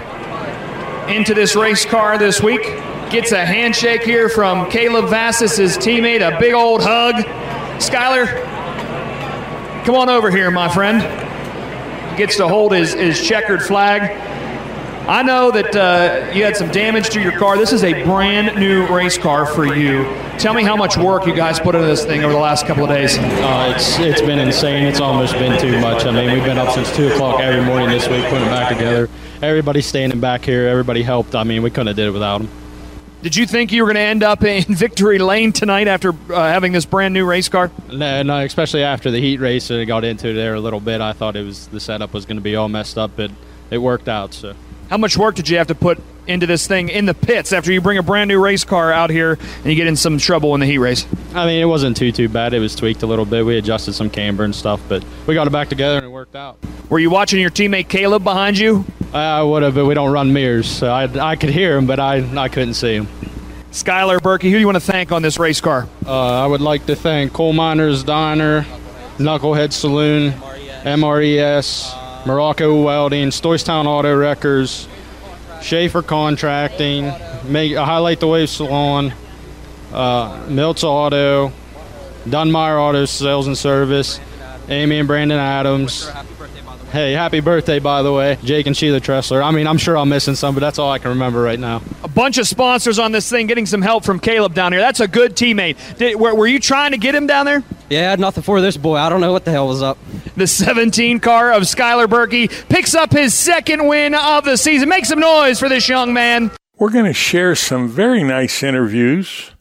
[1.09, 2.64] into this race car this week.
[3.09, 7.15] Gets a handshake here from Caleb Vassis, his teammate, a big old hug.
[7.80, 8.25] Skylar,
[9.85, 11.26] come on over here, my friend
[12.17, 14.11] gets to hold his, his checkered flag.
[15.07, 17.57] I know that uh, you had some damage to your car.
[17.57, 20.03] This is a brand new race car for you.
[20.37, 22.83] Tell me how much work you guys put into this thing over the last couple
[22.83, 23.17] of days.
[23.17, 24.85] Uh, it's it's been insane.
[24.85, 26.05] It's almost been too much.
[26.05, 28.67] I mean, we've been up since two o'clock every morning this week putting it back
[28.67, 29.09] together.
[29.41, 30.67] Everybody standing back here.
[30.67, 31.35] Everybody helped.
[31.35, 32.49] I mean, we couldn't have did it without them.
[33.21, 36.35] Did you think you were going to end up in victory lane tonight after uh,
[36.35, 37.71] having this brand new race car?
[37.91, 41.01] No, no, especially after the heat race and got into there a little bit.
[41.01, 43.31] I thought it was the setup was going to be all messed up, but
[43.71, 44.33] it worked out.
[44.33, 44.53] So,
[44.89, 47.71] how much work did you have to put into this thing in the pits after
[47.71, 50.53] you bring a brand new race car out here and you get in some trouble
[50.53, 51.07] in the heat race?
[51.33, 52.53] I mean, it wasn't too too bad.
[52.53, 53.43] It was tweaked a little bit.
[53.45, 56.35] We adjusted some camber and stuff, but we got it back together and it worked
[56.35, 56.59] out.
[56.89, 58.85] Were you watching your teammate Caleb behind you?
[59.14, 62.00] I would have, but we don't run mirrors, so I, I could hear him, but
[62.00, 63.08] I I couldn't see him.
[63.72, 65.88] Skylar Berkey, who do you want to thank on this race car?
[66.06, 68.66] Uh, I would like to thank Coal Miners Diner,
[69.18, 70.32] Knucklehead Saloon,
[70.84, 74.88] MRES, Morocco Welding, Stoystown Auto Wreckers,
[75.61, 77.11] Schaefer Contracting,
[77.45, 79.14] make, uh, Highlight the Wave Salon,
[79.94, 81.52] uh, Milts Auto,
[82.26, 84.19] Dunmire Auto Sales and Service,
[84.69, 86.10] Amy and Brandon Adams.
[86.98, 89.43] Hey, happy birthday, by the way, Jake and Sheila Tressler.
[89.43, 91.84] I mean, I'm sure I'm missing some, but that's all I can remember right now.
[92.03, 94.82] A bunch of sponsors on this thing, getting some help from Caleb down here.
[94.82, 95.77] That's a good teammate.
[96.00, 97.64] Did, were, were you trying to get him down there?
[97.92, 98.95] Yeah, I had nothing for this boy.
[98.95, 100.00] I don't know what the hell was up.
[100.38, 104.90] The 17 car of Skylar Berkey picks up his second win of the season.
[104.90, 106.50] Make some noise for this young man.
[106.80, 109.51] We're going to share some very nice interviews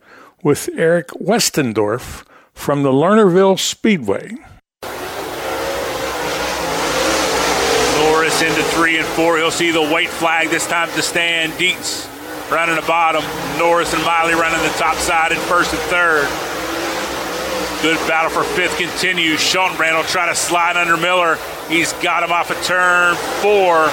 [0.42, 2.24] with Eric Westendorf
[2.54, 4.38] from the Lernerville Speedway.
[8.36, 9.38] Into three and four.
[9.38, 11.56] He'll see the white flag this time to stand.
[11.56, 12.06] Dietz
[12.50, 13.24] running the bottom.
[13.58, 16.28] Norris and Miley running the top side in first and third.
[17.80, 19.40] Good battle for fifth continues.
[19.40, 21.38] Schottenbrand will try to slide under Miller.
[21.70, 23.88] He's got him off a of turn four.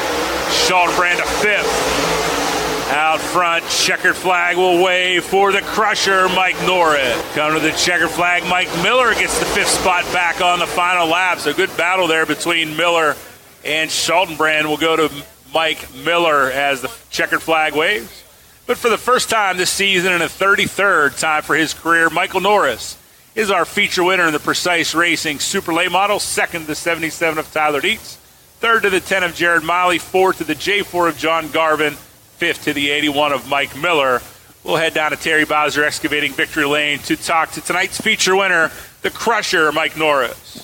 [0.68, 2.92] Schottenbrand to fifth.
[2.92, 7.16] Out front, checkered flag will wave for the crusher, Mike Norris.
[7.34, 11.08] Coming to the checkered flag, Mike Miller gets the fifth spot back on the final
[11.08, 11.40] lap.
[11.40, 13.16] So good battle there between Miller
[13.64, 14.66] and Schottenbrand.
[14.66, 15.12] will go to
[15.54, 18.24] Mike Miller as the checkered flag waves.
[18.66, 22.42] But for the first time this season and a 33rd time for his career, Michael
[22.42, 22.98] Norris
[23.36, 27.38] is our feature winner in the Precise Racing Super Late Model, second to the 77
[27.38, 28.16] of Tyler Dietz,
[28.60, 32.64] third to the 10 of Jared Miley, fourth to the J4 of John Garvin, fifth
[32.66, 34.22] to the 81 of Mike Miller.
[34.64, 38.72] We'll head down to Terry Bowser Excavating Victory Lane to talk to tonight's feature winner,
[39.02, 40.63] the Crusher, Mike Norris.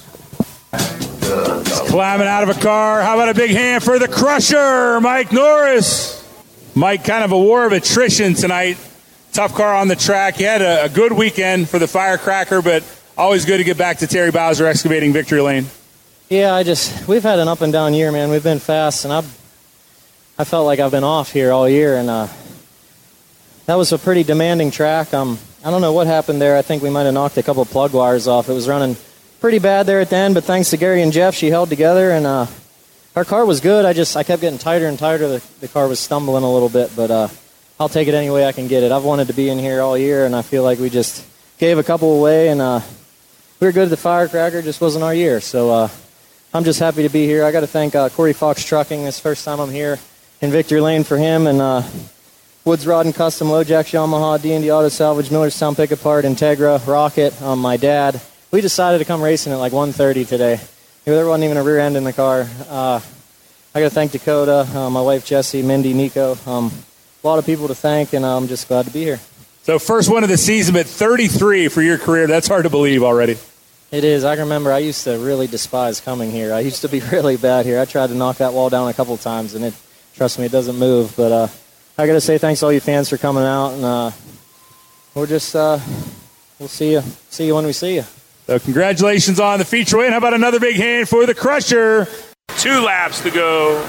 [1.29, 3.01] Climbing out of a car.
[3.01, 6.15] How about a big hand for the Crusher, Mike Norris?
[6.75, 8.77] Mike, kind of a war of attrition tonight.
[9.31, 10.35] Tough car on the track.
[10.35, 12.83] He had a, a good weekend for the Firecracker, but
[13.17, 15.65] always good to get back to Terry Bowser Excavating Victory Lane.
[16.29, 18.29] Yeah, I just we've had an up and down year, man.
[18.29, 19.39] We've been fast, and I've
[20.37, 22.27] I felt like I've been off here all year, and uh,
[23.65, 25.13] that was a pretty demanding track.
[25.13, 26.55] Um, I don't know what happened there.
[26.55, 28.47] I think we might have knocked a couple plug wires off.
[28.47, 28.95] It was running
[29.39, 32.11] pretty bad there at the end, but thanks to Gary and Jeff, she held together,
[32.11, 32.45] and uh,
[33.15, 33.85] our car was good.
[33.85, 35.27] I just I kept getting tighter and tighter.
[35.27, 37.27] The, the car was stumbling a little bit, but uh,
[37.79, 38.91] I'll take it any way I can get it.
[38.91, 41.25] I've wanted to be in here all year, and I feel like we just
[41.57, 42.81] gave a couple away, and uh,
[43.59, 44.61] we were good at the firecracker.
[44.61, 45.89] Just wasn't our year, so uh,
[46.53, 47.45] I'm just happy to be here.
[47.45, 49.05] I got to thank uh, Corey Fox Trucking.
[49.05, 49.99] This first time I'm here
[50.41, 51.83] in Victory Lane for him, and uh,
[52.65, 57.59] Woods Rod and Custom, Jacks Yamaha, D&D Auto Salvage, Millerstown Pick Apart, Integra, Rocket, um,
[57.59, 58.19] my dad.
[58.51, 60.59] We decided to come racing at like 1.30 today.
[61.05, 62.47] There wasn't even a rear end in the car.
[62.67, 62.99] Uh,
[63.75, 66.35] I got to thank Dakota, uh, my wife Jesse, Mindy, Nico.
[66.47, 66.71] Um,
[67.23, 69.19] a lot of people to thank, and I'm just glad to be here.
[69.61, 72.25] So first one of the season, but 33 for your career.
[72.25, 73.37] That's hard to believe already.
[73.91, 74.23] It is.
[74.23, 76.51] I remember I used to really despise coming here.
[76.51, 77.79] I used to be really bad here.
[77.79, 79.75] I tried to knock that wall down a couple times, and it
[80.15, 81.13] trust me, it doesn't move.
[81.15, 81.47] But uh,
[81.99, 84.11] I got to say thanks to all you fans for coming out, and uh,
[85.13, 85.79] we'll just uh,
[86.57, 88.05] we'll see you see you when we see you.
[88.49, 90.11] So congratulations on the feature win.
[90.11, 92.07] How about another big hand for the Crusher?
[92.57, 93.79] Two laps to go.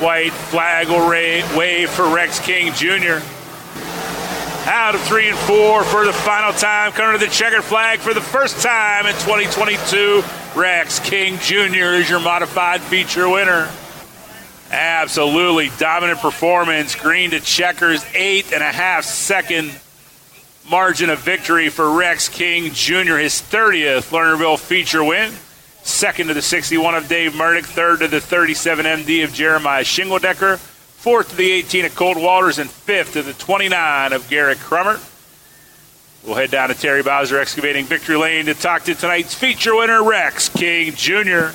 [0.00, 3.22] White flag will wave for Rex King Jr.
[4.68, 8.12] Out of three and four for the final time, coming to the checkered flag for
[8.12, 10.22] the first time in 2022.
[10.54, 11.94] Rex King Jr.
[11.94, 13.70] is your modified feature winner.
[14.70, 16.94] Absolutely dominant performance.
[16.94, 19.72] Green to checkers, eight and a half second
[20.70, 25.32] margin of victory for Rex King Jr., his 30th Lernerville feature win.
[25.82, 30.58] Second to the 61 of Dave Murdoch, third to the 37 MD of Jeremiah Shingledecker,
[30.58, 32.58] fourth to the 18 of Cold Waters.
[32.58, 34.98] and fifth to the 29 of Garrett Crummer.
[36.24, 40.02] We'll head down to Terry Bowser Excavating Victory Lane to talk to tonight's feature winner,
[40.02, 41.50] Rex King Jr.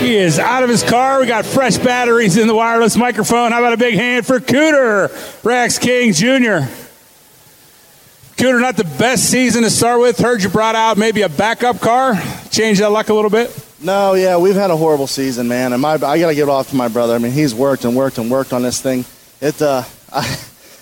[0.00, 1.20] He is out of his car.
[1.20, 3.52] We got fresh batteries in the wireless microphone.
[3.52, 6.66] How about a big hand for Cooter, Rex King Jr.
[8.42, 10.18] Not the best season to start with.
[10.18, 12.20] Heard you brought out maybe a backup car.
[12.50, 13.56] Change that luck a little bit.
[13.80, 15.72] No, yeah, we've had a horrible season, man.
[15.72, 17.14] And my, I got to give it off to my brother.
[17.14, 19.04] I mean, he's worked and worked and worked on this thing.
[19.40, 20.22] It, uh, I,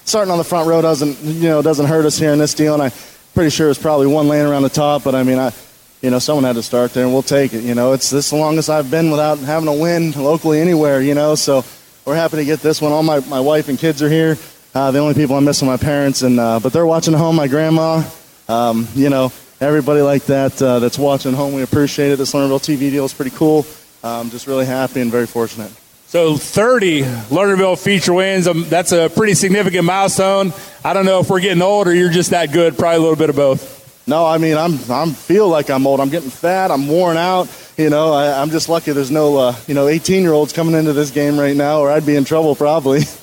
[0.07, 2.73] starting on the front row doesn't, you know, doesn't hurt us here in this deal.
[2.73, 2.93] And I'm
[3.35, 5.05] pretty sure it's probably one lane around the top.
[5.05, 5.53] But I mean, I,
[6.01, 7.63] you know, someone had to start there, and we'll take it.
[7.63, 11.03] You know, it's this the longest I've been without having a win locally anywhere.
[11.03, 11.63] You know, so
[12.07, 12.91] we're happy to get this one.
[12.93, 14.39] All my, my wife and kids are here.
[14.75, 17.37] Uh, the only people I'm missing are my parents, and uh, but they're watching home.
[17.37, 18.05] My grandma,
[18.49, 21.55] um, you know, everybody like that uh, that's watching home.
[21.55, 22.17] We appreciate it.
[22.17, 23.67] This Lernerville TV deal is pretty cool.
[24.03, 25.73] I'm just really happy and very fortunate.
[26.07, 28.49] So 30 Lernerville feature wins.
[28.49, 30.53] Um, that's a pretty significant milestone.
[30.85, 32.77] I don't know if we're getting old or you're just that good.
[32.77, 34.07] Probably a little bit of both.
[34.09, 36.01] No, I mean I'm I'm feel like I'm old.
[36.01, 36.73] I'm getting fat.
[36.73, 37.49] I'm worn out.
[37.77, 40.75] You know, I, am just lucky there's no uh, you know 18 year olds coming
[40.75, 43.03] into this game right now, or I'd be in trouble probably.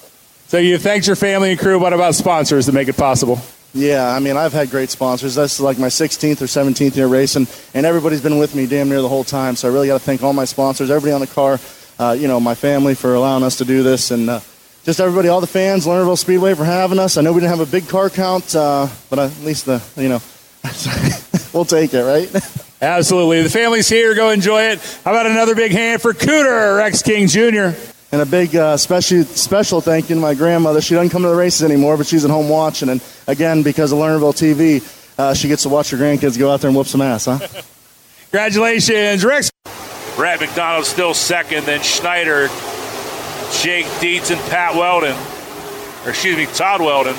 [0.47, 1.77] So you thanked your family and crew.
[1.77, 3.39] What about sponsors that make it possible?
[3.73, 5.35] Yeah, I mean I've had great sponsors.
[5.35, 9.01] That's like my 16th or 17th year racing, and everybody's been with me damn near
[9.01, 9.55] the whole time.
[9.55, 11.59] So I really got to thank all my sponsors, everybody on the car
[11.99, 14.39] uh, you know, my family for allowing us to do this, and uh,
[14.83, 17.17] just everybody, all the fans, Lernerville Speedway for having us.
[17.17, 20.09] I know we didn't have a big car count, uh, but at least the, you
[20.09, 20.21] know,
[21.53, 22.29] we'll take it, right?
[22.81, 23.41] Absolutely.
[23.41, 24.13] The family's here.
[24.13, 25.01] Go enjoy it.
[25.03, 27.71] How about another big hand for Cooter, Rex King Jr.?
[28.11, 30.79] And a big uh, special special thank you to my grandmother.
[30.79, 32.87] She doesn't come to the races anymore, but she's at home watching.
[32.87, 34.81] And again, because of Lernerville TV,
[35.19, 37.39] uh, she gets to watch her grandkids go out there and whoop some ass, huh?
[38.31, 39.51] Congratulations, Rex.
[40.15, 42.47] Brad McDonald still second, then Schneider,
[43.61, 45.15] Jake Dietz, and Pat Weldon.
[46.05, 47.15] Or excuse me, Todd Weldon.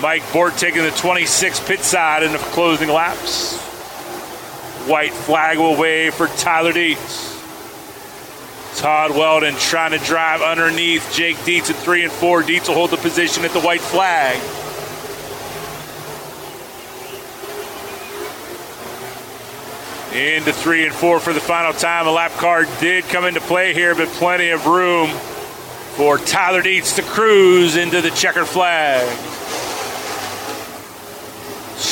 [0.00, 3.58] Mike Bort taking the 26 pit side in the closing laps.
[4.88, 7.31] White flag will wave for Tyler Dietz.
[8.76, 12.42] Todd Weldon trying to drive underneath Jake Dietz at three and four.
[12.42, 14.40] Dietz will hold the position at the white flag.
[20.14, 22.06] into three and four for the final time.
[22.06, 25.08] A lap car did come into play here, but plenty of room
[25.96, 29.06] for Tyler Dietz to cruise into the checkered flag.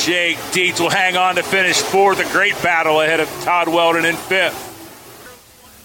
[0.05, 2.19] Jake Dietz will hang on to finish fourth.
[2.19, 4.70] A great battle ahead of Todd Weldon in fifth.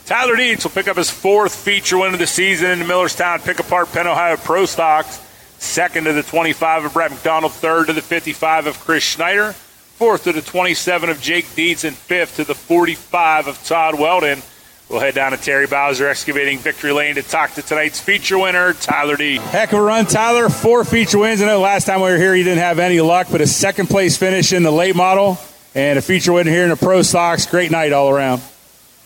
[0.07, 3.45] Tyler Dietz will pick up his fourth feature win of the season in the Millerstown
[3.45, 5.21] Pick Apart Penn Ohio Pro Stocks.
[5.59, 9.55] Second to the 25 of Brett McDonald, third to the 55 of Chris Schneider
[9.97, 14.43] fourth to the 27 of Jake Dietz, and fifth to the 45 of Todd Weldon.
[14.91, 18.75] We'll head down to Terry Bowser Excavating Victory Lane to talk to tonight's feature winner,
[18.75, 19.39] Tyler D.
[19.39, 20.51] Heck of a run, Tyler.
[20.51, 21.41] Four feature wins.
[21.41, 23.89] I know last time we were here, you didn't have any luck, but a second
[23.89, 25.39] place finish in the late model
[25.75, 27.47] and a feature win here in the Pro Stocks.
[27.47, 28.43] Great night all around.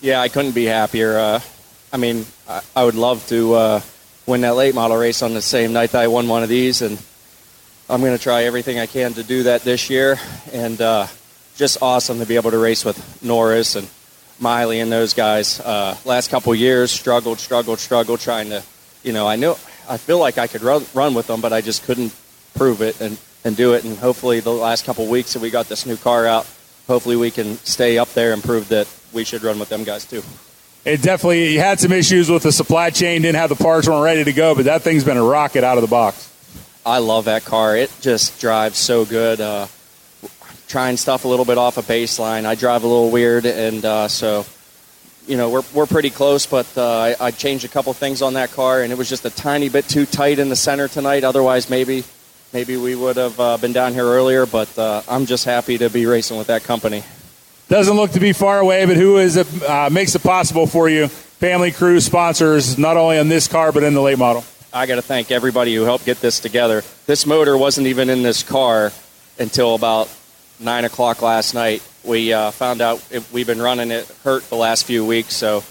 [0.02, 1.18] Yeah, I couldn't be happier.
[1.18, 1.40] Uh,
[1.92, 3.80] I mean, I, I, would love to uh,
[4.24, 6.80] win that late model race on the same night that I won one of these,
[6.80, 6.98] and
[7.86, 10.18] I'm going to try everything I can to do that this year,
[10.54, 11.06] and uh,
[11.54, 13.90] just awesome to be able to race with Norris and
[14.38, 15.60] Miley and those guys.
[15.60, 18.62] Uh, last couple years, struggled, struggled, struggled, trying to,
[19.02, 19.50] you know, I knew
[19.86, 22.16] I feel like I could run, run with them, but I just couldn't
[22.54, 23.84] prove it and, and do it.
[23.84, 26.48] And hopefully, the last couple weeks that we got this new car out,
[26.86, 30.04] hopefully we can stay up there and prove that we should run with them guys
[30.04, 30.22] too.
[30.84, 34.02] It definitely you had some issues with the supply chain, didn't have the parts, weren't
[34.02, 36.28] ready to go, but that thing's been a rocket out of the box.
[36.86, 37.76] I love that car.
[37.76, 39.40] It just drives so good.
[39.40, 39.66] Uh,
[40.68, 42.46] trying stuff a little bit off a baseline.
[42.46, 44.46] I drive a little weird, and uh, so
[45.26, 46.46] you know we're we're pretty close.
[46.46, 49.26] But uh, I, I, changed a couple things on that car, and it was just
[49.26, 51.24] a tiny bit too tight in the center tonight.
[51.24, 52.04] Otherwise, maybe
[52.54, 54.46] maybe we would have uh, been down here earlier.
[54.46, 57.04] But uh, I'm just happy to be racing with that company.
[57.70, 60.88] Doesn't look to be far away, but who is it, uh, makes it possible for
[60.88, 61.06] you?
[61.06, 64.42] Family, crew, sponsors, not only on this car but in the late model.
[64.72, 66.82] I got to thank everybody who helped get this together.
[67.06, 68.90] This motor wasn't even in this car
[69.38, 70.12] until about
[70.58, 71.80] nine o'clock last night.
[72.02, 75.62] We uh, found out it, we've been running it hurt the last few weeks, so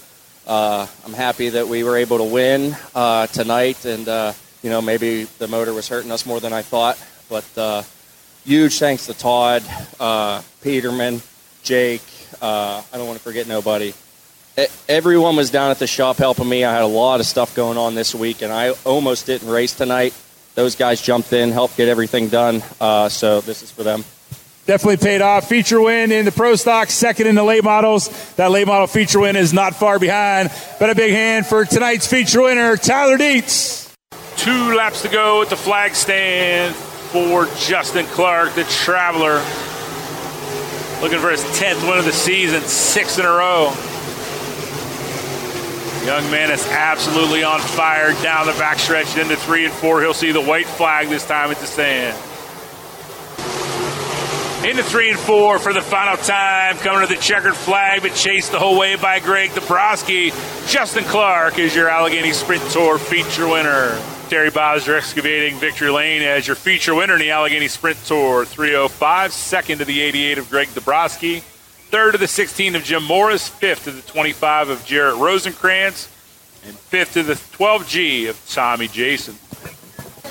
[0.46, 3.84] uh, I'm happy that we were able to win uh, tonight.
[3.84, 6.98] And uh, you know, maybe the motor was hurting us more than I thought.
[7.28, 7.82] But uh,
[8.46, 9.62] huge thanks to Todd,
[10.00, 11.20] uh, Peterman,
[11.62, 12.02] Jake.
[12.42, 13.92] I don't want to forget nobody
[14.88, 16.64] everyone was down at the shop helping me.
[16.64, 19.74] I had a lot of stuff going on this week, and I almost didn't race
[19.74, 20.14] tonight.
[20.54, 22.62] Those guys jumped in, helped get everything done.
[22.80, 24.04] Uh, so this is for them.
[24.66, 25.48] Definitely paid off.
[25.48, 28.08] Feature win in the Pro Stock, second in the late models.
[28.34, 30.50] That late model feature win is not far behind.
[30.78, 33.94] But a big hand for tonight's feature winner, Tyler Dietz.
[34.36, 39.42] Two laps to go at the flag stand for Justin Clark, the traveler.
[41.00, 43.72] Looking for his 10th win of the season, six in a row.
[46.04, 50.02] Young man is absolutely on fire down the backstretch into three and four.
[50.02, 52.16] He'll see the white flag this time at the stand.
[54.66, 56.76] Into three and four for the final time.
[56.76, 60.32] Coming to the checkered flag, but chased the whole way by Greg Dabrowski.
[60.70, 63.98] Justin Clark is your Allegheny Sprint Tour feature winner.
[64.30, 69.32] Terry Bowser excavating Victory Lane as your feature winner in the Allegheny Sprint Tour 305.
[69.32, 71.42] Second to the 88 of Greg Dabrowski
[71.90, 76.08] third to the 16 of Jim Morris, fifth to the 25 of Jarrett Rosenkrantz,
[76.64, 79.34] and fifth to the 12G of Tommy Jason.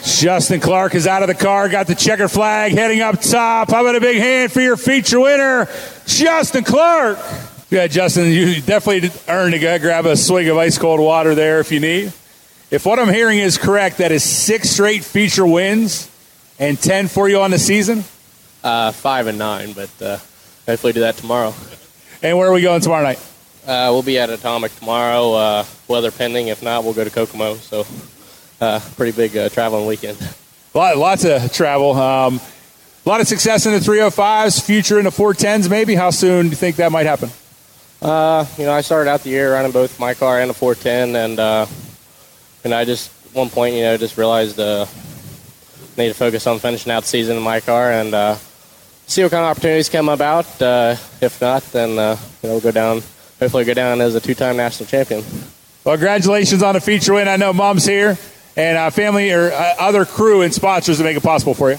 [0.02, 3.70] Justin Clark is out of the car, got the checker flag heading up top.
[3.72, 5.68] How about a big hand for your feature winner,
[6.06, 7.20] Justin Clark?
[7.70, 11.74] Yeah, Justin, you definitely earned to grab a swig of ice cold water there if
[11.74, 12.14] you need.
[12.72, 16.08] If what I'm hearing is correct, that is six straight feature wins
[16.60, 18.04] and 10 for you on the season?
[18.64, 20.18] Uh, five and nine, but uh,
[20.68, 21.54] hopefully do that tomorrow.
[22.22, 23.18] And where are we going tomorrow night?
[23.66, 26.50] Uh, we'll be at Atomic tomorrow, uh, weather pending.
[26.50, 27.56] If not, we'll go to Kokomo.
[27.56, 27.88] So,
[28.62, 30.18] uh, pretty big uh, traveling weekend.
[30.76, 31.94] Lot, lots of travel.
[31.94, 32.40] Um,
[33.06, 35.96] a lot of success in the 305s, future in the 410s, maybe.
[35.96, 37.32] How soon do you think that might happen?
[38.00, 41.16] Uh, you know, I started out the year running both my car and the 410,
[41.16, 41.66] and uh,
[42.64, 44.86] and I just one point, you know, just realized uh,
[45.98, 48.36] need to focus on finishing out the season in my car and uh,
[49.08, 50.62] see what kind of opportunities come about.
[50.62, 53.02] Uh, if not, then uh, you know, we'll go down.
[53.40, 55.24] Hopefully, go down as a two-time national champion.
[55.86, 57.28] Well, congratulations on the feature win.
[57.28, 58.18] I know Mom's here
[58.58, 61.78] and uh, family or uh, other crew and sponsors to make it possible for you.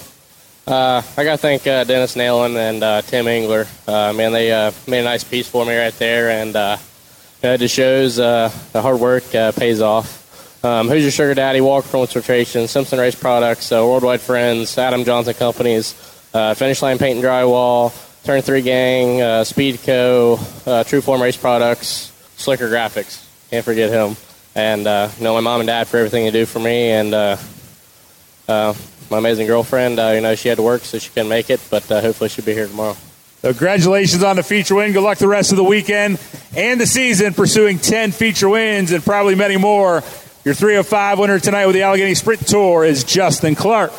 [0.66, 3.66] Uh, I got to thank uh, Dennis Nalen and uh, Tim Engler.
[3.86, 6.76] Uh, man, they uh, made a nice piece for me right there, and uh,
[7.42, 10.19] you know, it just shows uh, the hard work uh, pays off.
[10.62, 15.32] Um, Who's Your Sugar Daddy, Walker Performance Simpson Race Products, uh, Worldwide Friends, Adam Johnson
[15.32, 15.94] Companies,
[16.34, 19.42] uh, Finish Line Paint and Drywall, Turn 3 Gang, uh,
[20.66, 23.26] uh, True Form Race Products, Slicker Graphics.
[23.48, 24.16] Can't forget him.
[24.54, 27.14] And, uh, you know, my mom and dad for everything they do for me, and
[27.14, 27.36] uh,
[28.46, 28.74] uh,
[29.10, 29.96] my amazing girlfriend.
[29.96, 32.52] You know, she had to work, so she couldn't make it, but hopefully she'll be
[32.52, 32.98] here tomorrow.
[33.40, 34.92] Congratulations on the feature win.
[34.92, 36.20] Good luck the rest of the weekend
[36.54, 40.02] and the season pursuing 10 feature wins and probably many more.
[40.42, 43.92] Your 305 winner tonight with the Allegheny Sprint Tour is Justin Clark.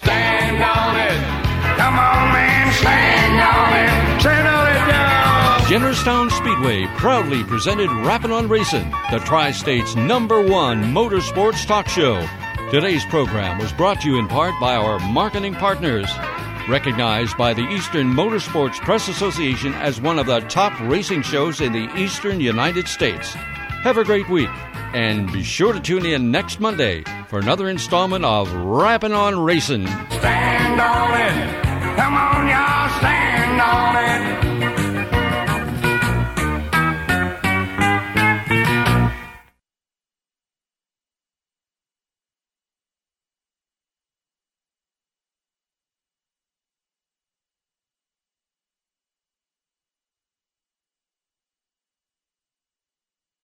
[0.00, 1.76] Stand on it.
[1.76, 2.72] Come on, man.
[2.72, 4.20] Stand on it.
[4.22, 5.58] Stand on it now.
[5.66, 12.26] Jennerstown Speedway proudly presented Rappin' on Racing, the Tri State's number one motorsports talk show.
[12.72, 16.10] Today's program was brought to you in part by our marketing partners,
[16.70, 21.72] recognized by the Eastern Motorsports Press Association as one of the top racing shows in
[21.72, 23.34] the eastern United States.
[23.82, 24.48] Have a great week,
[24.94, 29.86] and be sure to tune in next Monday for another installment of Rappin' on Racing.
[29.86, 31.64] Stand on it.
[31.96, 34.51] Come on, y'all, stand on it.